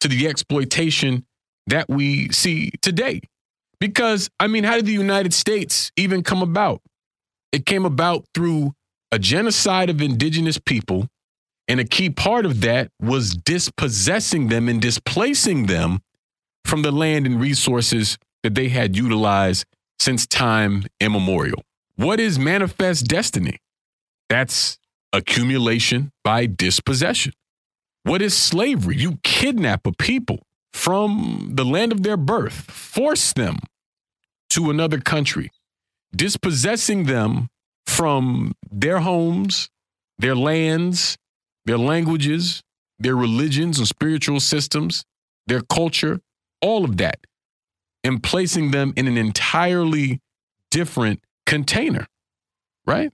to 0.00 0.08
the 0.08 0.26
exploitation 0.26 1.24
that 1.66 1.88
we 1.88 2.28
see 2.30 2.70
today. 2.82 3.20
Because, 3.78 4.28
I 4.40 4.46
mean, 4.46 4.64
how 4.64 4.76
did 4.76 4.86
the 4.86 4.92
United 4.92 5.34
States 5.34 5.90
even 5.96 6.22
come 6.22 6.42
about? 6.42 6.80
It 7.52 7.66
came 7.66 7.84
about 7.84 8.24
through 8.34 8.72
a 9.12 9.18
genocide 9.18 9.90
of 9.90 10.00
indigenous 10.00 10.58
people. 10.58 11.08
And 11.68 11.80
a 11.80 11.84
key 11.84 12.10
part 12.10 12.46
of 12.46 12.60
that 12.60 12.90
was 13.00 13.36
dispossessing 13.36 14.48
them 14.48 14.68
and 14.68 14.80
displacing 14.80 15.66
them 15.66 16.00
from 16.64 16.82
the 16.82 16.92
land 16.92 17.26
and 17.26 17.40
resources 17.40 18.18
that 18.42 18.54
they 18.54 18.68
had 18.68 18.96
utilized 18.96 19.64
since 19.98 20.26
time 20.26 20.84
immemorial. 21.00 21.62
What 21.96 22.20
is 22.20 22.38
manifest 22.38 23.06
destiny? 23.06 23.58
That's 24.28 24.78
accumulation 25.12 26.12
by 26.22 26.46
dispossession. 26.46 27.32
What 28.02 28.22
is 28.22 28.36
slavery? 28.36 28.96
You 28.96 29.18
kidnap 29.22 29.86
a 29.86 29.92
people 29.92 30.46
from 30.72 31.52
the 31.54 31.64
land 31.64 31.90
of 31.90 32.02
their 32.02 32.16
birth, 32.16 32.70
force 32.70 33.32
them 33.32 33.56
to 34.50 34.70
another 34.70 35.00
country, 35.00 35.50
dispossessing 36.14 37.04
them 37.04 37.48
from 37.86 38.52
their 38.70 39.00
homes, 39.00 39.68
their 40.18 40.36
lands, 40.36 41.16
their 41.64 41.78
languages, 41.78 42.62
their 42.98 43.16
religions 43.16 43.78
and 43.78 43.88
spiritual 43.88 44.40
systems, 44.40 45.04
their 45.46 45.62
culture, 45.62 46.20
all 46.60 46.84
of 46.84 46.96
that, 46.98 47.18
and 48.06 48.22
placing 48.22 48.70
them 48.70 48.92
in 48.96 49.08
an 49.08 49.18
entirely 49.18 50.20
different 50.70 51.20
container, 51.44 52.06
right? 52.86 53.12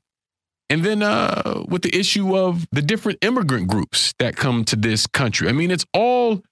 And 0.69 0.85
then 0.85 1.03
uh, 1.03 1.65
with 1.69 1.83
the 1.83 1.95
issue 1.97 2.37
of 2.37 2.67
the 2.73 2.83
different 2.83 3.19
immigrant 3.23 3.69
groups 3.69 4.15
that 4.19 4.37
come 4.37 4.65
to 4.67 4.77
this 4.77 5.07
country, 5.07 5.49
I 5.49 5.53
mean, 5.53 5.71
it's 5.71 5.87
all 5.93 6.43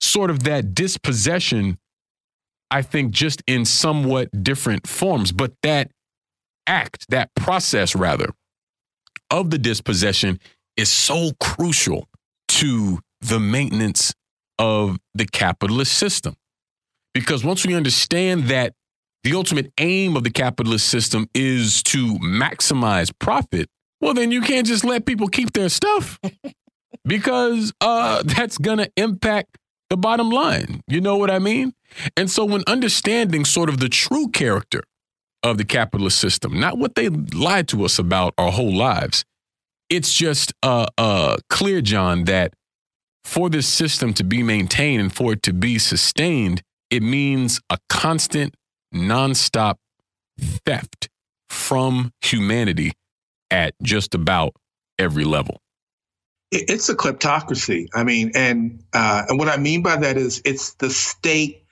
sort 0.00 0.30
of 0.30 0.44
that 0.44 0.74
dispossession, 0.74 1.78
I 2.70 2.82
think, 2.82 3.12
just 3.12 3.42
in 3.46 3.64
somewhat 3.64 4.28
different 4.42 4.86
forms. 4.86 5.32
But 5.32 5.52
that 5.62 5.90
act, 6.66 7.06
that 7.08 7.34
process, 7.34 7.96
rather, 7.96 8.30
of 9.30 9.50
the 9.50 9.58
dispossession 9.58 10.40
is 10.76 10.90
so 10.90 11.32
crucial 11.40 12.08
to 12.48 13.00
the 13.20 13.38
maintenance 13.40 14.14
of 14.58 14.98
the 15.14 15.26
capitalist 15.26 15.92
system. 15.92 16.36
Because 17.14 17.44
once 17.44 17.66
we 17.66 17.74
understand 17.74 18.44
that 18.44 18.72
the 19.24 19.34
ultimate 19.34 19.72
aim 19.78 20.16
of 20.16 20.24
the 20.24 20.30
capitalist 20.30 20.88
system 20.88 21.28
is 21.34 21.82
to 21.84 22.18
maximize 22.18 23.12
profit, 23.18 23.68
well, 24.00 24.14
then 24.14 24.30
you 24.30 24.40
can't 24.40 24.66
just 24.66 24.84
let 24.84 25.04
people 25.04 25.28
keep 25.28 25.52
their 25.52 25.68
stuff 25.68 26.18
because 27.04 27.72
uh, 27.80 28.22
that's 28.24 28.58
going 28.58 28.78
to 28.78 28.90
impact 28.96 29.58
the 29.90 29.96
bottom 29.96 30.30
line. 30.30 30.80
You 30.86 31.00
know 31.00 31.16
what 31.16 31.30
I 31.30 31.38
mean? 31.38 31.74
And 32.16 32.30
so, 32.30 32.44
when 32.44 32.62
understanding 32.66 33.44
sort 33.44 33.68
of 33.68 33.78
the 33.78 33.88
true 33.88 34.28
character 34.28 34.82
of 35.42 35.58
the 35.58 35.64
capitalist 35.64 36.18
system, 36.18 36.58
not 36.58 36.78
what 36.78 36.94
they 36.94 37.08
lied 37.08 37.68
to 37.68 37.84
us 37.84 37.98
about 37.98 38.32
our 38.38 38.52
whole 38.52 38.74
lives, 38.74 39.24
it's 39.88 40.14
just 40.14 40.54
uh, 40.62 40.86
uh, 40.96 41.36
clear, 41.48 41.80
John, 41.80 42.24
that 42.24 42.54
for 43.24 43.50
this 43.50 43.66
system 43.66 44.14
to 44.14 44.24
be 44.24 44.42
maintained 44.42 45.02
and 45.02 45.12
for 45.12 45.32
it 45.32 45.42
to 45.42 45.52
be 45.52 45.78
sustained, 45.78 46.62
it 46.90 47.02
means 47.02 47.60
a 47.70 47.78
constant, 47.88 48.54
nonstop 48.94 49.76
theft 50.38 51.08
from 51.48 52.12
humanity 52.20 52.92
at 53.50 53.74
just 53.82 54.14
about 54.14 54.54
every 54.98 55.24
level 55.24 55.60
it's 56.52 56.88
a 56.88 56.94
kleptocracy. 56.94 57.88
I 57.94 58.04
mean, 58.04 58.32
and 58.34 58.82
uh, 58.92 59.22
and 59.28 59.38
what 59.38 59.48
I 59.48 59.56
mean 59.56 59.82
by 59.82 59.96
that 59.96 60.16
is 60.16 60.42
it's 60.44 60.74
the 60.74 60.90
state 60.90 61.64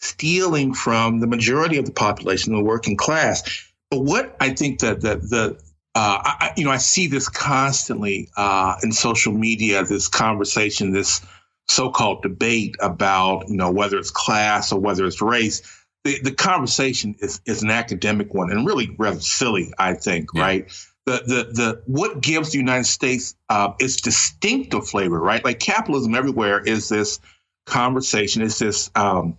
stealing 0.00 0.74
from 0.74 1.20
the 1.20 1.26
majority 1.26 1.78
of 1.78 1.86
the 1.86 1.92
population, 1.92 2.54
the 2.54 2.62
working 2.62 2.96
class. 2.96 3.42
But 3.90 4.00
what 4.00 4.36
I 4.40 4.50
think 4.50 4.80
that 4.80 5.00
the 5.00 5.16
the 5.16 5.60
uh, 5.94 6.18
I, 6.24 6.52
you 6.56 6.64
know 6.64 6.72
I 6.72 6.78
see 6.78 7.06
this 7.06 7.28
constantly 7.28 8.28
uh, 8.36 8.76
in 8.82 8.92
social 8.92 9.32
media, 9.32 9.84
this 9.84 10.08
conversation, 10.08 10.92
this 10.92 11.24
so-called 11.68 12.22
debate 12.22 12.76
about 12.80 13.48
you 13.48 13.56
know 13.56 13.70
whether 13.70 13.98
it's 13.98 14.10
class 14.10 14.72
or 14.72 14.80
whether 14.80 15.04
it's 15.06 15.20
race. 15.20 15.62
The, 16.04 16.20
the 16.20 16.32
conversation 16.32 17.14
is, 17.20 17.40
is 17.46 17.62
an 17.62 17.70
academic 17.70 18.34
one 18.34 18.50
and 18.50 18.66
really 18.66 18.94
rather 18.98 19.20
silly, 19.20 19.72
I 19.78 19.94
think, 19.94 20.28
yeah. 20.34 20.42
right? 20.42 20.72
the 21.06 21.22
the 21.26 21.52
the 21.52 21.82
what 21.86 22.20
gives 22.20 22.50
the 22.50 22.58
United 22.58 22.86
States 22.86 23.34
uh, 23.48 23.72
its 23.78 23.96
distinctive 23.96 24.88
flavor, 24.88 25.20
right? 25.20 25.44
Like 25.44 25.60
capitalism 25.60 26.14
everywhere 26.14 26.60
is 26.60 26.88
this 26.88 27.20
conversation, 27.66 28.42
is 28.42 28.58
this 28.58 28.90
um, 28.94 29.36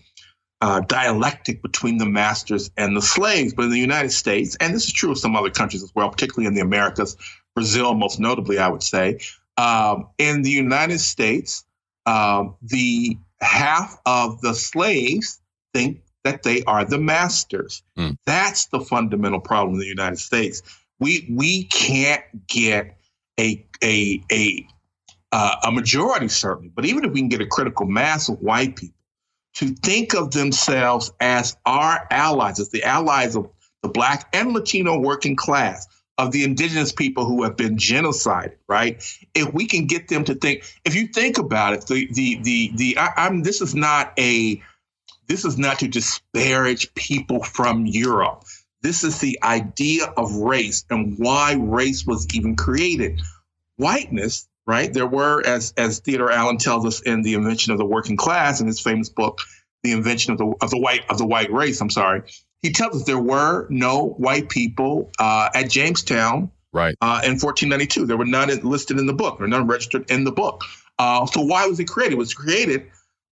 uh, 0.62 0.82
dialectic 0.82 1.62
between 1.62 1.98
the 1.98 2.06
masters 2.06 2.70
and 2.78 2.96
the 2.96 3.02
slaves. 3.02 3.54
But 3.54 3.66
in 3.66 3.72
the 3.72 3.80
United 3.80 4.12
States, 4.12 4.56
and 4.60 4.74
this 4.74 4.86
is 4.86 4.94
true 4.94 5.12
of 5.12 5.18
some 5.18 5.36
other 5.36 5.50
countries 5.50 5.84
as 5.84 5.94
well, 5.96 6.10
particularly 6.10 6.48
in 6.48 6.54
the 6.54 6.62
Americas, 6.62 7.18
Brazil 7.56 7.94
most 7.96 8.20
notably, 8.20 8.60
I 8.60 8.68
would 8.68 8.84
say, 8.84 9.20
um, 9.58 10.10
in 10.18 10.44
the 10.44 10.52
United 10.52 11.00
States, 11.00 11.65
um, 12.06 12.56
the 12.62 13.18
half 13.42 14.00
of 14.06 14.42
the 14.42 14.54
slaves 14.54 15.42
think 15.74 16.02
that 16.24 16.44
they 16.44 16.64
are 16.64 16.86
the 16.86 16.98
masters. 16.98 17.84
Mm. 17.98 18.18
That's 18.26 18.66
the 18.68 18.80
fundamental 18.80 19.40
problem 19.40 19.76
in 19.76 19.80
the 19.80 19.88
United 19.88 20.20
States 20.20 20.62
we 21.00 21.28
we 21.30 21.66
can't 21.66 22.24
get 22.48 22.98
a 23.40 23.66
a 23.84 24.24
a 24.32 24.68
uh, 25.32 25.56
a 25.64 25.72
majority 25.72 26.28
certainly, 26.28 26.72
but 26.74 26.86
even 26.86 27.04
if 27.04 27.12
we 27.12 27.20
can 27.20 27.30
get 27.30 27.42
a 27.42 27.48
critical 27.48 27.86
mass 27.86 28.30
of 28.30 28.40
white 28.42 28.76
people 28.76 28.96
to 29.56 29.74
think 29.76 30.14
of 30.14 30.32
themselves 30.32 31.12
as 31.20 31.58
our 31.66 32.08
allies, 32.10 32.60
as 32.60 32.70
the 32.70 32.84
allies 32.84 33.36
of 33.36 33.50
the 33.82 33.90
black 33.90 34.30
and 34.34 34.54
Latino 34.54 34.98
working 34.98 35.36
class, 35.36 35.88
of 36.18 36.32
the 36.32 36.44
indigenous 36.44 36.92
people 36.92 37.26
who 37.26 37.44
have 37.44 37.58
been 37.58 37.78
genocided, 37.78 38.56
right? 38.68 39.04
If 39.34 39.54
we 39.54 39.68
can 39.68 39.86
get 39.86 40.08
them 40.08 40.24
to 40.26 40.36
think, 40.36 40.64
if 40.86 40.96
you 40.96 41.08
think 41.08 41.38
about 41.38 41.74
it, 41.74 41.88
the 41.88 42.08
the 42.12 42.40
the 42.42 42.72
the 42.76 42.98
I, 42.98 43.28
am 43.28 43.44
this 43.44 43.62
is 43.62 43.76
not 43.76 44.14
a 44.18 44.62
this 45.28 45.44
is 45.46 45.58
not 45.58 45.80
to 45.80 45.88
disparage 45.88 46.94
people 46.94 47.44
from 47.44 47.86
Europe. 47.86 48.46
This 48.82 49.04
is 49.04 49.20
the 49.20 49.40
idea 49.44 50.06
of 50.16 50.36
race 50.36 50.86
and 50.90 51.18
why 51.18 51.56
race 51.60 52.06
was 52.06 52.28
even 52.34 52.56
created. 52.56 53.22
Whiteness, 53.78 54.48
right? 54.66 54.94
There 54.94 55.08
were, 55.08 55.46
as 55.46 55.74
as 55.76 56.00
Theodore 56.00 56.32
Allen 56.32 56.58
tells 56.58 56.86
us 56.86 57.02
in 57.02 57.24
the 57.24 57.34
Invention 57.34 57.74
of 57.74 57.78
the 57.78 57.86
Working 57.86 58.16
Class 58.16 58.62
in 58.62 58.68
his 58.68 58.80
famous 58.80 59.10
book, 59.10 59.42
The 59.84 59.92
Invention 59.92 60.34
of 60.34 60.38
the 60.38 60.54
of 60.62 60.70
the 60.70 60.78
White 60.78 61.10
of 61.10 61.18
the 61.18 61.26
White 61.26 61.52
Race. 61.52 61.82
I'm 61.82 61.90
sorry. 61.90 62.22
He 62.66 62.72
tells 62.72 62.96
us 62.96 63.04
there 63.04 63.20
were 63.20 63.68
no 63.70 64.16
white 64.18 64.50
people 64.50 65.12
uh, 65.20 65.50
at 65.54 65.70
Jamestown, 65.70 66.50
right? 66.74 66.96
Uh, 67.00 67.22
in 67.24 67.34
1492, 67.34 68.08
there 68.08 68.18
were 68.18 68.26
none 68.26 68.50
listed 68.64 68.98
in 68.98 69.06
the 69.06 69.14
book, 69.14 69.40
or 69.40 69.46
none 69.46 69.68
registered 69.68 70.10
in 70.10 70.24
the 70.24 70.32
book. 70.32 70.64
Uh, 70.98 71.28
so 71.28 71.42
why 71.42 71.68
was 71.68 71.80
it 71.80 71.86
created? 71.86 72.14
It 72.14 72.18
was 72.18 72.34
created 72.34 72.88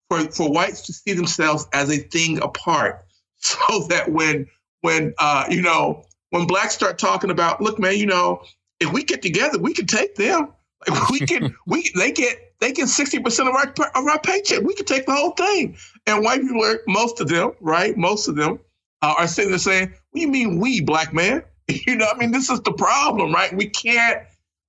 for 0.07 0.19
for 0.29 0.51
whites 0.51 0.83
to 0.83 0.93
see 0.93 1.13
themselves 1.13 1.67
as 1.73 1.89
a 1.89 1.97
thing 1.97 2.43
apart, 2.43 3.07
so 3.37 3.87
that 3.89 4.11
when 4.11 4.47
when 4.81 5.15
uh, 5.17 5.45
you 5.49 5.63
know 5.63 6.05
when 6.29 6.45
blacks 6.45 6.75
start 6.75 6.99
talking 6.99 7.31
about, 7.31 7.59
look, 7.59 7.79
man, 7.79 7.97
you 7.97 8.05
know, 8.05 8.43
if 8.79 8.93
we 8.93 9.03
get 9.03 9.23
together, 9.23 9.57
we 9.57 9.73
can 9.73 9.87
take 9.87 10.13
them. 10.13 10.49
Like 10.87 11.09
we 11.09 11.21
can, 11.21 11.55
we 11.65 11.89
they 11.95 12.11
get 12.11 12.53
they 12.61 12.71
get 12.71 12.87
sixty 12.87 13.17
percent 13.17 13.49
of 13.49 13.55
our 13.55 13.73
of 13.95 14.05
our 14.07 14.19
paycheck. 14.19 14.61
We 14.61 14.75
can 14.75 14.85
take 14.85 15.07
the 15.07 15.15
whole 15.15 15.31
thing. 15.31 15.75
And 16.05 16.23
white 16.23 16.41
people 16.41 16.63
are 16.63 16.81
most 16.87 17.19
of 17.19 17.29
them, 17.29 17.53
right? 17.61 17.97
Most 17.97 18.27
of 18.27 18.35
them 18.35 18.59
uh, 19.03 19.13
are 19.17 19.27
sitting 19.27 19.51
there 19.51 19.59
saying, 19.59 19.89
"What 19.89 20.15
do 20.15 20.21
you 20.21 20.29
mean 20.29 20.59
we, 20.59 20.81
black 20.81 21.13
man?" 21.13 21.43
You 21.87 21.95
know, 21.95 22.07
I 22.13 22.17
mean, 22.17 22.31
this 22.31 22.49
is 22.49 22.59
the 22.61 22.73
problem, 22.73 23.33
right? 23.33 23.55
We 23.55 23.69
can't 23.69 24.23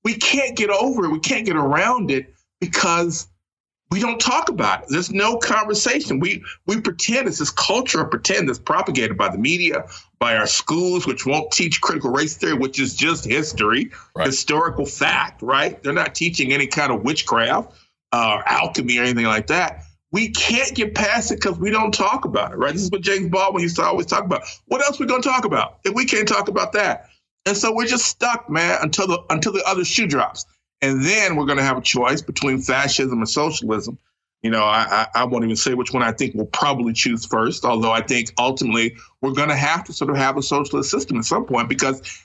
we 0.04 0.14
can't 0.14 0.56
get 0.56 0.70
over 0.70 1.06
it. 1.06 1.10
We 1.10 1.18
can't 1.18 1.44
get 1.44 1.56
around 1.56 2.10
it 2.10 2.32
because 2.60 3.26
we 3.90 4.00
don't 4.00 4.20
talk 4.20 4.48
about 4.48 4.82
it. 4.82 4.86
There's 4.90 5.10
no 5.10 5.36
conversation. 5.36 6.20
We 6.20 6.44
we 6.66 6.80
pretend 6.80 7.26
it's 7.26 7.38
this 7.38 7.50
culture 7.50 8.00
of 8.02 8.10
pretend 8.10 8.48
that's 8.48 8.58
propagated 8.58 9.16
by 9.16 9.28
the 9.30 9.38
media, 9.38 9.86
by 10.18 10.36
our 10.36 10.46
schools, 10.46 11.06
which 11.06 11.26
won't 11.26 11.50
teach 11.52 11.80
critical 11.80 12.10
race 12.10 12.36
theory, 12.36 12.54
which 12.54 12.80
is 12.80 12.94
just 12.94 13.24
history, 13.24 13.90
right. 14.16 14.26
historical 14.26 14.86
fact, 14.86 15.42
right? 15.42 15.82
They're 15.82 15.92
not 15.92 16.14
teaching 16.14 16.52
any 16.52 16.66
kind 16.66 16.92
of 16.92 17.02
witchcraft 17.02 17.72
uh, 18.12 18.36
or 18.38 18.48
alchemy 18.48 18.98
or 18.98 19.02
anything 19.02 19.26
like 19.26 19.48
that. 19.48 19.84
We 20.14 20.28
can't 20.28 20.72
get 20.76 20.94
past 20.94 21.32
it 21.32 21.40
because 21.40 21.58
we 21.58 21.70
don't 21.70 21.92
talk 21.92 22.24
about 22.24 22.52
it, 22.52 22.56
right? 22.56 22.72
This 22.72 22.82
is 22.82 22.90
what 22.92 23.00
James 23.00 23.28
Baldwin 23.30 23.64
used 23.64 23.74
to 23.76 23.82
always 23.82 24.06
talk 24.06 24.22
about. 24.22 24.44
What 24.66 24.80
else 24.80 25.00
we 25.00 25.06
gonna 25.06 25.20
talk 25.20 25.44
about 25.44 25.80
if 25.82 25.92
we 25.92 26.04
can't 26.04 26.28
talk 26.28 26.46
about 26.46 26.72
that? 26.74 27.08
And 27.46 27.56
so 27.56 27.74
we're 27.74 27.88
just 27.88 28.06
stuck, 28.06 28.48
man, 28.48 28.78
until 28.80 29.08
the 29.08 29.18
until 29.28 29.50
the 29.50 29.64
other 29.64 29.84
shoe 29.84 30.06
drops. 30.06 30.46
And 30.82 31.04
then 31.04 31.34
we're 31.34 31.46
gonna 31.46 31.64
have 31.64 31.76
a 31.76 31.80
choice 31.80 32.22
between 32.22 32.62
fascism 32.62 33.18
and 33.18 33.28
socialism. 33.28 33.98
You 34.44 34.50
know, 34.50 34.62
I, 34.62 35.08
I, 35.14 35.22
I 35.22 35.24
won't 35.24 35.42
even 35.42 35.56
say 35.56 35.74
which 35.74 35.92
one 35.92 36.04
I 36.04 36.12
think 36.12 36.36
we'll 36.36 36.46
probably 36.46 36.92
choose 36.92 37.26
first, 37.26 37.64
although 37.64 37.90
I 37.90 38.00
think 38.00 38.32
ultimately 38.38 38.94
we're 39.20 39.32
to 39.32 39.56
have 39.56 39.82
to 39.84 39.92
sort 39.92 40.10
of 40.10 40.16
have 40.16 40.36
a 40.36 40.42
socialist 40.42 40.92
system 40.92 41.18
at 41.18 41.24
some 41.24 41.44
point 41.44 41.68
because 41.68 42.22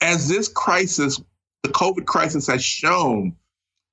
as 0.00 0.28
this 0.28 0.48
crisis, 0.48 1.20
the 1.62 1.68
COVID 1.68 2.04
crisis 2.04 2.48
has 2.48 2.64
shown, 2.64 3.36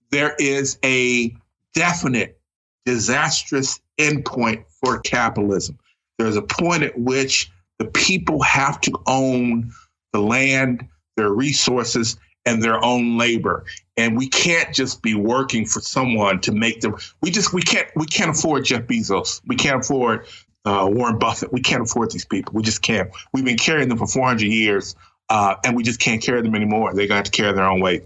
there 0.09 0.35
is 0.39 0.79
a 0.83 1.35
definite 1.75 2.39
disastrous 2.85 3.79
endpoint 3.97 4.65
for 4.81 4.99
capitalism. 4.99 5.77
There's 6.17 6.37
a 6.37 6.41
point 6.41 6.83
at 6.83 6.97
which 6.97 7.51
the 7.79 7.85
people 7.85 8.41
have 8.41 8.79
to 8.81 8.93
own 9.05 9.71
the 10.13 10.19
land, 10.19 10.87
their 11.17 11.31
resources, 11.31 12.17
and 12.45 12.61
their 12.61 12.83
own 12.83 13.17
labor. 13.17 13.65
And 13.97 14.15
we 14.17 14.29
can't 14.29 14.73
just 14.73 15.01
be 15.01 15.15
working 15.15 15.65
for 15.65 15.81
someone 15.81 16.39
to 16.41 16.51
make 16.51 16.81
them. 16.81 16.95
We 17.21 17.31
just 17.31 17.53
we 17.53 17.61
can't 17.61 17.87
we 17.95 18.05
can't 18.05 18.31
afford 18.31 18.65
Jeff 18.65 18.83
Bezos. 18.83 19.41
We 19.47 19.55
can't 19.55 19.81
afford 19.81 20.27
uh, 20.65 20.87
Warren 20.91 21.17
Buffett. 21.17 21.51
We 21.51 21.61
can't 21.61 21.83
afford 21.83 22.11
these 22.11 22.25
people. 22.25 22.53
We 22.53 22.63
just 22.63 22.81
can't. 22.81 23.09
We've 23.33 23.45
been 23.45 23.57
carrying 23.57 23.89
them 23.89 23.97
for 23.97 24.07
400 24.07 24.45
years, 24.45 24.95
uh, 25.29 25.55
and 25.63 25.75
we 25.75 25.83
just 25.83 25.99
can't 25.99 26.21
carry 26.21 26.41
them 26.41 26.55
anymore. 26.55 26.93
They're 26.93 27.07
going 27.07 27.09
to 27.09 27.15
have 27.15 27.25
to 27.25 27.31
carry 27.31 27.53
their 27.53 27.65
own 27.65 27.79
weight. 27.79 28.03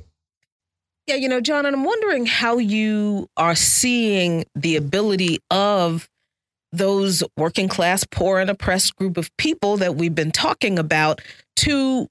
Yeah, 1.10 1.15
you 1.15 1.27
know, 1.27 1.41
John, 1.41 1.65
and 1.65 1.76
I'm 1.76 1.86
wondering 1.86 2.27
how 2.27 2.60
you 2.60 3.30
are 3.36 3.56
seeing 3.56 4.45
the 4.53 4.76
ability 4.76 5.40
of 5.49 6.07
those 6.72 7.23
working 7.36 7.68
class, 7.68 8.06
poor, 8.11 8.38
and 8.38 8.48
oppressed 8.48 8.95
group 8.95 9.18
of 9.18 9.36
people 9.36 9.77
that 9.77 9.95
we've 9.95 10.14
been 10.14 10.30
talking 10.30 10.77
about 10.77 11.19
to 11.56 12.07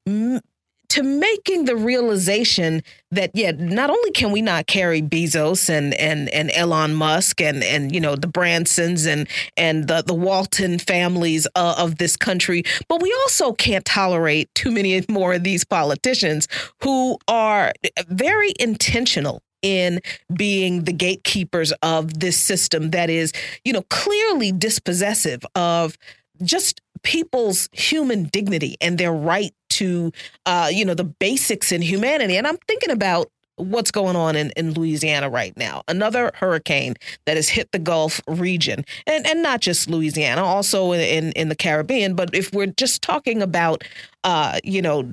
to 0.90 1.02
making 1.02 1.66
the 1.66 1.76
realization 1.76 2.82
that 3.10 3.30
yeah, 3.34 3.52
not 3.52 3.90
only 3.90 4.10
can 4.12 4.32
we 4.32 4.42
not 4.42 4.66
carry 4.66 5.02
Bezos 5.02 5.68
and 5.68 5.94
and 5.94 6.28
and 6.30 6.50
Elon 6.54 6.94
Musk 6.94 7.40
and 7.40 7.62
and 7.62 7.94
you 7.94 8.00
know 8.00 8.16
the 8.16 8.26
Bransons 8.26 9.06
and 9.06 9.28
and 9.56 9.88
the 9.88 10.02
the 10.02 10.14
Walton 10.14 10.78
families 10.78 11.46
uh, 11.54 11.74
of 11.78 11.98
this 11.98 12.16
country, 12.16 12.62
but 12.88 13.02
we 13.02 13.14
also 13.22 13.52
can't 13.52 13.84
tolerate 13.84 14.48
too 14.54 14.70
many 14.70 15.04
more 15.08 15.34
of 15.34 15.44
these 15.44 15.64
politicians 15.64 16.48
who 16.82 17.18
are 17.28 17.72
very 18.08 18.52
intentional 18.58 19.42
in 19.62 20.00
being 20.34 20.84
the 20.84 20.92
gatekeepers 20.92 21.72
of 21.82 22.20
this 22.20 22.36
system 22.36 22.90
that 22.90 23.10
is, 23.10 23.32
you 23.64 23.72
know, 23.72 23.82
clearly 23.90 24.52
dispossessive 24.52 25.44
of 25.54 25.98
just 26.42 26.80
people's 27.02 27.68
human 27.72 28.24
dignity 28.24 28.76
and 28.80 28.98
their 28.98 29.12
right 29.12 29.52
to, 29.78 30.12
uh, 30.46 30.68
you 30.72 30.84
know, 30.84 30.94
the 30.94 31.04
basics 31.04 31.72
in 31.72 31.82
humanity. 31.82 32.36
And 32.36 32.46
I'm 32.46 32.58
thinking 32.68 32.90
about 32.90 33.28
what's 33.56 33.90
going 33.90 34.16
on 34.16 34.36
in, 34.36 34.50
in 34.56 34.72
Louisiana 34.72 35.28
right 35.28 35.56
now. 35.56 35.82
Another 35.88 36.30
hurricane 36.34 36.94
that 37.26 37.36
has 37.36 37.48
hit 37.48 37.70
the 37.72 37.78
Gulf 37.78 38.20
region, 38.28 38.84
and, 39.06 39.26
and 39.26 39.42
not 39.42 39.60
just 39.60 39.90
Louisiana, 39.90 40.44
also 40.44 40.92
in, 40.92 41.32
in 41.32 41.48
the 41.48 41.56
Caribbean. 41.56 42.14
But 42.14 42.34
if 42.34 42.52
we're 42.52 42.66
just 42.66 43.02
talking 43.02 43.42
about, 43.42 43.82
uh, 44.24 44.58
you 44.64 44.82
know, 44.82 45.12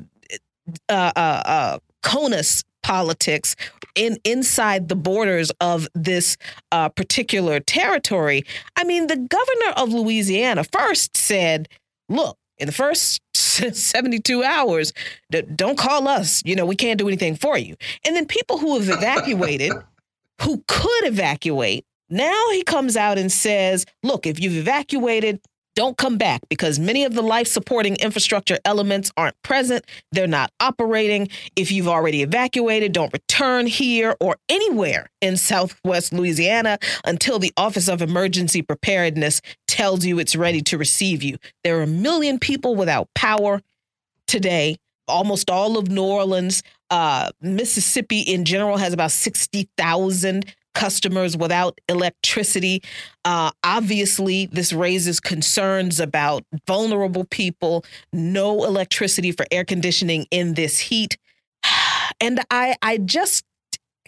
uh, 0.90 1.12
uh, 1.16 1.44
uh 1.46 1.80
CONUS 2.04 2.64
politics 2.84 3.56
in 3.96 4.18
inside 4.24 4.90
the 4.90 4.96
borders 4.96 5.52
of 5.60 5.88
this 5.96 6.38
uh, 6.72 6.90
particular 6.90 7.60
territory. 7.60 8.44
I 8.76 8.84
mean, 8.84 9.08
the 9.08 9.16
governor 9.16 9.74
of 9.78 9.94
Louisiana 9.94 10.64
first 10.64 11.18
said, 11.18 11.68
"Look, 12.10 12.38
in 12.58 12.68
the 12.68 12.72
first 12.72 13.22
72 13.36 14.44
hours, 14.44 14.94
don't 15.56 15.78
call 15.78 16.08
us. 16.08 16.42
You 16.46 16.56
know, 16.56 16.66
we 16.66 16.76
can't 16.76 17.00
do 17.00 17.08
anything 17.08 17.36
for 17.36 17.58
you." 17.58 17.76
And 18.06 18.16
then 18.16 18.26
people 18.26 18.58
who 18.58 18.80
have 18.80 18.90
evacuated, 18.90 19.74
who 20.42 20.64
could 20.68 21.06
evacuate, 21.06 21.86
now 22.10 22.50
he 22.52 22.64
comes 22.64 22.96
out 22.96 23.18
and 23.18 23.32
says, 23.32 23.86
"Look, 24.04 24.26
if 24.26 24.40
you've 24.40 24.58
evacuated, 24.58 25.42
don't 25.76 25.98
come 25.98 26.18
back 26.18 26.42
because 26.50 26.80
many 26.80 27.04
of 27.04 27.14
the 27.14 27.22
life 27.22 27.48
supporting 27.48 27.96
infrastructure 27.98 28.58
elements 28.66 29.12
aren't 29.18 29.42
present. 29.44 29.86
They're 30.12 30.26
not 30.26 30.52
operating. 30.60 31.30
If 31.56 31.72
you've 31.72 31.88
already 31.88 32.22
evacuated, 32.22 32.94
don't 32.94 33.14
return 33.14 33.68
here 33.68 34.16
or 34.20 34.38
anywhere 34.50 35.10
in 35.22 35.38
Southwest 35.38 36.14
Louisiana 36.14 36.80
until 37.04 37.40
the 37.40 37.52
Office 37.58 37.88
of 37.88 38.02
Emergency 38.02 38.62
Preparedness 38.62 39.42
tells 39.68 40.06
you 40.06 40.18
it's 40.18 40.36
ready 40.36 40.62
to 40.62 40.78
receive 40.78 41.22
you. 41.22 41.38
There 41.64 41.78
are 41.80 41.84
a 41.84 41.88
million 41.88 42.40
people 42.40 42.76
without 42.76 43.10
power 43.14 43.62
today. 44.28 44.78
Almost 45.08 45.50
all 45.50 45.78
of 45.78 45.90
New 45.90 46.04
Orleans, 46.04 46.64
uh, 46.90 47.30
Mississippi 47.42 48.22
in 48.22 48.46
general 48.46 48.78
has 48.78 48.94
about 48.94 49.12
60,000 49.12 50.56
customers 50.76 51.36
without 51.36 51.80
electricity. 51.90 52.84
Uh, 53.24 53.50
obviously, 53.64 54.46
this 54.48 54.72
raises 54.72 55.20
concerns 55.20 56.00
about 56.00 56.44
vulnerable 56.68 57.24
people, 57.26 57.84
no 58.14 58.64
electricity 58.64 59.32
for 59.32 59.48
air 59.50 59.66
conditioning 59.66 60.28
in 60.30 60.54
this 60.54 60.78
heat. 60.80 61.18
And 62.22 62.40
I, 62.52 62.76
I 62.82 62.98
just 63.00 63.44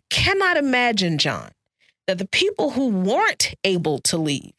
cannot 0.10 0.56
imagine, 0.56 1.18
John, 1.18 1.50
that 2.06 2.20
the 2.20 2.28
people 2.28 2.70
who 2.70 2.90
weren't 2.90 3.54
able 3.64 4.00
to 4.00 4.18
leave, 4.18 4.54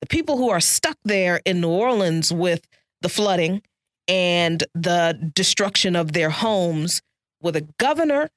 the 0.00 0.06
people 0.06 0.38
who 0.38 0.48
are 0.48 0.60
stuck 0.60 0.96
there 1.04 1.40
in 1.44 1.60
New 1.60 1.68
Orleans 1.68 2.32
with 2.32 2.66
the 3.02 3.08
flooding 3.08 3.60
and 4.08 4.64
the 4.74 5.30
destruction 5.34 5.96
of 5.96 6.12
their 6.12 6.30
homes, 6.30 7.02
with 7.42 7.56
a 7.56 7.66
governor 7.78 8.30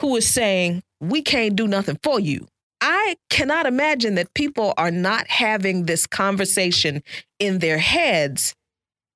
who 0.00 0.14
is 0.16 0.28
saying, 0.28 0.82
we 1.00 1.22
can't 1.22 1.56
do 1.56 1.66
nothing 1.66 1.98
for 2.02 2.20
you. 2.20 2.46
I 2.80 3.16
cannot 3.30 3.66
imagine 3.66 4.14
that 4.16 4.34
people 4.34 4.72
are 4.76 4.90
not 4.90 5.26
having 5.28 5.86
this 5.86 6.06
conversation 6.06 7.02
in 7.38 7.58
their 7.58 7.78
heads. 7.78 8.54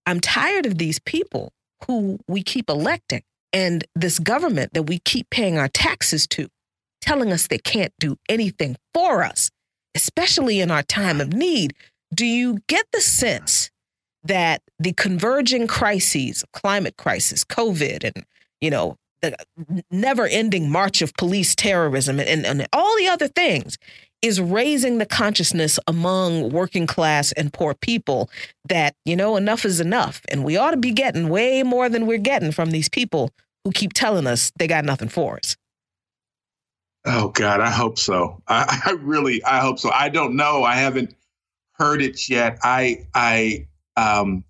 I'm 0.07 0.21
tired 0.21 0.67
of 0.67 0.79
these 0.79 0.99
people 0.99 1.53
who 1.87 2.19
we 2.27 2.43
keep 2.43 2.69
electing 2.69 3.23
and 3.53 3.85
this 3.95 4.19
government 4.19 4.75
that 4.75 4.85
we 4.85 4.99
keep 4.99 5.31
paying 5.31 5.59
our 5.59 5.69
taxes 5.69 6.27
to 6.29 6.49
telling 7.01 7.33
us 7.33 7.47
they 7.47 7.59
can't 7.59 7.93
do 7.99 8.17
anything 8.29 8.77
for 8.95 9.23
us, 9.23 9.51
especially 9.95 10.61
in 10.61 10.71
our 10.71 10.83
time 10.83 11.21
of 11.21 11.33
need. 11.33 11.75
Do 12.15 12.25
you 12.27 12.61
get 12.69 12.87
the 12.93 13.01
sense 13.01 13.71
that 14.25 14.63
the 14.79 14.93
converging 14.93 15.67
crises, 15.67 16.45
climate 16.53 16.97
crisis, 16.97 17.45
COVID, 17.45 18.05
and 18.05 18.25
you 18.61 18.71
know, 18.71 18.97
the 19.23 19.37
never 19.91 20.27
ending 20.27 20.71
march 20.71 21.01
of 21.01 21.15
police 21.15 21.55
terrorism 21.55 22.21
and, 22.21 22.45
and 22.45 22.67
all 22.73 22.97
the 22.99 23.09
other 23.09 23.29
things 23.29 23.79
is 24.21 24.41
raising 24.41 24.99
the 24.99 25.07
consciousness 25.07 25.79
among 25.89 26.51
working 26.51 26.87
class 26.87 27.33
and 27.33 27.53
poor 27.53 27.75
people 27.75 28.31
that, 28.69 28.95
you 29.05 29.17
know, 29.17 29.37
enough 29.37 29.65
is 29.65 29.81
enough. 29.81 30.21
And 30.29 30.45
we 30.45 30.57
ought 30.57 30.71
to 30.71 30.77
be 30.77 30.93
getting 30.93 31.29
way 31.29 31.63
more 31.65 31.89
than 31.89 32.07
we're 32.07 32.19
getting 32.19 32.53
from 32.53 32.71
these 32.71 32.89
people 32.89 33.31
who 33.65 33.73
keep 33.73 33.93
telling 33.93 34.27
us 34.27 34.53
they 34.57 34.69
got 34.69 34.85
nothing 34.85 35.09
for 35.09 35.37
us. 35.37 35.57
Oh 37.05 37.29
God, 37.31 37.61
I 37.61 37.71
hope 37.71 37.99
so. 37.99 38.41
I, 38.47 38.81
I 38.87 38.93
really, 38.93 39.43
I 39.45 39.59
hope 39.59 39.81
so. 39.81 39.91
I 39.91 40.09
don't 40.09 40.37
know. 40.37 40.63
I 40.63 40.77
haven't 40.77 41.15
heard 41.73 42.01
it 42.01 42.29
yet. 42.29 42.59
I, 42.63 43.07
I, 43.15 43.67
um, 43.97 44.45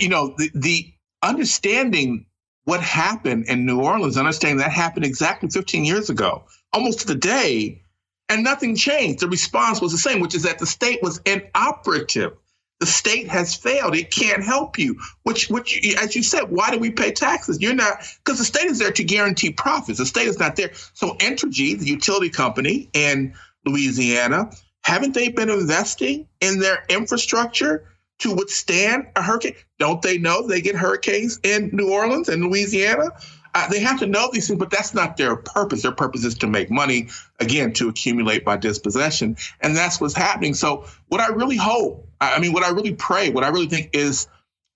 you 0.00 0.08
know, 0.08 0.34
the, 0.38 0.50
the 0.54 0.92
understanding 1.22 2.24
what 2.68 2.82
happened 2.82 3.46
in 3.46 3.64
New 3.64 3.80
Orleans, 3.80 4.18
understanding 4.18 4.58
that 4.58 4.70
happened 4.70 5.06
exactly 5.06 5.48
15 5.48 5.86
years 5.86 6.10
ago, 6.10 6.44
almost 6.74 7.00
to 7.00 7.06
the 7.06 7.14
day, 7.14 7.80
and 8.28 8.44
nothing 8.44 8.76
changed. 8.76 9.20
The 9.20 9.28
response 9.28 9.80
was 9.80 9.90
the 9.90 9.96
same, 9.96 10.20
which 10.20 10.34
is 10.34 10.42
that 10.42 10.58
the 10.58 10.66
state 10.66 11.02
was 11.02 11.18
inoperative. 11.24 12.36
The 12.80 12.84
state 12.84 13.26
has 13.28 13.54
failed. 13.54 13.96
It 13.96 14.10
can't 14.10 14.44
help 14.44 14.78
you. 14.78 15.00
Which, 15.22 15.48
which, 15.48 15.82
as 15.96 16.14
you 16.14 16.22
said, 16.22 16.50
why 16.50 16.70
do 16.70 16.78
we 16.78 16.90
pay 16.90 17.10
taxes? 17.10 17.58
You're 17.58 17.72
not 17.72 18.02
because 18.22 18.38
the 18.38 18.44
state 18.44 18.66
is 18.66 18.78
there 18.78 18.92
to 18.92 19.02
guarantee 19.02 19.50
profits. 19.50 19.98
The 19.98 20.04
state 20.04 20.28
is 20.28 20.38
not 20.38 20.56
there. 20.56 20.72
So 20.92 21.14
Entergy, 21.14 21.78
the 21.78 21.86
utility 21.86 22.28
company 22.28 22.90
in 22.92 23.32
Louisiana, 23.64 24.50
haven't 24.84 25.14
they 25.14 25.30
been 25.30 25.48
investing 25.48 26.28
in 26.42 26.60
their 26.60 26.84
infrastructure 26.90 27.86
to 28.18 28.34
withstand 28.34 29.06
a 29.16 29.22
hurricane? 29.22 29.54
Don't 29.78 30.02
they 30.02 30.18
know 30.18 30.46
they 30.46 30.60
get 30.60 30.74
hurricanes 30.74 31.38
in 31.42 31.70
New 31.72 31.92
Orleans 31.92 32.28
and 32.28 32.42
Louisiana? 32.42 33.10
Uh, 33.54 33.68
they 33.68 33.80
have 33.80 33.98
to 33.98 34.06
know 34.06 34.28
these 34.32 34.46
things, 34.46 34.58
but 34.58 34.70
that's 34.70 34.94
not 34.94 35.16
their 35.16 35.34
purpose. 35.36 35.82
Their 35.82 35.92
purpose 35.92 36.24
is 36.24 36.34
to 36.36 36.46
make 36.46 36.70
money, 36.70 37.08
again, 37.40 37.72
to 37.74 37.88
accumulate 37.88 38.44
by 38.44 38.56
dispossession. 38.56 39.36
And 39.60 39.76
that's 39.76 40.00
what's 40.00 40.14
happening. 40.14 40.54
So, 40.54 40.84
what 41.08 41.20
I 41.20 41.28
really 41.28 41.56
hope, 41.56 42.06
I 42.20 42.38
mean, 42.38 42.52
what 42.52 42.62
I 42.62 42.70
really 42.70 42.94
pray, 42.94 43.30
what 43.30 43.44
I 43.44 43.48
really 43.48 43.68
think 43.68 43.90
is 43.92 44.28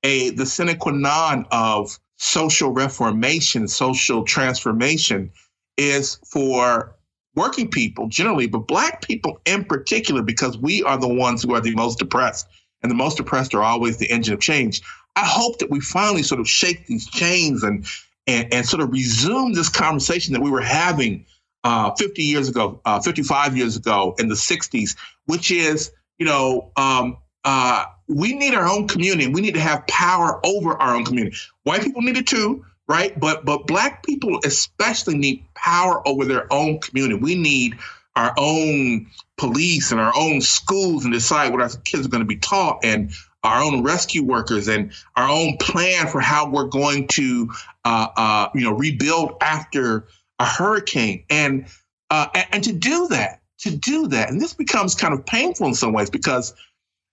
a 0.02 0.30
the 0.30 0.46
sine 0.46 0.76
qua 0.78 0.92
non 0.92 1.46
of 1.50 1.98
social 2.16 2.70
reformation, 2.70 3.68
social 3.68 4.24
transformation, 4.24 5.30
is 5.76 6.18
for 6.26 6.96
working 7.34 7.70
people 7.70 8.08
generally, 8.08 8.46
but 8.46 8.66
black 8.66 9.02
people 9.02 9.40
in 9.44 9.64
particular, 9.64 10.22
because 10.22 10.58
we 10.58 10.82
are 10.82 10.98
the 10.98 11.08
ones 11.08 11.42
who 11.42 11.54
are 11.54 11.60
the 11.60 11.74
most 11.74 11.98
depressed, 11.98 12.46
and 12.82 12.90
the 12.90 12.96
most 12.96 13.20
oppressed 13.20 13.54
are 13.54 13.62
always 13.62 13.96
the 13.96 14.10
engine 14.10 14.34
of 14.34 14.40
change. 14.40 14.82
I 15.16 15.24
hope 15.24 15.58
that 15.58 15.70
we 15.70 15.80
finally 15.80 16.22
sort 16.22 16.40
of 16.40 16.48
shake 16.48 16.86
these 16.86 17.06
chains 17.06 17.62
and 17.62 17.86
and, 18.26 18.52
and 18.52 18.66
sort 18.66 18.82
of 18.82 18.92
resume 18.92 19.52
this 19.52 19.68
conversation 19.68 20.32
that 20.34 20.40
we 20.40 20.50
were 20.50 20.60
having 20.60 21.26
uh, 21.64 21.92
50 21.94 22.22
years 22.22 22.48
ago, 22.48 22.80
uh, 22.84 23.00
55 23.00 23.56
years 23.56 23.76
ago 23.76 24.14
in 24.18 24.28
the 24.28 24.34
60s, 24.34 24.96
which 25.26 25.50
is, 25.50 25.90
you 26.18 26.26
know, 26.26 26.70
um, 26.76 27.16
uh, 27.44 27.84
we 28.08 28.34
need 28.34 28.54
our 28.54 28.68
own 28.68 28.86
community. 28.86 29.28
We 29.28 29.40
need 29.40 29.54
to 29.54 29.60
have 29.60 29.86
power 29.86 30.40
over 30.44 30.74
our 30.74 30.94
own 30.94 31.04
community. 31.04 31.36
White 31.64 31.82
people 31.82 32.02
need 32.02 32.16
it 32.16 32.26
too, 32.26 32.64
right? 32.88 33.18
But 33.18 33.44
but 33.44 33.66
black 33.66 34.04
people 34.04 34.38
especially 34.44 35.16
need 35.16 35.44
power 35.54 36.06
over 36.06 36.24
their 36.24 36.52
own 36.52 36.78
community. 36.78 37.20
We 37.20 37.34
need 37.34 37.78
our 38.16 38.34
own 38.36 39.06
police 39.38 39.92
and 39.92 40.00
our 40.00 40.12
own 40.16 40.40
schools 40.40 41.04
and 41.04 41.12
decide 41.12 41.50
what 41.50 41.62
our 41.62 41.70
kids 41.84 42.06
are 42.06 42.10
going 42.10 42.22
to 42.22 42.26
be 42.26 42.36
taught 42.36 42.84
and 42.84 43.12
our 43.42 43.62
own 43.62 43.82
rescue 43.82 44.22
workers 44.22 44.68
and 44.68 44.92
our 45.16 45.28
own 45.28 45.56
plan 45.58 46.06
for 46.06 46.20
how 46.20 46.48
we're 46.48 46.66
going 46.66 47.08
to 47.08 47.50
uh, 47.84 48.08
uh, 48.16 48.48
you 48.54 48.62
know 48.62 48.72
rebuild 48.72 49.36
after 49.40 50.06
a 50.38 50.44
hurricane. 50.44 51.24
And, 51.30 51.66
uh, 52.10 52.28
and 52.34 52.46
and 52.52 52.64
to 52.64 52.72
do 52.72 53.08
that 53.08 53.40
to 53.60 53.76
do 53.76 54.08
that 54.08 54.28
and 54.28 54.40
this 54.40 54.54
becomes 54.54 54.94
kind 54.96 55.14
of 55.14 55.24
painful 55.24 55.68
in 55.68 55.74
some 55.74 55.92
ways 55.92 56.10
because 56.10 56.52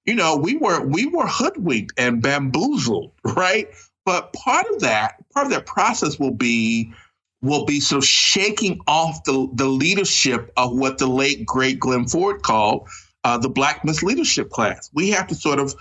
you 0.05 0.15
know 0.15 0.35
we 0.35 0.57
were 0.57 0.83
we 0.83 1.05
were 1.05 1.27
hoodwinked 1.27 1.93
and 1.97 2.21
bamboozled 2.21 3.11
right? 3.23 3.69
But 4.05 4.33
part 4.33 4.65
of 4.73 4.79
that, 4.79 5.23
part 5.33 5.45
of 5.45 5.51
that 5.51 5.67
process 5.67 6.17
will 6.17 6.33
be 6.33 6.93
will 7.41 7.65
be 7.65 7.79
sort 7.79 8.03
of 8.03 8.07
shaking 8.07 8.79
off 8.87 9.23
the, 9.23 9.47
the 9.53 9.67
leadership 9.67 10.51
of 10.57 10.77
what 10.77 10.97
the 10.97 11.07
late 11.07 11.45
great 11.45 11.79
Glen 11.79 12.07
Ford 12.07 12.41
called 12.41 12.87
uh, 13.23 13.37
the 13.37 13.49
black 13.49 13.83
misleadership 13.83 14.49
class. 14.49 14.89
We 14.93 15.09
have 15.11 15.27
to 15.27 15.35
sort 15.35 15.59
of 15.59 15.73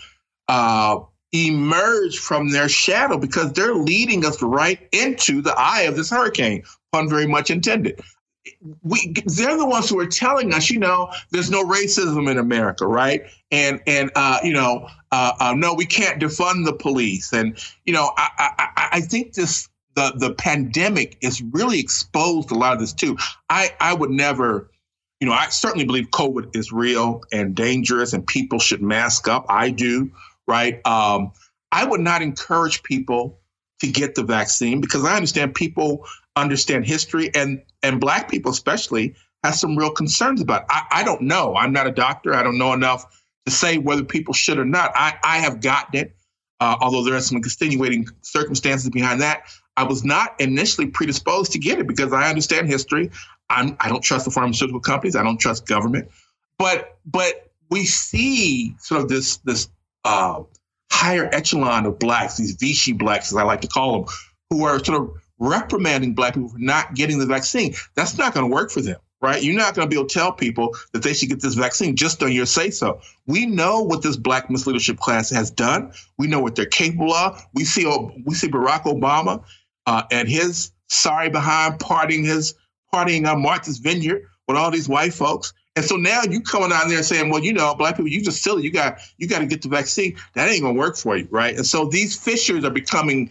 uh, 0.48 1.00
emerge 1.32 2.18
from 2.18 2.50
their 2.50 2.68
shadow 2.68 3.18
because 3.18 3.52
they're 3.52 3.74
leading 3.74 4.24
us 4.24 4.40
right 4.42 4.80
into 4.92 5.42
the 5.42 5.54
eye 5.56 5.82
of 5.82 5.96
this 5.96 6.10
hurricane, 6.10 6.62
pun 6.92 7.08
very 7.08 7.26
much 7.26 7.50
intended 7.50 8.00
we 8.82 9.14
they're 9.26 9.56
the 9.56 9.66
ones 9.66 9.88
who 9.88 9.98
are 10.00 10.06
telling 10.06 10.52
us, 10.52 10.70
you 10.70 10.78
know, 10.78 11.10
there's 11.30 11.50
no 11.50 11.64
racism 11.64 12.30
in 12.30 12.38
America, 12.38 12.86
right? 12.86 13.22
And 13.50 13.80
and 13.86 14.10
uh, 14.14 14.38
you 14.42 14.52
know, 14.52 14.88
uh, 15.12 15.32
uh, 15.38 15.54
no, 15.56 15.74
we 15.74 15.86
can't 15.86 16.20
defund 16.20 16.64
the 16.64 16.72
police, 16.72 17.32
and 17.32 17.58
you 17.84 17.92
know, 17.92 18.12
I, 18.16 18.50
I 18.58 18.88
I 18.92 19.00
think 19.00 19.34
this 19.34 19.68
the 19.98 20.28
the 20.28 20.34
pandemic 20.34 21.18
is 21.20 21.42
really 21.42 21.80
exposed 21.80 22.50
a 22.50 22.54
lot 22.54 22.72
of 22.72 22.78
this 22.78 22.92
too. 22.92 23.16
I 23.50 23.74
I 23.80 23.94
would 23.94 24.10
never. 24.10 24.70
You 25.20 25.26
know, 25.26 25.34
I 25.34 25.48
certainly 25.48 25.84
believe 25.84 26.10
COVID 26.10 26.54
is 26.54 26.70
real 26.70 27.22
and 27.32 27.52
dangerous, 27.52 28.12
and 28.12 28.24
people 28.24 28.60
should 28.60 28.80
mask 28.80 29.26
up. 29.26 29.46
I 29.48 29.70
do, 29.70 30.12
right? 30.46 30.80
Um, 30.86 31.32
I 31.72 31.84
would 31.84 32.00
not 32.00 32.22
encourage 32.22 32.84
people 32.84 33.40
to 33.80 33.88
get 33.88 34.14
the 34.14 34.22
vaccine 34.22 34.80
because 34.80 35.04
I 35.04 35.16
understand 35.16 35.56
people 35.56 36.06
understand 36.36 36.86
history 36.86 37.34
and 37.34 37.60
and 37.82 38.00
black 38.00 38.30
people 38.30 38.52
especially 38.52 39.16
have 39.42 39.56
some 39.56 39.76
real 39.76 39.90
concerns 39.90 40.40
about. 40.40 40.64
I, 40.70 40.84
I 40.90 41.04
don't 41.04 41.22
know. 41.22 41.56
I'm 41.56 41.72
not 41.72 41.88
a 41.88 41.92
doctor. 41.92 42.32
I 42.34 42.44
don't 42.44 42.58
know 42.58 42.72
enough 42.72 43.04
to 43.46 43.50
say 43.52 43.78
whether 43.78 44.04
people 44.04 44.34
should 44.34 44.58
or 44.58 44.64
not. 44.64 44.92
I, 44.94 45.14
I 45.24 45.38
have 45.38 45.60
gotten 45.60 45.98
it, 45.98 46.16
uh, 46.60 46.76
although 46.80 47.04
there 47.04 47.14
are 47.14 47.20
some 47.20 47.38
extenuating 47.38 48.06
circumstances 48.20 48.90
behind 48.90 49.20
that. 49.20 49.44
I 49.78 49.84
was 49.84 50.04
not 50.04 50.34
initially 50.40 50.88
predisposed 50.88 51.52
to 51.52 51.60
get 51.60 51.78
it 51.78 51.86
because 51.86 52.12
I 52.12 52.28
understand 52.28 52.66
history. 52.66 53.12
I'm, 53.48 53.76
I 53.78 53.88
don't 53.88 54.02
trust 54.02 54.24
the 54.24 54.32
pharmaceutical 54.32 54.80
companies. 54.80 55.14
I 55.14 55.22
don't 55.22 55.38
trust 55.38 55.66
government. 55.66 56.08
But 56.58 56.98
but 57.06 57.52
we 57.70 57.84
see 57.84 58.74
sort 58.80 59.02
of 59.02 59.08
this 59.08 59.36
this 59.38 59.68
uh, 60.04 60.42
higher 60.90 61.30
echelon 61.32 61.86
of 61.86 62.00
blacks, 62.00 62.36
these 62.36 62.54
Vichy 62.54 62.92
blacks, 62.92 63.30
as 63.30 63.38
I 63.38 63.44
like 63.44 63.60
to 63.60 63.68
call 63.68 63.92
them, 63.92 64.14
who 64.50 64.64
are 64.64 64.82
sort 64.84 65.00
of 65.00 65.10
reprimanding 65.38 66.12
black 66.12 66.34
people 66.34 66.48
for 66.48 66.58
not 66.58 66.94
getting 66.94 67.20
the 67.20 67.26
vaccine. 67.26 67.72
That's 67.94 68.18
not 68.18 68.34
going 68.34 68.50
to 68.50 68.52
work 68.52 68.72
for 68.72 68.80
them, 68.80 68.96
right? 69.20 69.40
You're 69.40 69.54
not 69.54 69.76
going 69.76 69.86
to 69.86 69.88
be 69.88 69.96
able 69.96 70.08
to 70.08 70.14
tell 70.14 70.32
people 70.32 70.76
that 70.92 71.04
they 71.04 71.14
should 71.14 71.28
get 71.28 71.40
this 71.40 71.54
vaccine 71.54 71.94
just 71.94 72.20
on 72.24 72.32
your 72.32 72.46
say 72.46 72.70
so. 72.70 73.00
We 73.28 73.46
know 73.46 73.82
what 73.82 74.02
this 74.02 74.16
black 74.16 74.48
misleadership 74.48 74.98
class 74.98 75.30
has 75.30 75.52
done. 75.52 75.92
We 76.18 76.26
know 76.26 76.40
what 76.40 76.56
they're 76.56 76.66
capable 76.66 77.12
of. 77.12 77.46
We 77.54 77.64
see 77.64 77.86
we 78.24 78.34
see 78.34 78.48
Barack 78.48 78.82
Obama 78.82 79.44
uh, 79.88 80.02
and 80.10 80.28
his 80.28 80.70
sorry 80.88 81.30
behind 81.30 81.78
partying 81.78 82.22
his 82.22 82.54
partying 82.92 83.26
on 83.26 83.40
Martha's 83.40 83.78
Vineyard 83.78 84.22
with 84.46 84.56
all 84.58 84.70
these 84.70 84.86
white 84.86 85.14
folks. 85.14 85.54
And 85.76 85.84
so 85.84 85.96
now 85.96 86.22
you 86.28 86.42
coming 86.42 86.72
out 86.72 86.88
there 86.88 87.02
saying, 87.02 87.30
well, 87.30 87.42
you 87.42 87.54
know, 87.54 87.74
black 87.74 87.96
people, 87.96 88.10
you 88.10 88.22
just 88.22 88.42
silly. 88.42 88.64
You 88.64 88.70
got 88.70 88.98
you 89.16 89.26
got 89.26 89.38
to 89.38 89.46
get 89.46 89.62
the 89.62 89.68
vaccine. 89.70 90.16
That 90.34 90.50
ain't 90.50 90.60
gonna 90.60 90.78
work 90.78 90.98
for 90.98 91.16
you, 91.16 91.26
right? 91.30 91.56
And 91.56 91.66
so 91.66 91.86
these 91.86 92.14
fissures 92.18 92.64
are 92.64 92.70
becoming 92.70 93.30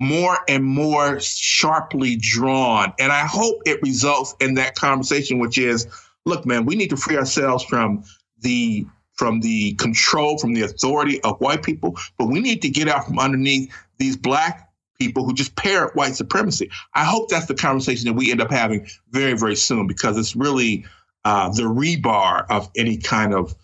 more 0.00 0.38
and 0.48 0.64
more 0.64 1.20
sharply 1.20 2.16
drawn. 2.16 2.94
And 2.98 3.12
I 3.12 3.26
hope 3.26 3.60
it 3.66 3.82
results 3.82 4.34
in 4.40 4.54
that 4.54 4.76
conversation, 4.76 5.38
which 5.38 5.58
is, 5.58 5.86
look, 6.24 6.46
man, 6.46 6.64
we 6.64 6.74
need 6.74 6.88
to 6.90 6.96
free 6.96 7.18
ourselves 7.18 7.64
from 7.64 8.02
the 8.38 8.86
from 9.12 9.40
the 9.40 9.74
control, 9.74 10.38
from 10.38 10.54
the 10.54 10.62
authority 10.62 11.20
of 11.22 11.38
white 11.40 11.62
people, 11.62 11.98
but 12.16 12.28
we 12.28 12.40
need 12.40 12.62
to 12.62 12.70
get 12.70 12.88
out 12.88 13.04
from 13.04 13.18
underneath 13.18 13.70
these 13.98 14.16
black 14.16 14.67
people 14.98 15.24
who 15.24 15.32
just 15.32 15.54
parrot 15.56 15.94
white 15.94 16.16
supremacy. 16.16 16.70
I 16.94 17.04
hope 17.04 17.28
that's 17.28 17.46
the 17.46 17.54
conversation 17.54 18.06
that 18.06 18.14
we 18.14 18.30
end 18.30 18.40
up 18.40 18.50
having 18.50 18.86
very, 19.10 19.34
very 19.34 19.56
soon 19.56 19.86
because 19.86 20.16
it's 20.18 20.34
really 20.34 20.84
uh, 21.24 21.50
the 21.50 21.62
rebar 21.62 22.46
of 22.50 22.70
any 22.76 22.96
kind 22.96 23.34
of 23.34 23.54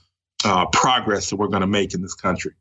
uh, 0.44 0.66
progress 0.66 1.30
that 1.30 1.36
we're 1.36 1.48
going 1.48 1.62
to 1.62 1.66
make 1.66 1.94
in 1.94 2.02
this 2.02 2.14
country. 2.14 2.52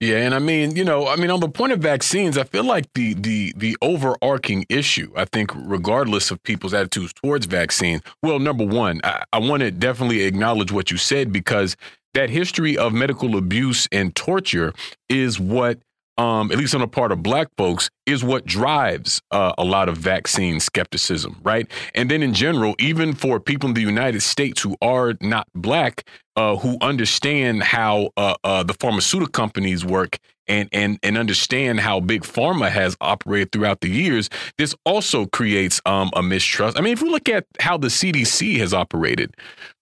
Yeah, 0.00 0.16
and 0.16 0.34
I 0.34 0.38
mean, 0.38 0.76
you 0.76 0.84
know, 0.84 1.08
I 1.08 1.16
mean, 1.16 1.30
on 1.30 1.40
the 1.40 1.48
point 1.48 1.72
of 1.72 1.80
vaccines, 1.80 2.38
I 2.38 2.44
feel 2.44 2.64
like 2.64 2.86
the 2.94 3.12
the 3.12 3.52
the 3.54 3.76
overarching 3.82 4.64
issue, 4.70 5.12
I 5.14 5.26
think, 5.26 5.52
regardless 5.54 6.30
of 6.30 6.42
people's 6.42 6.72
attitudes 6.72 7.12
towards 7.12 7.44
vaccine, 7.44 8.00
well, 8.22 8.38
number 8.38 8.64
one, 8.64 9.02
I, 9.04 9.24
I 9.30 9.38
want 9.38 9.60
to 9.60 9.70
definitely 9.70 10.22
acknowledge 10.22 10.72
what 10.72 10.90
you 10.90 10.96
said 10.96 11.34
because 11.34 11.76
that 12.14 12.30
history 12.30 12.78
of 12.78 12.94
medical 12.94 13.36
abuse 13.36 13.88
and 13.92 14.16
torture 14.16 14.72
is 15.10 15.38
what 15.38 15.80
um, 16.20 16.52
at 16.52 16.58
least 16.58 16.74
on 16.74 16.80
the 16.80 16.88
part 16.88 17.12
of 17.12 17.22
black 17.22 17.48
folks, 17.56 17.90
is 18.10 18.24
what 18.24 18.44
drives 18.44 19.22
uh, 19.30 19.52
a 19.56 19.64
lot 19.64 19.88
of 19.88 19.96
vaccine 19.96 20.60
skepticism, 20.60 21.40
right? 21.42 21.66
And 21.94 22.10
then 22.10 22.22
in 22.22 22.34
general, 22.34 22.74
even 22.78 23.14
for 23.14 23.40
people 23.40 23.68
in 23.68 23.74
the 23.74 23.80
United 23.80 24.22
States 24.22 24.62
who 24.62 24.76
are 24.82 25.14
not 25.20 25.48
black, 25.54 26.04
uh, 26.36 26.56
who 26.56 26.78
understand 26.80 27.62
how 27.62 28.10
uh, 28.16 28.34
uh 28.44 28.62
the 28.62 28.74
pharmaceutical 28.74 29.30
companies 29.30 29.84
work 29.84 30.18
and 30.50 30.68
and 30.72 30.98
and 31.02 31.16
understand 31.16 31.80
how 31.80 32.00
big 32.00 32.22
pharma 32.22 32.70
has 32.70 32.96
operated 33.00 33.52
throughout 33.52 33.80
the 33.80 33.88
years, 33.88 34.28
this 34.58 34.74
also 34.84 35.26
creates 35.26 35.80
um, 35.86 36.10
a 36.14 36.22
mistrust. 36.22 36.76
I 36.76 36.82
mean, 36.82 36.92
if 36.92 37.00
we 37.00 37.08
look 37.08 37.28
at 37.28 37.46
how 37.60 37.78
the 37.78 37.86
CDC 37.86 38.58
has 38.58 38.74
operated 38.74 39.34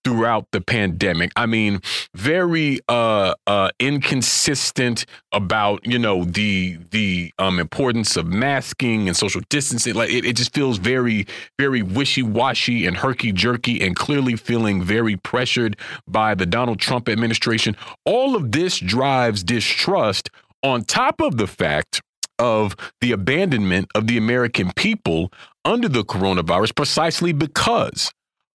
throughout 0.04 0.46
the 0.52 0.60
pandemic, 0.60 1.32
I 1.36 1.46
mean, 1.46 1.80
very 2.14 2.80
uh, 2.88 3.34
uh, 3.46 3.70
inconsistent 3.80 5.06
about 5.32 5.84
you 5.86 5.98
know 5.98 6.24
the 6.24 6.78
the 6.90 7.32
um, 7.38 7.58
importance 7.58 8.16
of 8.18 8.26
masking 8.26 9.08
and 9.08 9.16
social 9.16 9.40
distancing. 9.48 9.94
Like 9.94 10.10
it, 10.10 10.24
it 10.24 10.36
just 10.36 10.54
feels 10.54 10.78
very 10.78 11.26
very 11.58 11.82
wishy 11.82 12.22
washy 12.22 12.86
and 12.86 12.96
herky 12.96 13.32
jerky, 13.32 13.80
and 13.84 13.96
clearly 13.96 14.36
feeling 14.36 14.82
very 14.82 15.16
pressured 15.16 15.76
by 16.06 16.34
the 16.34 16.46
Donald 16.46 16.78
Trump 16.78 17.08
administration. 17.08 17.76
All 18.04 18.36
of 18.36 18.52
this 18.52 18.78
drives 18.78 19.42
distrust 19.42 20.30
on 20.62 20.84
top 20.84 21.20
of 21.20 21.38
the 21.38 21.46
fact 21.46 22.00
of 22.38 22.76
the 23.00 23.12
abandonment 23.12 23.88
of 23.94 24.06
the 24.06 24.16
American 24.16 24.72
people 24.76 25.32
under 25.64 25.88
the 25.88 26.04
coronavirus, 26.04 26.74
precisely 26.74 27.32
because 27.32 28.12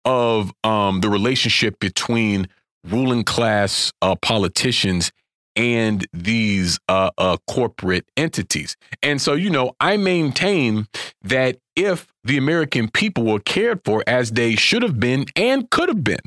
of 0.05 0.51
um, 0.63 1.01
the 1.01 1.09
relationship 1.09 1.79
between 1.79 2.47
ruling 2.83 3.23
class 3.23 3.91
uh, 4.01 4.15
politicians 4.15 5.11
and 5.55 6.05
these 6.13 6.79
uh, 6.87 7.11
uh, 7.17 7.37
corporate 7.49 8.05
entities. 8.17 8.75
And 9.03 9.21
so, 9.21 9.33
you 9.33 9.49
know, 9.49 9.73
I 9.79 9.97
maintain 9.97 10.87
that 11.23 11.57
if 11.75 12.07
the 12.23 12.37
American 12.37 12.89
people 12.89 13.25
were 13.25 13.39
cared 13.39 13.81
for 13.83 14.03
as 14.07 14.31
they 14.31 14.55
should 14.55 14.83
have 14.83 14.99
been 14.99 15.25
and 15.35 15.69
could 15.69 15.89
have 15.89 16.03
been 16.03 16.21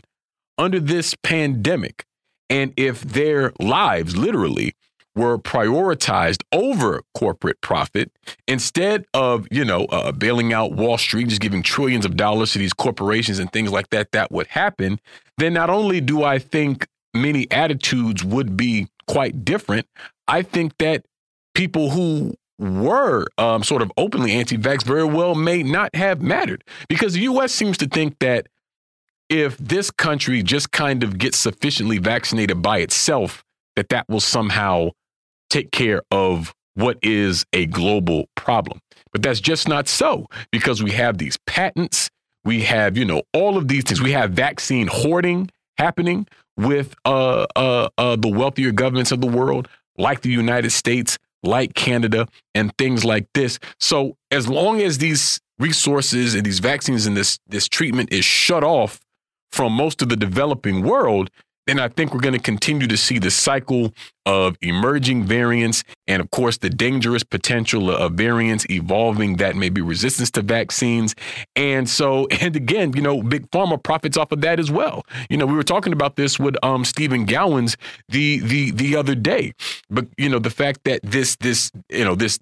under 0.59 0.81
this 0.81 1.15
pandemic, 1.23 2.05
and 2.51 2.73
if 2.77 3.03
their 3.03 3.53
lives 3.59 4.17
literally 4.17 4.75
were 5.17 5.39
prioritized 5.39 6.43
over 6.53 7.01
corporate 7.15 7.61
profit 7.61 8.11
instead 8.49 9.05
of 9.15 9.47
you 9.51 9.65
know 9.65 9.85
uh, 9.87 10.11
bailing 10.11 10.53
out 10.53 10.73
wall 10.73 10.99
street 10.99 11.29
just 11.29 11.41
giving 11.41 11.63
trillions 11.63 12.05
of 12.05 12.17
dollars 12.17 12.53
to 12.53 12.59
these 12.59 12.73
corporations 12.73 13.39
and 13.39 13.53
things 13.53 13.71
like 13.71 13.89
that 13.91 14.11
that 14.11 14.33
would 14.33 14.49
happen 14.49 14.99
then 15.39 15.53
not 15.53 15.71
only 15.71 16.01
do 16.01 16.25
i 16.25 16.37
think 16.39 16.89
many 17.15 17.49
attitudes 17.53 18.25
would 18.25 18.57
be 18.57 18.89
quite 19.07 19.45
different 19.45 19.87
i 20.29 20.43
think 20.43 20.77
that 20.79 21.05
people 21.55 21.91
who 21.91 22.35
were 22.59 23.27
um, 23.37 23.65
sort 23.65 23.83
of 23.83 23.91
openly 23.97 24.33
anti-vax 24.33 24.85
very 24.85 25.05
well 25.05 25.35
may 25.35 25.63
not 25.63 25.95
have 25.95 26.23
mattered 26.23 26.63
because 26.89 27.15
the 27.15 27.23
us 27.23 27.53
seems 27.53 27.77
to 27.77 27.87
think 27.87 28.17
that 28.21 28.47
if 29.29 29.57
this 29.59 29.91
country 29.91 30.43
just 30.43 30.71
kind 30.71 31.03
of 31.03 31.19
gets 31.19 31.37
sufficiently 31.37 31.99
vaccinated 31.99 32.63
by 32.63 32.79
itself 32.79 33.43
that 33.77 33.89
that 33.89 34.07
will 34.09 34.21
somehow 34.21 34.91
take 35.51 35.71
care 35.71 36.03
of 36.11 36.55
what 36.75 36.99
is 37.03 37.45
a 37.53 37.67
global 37.67 38.27
problem. 38.35 38.81
But 39.13 39.23
that's 39.23 39.41
just 39.41 39.69
not 39.69 39.87
so 39.89 40.27
because 40.51 40.83
we 40.83 40.91
have 40.93 41.19
these 41.19 41.39
patents, 41.47 42.11
we 42.45 42.63
have, 42.63 42.97
you 42.99 43.05
know, 43.05 43.23
all 43.33 43.57
of 43.57 43.69
these 43.69 43.85
things. 43.85 44.03
We 44.03 44.13
have 44.13 44.33
vaccine 44.33 44.89
hoarding 44.89 45.51
happening 45.79 46.27
with 46.57 46.95
uh, 47.05 47.47
uh, 47.57 47.89
uh, 47.99 48.17
the 48.17 48.29
wealthier 48.29 48.73
governments 48.73 49.13
of 49.13 49.21
the 49.21 49.27
world, 49.27 49.69
like 49.97 50.21
the 50.23 50.31
United 50.31 50.71
States, 50.71 51.19
like 51.43 51.75
Canada, 51.75 52.27
and 52.55 52.77
things 52.79 53.05
like 53.05 53.27
this. 53.35 53.59
So 53.79 54.17
as 54.31 54.49
long 54.49 54.81
as 54.81 54.99
these 54.99 55.41
resources 55.59 56.35
and 56.35 56.45
these 56.45 56.59
vaccines 56.59 57.07
and 57.07 57.17
this 57.17 57.39
this 57.47 57.69
treatment 57.69 58.13
is 58.13 58.25
shut 58.25 58.65
off 58.65 59.01
from 59.53 59.73
most 59.73 60.03
of 60.03 60.09
the 60.09 60.17
developing 60.17 60.83
world, 60.83 61.31
then 61.67 61.79
I 61.79 61.89
think 61.89 62.13
we're 62.13 62.21
going 62.21 62.35
to 62.35 62.39
continue 62.39 62.87
to 62.87 62.97
see 62.97 63.19
the 63.19 63.31
cycle 63.31 63.95
of 64.27 64.57
emerging 64.63 65.25
variants 65.25 65.85
and, 66.07 66.21
of 66.21 66.31
course, 66.31 66.59
the 66.59 66.71
dangerous 66.71 67.23
potential 67.23 67.91
of 67.91 68.13
variants 68.13 68.67
evolving 68.71 69.37
that 69.37 69.57
may 69.57 69.69
be 69.69 69.81
resistance 69.81 70.31
to 70.33 70.43
vaccines. 70.43 71.15
And 71.57 71.89
so, 71.89 72.27
and 72.41 72.57
again, 72.57 72.93
you 72.95 73.03
know, 73.03 73.23
big 73.23 73.51
pharma 73.51 73.83
profits 73.83 74.17
off 74.17 74.33
of 74.33 74.41
that 74.43 74.61
as 74.61 74.71
well. 74.71 75.05
You 75.31 75.37
know, 75.37 75.47
we 75.47 75.55
were 75.55 75.63
talking 75.63 75.93
about 75.93 76.17
this 76.17 76.39
with 76.39 76.57
um, 76.63 76.85
Stephen 76.85 77.25
Gowans 77.27 77.77
the 78.09 78.41
the 78.41 78.71
the 78.71 78.97
other 78.97 79.15
day, 79.15 79.53
but 79.91 80.07
you 80.17 80.29
know, 80.29 80.39
the 80.39 80.51
fact 80.51 80.81
that 80.85 81.01
this 81.03 81.37
this 81.37 81.71
you 81.89 82.05
know 82.05 82.15
this 82.15 82.39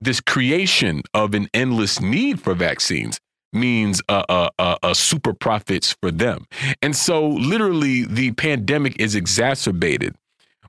this 0.00 0.20
creation 0.20 1.02
of 1.14 1.34
an 1.34 1.48
endless 1.54 2.00
need 2.00 2.40
for 2.40 2.54
vaccines 2.54 3.18
means 3.52 4.02
a 4.08 4.24
uh, 4.30 4.50
uh, 4.58 4.76
uh, 4.82 4.94
super 4.94 5.32
profits 5.32 5.96
for 6.00 6.10
them. 6.10 6.46
And 6.82 6.94
so, 6.94 7.26
literally, 7.26 8.04
the 8.04 8.32
pandemic 8.32 9.00
is 9.00 9.14
exacerbated 9.14 10.14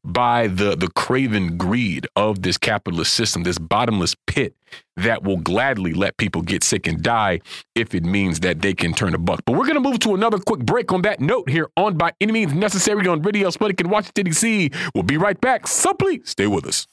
by 0.03 0.47
the 0.47 0.75
the 0.75 0.87
craven 0.89 1.57
greed 1.57 2.07
of 2.15 2.41
this 2.41 2.57
capitalist 2.57 3.13
system, 3.13 3.43
this 3.43 3.59
bottomless 3.59 4.15
pit 4.25 4.55
that 4.95 5.23
will 5.23 5.37
gladly 5.37 5.93
let 5.93 6.17
people 6.17 6.41
get 6.41 6.63
sick 6.63 6.87
and 6.87 7.01
die 7.01 7.39
if 7.75 7.93
it 7.93 8.03
means 8.03 8.39
that 8.39 8.61
they 8.61 8.73
can 8.73 8.93
turn 8.93 9.13
a 9.13 9.17
buck. 9.17 9.41
But 9.45 9.53
we're 9.53 9.65
going 9.65 9.75
to 9.75 9.79
move 9.79 9.99
to 9.99 10.15
another 10.15 10.39
quick 10.39 10.61
break 10.61 10.91
on 10.91 11.01
that 11.03 11.19
note 11.19 11.49
here 11.49 11.69
on 11.77 11.97
By 11.97 12.13
Any 12.21 12.33
Means 12.33 12.53
Necessary 12.53 13.07
on 13.07 13.21
Radio 13.21 13.49
Sputnik 13.49 13.81
in 13.81 13.89
Washington, 13.89 14.25
D.C. 14.25 14.71
We'll 14.93 15.03
be 15.03 15.17
right 15.17 15.39
back, 15.39 15.67
so 15.67 15.93
please 15.93 16.29
stay 16.29 16.47
with 16.47 16.65
us. 16.65 16.87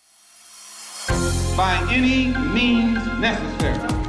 By 1.57 1.87
any 1.91 2.27
means 2.53 2.99
necessary. 3.21 4.04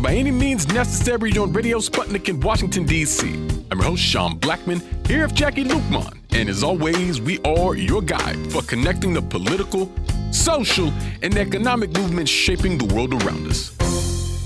By 0.00 0.14
Any 0.14 0.30
Means 0.30 0.66
Necessary 0.68 1.36
on 1.36 1.52
Radio 1.52 1.78
Sputnik 1.78 2.30
in 2.30 2.40
Washington, 2.40 2.86
D.C. 2.86 3.28
I'm 3.70 3.78
your 3.78 3.82
host, 3.82 4.02
Sean 4.02 4.40
Blackmon, 4.40 4.80
here 5.06 5.26
with 5.26 5.34
Jacquie 5.34 5.66
Luqman. 5.66 6.16
And 6.30 6.48
as 6.48 6.62
always, 6.62 7.20
we 7.20 7.38
are 7.40 7.74
your 7.74 8.00
guide 8.00 8.38
for 8.50 8.62
connecting 8.62 9.12
the 9.12 9.20
political, 9.20 9.92
social, 10.32 10.90
and 11.22 11.36
economic 11.36 11.92
movements 11.92 12.30
shaping 12.30 12.78
the 12.78 12.94
world 12.94 13.12
around 13.12 13.46
us. 13.46 13.76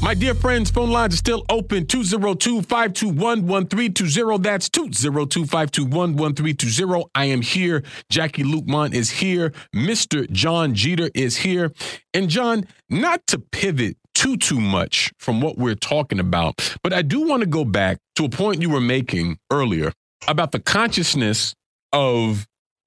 My 0.02 0.12
dear 0.12 0.34
friends, 0.34 0.72
phone 0.72 0.90
lines 0.90 1.14
are 1.14 1.18
still 1.18 1.44
open 1.48 1.86
202 1.86 2.62
521 2.62 3.46
1320. 3.46 4.38
That's 4.42 4.68
202 4.68 5.46
521 5.46 6.16
1320. 6.16 7.04
I 7.14 7.26
am 7.26 7.42
here. 7.42 7.84
Jacquie 8.12 8.42
Luqman 8.42 8.92
is 8.92 9.08
here. 9.08 9.52
Mr. 9.72 10.28
Jon 10.32 10.74
Jeter 10.74 11.10
is 11.14 11.36
here. 11.36 11.72
And 12.12 12.28
Jon, 12.28 12.66
not 12.90 13.24
to 13.28 13.38
pivot 13.38 13.96
too 14.14 14.36
too 14.36 14.60
much 14.60 15.12
from 15.18 15.40
what 15.40 15.58
we're 15.58 15.74
talking 15.74 16.20
about, 16.20 16.76
but 16.82 16.92
I 16.92 17.02
do 17.02 17.26
want 17.26 17.40
to 17.40 17.48
go 17.48 17.64
back 17.64 17.98
to 18.16 18.24
a 18.24 18.28
point 18.28 18.62
you 18.62 18.70
were 18.70 18.80
making 18.80 19.38
earlier 19.50 19.92
about 20.28 20.52
the 20.52 20.60
consciousness 20.60 21.54
of 21.92 22.46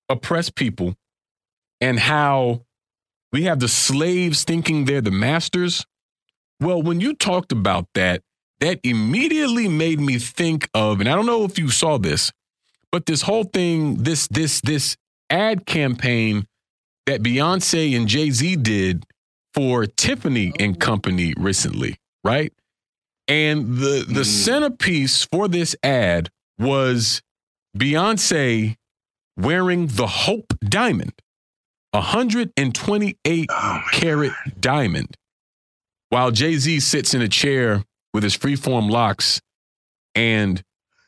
oppressed 0.10 0.56
people 0.56 0.96
and 1.82 2.00
how 2.00 2.62
we 3.32 3.44
have 3.44 3.60
the 3.60 3.68
slaves 3.68 4.44
thinking 4.44 4.86
they're 4.86 5.02
the 5.02 5.12
masters. 5.12 5.86
Well, 6.60 6.82
when 6.82 7.02
you 7.02 7.14
talked 7.14 7.52
about 7.52 7.88
that, 7.94 8.22
that 8.60 8.80
immediately 8.84 9.68
made 9.68 10.00
me 10.00 10.18
think 10.18 10.70
of, 10.74 11.00
and 11.00 11.08
I 11.08 11.16
don't 11.16 11.28
know 11.28 11.44
if 11.44 11.60
you 11.60 11.70
saw 11.70 11.98
this, 11.98 12.32
but 12.92 13.06
this 13.06 13.22
whole 13.22 13.44
thing, 13.44 13.96
this 13.96 14.28
this 14.28 14.62
this 14.62 14.98
ad 15.30 15.66
campaign 15.66 16.48
that 17.06 17.22
Beyonce 17.22 17.96
and 17.96 18.08
Jay 18.08 18.32
Z 18.32 18.56
did 18.56 19.06
for 19.58 19.88
Tiffany 19.88 20.54
and 20.60 20.80
Company 20.80 21.34
recently, 21.36 21.96
right? 22.24 22.54
And 23.28 23.78
the 23.78 24.06
the 24.08 24.22
mm. 24.22 24.26
centerpiece 24.26 25.26
for 25.26 25.48
this 25.48 25.76
ad 25.82 26.30
was 26.60 27.24
Beyonce 27.76 28.76
wearing 29.36 29.88
the 29.88 30.06
Hope 30.06 30.54
diamond, 30.64 31.14
a 31.92 31.98
128 31.98 33.48
oh 33.50 33.82
carat 33.94 34.32
God. 34.46 34.62
diamond, 34.62 35.18
while 36.10 36.30
Jay 36.30 36.58
Z 36.58 36.80
sits 36.82 37.16
in 37.16 37.24
a 37.24 37.28
chair 37.28 37.84
with 38.14 38.22
his 38.22 38.38
freeform 38.38 38.92
locks 38.92 39.42
and 40.14 40.62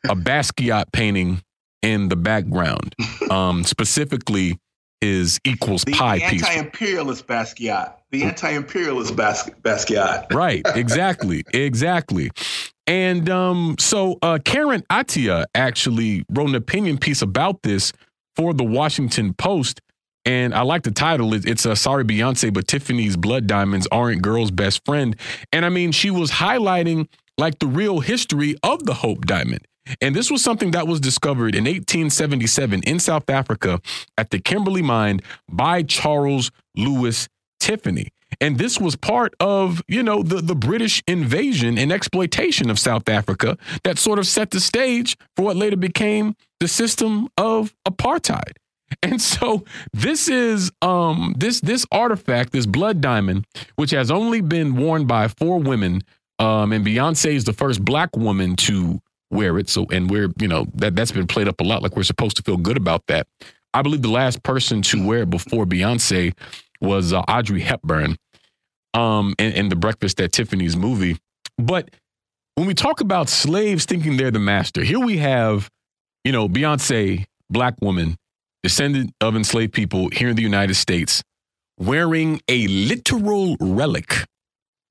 a 0.06 0.16
Basquiat 0.16 0.86
painting 0.92 1.44
in 1.84 2.10
the 2.10 2.16
background, 2.16 2.96
um, 3.30 3.64
specifically 3.64 4.58
his 5.02 5.40
equals 5.46 5.84
the 5.84 5.94
pie 5.94 6.20
piece. 6.20 6.42
The 6.42 6.48
anti-imperialist 6.48 7.28
Basquiat. 7.28 7.94
The 8.12 8.24
anti-imperialist 8.24 9.16
Bas- 9.16 9.50
Basquiat. 9.62 10.32
right. 10.34 10.62
Exactly. 10.76 11.44
exactly. 11.54 12.32
And 12.88 13.30
um, 13.30 13.76
so 13.80 14.18
uh, 14.22 14.40
Karen 14.44 14.84
Attiah 14.90 15.46
actually 15.54 16.26
wrote 16.30 16.50
an 16.50 16.56
opinion 16.56 16.98
piece 16.98 17.22
about 17.22 17.62
this 17.62 17.94
for 18.36 18.54
the 18.54 18.64
Washington 18.64 19.34
Post. 19.34 19.82
And 20.26 20.54
I 20.54 20.62
like 20.62 20.84
the 20.84 20.92
title. 20.92 21.34
It's 21.34 21.66
a 21.66 21.72
uh, 21.72 21.76
sorry 21.76 22.04
Beyonce, 22.04 22.54
but 22.54 22.68
Tiffany's 22.68 23.16
blood 23.16 23.48
diamonds 23.48 23.88
aren't 23.92 24.22
girls' 24.22 24.52
best 24.52 24.84
friend. 24.86 25.16
And 25.54 25.66
I 25.66 25.70
mean, 25.70 25.92
she 25.92 26.12
was 26.12 26.30
highlighting 26.30 27.08
like 27.38 27.60
the 27.60 27.68
real 27.68 28.00
history 28.00 28.56
of 28.64 28.86
the 28.86 28.94
Hope 28.94 29.26
Diamond. 29.26 29.66
And 30.02 30.16
this 30.16 30.30
was 30.30 30.44
something 30.44 30.72
that 30.72 30.88
was 30.88 31.00
discovered 31.00 31.56
in 31.56 31.66
1877 31.66 32.84
in 32.84 33.00
South 33.00 33.30
Africa 33.30 33.82
at 34.18 34.30
the 34.30 34.40
Kimberley 34.40 34.82
Mine 34.82 35.20
by 35.48 35.84
Charles 35.84 36.52
Lewis 36.76 37.28
Tiffany. 37.60 38.10
And 38.42 38.58
this 38.58 38.80
was 38.80 38.96
part 38.96 39.34
of, 39.40 39.82
you 39.88 40.04
know, 40.04 40.24
the, 40.24 40.42
the 40.42 40.56
British 40.56 41.02
invasion 41.08 41.78
and 41.78 41.92
exploitation 41.92 42.70
of 42.70 42.80
South 42.80 43.10
Africa 43.10 43.58
that 43.84 43.98
sort 43.98 44.20
of 44.20 44.28
set 44.28 44.52
the 44.52 44.60
stage 44.60 45.18
for 45.36 45.44
what 45.44 45.56
later 45.56 45.76
became 45.76 46.36
the 46.60 46.68
system 46.68 47.28
of 47.38 47.74
apartheid. 47.88 48.54
And 49.04 49.22
so 49.22 49.66
this 49.94 50.28
is 50.28 50.72
um 50.82 51.36
this 51.38 51.62
this 51.62 51.86
artifact, 51.92 52.52
this 52.54 52.66
blood 52.66 53.02
diamond, 53.02 53.46
which 53.76 53.92
has 53.92 54.10
only 54.10 54.42
been 54.42 54.76
worn 54.76 55.06
by 55.06 55.28
four 55.28 55.60
women. 55.60 56.02
Um, 56.40 56.74
and 56.74 56.84
Beyonce 56.84 57.34
is 57.34 57.44
the 57.44 57.54
first 57.54 57.86
black 57.86 58.16
woman 58.16 58.56
to 58.56 59.00
wear 59.32 59.58
it. 59.60 59.70
So, 59.70 59.86
and 59.92 60.10
we're, 60.10 60.30
you 60.40 60.48
know, 60.48 60.68
that 60.76 60.96
that's 60.96 61.12
been 61.12 61.28
played 61.28 61.48
up 61.48 61.60
a 61.62 61.64
lot. 61.64 61.82
Like 61.82 61.96
we're 61.96 62.04
supposed 62.04 62.38
to 62.38 62.44
feel 62.44 62.58
good 62.58 62.78
about 62.78 63.04
that. 63.08 63.28
I 63.74 63.82
believe 63.82 64.02
the 64.02 64.10
last 64.10 64.44
person 64.44 64.82
to 64.84 65.06
wear 65.06 65.24
it 65.24 65.30
before 65.30 65.66
Beyonce 65.66 66.34
was 66.82 67.14
uh, 67.14 67.22
Audrey 67.22 67.62
Hepburn, 67.62 68.16
um, 68.94 69.36
in, 69.38 69.52
in 69.54 69.70
the 69.70 69.76
Breakfast 69.76 70.20
at 70.22 70.32
Tiffany's 70.32 70.76
movie. 70.76 71.18
But 71.58 71.92
when 72.56 72.68
we 72.68 72.74
talk 72.74 73.02
about 73.02 73.30
slaves 73.30 73.86
thinking 73.86 74.18
they're 74.18 74.32
the 74.32 74.40
master, 74.40 74.84
here 74.84 75.00
we 75.00 75.18
have, 75.18 75.70
you 76.24 76.32
know, 76.32 76.50
Beyonce, 76.50 77.26
black 77.50 77.76
woman, 77.82 78.16
descendant 78.64 79.14
of 79.22 79.36
enslaved 79.36 79.74
people 79.74 80.10
here 80.10 80.30
in 80.30 80.36
the 80.36 80.42
United 80.42 80.76
States, 80.76 81.24
wearing 81.78 82.42
a 82.48 82.68
literal 82.68 83.56
relic 83.60 84.26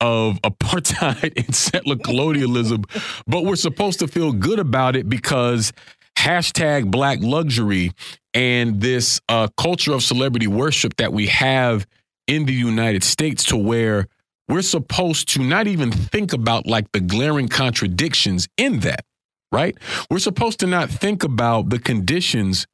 of 0.01 0.41
apartheid 0.43 1.33
and 1.47 1.55
settler 1.55 1.97
colonialism, 1.97 2.85
but 3.27 3.45
we're 3.45 3.57
supposed 3.57 3.99
to 4.01 4.09
feel 4.09 4.33
good 4.33 4.59
about 4.59 4.97
it 4.97 5.09
because 5.09 5.73
hashtag 6.19 6.91
black 6.91 7.19
luxury 7.21 7.93
and 8.35 8.81
this 8.81 9.21
uh, 9.29 9.49
culture 9.57 9.93
of 9.93 10.03
celebrity 10.03 10.47
worship 10.47 10.97
that 10.97 11.13
we 11.13 11.27
have 11.27 11.87
in 12.27 12.45
the 12.45 12.53
United 12.53 13.03
States 13.03 13.45
to 13.45 13.57
where 13.57 14.07
we're 14.49 14.63
supposed 14.63 15.29
to 15.29 15.43
not 15.43 15.67
even 15.67 15.91
think 15.93 16.33
about 16.33 16.67
like 16.67 16.91
the 16.93 17.01
glaring 17.01 17.49
contradictions 17.49 18.49
in 18.57 18.81
that, 18.81 19.05
right? 19.53 19.77
We're 20.11 20.19
supposed 20.19 20.61
to 20.61 20.67
not 20.67 20.89
think 20.89 21.23
about 21.23 21.71
the 21.71 21.79
conditions 21.79 22.67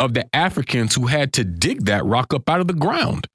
of 0.00 0.14
the 0.14 0.24
Africans 0.34 0.94
who 0.94 1.06
had 1.06 1.32
to 1.34 1.44
dig 1.44 1.84
that 1.86 2.04
rock 2.04 2.32
up 2.32 2.48
out 2.48 2.60
of 2.60 2.66
the 2.66 2.74
ground 2.74 3.26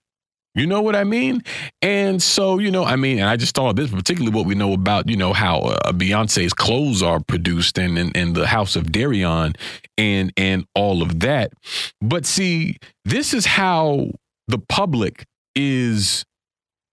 You 0.56 0.68
know 0.68 0.82
what 0.82 0.96
I 0.96 1.04
mean? 1.04 1.42
And 1.82 2.22
so, 2.22 2.60
you 2.60 2.70
know, 2.70 2.84
I 2.84 2.96
mean, 2.96 3.18
and 3.18 3.28
I 3.28 3.38
just 3.38 3.56
thought 3.56 3.76
this, 3.76 3.90
particularly 3.90 4.36
what 4.36 4.46
we 4.46 4.54
know 4.54 4.74
about, 4.74 5.10
you 5.10 5.18
know, 5.18 5.34
how 5.34 5.62
uh, 5.62 5.92
Beyonce's 5.92 6.54
clothes 6.54 7.02
are 7.02 7.20
produced 7.20 7.80
and 7.80 7.98
in, 7.98 8.12
in, 8.12 8.34
the 8.34 8.46
House 8.46 8.76
of 8.76 8.86
Deréon 8.86 9.56
and 9.98 10.32
and 10.38 10.66
all 10.76 11.02
of 11.02 11.22
that. 11.22 11.54
But 12.02 12.28
see, 12.28 12.78
this 13.04 13.34
is 13.34 13.48
how 13.48 14.12
the 14.48 14.60
public 14.60 15.26
is 15.56 16.24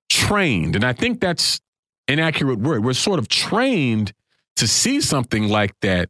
trained, 0.09 0.74
and 0.74 0.85
I 0.85 0.95
think 0.95 1.20
that's 1.20 1.61
an 2.09 2.19
accurate 2.19 2.61
word. 2.61 2.82
We're 2.82 2.95
sort 2.95 3.19
of 3.19 3.28
trained 3.28 4.15
to 4.57 4.66
see 4.66 5.03
something 5.03 5.49
like 5.49 5.74
that 5.82 6.09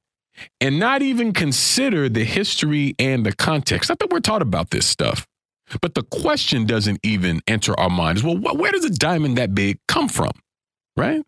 and 0.61 0.79
not 0.79 1.03
even 1.03 1.33
consider 1.33 2.09
the 2.09 2.25
history 2.25 2.95
and 2.99 3.27
the 3.27 3.33
context. 3.33 3.91
Not 3.91 3.99
that 3.99 4.11
we're 4.11 4.21
taught 4.21 4.43
about 4.43 4.71
this 4.71 4.87
stuff. 4.87 5.27
But 5.81 5.95
the 5.95 6.03
question 6.03 6.65
doesn't 6.67 7.01
even 7.03 7.41
enter 7.47 7.79
our 7.79 7.91
minds. 7.91 8.23
Well, 8.23 8.37
wh- 8.37 8.59
where 8.59 8.73
does 8.73 8.85
a 8.85 8.91
diamond 8.91 9.39
that 9.39 9.55
big 9.55 9.79
come 9.89 10.09
from? 10.09 10.33
Right? 10.97 11.23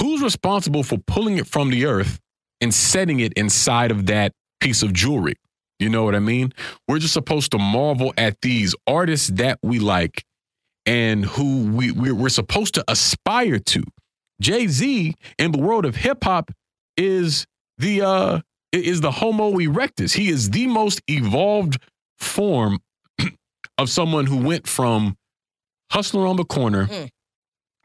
Who's 0.00 0.22
responsible 0.22 0.82
for 0.82 0.98
pulling 0.98 1.38
it 1.38 1.46
from 1.46 1.70
the 1.70 1.86
earth 1.86 2.20
and 2.60 2.74
setting 2.74 3.20
it 3.20 3.32
inside 3.34 3.90
of 3.90 4.06
that 4.06 4.32
piece 4.60 4.82
of 4.82 4.92
jewelry? 4.92 5.34
You 5.78 5.88
know 5.90 6.04
what 6.04 6.14
I 6.14 6.20
mean? 6.20 6.52
We're 6.88 6.98
just 6.98 7.14
supposed 7.14 7.52
to 7.52 7.58
marvel 7.58 8.12
at 8.16 8.40
these 8.40 8.74
artists 8.86 9.28
that 9.28 9.58
we 9.62 9.78
like 9.78 10.24
and 10.86 11.24
who 11.24 11.64
we, 11.72 11.92
we're 11.92 12.28
supposed 12.28 12.74
to 12.74 12.84
aspire 12.88 13.58
to. 13.58 13.82
Jay 14.40 14.66
Z 14.66 15.14
in 15.38 15.52
the 15.52 15.58
world 15.58 15.84
of 15.84 15.96
hip 15.96 16.24
hop 16.24 16.50
is 16.96 17.46
the 17.78 18.02
uh 18.02 18.40
is 18.72 19.00
the 19.00 19.10
Homo 19.10 19.52
erectus. 19.52 20.14
He 20.14 20.28
is 20.28 20.50
the 20.50 20.66
most 20.66 21.00
evolved 21.08 21.78
form 22.18 22.78
of 23.78 23.90
someone 23.90 24.26
who 24.26 24.38
went 24.38 24.66
from 24.66 25.16
hustler 25.92 26.26
on 26.26 26.36
the 26.36 26.44
corner 26.44 26.86
mm. 26.86 27.08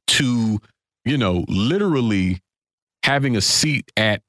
to, 0.07 0.59
you 1.05 1.18
know, 1.18 1.45
literally 1.47 2.39
having 3.03 3.35
a 3.35 3.41
seat 3.41 3.91
at, 3.97 4.22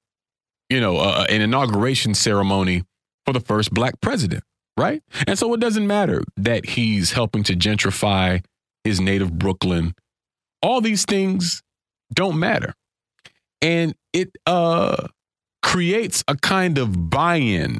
you 0.68 0.80
know, 0.80 0.97
uh, 0.98 1.26
an 1.28 1.40
inauguration 1.40 2.14
ceremony 2.14 2.82
for 3.26 3.32
the 3.32 3.40
first 3.40 3.72
black 3.72 4.01
president, 4.01 4.43
right? 4.76 5.02
And 5.26 5.39
so 5.39 5.52
it 5.55 5.60
doesn't 5.60 5.86
matter 5.86 6.22
that 6.36 6.70
he's 6.70 7.12
helping 7.12 7.43
to 7.44 7.55
gentrify 7.55 8.44
his 8.84 9.01
native 9.01 9.39
Brooklyn. 9.39 9.94
All 10.62 10.80
these 10.80 11.05
things 11.05 11.62
don't 12.12 12.39
matter. 12.39 12.74
And 13.60 13.94
it 14.12 14.30
uh 14.47 15.09
creates 15.62 16.24
a 16.26 16.36
kind 16.36 16.76
of 16.76 17.09
buy-in 17.09 17.78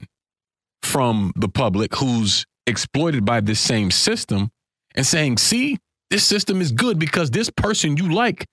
from 0.83 1.33
the 1.35 1.49
public 1.49 1.97
who's 1.97 2.47
exploited 2.67 3.25
by 3.25 3.41
this 3.41 3.61
same 3.61 3.91
system 3.91 4.51
and 4.95 5.07
saying, 5.07 5.39
see, 5.39 5.79
this 6.11 6.25
system 6.25 6.61
is 6.61 6.73
good 6.73 6.99
because 6.99 7.31
this 7.31 7.51
person 7.51 7.97
you 7.97 8.13
like 8.13 8.47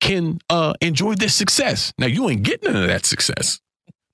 can 0.00 0.38
uh, 0.50 0.74
enjoy 0.80 1.14
this 1.14 1.34
success. 1.34 1.92
Now, 1.98 2.06
you 2.06 2.28
ain't 2.28 2.42
getting 2.42 2.72
none 2.72 2.82
of 2.82 2.88
that 2.88 3.06
success, 3.06 3.60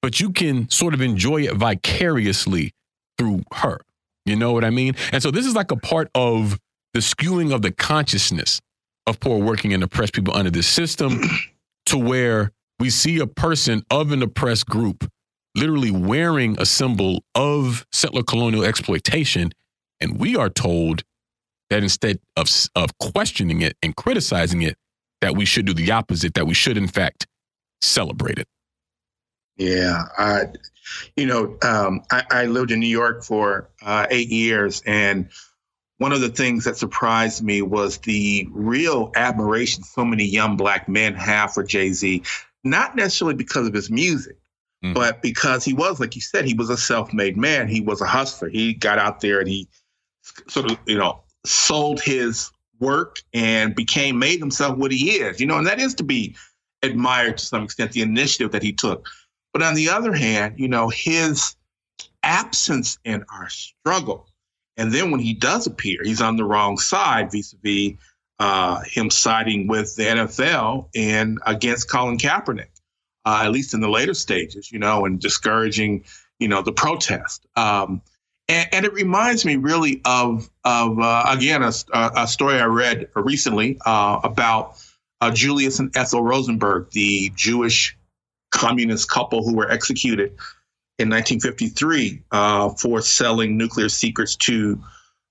but 0.00 0.20
you 0.20 0.30
can 0.30 0.68
sort 0.70 0.94
of 0.94 1.00
enjoy 1.00 1.42
it 1.42 1.54
vicariously 1.54 2.72
through 3.18 3.42
her. 3.52 3.80
You 4.24 4.36
know 4.36 4.52
what 4.52 4.64
I 4.64 4.70
mean? 4.70 4.94
And 5.12 5.22
so 5.22 5.30
this 5.30 5.44
is 5.44 5.54
like 5.54 5.70
a 5.70 5.76
part 5.76 6.10
of 6.14 6.58
the 6.94 7.00
skewing 7.00 7.54
of 7.54 7.62
the 7.62 7.72
consciousness 7.72 8.60
of 9.06 9.20
poor 9.20 9.38
working 9.38 9.74
and 9.74 9.82
oppressed 9.82 10.14
people 10.14 10.34
under 10.34 10.50
this 10.50 10.66
system 10.66 11.20
to 11.86 11.98
where 11.98 12.52
we 12.78 12.90
see 12.90 13.18
a 13.18 13.26
person 13.26 13.82
of 13.90 14.12
an 14.12 14.22
oppressed 14.22 14.66
group 14.66 15.10
literally 15.56 15.90
wearing 15.90 16.60
a 16.60 16.66
symbol 16.66 17.24
of 17.34 17.86
settler 17.92 18.22
colonial 18.22 18.64
exploitation. 18.64 19.52
And 20.00 20.18
we 20.18 20.36
are 20.36 20.50
told 20.50 21.02
that 21.70 21.82
instead 21.82 22.18
of, 22.36 22.48
of 22.74 22.96
questioning 22.98 23.62
it 23.62 23.76
and 23.82 23.96
criticizing 23.96 24.62
it, 24.62 24.76
that 25.20 25.36
we 25.36 25.44
should 25.44 25.64
do 25.64 25.74
the 25.74 25.90
opposite, 25.90 26.34
that 26.34 26.46
we 26.46 26.54
should, 26.54 26.76
in 26.76 26.88
fact, 26.88 27.26
celebrate 27.80 28.38
it. 28.38 28.46
Yeah. 29.56 30.02
I, 30.18 30.46
you 31.16 31.26
know, 31.26 31.56
um, 31.62 32.02
I, 32.10 32.24
I, 32.30 32.44
lived 32.46 32.72
in 32.72 32.80
New 32.80 32.88
York 32.88 33.22
for 33.22 33.70
uh, 33.82 34.06
eight 34.10 34.28
years. 34.28 34.82
And 34.84 35.28
one 35.98 36.12
of 36.12 36.20
the 36.20 36.28
things 36.28 36.64
that 36.64 36.76
surprised 36.76 37.42
me 37.42 37.62
was 37.62 37.98
the 37.98 38.48
real 38.50 39.12
admiration 39.14 39.84
so 39.84 40.04
many 40.04 40.24
young 40.24 40.56
black 40.56 40.88
men 40.88 41.14
have 41.14 41.54
for 41.54 41.62
Jay 41.62 41.92
Z, 41.92 42.22
not 42.64 42.96
necessarily 42.96 43.36
because 43.36 43.68
of 43.68 43.74
his 43.74 43.90
music, 43.90 44.36
Mm-hmm. 44.84 44.92
But 44.92 45.22
because 45.22 45.64
he 45.64 45.72
was, 45.72 45.98
like 45.98 46.14
you 46.14 46.20
said, 46.20 46.44
he 46.44 46.52
was 46.52 46.68
a 46.68 46.76
self-made 46.76 47.38
man. 47.38 47.68
He 47.68 47.80
was 47.80 48.02
a 48.02 48.06
hustler. 48.06 48.50
He 48.50 48.74
got 48.74 48.98
out 48.98 49.20
there 49.20 49.40
and 49.40 49.48
he 49.48 49.66
sort 50.46 50.70
of, 50.70 50.78
you 50.86 50.98
know, 50.98 51.22
sold 51.46 52.02
his 52.02 52.50
work 52.80 53.16
and 53.32 53.74
became 53.74 54.18
made 54.18 54.40
himself 54.40 54.76
what 54.76 54.92
he 54.92 55.12
is. 55.12 55.40
You 55.40 55.46
know, 55.46 55.56
and 55.56 55.66
that 55.66 55.80
is 55.80 55.94
to 55.94 56.02
be 56.02 56.36
admired 56.82 57.38
to 57.38 57.46
some 57.46 57.64
extent, 57.64 57.92
the 57.92 58.02
initiative 58.02 58.52
that 58.52 58.62
he 58.62 58.74
took. 58.74 59.08
But 59.54 59.62
on 59.62 59.74
the 59.74 59.88
other 59.88 60.12
hand, 60.12 60.58
you 60.58 60.68
know, 60.68 60.90
his 60.90 61.56
absence 62.22 62.98
in 63.04 63.24
our 63.32 63.48
struggle. 63.48 64.28
And 64.76 64.92
then 64.92 65.10
when 65.10 65.20
he 65.20 65.32
does 65.32 65.66
appear, 65.66 66.00
he's 66.02 66.20
on 66.20 66.36
the 66.36 66.44
wrong 66.44 66.76
side 66.76 67.30
vis-a-vis 67.32 67.94
uh, 68.38 68.82
him 68.84 69.08
siding 69.08 69.66
with 69.66 69.96
the 69.96 70.02
NFL 70.02 70.88
and 70.94 71.38
against 71.46 71.88
Colin 71.88 72.18
Kaepernick 72.18 72.73
uh, 73.24 73.42
at 73.44 73.50
least 73.50 73.74
in 73.74 73.80
the 73.80 73.88
later 73.88 74.14
stages, 74.14 74.70
you 74.70 74.78
know, 74.78 75.04
and 75.04 75.20
discouraging, 75.20 76.04
you 76.38 76.48
know, 76.48 76.62
the 76.62 76.72
protest. 76.72 77.46
Um, 77.56 78.02
and, 78.48 78.68
and, 78.72 78.84
it 78.84 78.92
reminds 78.92 79.46
me 79.46 79.56
really 79.56 80.02
of, 80.04 80.50
of 80.64 80.98
uh, 81.00 81.24
again, 81.28 81.62
a, 81.62 81.72
a, 81.94 82.28
story 82.28 82.60
I 82.60 82.66
read 82.66 83.08
recently 83.14 83.78
uh, 83.86 84.20
about 84.22 84.76
uh, 85.22 85.30
Julius 85.30 85.78
and 85.78 85.96
Ethel 85.96 86.22
Rosenberg, 86.22 86.90
the 86.90 87.32
Jewish 87.34 87.96
communist 88.50 89.10
couple 89.10 89.42
who 89.42 89.56
were 89.56 89.70
executed 89.70 90.32
in 90.98 91.08
1953 91.08 92.22
uh, 92.30 92.68
for 92.70 93.00
selling 93.00 93.56
nuclear 93.56 93.88
secrets 93.88 94.36
to 94.36 94.78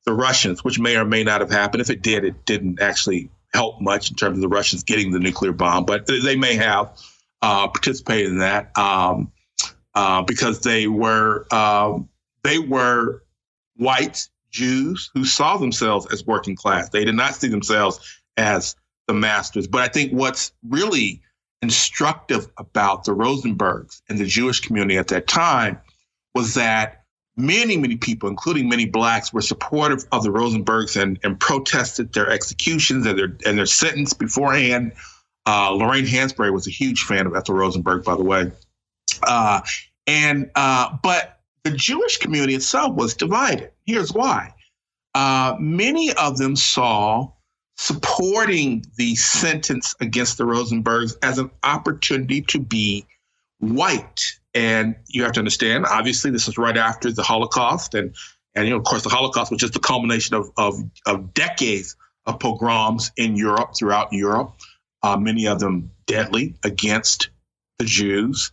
the 0.06 0.14
Russians, 0.14 0.64
which 0.64 0.80
may 0.80 0.98
or 0.98 1.06
may 1.06 1.24
not 1.24 1.42
have 1.42 1.52
happened. 1.52 1.82
If 1.82 1.90
it 1.90 2.02
did, 2.02 2.26
it 2.26 2.46
didn't 2.46 2.82
actually 2.82 3.30
help 3.54 3.80
much 3.80 4.10
in 4.10 4.16
terms 4.16 4.38
of 4.38 4.42
the 4.42 4.50
Russians 4.50 4.84
getting 4.84 5.12
the 5.12 5.20
nuclear 5.20 5.54
bomb, 5.54 5.86
but 5.86 6.08
they 6.08 6.36
may 6.36 6.56
have 6.56 6.98
uh, 7.44 7.68
participated 7.68 8.28
in 8.28 8.38
that 8.40 8.76
um, 8.78 9.30
uh, 9.94 10.22
because 10.24 10.62
they 10.62 10.88
were 10.88 11.46
uh, 11.52 12.00
they 12.44 12.58
were 12.58 13.24
white 13.76 14.28
Jews 14.50 15.12
who 15.14 15.26
saw 15.26 15.58
themselves 15.58 16.08
as 16.12 16.26
working 16.26 16.56
class. 16.56 16.90
They 16.90 17.04
did 17.04 17.16
not 17.16 17.36
see 17.36 17.50
themselves 17.50 18.00
as 18.38 18.76
the 19.08 19.14
masters. 19.14 19.68
But 19.68 19.82
I 19.82 19.90
think 19.90 20.14
what's 20.14 20.54
really 20.68 21.22
instructive 21.62 22.48
about 22.58 23.04
the 23.04 23.14
Rosenbergs 23.14 24.02
and 24.08 24.18
the 24.18 24.26
Jewish 24.26 24.62
community 24.62 24.98
at 24.98 25.10
that 25.10 25.28
time 25.28 25.80
was 26.34 26.54
that 26.54 27.04
many, 27.36 27.76
many 27.76 27.98
people, 27.98 28.30
including 28.30 28.70
many 28.70 28.86
blacks, 28.86 29.34
were 29.34 29.42
supportive 29.42 30.06
of 30.14 30.24
the 30.24 30.30
Rosenbergs 30.30 31.02
and, 31.02 31.20
and 31.24 31.38
protested 31.40 32.14
their 32.14 32.30
executions 32.30 33.06
and 33.06 33.20
their 33.20 33.38
and 33.46 33.58
their 33.58 33.66
sentence 33.66 34.14
beforehand. 34.14 34.94
Uh, 35.46 35.72
Lorraine 35.72 36.06
Hansberry 36.06 36.54
was 36.54 36.68
a 36.68 36.72
huge 36.72 37.02
fan 37.04 37.28
of 37.28 37.36
Ethel 37.36 37.56
Rosenberg, 37.56 38.04
by 38.04 38.16
the 38.16 38.24
way. 38.24 38.52
Uh, 39.24 39.62
and 40.08 40.50
uh, 40.56 40.98
but 41.04 41.40
the 41.64 41.72
Jewish 41.72 42.18
community 42.18 42.56
itself 42.56 42.96
was 42.96 43.14
divided. 43.14 43.72
Here's 43.86 44.14
why: 44.14 44.54
uh, 45.16 45.56
many 45.60 46.14
of 46.14 46.38
them 46.38 46.56
saw 46.56 47.30
supporting 47.76 48.86
the 48.98 49.16
sentence 49.16 49.96
against 50.00 50.38
the 50.38 50.46
Rosenbergs 50.46 51.16
as 51.22 51.40
an 51.40 51.50
opportunity 51.64 52.42
to 52.42 52.60
be 52.60 53.06
white. 53.60 54.22
And 54.54 54.96
you 55.08 55.24
have 55.24 55.32
to 55.34 55.40
understand, 55.40 55.86
obviously, 55.90 56.30
this 56.30 56.48
is 56.48 56.58
right 56.58 56.78
after 56.78 57.12
the 57.12 57.24
Holocaust, 57.24 57.96
and 57.96 58.16
and 58.56 58.66
you 58.66 58.72
know, 58.72 58.78
of 58.78 58.84
course, 58.86 59.04
the 59.04 59.10
Holocaust 59.10 59.52
was 59.52 59.60
just 59.60 59.74
the 59.74 59.80
culmination 59.80 60.36
of 60.36 60.52
of, 60.58 60.76
of 61.06 61.34
decades 61.34 61.98
of 62.26 62.40
pogroms 62.40 63.12
in 63.18 63.36
Europe, 63.36 63.72
throughout 63.78 64.14
Europe 64.14 64.54
uh, 65.04 65.18
many 65.18 65.46
of 65.48 65.60
them 65.60 65.92
deadly 66.08 66.56
against 66.64 67.30
the 67.78 67.86
Jews. 67.86 68.52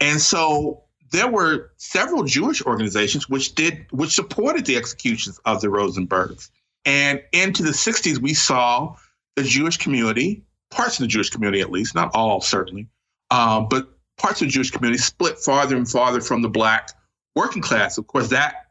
And 0.00 0.20
so 0.20 0.82
there 1.10 1.30
were 1.30 1.70
several 1.76 2.24
Jewish 2.24 2.62
organizations 2.62 3.28
which 3.28 3.54
did 3.54 3.86
which 3.90 4.12
supported 4.12 4.64
the 4.64 4.76
executions 4.76 5.38
of 5.44 5.60
the 5.60 5.68
Rosenbergs. 5.68 6.50
And 6.84 7.22
into 7.32 7.62
the 7.62 7.70
60s, 7.70 8.18
we 8.18 8.34
saw 8.34 8.96
the 9.36 9.44
Jewish 9.44 9.76
community, 9.76 10.42
parts 10.70 10.98
of 10.98 11.04
the 11.04 11.08
Jewish 11.08 11.30
community 11.30 11.60
at 11.60 11.70
least, 11.70 11.94
not 11.94 12.10
all 12.14 12.40
certainly, 12.40 12.88
um, 13.30 13.68
but 13.68 13.88
parts 14.16 14.40
of 14.40 14.48
the 14.48 14.52
Jewish 14.52 14.70
community 14.70 15.00
split 15.00 15.38
farther 15.38 15.76
and 15.76 15.88
farther 15.88 16.20
from 16.20 16.42
the 16.42 16.48
black 16.48 16.90
working 17.36 17.62
class. 17.62 17.98
Of 17.98 18.06
course, 18.06 18.28
that 18.28 18.66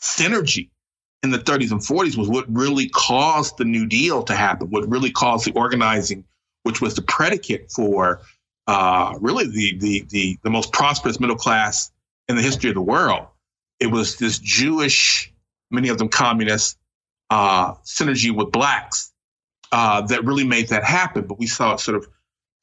synergy 0.00 0.70
in 1.22 1.30
the 1.30 1.38
30s 1.38 1.72
and 1.72 1.80
40s 1.80 2.16
was 2.16 2.28
what 2.28 2.44
really 2.48 2.88
caused 2.90 3.56
the 3.56 3.64
New 3.64 3.86
Deal 3.86 4.22
to 4.24 4.34
happen, 4.34 4.68
what 4.70 4.88
really 4.88 5.10
caused 5.10 5.46
the 5.46 5.52
organizing 5.52 6.24
which 6.62 6.80
was 6.80 6.94
the 6.94 7.02
predicate 7.02 7.70
for 7.70 8.20
uh, 8.66 9.14
really 9.20 9.46
the, 9.48 9.78
the, 9.78 10.04
the, 10.10 10.38
the 10.42 10.50
most 10.50 10.72
prosperous 10.72 11.18
middle 11.20 11.36
class 11.36 11.90
in 12.28 12.36
the 12.36 12.42
history 12.42 12.68
of 12.68 12.74
the 12.74 12.82
world. 12.82 13.26
It 13.80 13.86
was 13.86 14.16
this 14.16 14.38
Jewish, 14.38 15.32
many 15.70 15.88
of 15.88 15.98
them 15.98 16.08
communists, 16.08 16.76
uh, 17.30 17.74
synergy 17.84 18.34
with 18.34 18.52
blacks 18.52 19.12
uh, 19.72 20.02
that 20.02 20.24
really 20.24 20.44
made 20.44 20.68
that 20.68 20.84
happen. 20.84 21.26
But 21.26 21.38
we 21.38 21.46
saw 21.46 21.74
it 21.74 21.80
sort 21.80 21.96
of 21.96 22.08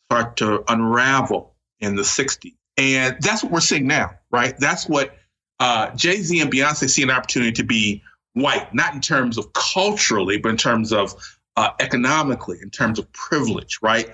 start 0.09 0.37
to 0.37 0.63
unravel 0.71 1.55
in 1.79 1.95
the 1.95 2.03
60s. 2.03 2.55
And 2.77 3.17
that's 3.21 3.43
what 3.43 3.51
we're 3.51 3.61
seeing 3.61 3.87
now, 3.87 4.11
right? 4.31 4.55
That's 4.59 4.87
what 4.87 5.15
uh, 5.59 5.91
Jay 5.95 6.17
Z 6.17 6.39
and 6.39 6.51
Beyonce 6.51 6.89
see 6.89 7.03
an 7.03 7.09
opportunity 7.09 7.53
to 7.53 7.63
be 7.63 8.03
white, 8.33 8.73
not 8.73 8.93
in 8.93 9.01
terms 9.01 9.37
of 9.37 9.53
culturally, 9.53 10.37
but 10.37 10.49
in 10.49 10.57
terms 10.57 10.91
of 10.91 11.15
uh, 11.57 11.69
economically, 11.79 12.57
in 12.61 12.69
terms 12.69 12.99
of 12.99 13.11
privilege, 13.13 13.79
right? 13.81 14.09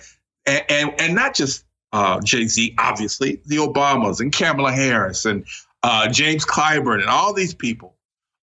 And, 0.45 0.63
and, 0.69 1.01
and 1.01 1.15
not 1.15 1.34
just 1.34 1.65
uh, 1.93 2.22
Jay 2.22 2.45
Z, 2.45 2.76
obviously, 2.77 3.41
the 3.45 3.57
Obamas 3.57 4.19
and 4.19 4.31
Kamala 4.31 4.72
Harris 4.72 5.26
and 5.26 5.45
uh, 5.84 6.07
James 6.09 6.45
Clyburn 6.45 7.01
and 7.01 7.09
all 7.09 7.34
these 7.34 7.53
people, 7.53 7.95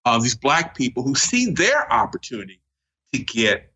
uh, 0.04 0.18
these 0.18 0.34
black 0.34 0.76
people 0.76 1.02
who 1.02 1.14
see 1.14 1.50
their 1.50 1.90
opportunity 1.92 2.60
to 3.12 3.20
get 3.20 3.72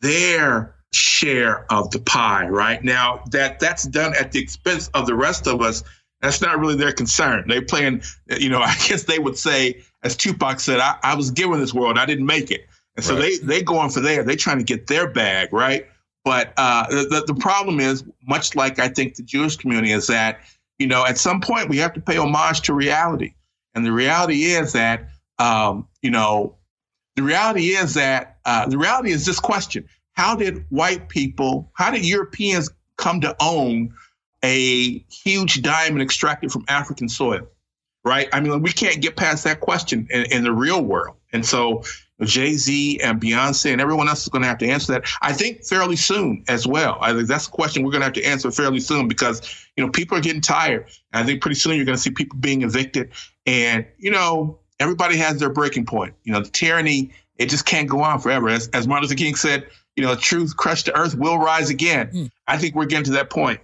their 0.00 0.74
share 0.92 1.70
of 1.70 1.90
the 1.90 2.00
pie, 2.00 2.48
right? 2.48 2.82
Now 2.82 3.22
that 3.30 3.60
that's 3.60 3.84
done 3.84 4.14
at 4.18 4.32
the 4.32 4.40
expense 4.40 4.88
of 4.94 5.06
the 5.06 5.14
rest 5.14 5.46
of 5.46 5.60
us, 5.60 5.82
that's 6.20 6.40
not 6.40 6.58
really 6.58 6.76
their 6.76 6.92
concern. 6.92 7.44
They 7.46 7.60
playing, 7.60 8.02
you 8.38 8.48
know, 8.48 8.60
I 8.62 8.74
guess 8.88 9.04
they 9.04 9.18
would 9.18 9.36
say, 9.36 9.82
as 10.02 10.16
Tupac 10.16 10.60
said, 10.60 10.80
I, 10.80 10.96
I 11.02 11.14
was 11.14 11.30
given 11.30 11.60
this 11.60 11.74
world, 11.74 11.98
I 11.98 12.06
didn't 12.06 12.26
make 12.26 12.50
it. 12.50 12.66
And 12.96 13.04
so 13.04 13.14
right. 13.14 13.38
they 13.40 13.46
they 13.46 13.62
going 13.62 13.90
for 13.90 14.00
there. 14.00 14.22
They 14.22 14.36
trying 14.36 14.58
to 14.58 14.64
get 14.64 14.86
their 14.86 15.08
bag, 15.08 15.52
right? 15.52 15.86
But 16.24 16.52
uh, 16.56 16.88
the 16.88 17.24
the 17.26 17.34
problem 17.34 17.78
is, 17.78 18.04
much 18.26 18.56
like 18.56 18.78
I 18.78 18.88
think 18.88 19.14
the 19.14 19.22
Jewish 19.22 19.56
community 19.56 19.92
is 19.92 20.06
that, 20.08 20.40
you 20.78 20.86
know, 20.86 21.04
at 21.04 21.18
some 21.18 21.40
point 21.40 21.68
we 21.68 21.76
have 21.78 21.92
to 21.92 22.00
pay 22.00 22.16
homage 22.16 22.62
to 22.62 22.74
reality, 22.74 23.34
and 23.74 23.84
the 23.84 23.92
reality 23.92 24.44
is 24.44 24.72
that, 24.72 25.08
um, 25.38 25.86
you 26.02 26.10
know, 26.10 26.56
the 27.14 27.22
reality 27.22 27.68
is 27.68 27.94
that 27.94 28.38
uh, 28.44 28.66
the 28.66 28.78
reality 28.78 29.10
is 29.10 29.26
this 29.26 29.38
question: 29.38 29.86
How 30.14 30.34
did 30.34 30.64
white 30.70 31.08
people, 31.08 31.70
how 31.74 31.90
did 31.90 32.04
Europeans 32.04 32.70
come 32.96 33.20
to 33.20 33.36
own 33.40 33.94
a 34.42 34.98
huge 35.10 35.62
diamond 35.62 36.02
extracted 36.02 36.50
from 36.50 36.64
African 36.66 37.08
soil? 37.08 37.46
Right? 38.04 38.28
I 38.32 38.40
mean, 38.40 38.62
we 38.62 38.72
can't 38.72 39.02
get 39.02 39.16
past 39.16 39.44
that 39.44 39.60
question 39.60 40.08
in, 40.10 40.24
in 40.32 40.44
the 40.44 40.52
real 40.52 40.82
world, 40.82 41.16
and 41.32 41.44
so 41.44 41.84
Jay 42.22 42.54
Z 42.54 43.00
and 43.02 43.20
Beyonce 43.20 43.72
and 43.72 43.80
everyone 43.80 44.08
else 44.08 44.22
is 44.22 44.28
going 44.28 44.42
to 44.42 44.48
have 44.48 44.58
to 44.58 44.68
answer 44.68 44.92
that. 44.92 45.04
I 45.22 45.32
think 45.32 45.64
fairly 45.64 45.96
soon 45.96 46.44
as 46.48 46.66
well. 46.66 46.98
I 47.00 47.12
think 47.12 47.28
that's 47.28 47.46
a 47.46 47.50
question 47.50 47.82
we're 47.82 47.90
going 47.90 48.00
to 48.00 48.06
have 48.06 48.14
to 48.14 48.24
answer 48.24 48.50
fairly 48.50 48.80
soon 48.80 49.08
because 49.08 49.66
you 49.76 49.84
know 49.84 49.90
people 49.90 50.16
are 50.16 50.22
getting 50.22 50.40
tired. 50.40 50.86
And 51.12 51.22
I 51.22 51.26
think 51.26 51.42
pretty 51.42 51.56
soon 51.56 51.76
you're 51.76 51.84
going 51.84 51.96
to 51.96 52.02
see 52.02 52.10
people 52.10 52.38
being 52.38 52.62
evicted, 52.62 53.12
and 53.44 53.86
you 53.98 54.10
know 54.10 54.58
everybody 54.80 55.16
has 55.18 55.38
their 55.38 55.50
breaking 55.50 55.86
point. 55.86 56.14
You 56.24 56.32
know 56.32 56.40
the 56.40 56.50
tyranny 56.50 57.12
it 57.38 57.48
just 57.48 57.66
can't 57.66 57.88
go 57.88 58.00
on 58.00 58.18
forever. 58.18 58.48
As, 58.48 58.68
as 58.68 58.86
Martin 58.86 59.08
Luther 59.08 59.18
King 59.18 59.34
said, 59.34 59.66
you 59.94 60.02
know, 60.02 60.14
truth 60.14 60.56
crushed 60.56 60.86
to 60.86 60.96
earth 60.96 61.14
will 61.16 61.38
rise 61.38 61.70
again. 61.70 62.10
Mm. 62.12 62.30
I 62.46 62.58
think 62.58 62.74
we're 62.74 62.86
getting 62.86 63.04
to 63.04 63.12
that 63.12 63.30
point. 63.30 63.60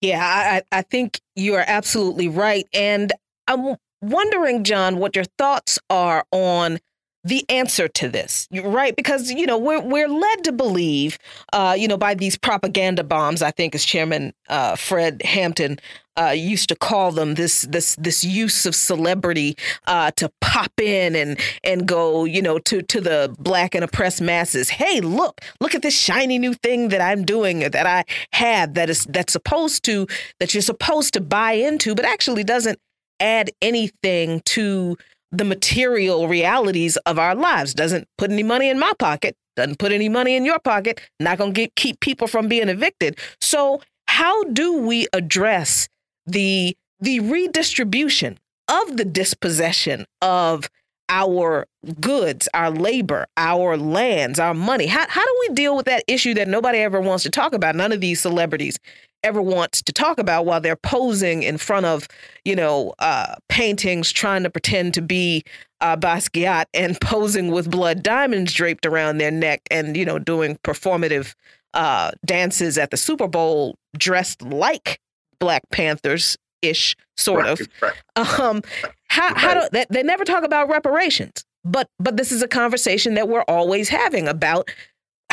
Yeah, 0.00 0.22
I, 0.22 0.62
I 0.76 0.82
think 0.82 1.20
you 1.34 1.54
are 1.54 1.64
absolutely 1.66 2.28
right, 2.28 2.66
and 2.72 3.12
I'm 3.48 3.76
wondering, 4.00 4.62
Jon, 4.62 4.98
what 4.98 5.16
your 5.16 5.24
thoughts 5.24 5.78
are 5.90 6.24
on 6.30 6.78
the 7.24 7.44
answer 7.48 7.88
to 7.88 8.08
this, 8.08 8.48
right? 8.62 8.94
Because 8.94 9.30
you 9.30 9.46
know 9.46 9.58
we're 9.58 9.80
we're 9.80 10.08
led 10.08 10.44
to 10.44 10.52
believe, 10.52 11.18
uh, 11.52 11.74
you 11.78 11.88
know, 11.88 11.96
by 11.96 12.14
these 12.14 12.38
propaganda 12.38 13.04
bombs. 13.04 13.42
I 13.42 13.50
think, 13.50 13.74
as 13.74 13.84
Chairman 13.84 14.32
uh, 14.48 14.76
Fred 14.76 15.22
Hampton 15.22 15.78
uh, 16.18 16.30
used 16.30 16.68
to 16.68 16.76
call 16.76 17.12
them, 17.12 17.34
this 17.34 17.62
this 17.62 17.96
this 17.96 18.24
use 18.24 18.66
of 18.66 18.74
celebrity 18.74 19.56
uh, 19.86 20.10
to 20.12 20.30
pop 20.40 20.72
in 20.80 21.16
and 21.16 21.38
and 21.64 21.86
go, 21.86 22.24
you 22.24 22.40
know, 22.40 22.58
to 22.60 22.82
to 22.82 23.00
the 23.00 23.34
black 23.38 23.74
and 23.74 23.84
oppressed 23.84 24.20
masses. 24.20 24.68
Hey, 24.68 25.00
look, 25.00 25.40
look 25.60 25.74
at 25.74 25.82
this 25.82 25.98
shiny 25.98 26.38
new 26.38 26.54
thing 26.54 26.88
that 26.88 27.00
I'm 27.00 27.24
doing 27.24 27.60
that 27.60 27.86
I 27.86 28.04
have 28.32 28.74
that 28.74 28.90
is 28.90 29.04
that's 29.06 29.32
supposed 29.32 29.84
to 29.84 30.06
that 30.40 30.54
you're 30.54 30.62
supposed 30.62 31.14
to 31.14 31.20
buy 31.20 31.52
into, 31.52 31.94
but 31.94 32.04
actually 32.04 32.44
doesn't 32.44 32.78
add 33.20 33.50
anything 33.60 34.40
to 34.44 34.96
the 35.30 35.44
material 35.44 36.28
realities 36.28 36.96
of 36.98 37.18
our 37.18 37.34
lives. 37.34 37.74
Doesn't 37.74 38.08
put 38.16 38.30
any 38.30 38.42
money 38.42 38.68
in 38.68 38.78
my 38.78 38.92
pocket, 38.98 39.36
doesn't 39.56 39.78
put 39.78 39.92
any 39.92 40.08
money 40.08 40.36
in 40.36 40.44
your 40.44 40.58
pocket, 40.58 41.00
not 41.20 41.38
going 41.38 41.54
to 41.54 41.68
keep 41.76 42.00
people 42.00 42.26
from 42.26 42.48
being 42.48 42.68
evicted. 42.68 43.18
So, 43.40 43.80
how 44.06 44.44
do 44.44 44.80
we 44.80 45.06
address 45.12 45.88
the 46.26 46.76
the 47.00 47.20
redistribution 47.20 48.38
of 48.68 48.96
the 48.96 49.04
dispossession 49.04 50.04
of 50.20 50.68
our 51.08 51.66
goods, 52.00 52.48
our 52.52 52.70
labor, 52.70 53.26
our 53.36 53.76
lands, 53.76 54.38
our 54.38 54.52
money. 54.52 54.86
How, 54.86 55.06
how 55.08 55.24
do 55.24 55.36
we 55.48 55.54
deal 55.54 55.76
with 55.76 55.86
that 55.86 56.04
issue 56.06 56.34
that 56.34 56.48
nobody 56.48 56.78
ever 56.78 57.00
wants 57.00 57.22
to 57.22 57.30
talk 57.30 57.54
about? 57.54 57.74
None 57.74 57.92
of 57.92 58.00
these 58.00 58.20
celebrities 58.20 58.78
ever 59.22 59.42
wants 59.42 59.82
to 59.82 59.92
talk 59.92 60.18
about 60.18 60.46
while 60.46 60.60
they're 60.60 60.76
posing 60.76 61.42
in 61.42 61.58
front 61.58 61.86
of, 61.86 62.08
you 62.44 62.54
know, 62.56 62.94
uh, 62.98 63.34
paintings 63.48 64.12
trying 64.12 64.42
to 64.42 64.50
pretend 64.50 64.94
to 64.94 65.02
be 65.02 65.42
uh, 65.80 65.96
Basquiat 65.96 66.66
and 66.74 67.00
posing 67.00 67.50
with 67.50 67.70
blood 67.70 68.02
diamonds 68.02 68.52
draped 68.52 68.86
around 68.86 69.18
their 69.18 69.30
neck 69.30 69.62
and, 69.70 69.96
you 69.96 70.04
know, 70.04 70.18
doing 70.18 70.56
performative 70.64 71.34
uh, 71.74 72.12
dances 72.24 72.78
at 72.78 72.90
the 72.90 72.96
Super 72.96 73.28
Bowl 73.28 73.76
dressed 73.96 74.42
like 74.42 75.00
Black 75.38 75.62
Panthers 75.70 76.36
ish, 76.62 76.96
sort 77.16 77.44
right, 77.44 77.60
of. 77.60 77.68
Right. 77.82 78.40
Um, 78.40 78.62
how, 79.08 79.34
how 79.36 79.54
do 79.54 79.68
they, 79.72 79.86
they 79.90 80.02
never 80.02 80.24
talk 80.24 80.44
about 80.44 80.68
reparations? 80.68 81.44
But 81.64 81.88
but 81.98 82.16
this 82.16 82.32
is 82.32 82.42
a 82.42 82.48
conversation 82.48 83.14
that 83.14 83.28
we're 83.28 83.42
always 83.42 83.88
having 83.88 84.28
about 84.28 84.70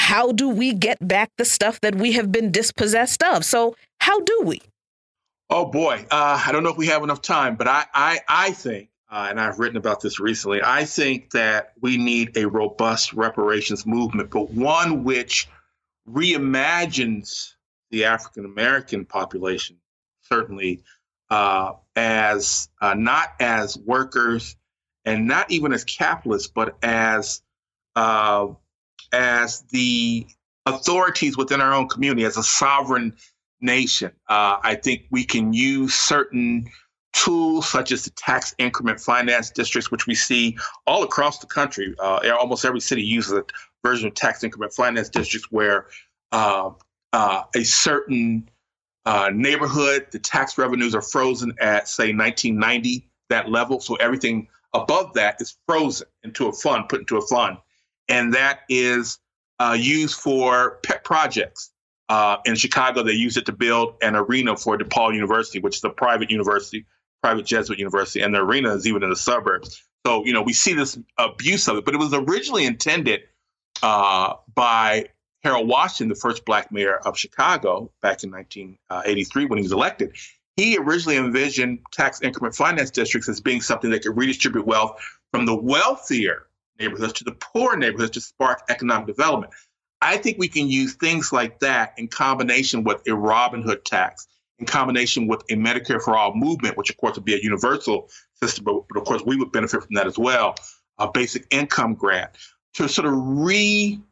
how 0.06 0.32
do 0.32 0.48
we 0.48 0.72
get 0.72 1.06
back 1.08 1.32
the 1.38 1.46
stuff 1.46 1.82
that 1.82 1.96
we 1.96 2.12
have 2.12 2.32
been 2.32 2.52
dispossessed 2.52 3.24
of? 3.24 3.44
So 3.44 3.76
how 4.00 4.20
do 4.20 4.42
we? 4.46 4.62
Oh 5.50 5.66
boy, 5.66 6.06
uh, 6.12 6.44
I 6.46 6.52
don't 6.52 6.64
know 6.64 6.70
if 6.70 6.78
we 6.78 6.86
have 6.88 7.04
enough 7.04 7.24
time, 7.24 7.56
but 7.56 7.68
I 7.68 7.86
I, 7.94 8.20
I 8.30 8.52
think, 8.52 8.90
uh, 9.12 9.28
and 9.30 9.40
I've 9.40 9.58
written 9.58 9.78
about 9.78 10.02
this 10.02 10.20
recently. 10.20 10.62
I 10.64 10.86
think 10.86 11.32
that 11.32 11.74
we 11.82 11.98
need 11.98 12.38
a 12.38 12.48
robust 12.48 13.14
reparations 13.14 13.88
movement, 13.88 14.30
but 14.30 14.52
one 14.52 15.04
which 15.04 15.50
reimagines 16.08 17.54
the 17.90 18.06
African 18.06 18.46
American 18.46 19.06
population 19.06 19.78
certainly 20.22 20.84
uh, 21.32 21.74
as 21.96 22.70
uh, 22.80 22.94
not 22.94 23.34
as 23.40 23.76
workers 23.76 24.56
and 25.04 25.28
not 25.28 25.50
even 25.50 25.74
as 25.74 25.84
capitalists, 25.84 26.48
but 26.48 26.78
as 26.84 27.42
uh, 27.96 28.48
as 29.12 29.62
the 29.72 30.28
authorities 30.66 31.38
within 31.38 31.62
our 31.62 31.74
own 31.74 31.88
community, 31.88 32.26
as 32.26 32.38
a 32.38 32.44
sovereign 32.44 33.16
nation. 33.62 34.12
Uh, 34.28 34.58
I 34.62 34.76
think 34.76 35.06
we 35.12 35.24
can 35.24 35.54
use 35.54 35.94
certain 35.94 36.68
tools 37.14 37.70
such 37.70 37.92
as 37.92 38.04
the 38.04 38.10
tax 38.12 38.54
increment 38.58 39.00
finance 39.00 39.50
districts, 39.50 39.90
which 39.90 40.06
we 40.06 40.16
see 40.16 40.58
all 40.86 41.04
across 41.04 41.40
the 41.40 41.48
country. 41.48 41.96
Uh, 42.00 42.20
almost 42.38 42.66
every 42.66 42.82
city 42.82 43.04
uses 43.04 43.34
a 43.34 43.44
version 43.84 44.08
of 44.08 44.14
tax 44.14 44.44
increment 44.44 44.74
finance 44.74 45.10
districts 45.10 45.50
where 45.52 45.88
uh, 46.32 46.72
uh, 47.14 47.44
a 47.56 47.64
certain 47.64 48.50
uh, 49.06 49.30
neighborhood, 49.34 50.08
the 50.12 50.20
tax 50.20 50.58
revenues 50.58 50.94
are 50.94 51.02
frozen 51.02 51.54
at, 51.62 51.88
say, 51.88 52.14
1990, 52.14 53.08
that 53.30 53.50
level. 53.50 53.80
So 53.80 53.96
everything 53.96 54.48
above 54.74 55.14
that 55.14 55.38
is 55.40 55.58
frozen 55.68 56.08
into 56.24 56.48
a 56.48 56.54
fund, 56.54 56.90
put 56.90 57.02
into 57.02 57.18
a 57.18 57.22
fund. 57.28 57.58
And 58.10 58.34
that 58.34 58.62
is 58.70 59.20
uh, 59.60 59.78
used 59.80 60.20
for 60.20 60.80
pet 60.84 61.04
projects. 61.04 61.72
Uh, 62.08 62.38
in 62.46 62.56
Chicago, 62.56 63.02
they 63.02 63.14
use 63.14 63.36
it 63.36 63.48
to 63.48 63.52
build 63.52 63.96
an 64.02 64.16
arena 64.16 64.56
for 64.56 64.78
DePaul 64.78 65.16
University, 65.16 65.60
which 65.60 65.78
is 65.78 65.84
a 65.84 65.90
private 65.90 66.30
university, 66.30 66.86
private 67.24 67.46
Jesuit 67.46 67.80
university, 67.80 68.22
and 68.22 68.34
the 68.34 68.40
arena 68.40 68.76
is 68.76 68.86
even 68.86 69.02
in 69.02 69.10
the 69.10 69.16
suburbs. 69.16 69.84
So, 70.06 70.24
you 70.24 70.34
know, 70.34 70.44
we 70.44 70.54
see 70.54 70.74
this 70.74 71.00
abuse 71.18 71.68
of 71.68 71.78
it, 71.78 71.86
but 71.86 71.96
it 71.96 71.98
was 71.98 72.14
originally 72.14 72.66
intended 72.66 73.22
uh, 73.82 74.36
by 74.54 75.10
Harold 75.44 75.68
Washington, 75.68 76.10
the 76.10 76.16
first 76.16 76.46
black 76.46 76.72
mayor 76.72 76.98
of 76.98 77.18
Chicago 77.18 77.92
back 78.02 78.24
in 78.24 78.32
1983 78.32 79.46
when 79.46 79.58
he 79.58 79.64
was 79.64 79.72
elected, 79.72 80.16
he 80.56 80.78
originally 80.78 81.18
envisioned 81.18 81.80
tax 81.92 82.22
increment 82.22 82.56
finance 82.56 82.90
districts 82.90 83.30
as 83.30 83.42
being 83.42 83.62
something 83.62 83.92
that 83.92 84.04
could 84.04 84.18
redistribute 84.18 84.66
wealth 84.66 85.00
from 85.32 85.46
the 85.46 85.56
wealthier 85.56 86.48
neighborhoods 86.80 87.14
to 87.14 87.24
the 87.24 87.32
poor 87.32 87.76
neighborhoods 87.76 88.12
to 88.12 88.22
spark 88.22 88.64
economic 88.70 89.08
development. 89.08 89.54
I 90.02 90.18
think 90.18 90.38
we 90.38 90.48
can 90.48 90.68
use 90.68 90.96
things 90.96 91.32
like 91.32 91.60
that 91.60 91.94
in 91.98 92.08
combination 92.08 92.84
with 92.84 93.02
a 93.08 93.16
Robin 93.16 93.62
Hood 93.62 93.86
tax, 93.86 94.28
in 94.60 94.66
combination 94.66 95.28
with 95.28 95.42
a 95.50 95.56
Medicare 95.56 96.02
for 96.02 96.16
All 96.18 96.36
movement, 96.36 96.78
which 96.78 96.90
of 96.90 96.98
course 96.98 97.16
would 97.16 97.26
be 97.26 97.36
a 97.36 97.42
universal 97.42 98.10
system, 98.42 98.66
but, 98.66 98.84
of 98.96 99.06
course 99.06 99.24
we 99.26 99.38
would 99.38 99.52
benefit 99.52 99.84
from 99.84 99.96
that 99.96 100.08
as 100.08 100.18
well, 100.18 100.56
a 100.98 101.10
basic 101.12 101.48
income 101.50 101.96
grant, 101.96 102.32
to 102.76 102.88
sort 102.90 103.08
of 103.08 103.14
reorient 103.14 104.06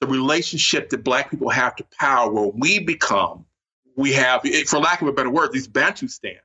the 0.00 0.06
relationship 0.06 0.90
that 0.90 1.04
black 1.04 1.30
people 1.30 1.48
have 1.48 1.76
to 1.76 1.84
power 1.98 2.30
where 2.30 2.50
we 2.54 2.78
become 2.78 3.44
we 3.96 4.12
have 4.12 4.42
for 4.66 4.78
lack 4.78 5.00
of 5.00 5.08
a 5.08 5.12
better 5.12 5.30
word 5.30 5.52
these 5.52 5.68
Bantustans 5.68 6.40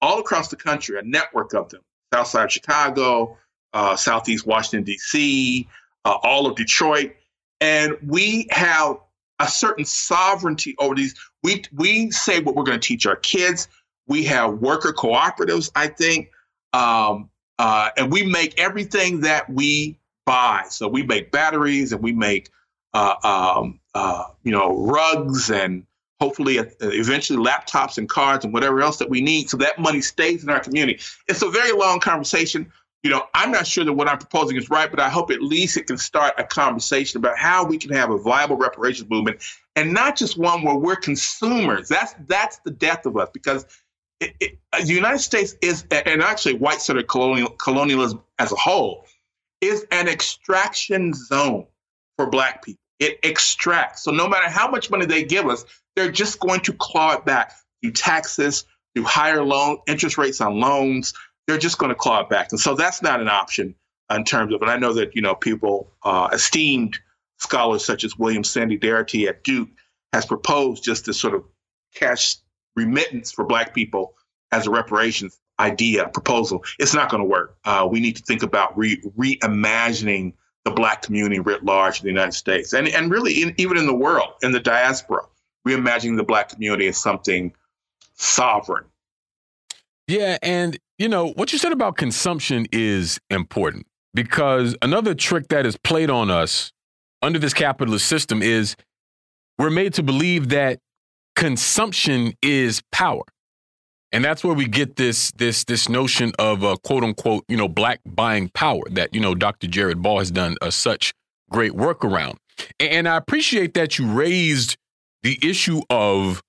all 0.00 0.20
across 0.20 0.48
the 0.48 0.56
country 0.56 0.98
a 0.98 1.02
network 1.02 1.54
of 1.54 1.68
them 1.70 1.80
south 2.12 2.26
side 2.26 2.44
of 2.44 2.52
chicago 2.52 3.36
uh, 3.74 3.96
Southeast 3.96 4.46
Washington, 4.46 4.84
D.C., 4.84 5.68
uh, 6.04 6.16
all 6.22 6.46
of 6.46 6.56
Detroit. 6.56 7.14
And 7.60 7.96
we 8.06 8.46
have 8.50 8.98
a 9.40 9.48
certain 9.48 9.84
sovereignty 9.84 10.74
over 10.78 10.94
these. 10.94 11.14
We, 11.42 11.64
we 11.72 12.10
say 12.10 12.40
what 12.40 12.54
we're 12.54 12.64
going 12.64 12.80
to 12.80 12.86
teach 12.86 13.04
our 13.04 13.16
kids. 13.16 13.68
We 14.06 14.24
have 14.24 14.58
worker 14.58 14.92
cooperatives, 14.92 15.70
I 15.74 15.88
think. 15.88 16.30
Um, 16.72 17.30
uh, 17.58 17.90
and 17.96 18.10
we 18.10 18.24
make 18.24 18.58
everything 18.58 19.20
that 19.20 19.48
we 19.50 19.98
buy. 20.24 20.64
So 20.68 20.88
we 20.88 21.02
make 21.02 21.30
batteries 21.30 21.92
and 21.92 22.02
we 22.02 22.12
make, 22.12 22.50
uh, 22.92 23.14
um, 23.22 23.80
uh, 23.94 24.24
you 24.42 24.52
know, 24.52 24.84
rugs 24.86 25.50
and 25.50 25.86
hopefully 26.20 26.58
uh, 26.58 26.64
eventually 26.80 27.44
laptops 27.44 27.98
and 27.98 28.08
cards 28.08 28.44
and 28.44 28.54
whatever 28.54 28.80
else 28.80 28.98
that 28.98 29.10
we 29.10 29.20
need. 29.20 29.50
So 29.50 29.56
that 29.58 29.78
money 29.78 30.00
stays 30.00 30.42
in 30.42 30.50
our 30.50 30.60
community. 30.60 31.00
It's 31.28 31.42
a 31.42 31.50
very 31.50 31.72
long 31.72 32.00
conversation. 32.00 32.72
You 33.04 33.10
know, 33.10 33.26
I'm 33.34 33.52
not 33.52 33.66
sure 33.66 33.84
that 33.84 33.92
what 33.92 34.08
I'm 34.08 34.16
proposing 34.16 34.56
is 34.56 34.70
right, 34.70 34.90
but 34.90 34.98
I 34.98 35.10
hope 35.10 35.30
at 35.30 35.42
least 35.42 35.76
it 35.76 35.86
can 35.86 35.98
start 35.98 36.34
a 36.38 36.44
conversation 36.44 37.18
about 37.18 37.36
how 37.36 37.62
we 37.62 37.76
can 37.76 37.92
have 37.92 38.10
a 38.10 38.16
viable 38.16 38.56
reparations 38.56 39.10
movement 39.10 39.42
and 39.76 39.92
not 39.92 40.16
just 40.16 40.38
one 40.38 40.62
where 40.62 40.74
we're 40.74 40.96
consumers. 40.96 41.86
That's 41.86 42.14
that's 42.26 42.60
the 42.64 42.70
death 42.70 43.04
of 43.04 43.18
us 43.18 43.28
because 43.34 43.66
it, 44.20 44.34
it, 44.40 44.58
uh, 44.72 44.80
the 44.80 44.94
United 44.94 45.18
States 45.18 45.54
is, 45.60 45.84
and 45.90 46.22
actually 46.22 46.54
white 46.54 46.80
centered 46.80 47.06
colonial, 47.06 47.50
colonialism 47.50 48.22
as 48.38 48.52
a 48.52 48.56
whole, 48.56 49.04
is 49.60 49.84
an 49.90 50.08
extraction 50.08 51.12
zone 51.12 51.66
for 52.16 52.30
Black 52.30 52.64
people. 52.64 52.80
It 53.00 53.18
extracts. 53.22 54.02
So 54.02 54.12
no 54.12 54.26
matter 54.26 54.48
how 54.48 54.70
much 54.70 54.90
money 54.90 55.04
they 55.04 55.24
give 55.24 55.46
us, 55.46 55.66
they're 55.94 56.10
just 56.10 56.40
going 56.40 56.60
to 56.60 56.72
claw 56.72 57.12
it 57.12 57.26
back 57.26 57.52
through 57.82 57.92
taxes, 57.92 58.64
through 58.94 59.04
higher 59.04 59.44
loan 59.44 59.78
interest 59.86 60.16
rates 60.16 60.40
on 60.40 60.58
loans. 60.58 61.12
They're 61.46 61.58
just 61.58 61.78
going 61.78 61.90
to 61.90 61.94
claw 61.94 62.20
it 62.20 62.28
back. 62.28 62.48
And 62.52 62.60
so 62.60 62.74
that's 62.74 63.02
not 63.02 63.20
an 63.20 63.28
option 63.28 63.74
in 64.10 64.24
terms 64.24 64.54
of, 64.54 64.62
and 64.62 64.70
I 64.70 64.76
know 64.76 64.92
that, 64.94 65.14
you 65.14 65.22
know, 65.22 65.34
people, 65.34 65.92
uh, 66.02 66.28
esteemed 66.32 66.98
scholars 67.38 67.84
such 67.84 68.04
as 68.04 68.18
William 68.18 68.44
Sandy 68.44 68.78
Darity 68.78 69.28
at 69.28 69.44
Duke 69.44 69.68
has 70.12 70.24
proposed 70.24 70.84
just 70.84 71.06
this 71.06 71.20
sort 71.20 71.34
of 71.34 71.44
cash 71.94 72.36
remittance 72.76 73.32
for 73.32 73.44
Black 73.44 73.74
people 73.74 74.14
as 74.52 74.66
a 74.66 74.70
reparations 74.70 75.38
idea, 75.60 76.08
proposal. 76.08 76.64
It's 76.78 76.94
not 76.94 77.10
going 77.10 77.22
to 77.22 77.28
work. 77.28 77.56
Uh, 77.64 77.86
we 77.90 78.00
need 78.00 78.16
to 78.16 78.22
think 78.22 78.42
about 78.42 78.76
re- 78.76 79.02
reimagining 79.16 80.34
the 80.64 80.70
Black 80.70 81.02
community 81.02 81.40
writ 81.40 81.64
large 81.64 82.00
in 82.00 82.04
the 82.04 82.10
United 82.10 82.32
States 82.32 82.72
and, 82.72 82.88
and 82.88 83.10
really 83.10 83.42
in, 83.42 83.54
even 83.58 83.76
in 83.76 83.86
the 83.86 83.94
world, 83.94 84.30
in 84.42 84.52
the 84.52 84.60
diaspora, 84.60 85.22
reimagining 85.66 86.16
the 86.16 86.24
Black 86.24 86.48
community 86.48 86.86
as 86.86 86.96
something 86.96 87.52
sovereign. 88.14 88.84
Yeah. 90.06 90.38
And, 90.42 90.78
you 90.98 91.08
know, 91.08 91.30
what 91.32 91.52
you 91.52 91.58
said 91.58 91.72
about 91.72 91.96
consumption 91.96 92.66
is 92.72 93.18
important 93.30 93.86
because 94.12 94.76
another 94.80 95.14
trick 95.14 95.48
that 95.48 95.66
is 95.66 95.76
played 95.76 96.10
on 96.10 96.30
us 96.30 96.72
under 97.20 97.38
this 97.38 97.54
capitalist 97.54 98.06
system 98.06 98.42
is 98.42 98.76
we're 99.58 99.70
made 99.70 99.94
to 99.94 100.02
believe 100.02 100.50
that 100.50 100.78
consumption 101.34 102.32
is 102.42 102.82
power. 102.92 103.24
And 104.12 104.24
that's 104.24 104.44
where 104.44 104.54
we 104.54 104.66
get 104.66 104.94
this 104.94 105.32
this 105.32 105.64
this 105.64 105.88
notion 105.88 106.32
of 106.38 106.62
a 106.62 106.76
quote 106.76 107.02
unquote, 107.02 107.44
you 107.48 107.56
know, 107.56 107.66
black 107.66 108.00
buying 108.06 108.48
power 108.50 108.82
that, 108.92 109.12
you 109.12 109.20
know, 109.20 109.34
Dr. 109.34 109.66
Jared 109.66 110.00
Ball 110.00 110.20
has 110.20 110.30
done 110.30 110.56
a, 110.62 110.70
such 110.70 111.12
great 111.50 111.74
work 111.74 112.04
around. 112.04 112.38
And 112.78 113.08
I 113.08 113.16
appreciate 113.16 113.74
that 113.74 113.98
you 113.98 114.06
raised 114.06 114.76
the 115.24 115.36
issue 115.42 115.80
of 115.90 116.42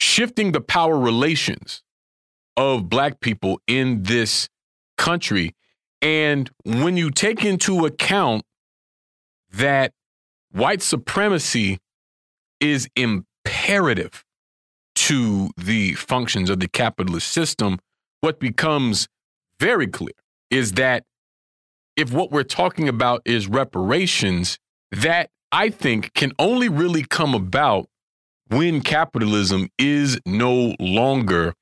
shifting 0.00 0.52
the 0.52 0.62
power 0.62 0.98
relations 0.98 1.82
of 2.56 2.88
black 2.88 3.20
people 3.20 3.60
in 3.66 4.02
this 4.02 4.48
country. 4.96 5.54
And 6.02 6.50
when 6.64 6.96
you 6.96 7.10
take 7.10 7.44
into 7.44 7.86
account 7.86 8.42
that 9.52 9.92
white 10.52 10.82
supremacy 10.82 11.78
is 12.60 12.88
imperative 12.96 14.24
to 14.94 15.50
the 15.56 15.94
functions 15.94 16.50
of 16.50 16.60
the 16.60 16.68
capitalist 16.68 17.28
system, 17.28 17.78
what 18.20 18.38
becomes 18.38 19.08
very 19.58 19.86
clear 19.86 20.12
is 20.50 20.72
that 20.72 21.04
if 21.96 22.12
what 22.12 22.30
we're 22.30 22.42
talking 22.42 22.88
about 22.88 23.22
is 23.24 23.46
reparations, 23.46 24.58
that 24.90 25.30
I 25.52 25.70
think 25.70 26.12
can 26.14 26.32
only 26.38 26.68
really 26.68 27.02
come 27.02 27.34
about 27.34 27.88
when 28.48 28.80
capitalism 28.80 29.68
is 29.78 30.18
no 30.26 30.74
longer 30.80 31.54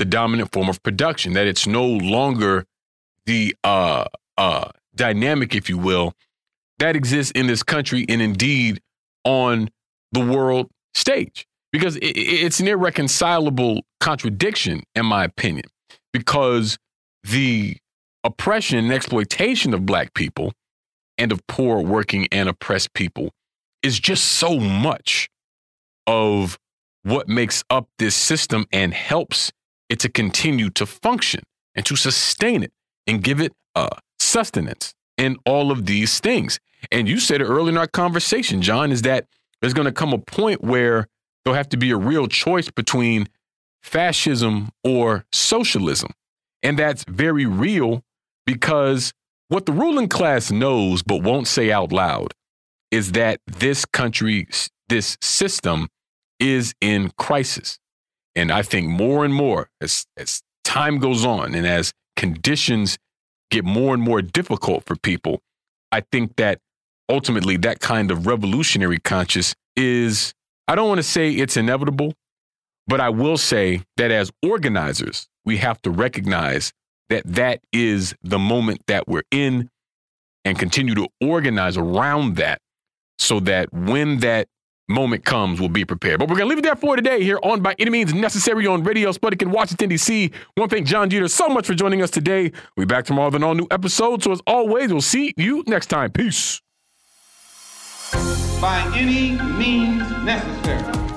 the 0.00 0.06
dominant 0.06 0.50
form 0.50 0.70
of 0.70 0.82
production, 0.82 1.34
that 1.34 1.46
it's 1.46 1.66
no 1.66 1.84
longer 1.86 2.64
the 3.26 3.54
uh, 3.62 4.06
uh, 4.38 4.70
dynamic, 4.94 5.54
if 5.54 5.68
you 5.68 5.76
will, 5.76 6.14
that 6.78 6.96
exists 6.96 7.30
in 7.32 7.46
this 7.46 7.62
country 7.62 8.06
and 8.08 8.22
indeed 8.22 8.80
on 9.24 9.68
the 10.12 10.20
world 10.20 10.70
stage. 10.94 11.46
Because 11.70 11.96
it, 11.96 12.16
it's 12.16 12.60
an 12.60 12.66
irreconcilable 12.66 13.82
contradiction, 14.00 14.82
in 14.94 15.04
my 15.04 15.22
opinion, 15.22 15.66
because 16.14 16.78
the 17.22 17.76
oppression 18.24 18.78
and 18.78 18.90
exploitation 18.90 19.74
of 19.74 19.84
black 19.84 20.14
people 20.14 20.54
and 21.18 21.30
of 21.30 21.46
poor, 21.46 21.82
working, 21.82 22.26
and 22.32 22.48
oppressed 22.48 22.94
people 22.94 23.32
is 23.82 24.00
just 24.00 24.24
so 24.24 24.58
much 24.58 25.28
of 26.06 26.58
what 27.02 27.28
makes 27.28 27.62
up 27.68 27.86
this 27.98 28.14
system 28.14 28.64
and 28.72 28.94
helps 28.94 29.52
it 29.90 30.00
to 30.00 30.08
continue 30.08 30.70
to 30.70 30.86
function 30.86 31.42
and 31.74 31.84
to 31.84 31.96
sustain 31.96 32.62
it 32.62 32.72
and 33.06 33.22
give 33.22 33.40
it 33.40 33.52
uh, 33.74 33.88
sustenance 34.18 34.94
in 35.18 35.36
all 35.44 35.70
of 35.70 35.84
these 35.84 36.20
things. 36.20 36.58
And 36.90 37.08
you 37.08 37.18
said 37.18 37.42
it 37.42 37.44
earlier 37.44 37.70
in 37.70 37.76
our 37.76 37.86
conversation, 37.86 38.62
Jon, 38.62 38.90
is 38.90 39.02
that 39.02 39.26
there's 39.60 39.74
going 39.74 39.86
to 39.86 39.92
come 39.92 40.14
a 40.14 40.18
point 40.18 40.62
where 40.62 41.06
there'll 41.44 41.56
have 41.56 41.68
to 41.70 41.76
be 41.76 41.90
a 41.90 41.96
real 41.96 42.26
choice 42.26 42.70
between 42.70 43.28
fascism 43.82 44.70
or 44.84 45.24
socialism. 45.32 46.12
And 46.62 46.78
that's 46.78 47.04
very 47.04 47.44
real 47.44 48.02
because 48.46 49.12
what 49.48 49.66
the 49.66 49.72
ruling 49.72 50.08
class 50.08 50.50
knows 50.50 51.02
but 51.02 51.22
won't 51.22 51.48
say 51.48 51.70
out 51.70 51.92
loud 51.92 52.32
is 52.90 53.12
that 53.12 53.40
this 53.46 53.84
country, 53.84 54.46
this 54.88 55.16
system 55.20 55.88
is 56.38 56.74
in 56.80 57.10
crisis. 57.18 57.78
And 58.40 58.50
I 58.50 58.62
think 58.62 58.88
more 58.88 59.26
and 59.26 59.34
more 59.34 59.68
as, 59.82 60.06
as 60.16 60.40
time 60.64 60.98
goes 60.98 61.26
on 61.26 61.54
and 61.54 61.66
as 61.66 61.92
conditions 62.16 62.96
get 63.50 63.66
more 63.66 63.92
and 63.92 64.02
more 64.02 64.22
difficult 64.22 64.86
for 64.86 64.96
people, 64.96 65.42
I 65.92 66.00
think 66.10 66.36
that 66.36 66.58
ultimately 67.10 67.58
that 67.58 67.80
kind 67.80 68.10
of 68.10 68.26
revolutionary 68.26 68.98
conscience 68.98 69.54
is, 69.76 70.32
I 70.66 70.74
don't 70.74 70.88
want 70.88 71.00
to 71.00 71.02
say 71.02 71.32
it's 71.32 71.58
inevitable, 71.58 72.14
but 72.86 72.98
I 72.98 73.10
will 73.10 73.36
say 73.36 73.82
that 73.98 74.10
as 74.10 74.30
organizers, 74.42 75.28
we 75.44 75.58
have 75.58 75.82
to 75.82 75.90
recognize 75.90 76.72
that 77.10 77.24
that 77.26 77.60
is 77.74 78.14
the 78.22 78.38
moment 78.38 78.80
that 78.86 79.06
we're 79.06 79.24
in 79.30 79.68
and 80.46 80.58
continue 80.58 80.94
to 80.94 81.08
organize 81.20 81.76
around 81.76 82.36
that 82.36 82.58
so 83.18 83.38
that 83.40 83.70
when 83.70 84.20
that 84.20 84.48
moment 84.90 85.24
comes, 85.24 85.60
we'll 85.60 85.68
be 85.68 85.84
prepared. 85.84 86.18
But 86.18 86.28
we're 86.28 86.36
going 86.36 86.48
to 86.48 86.54
leave 86.54 86.58
it 86.58 86.64
there 86.64 86.76
for 86.76 86.96
today 86.96 87.22
here 87.22 87.38
on 87.42 87.62
By 87.62 87.74
Any 87.78 87.90
Means 87.90 88.12
Necessary 88.12 88.66
on 88.66 88.82
Radio 88.82 89.12
Sputnik 89.12 89.42
in 89.42 89.50
Washington, 89.50 89.88
D.C. 89.88 90.24
I 90.24 90.60
want 90.60 90.70
to 90.70 90.76
thank 90.76 90.86
Jon 90.86 91.08
Jeter 91.08 91.28
so 91.28 91.48
much 91.48 91.66
for 91.66 91.74
joining 91.74 92.02
us 92.02 92.10
today. 92.10 92.52
We'll 92.76 92.86
be 92.86 92.94
back 92.94 93.04
tomorrow 93.04 93.28
with 93.28 93.36
an 93.36 93.44
all 93.44 93.54
new 93.54 93.68
episode. 93.70 94.22
So 94.22 94.32
as 94.32 94.40
always, 94.46 94.92
we'll 94.92 95.00
see 95.00 95.32
you 95.36 95.64
next 95.66 95.86
time. 95.86 96.10
Peace 96.12 96.60
by 98.60 98.92
any 98.94 99.40
means 99.56 100.02
necessary. 100.24 101.09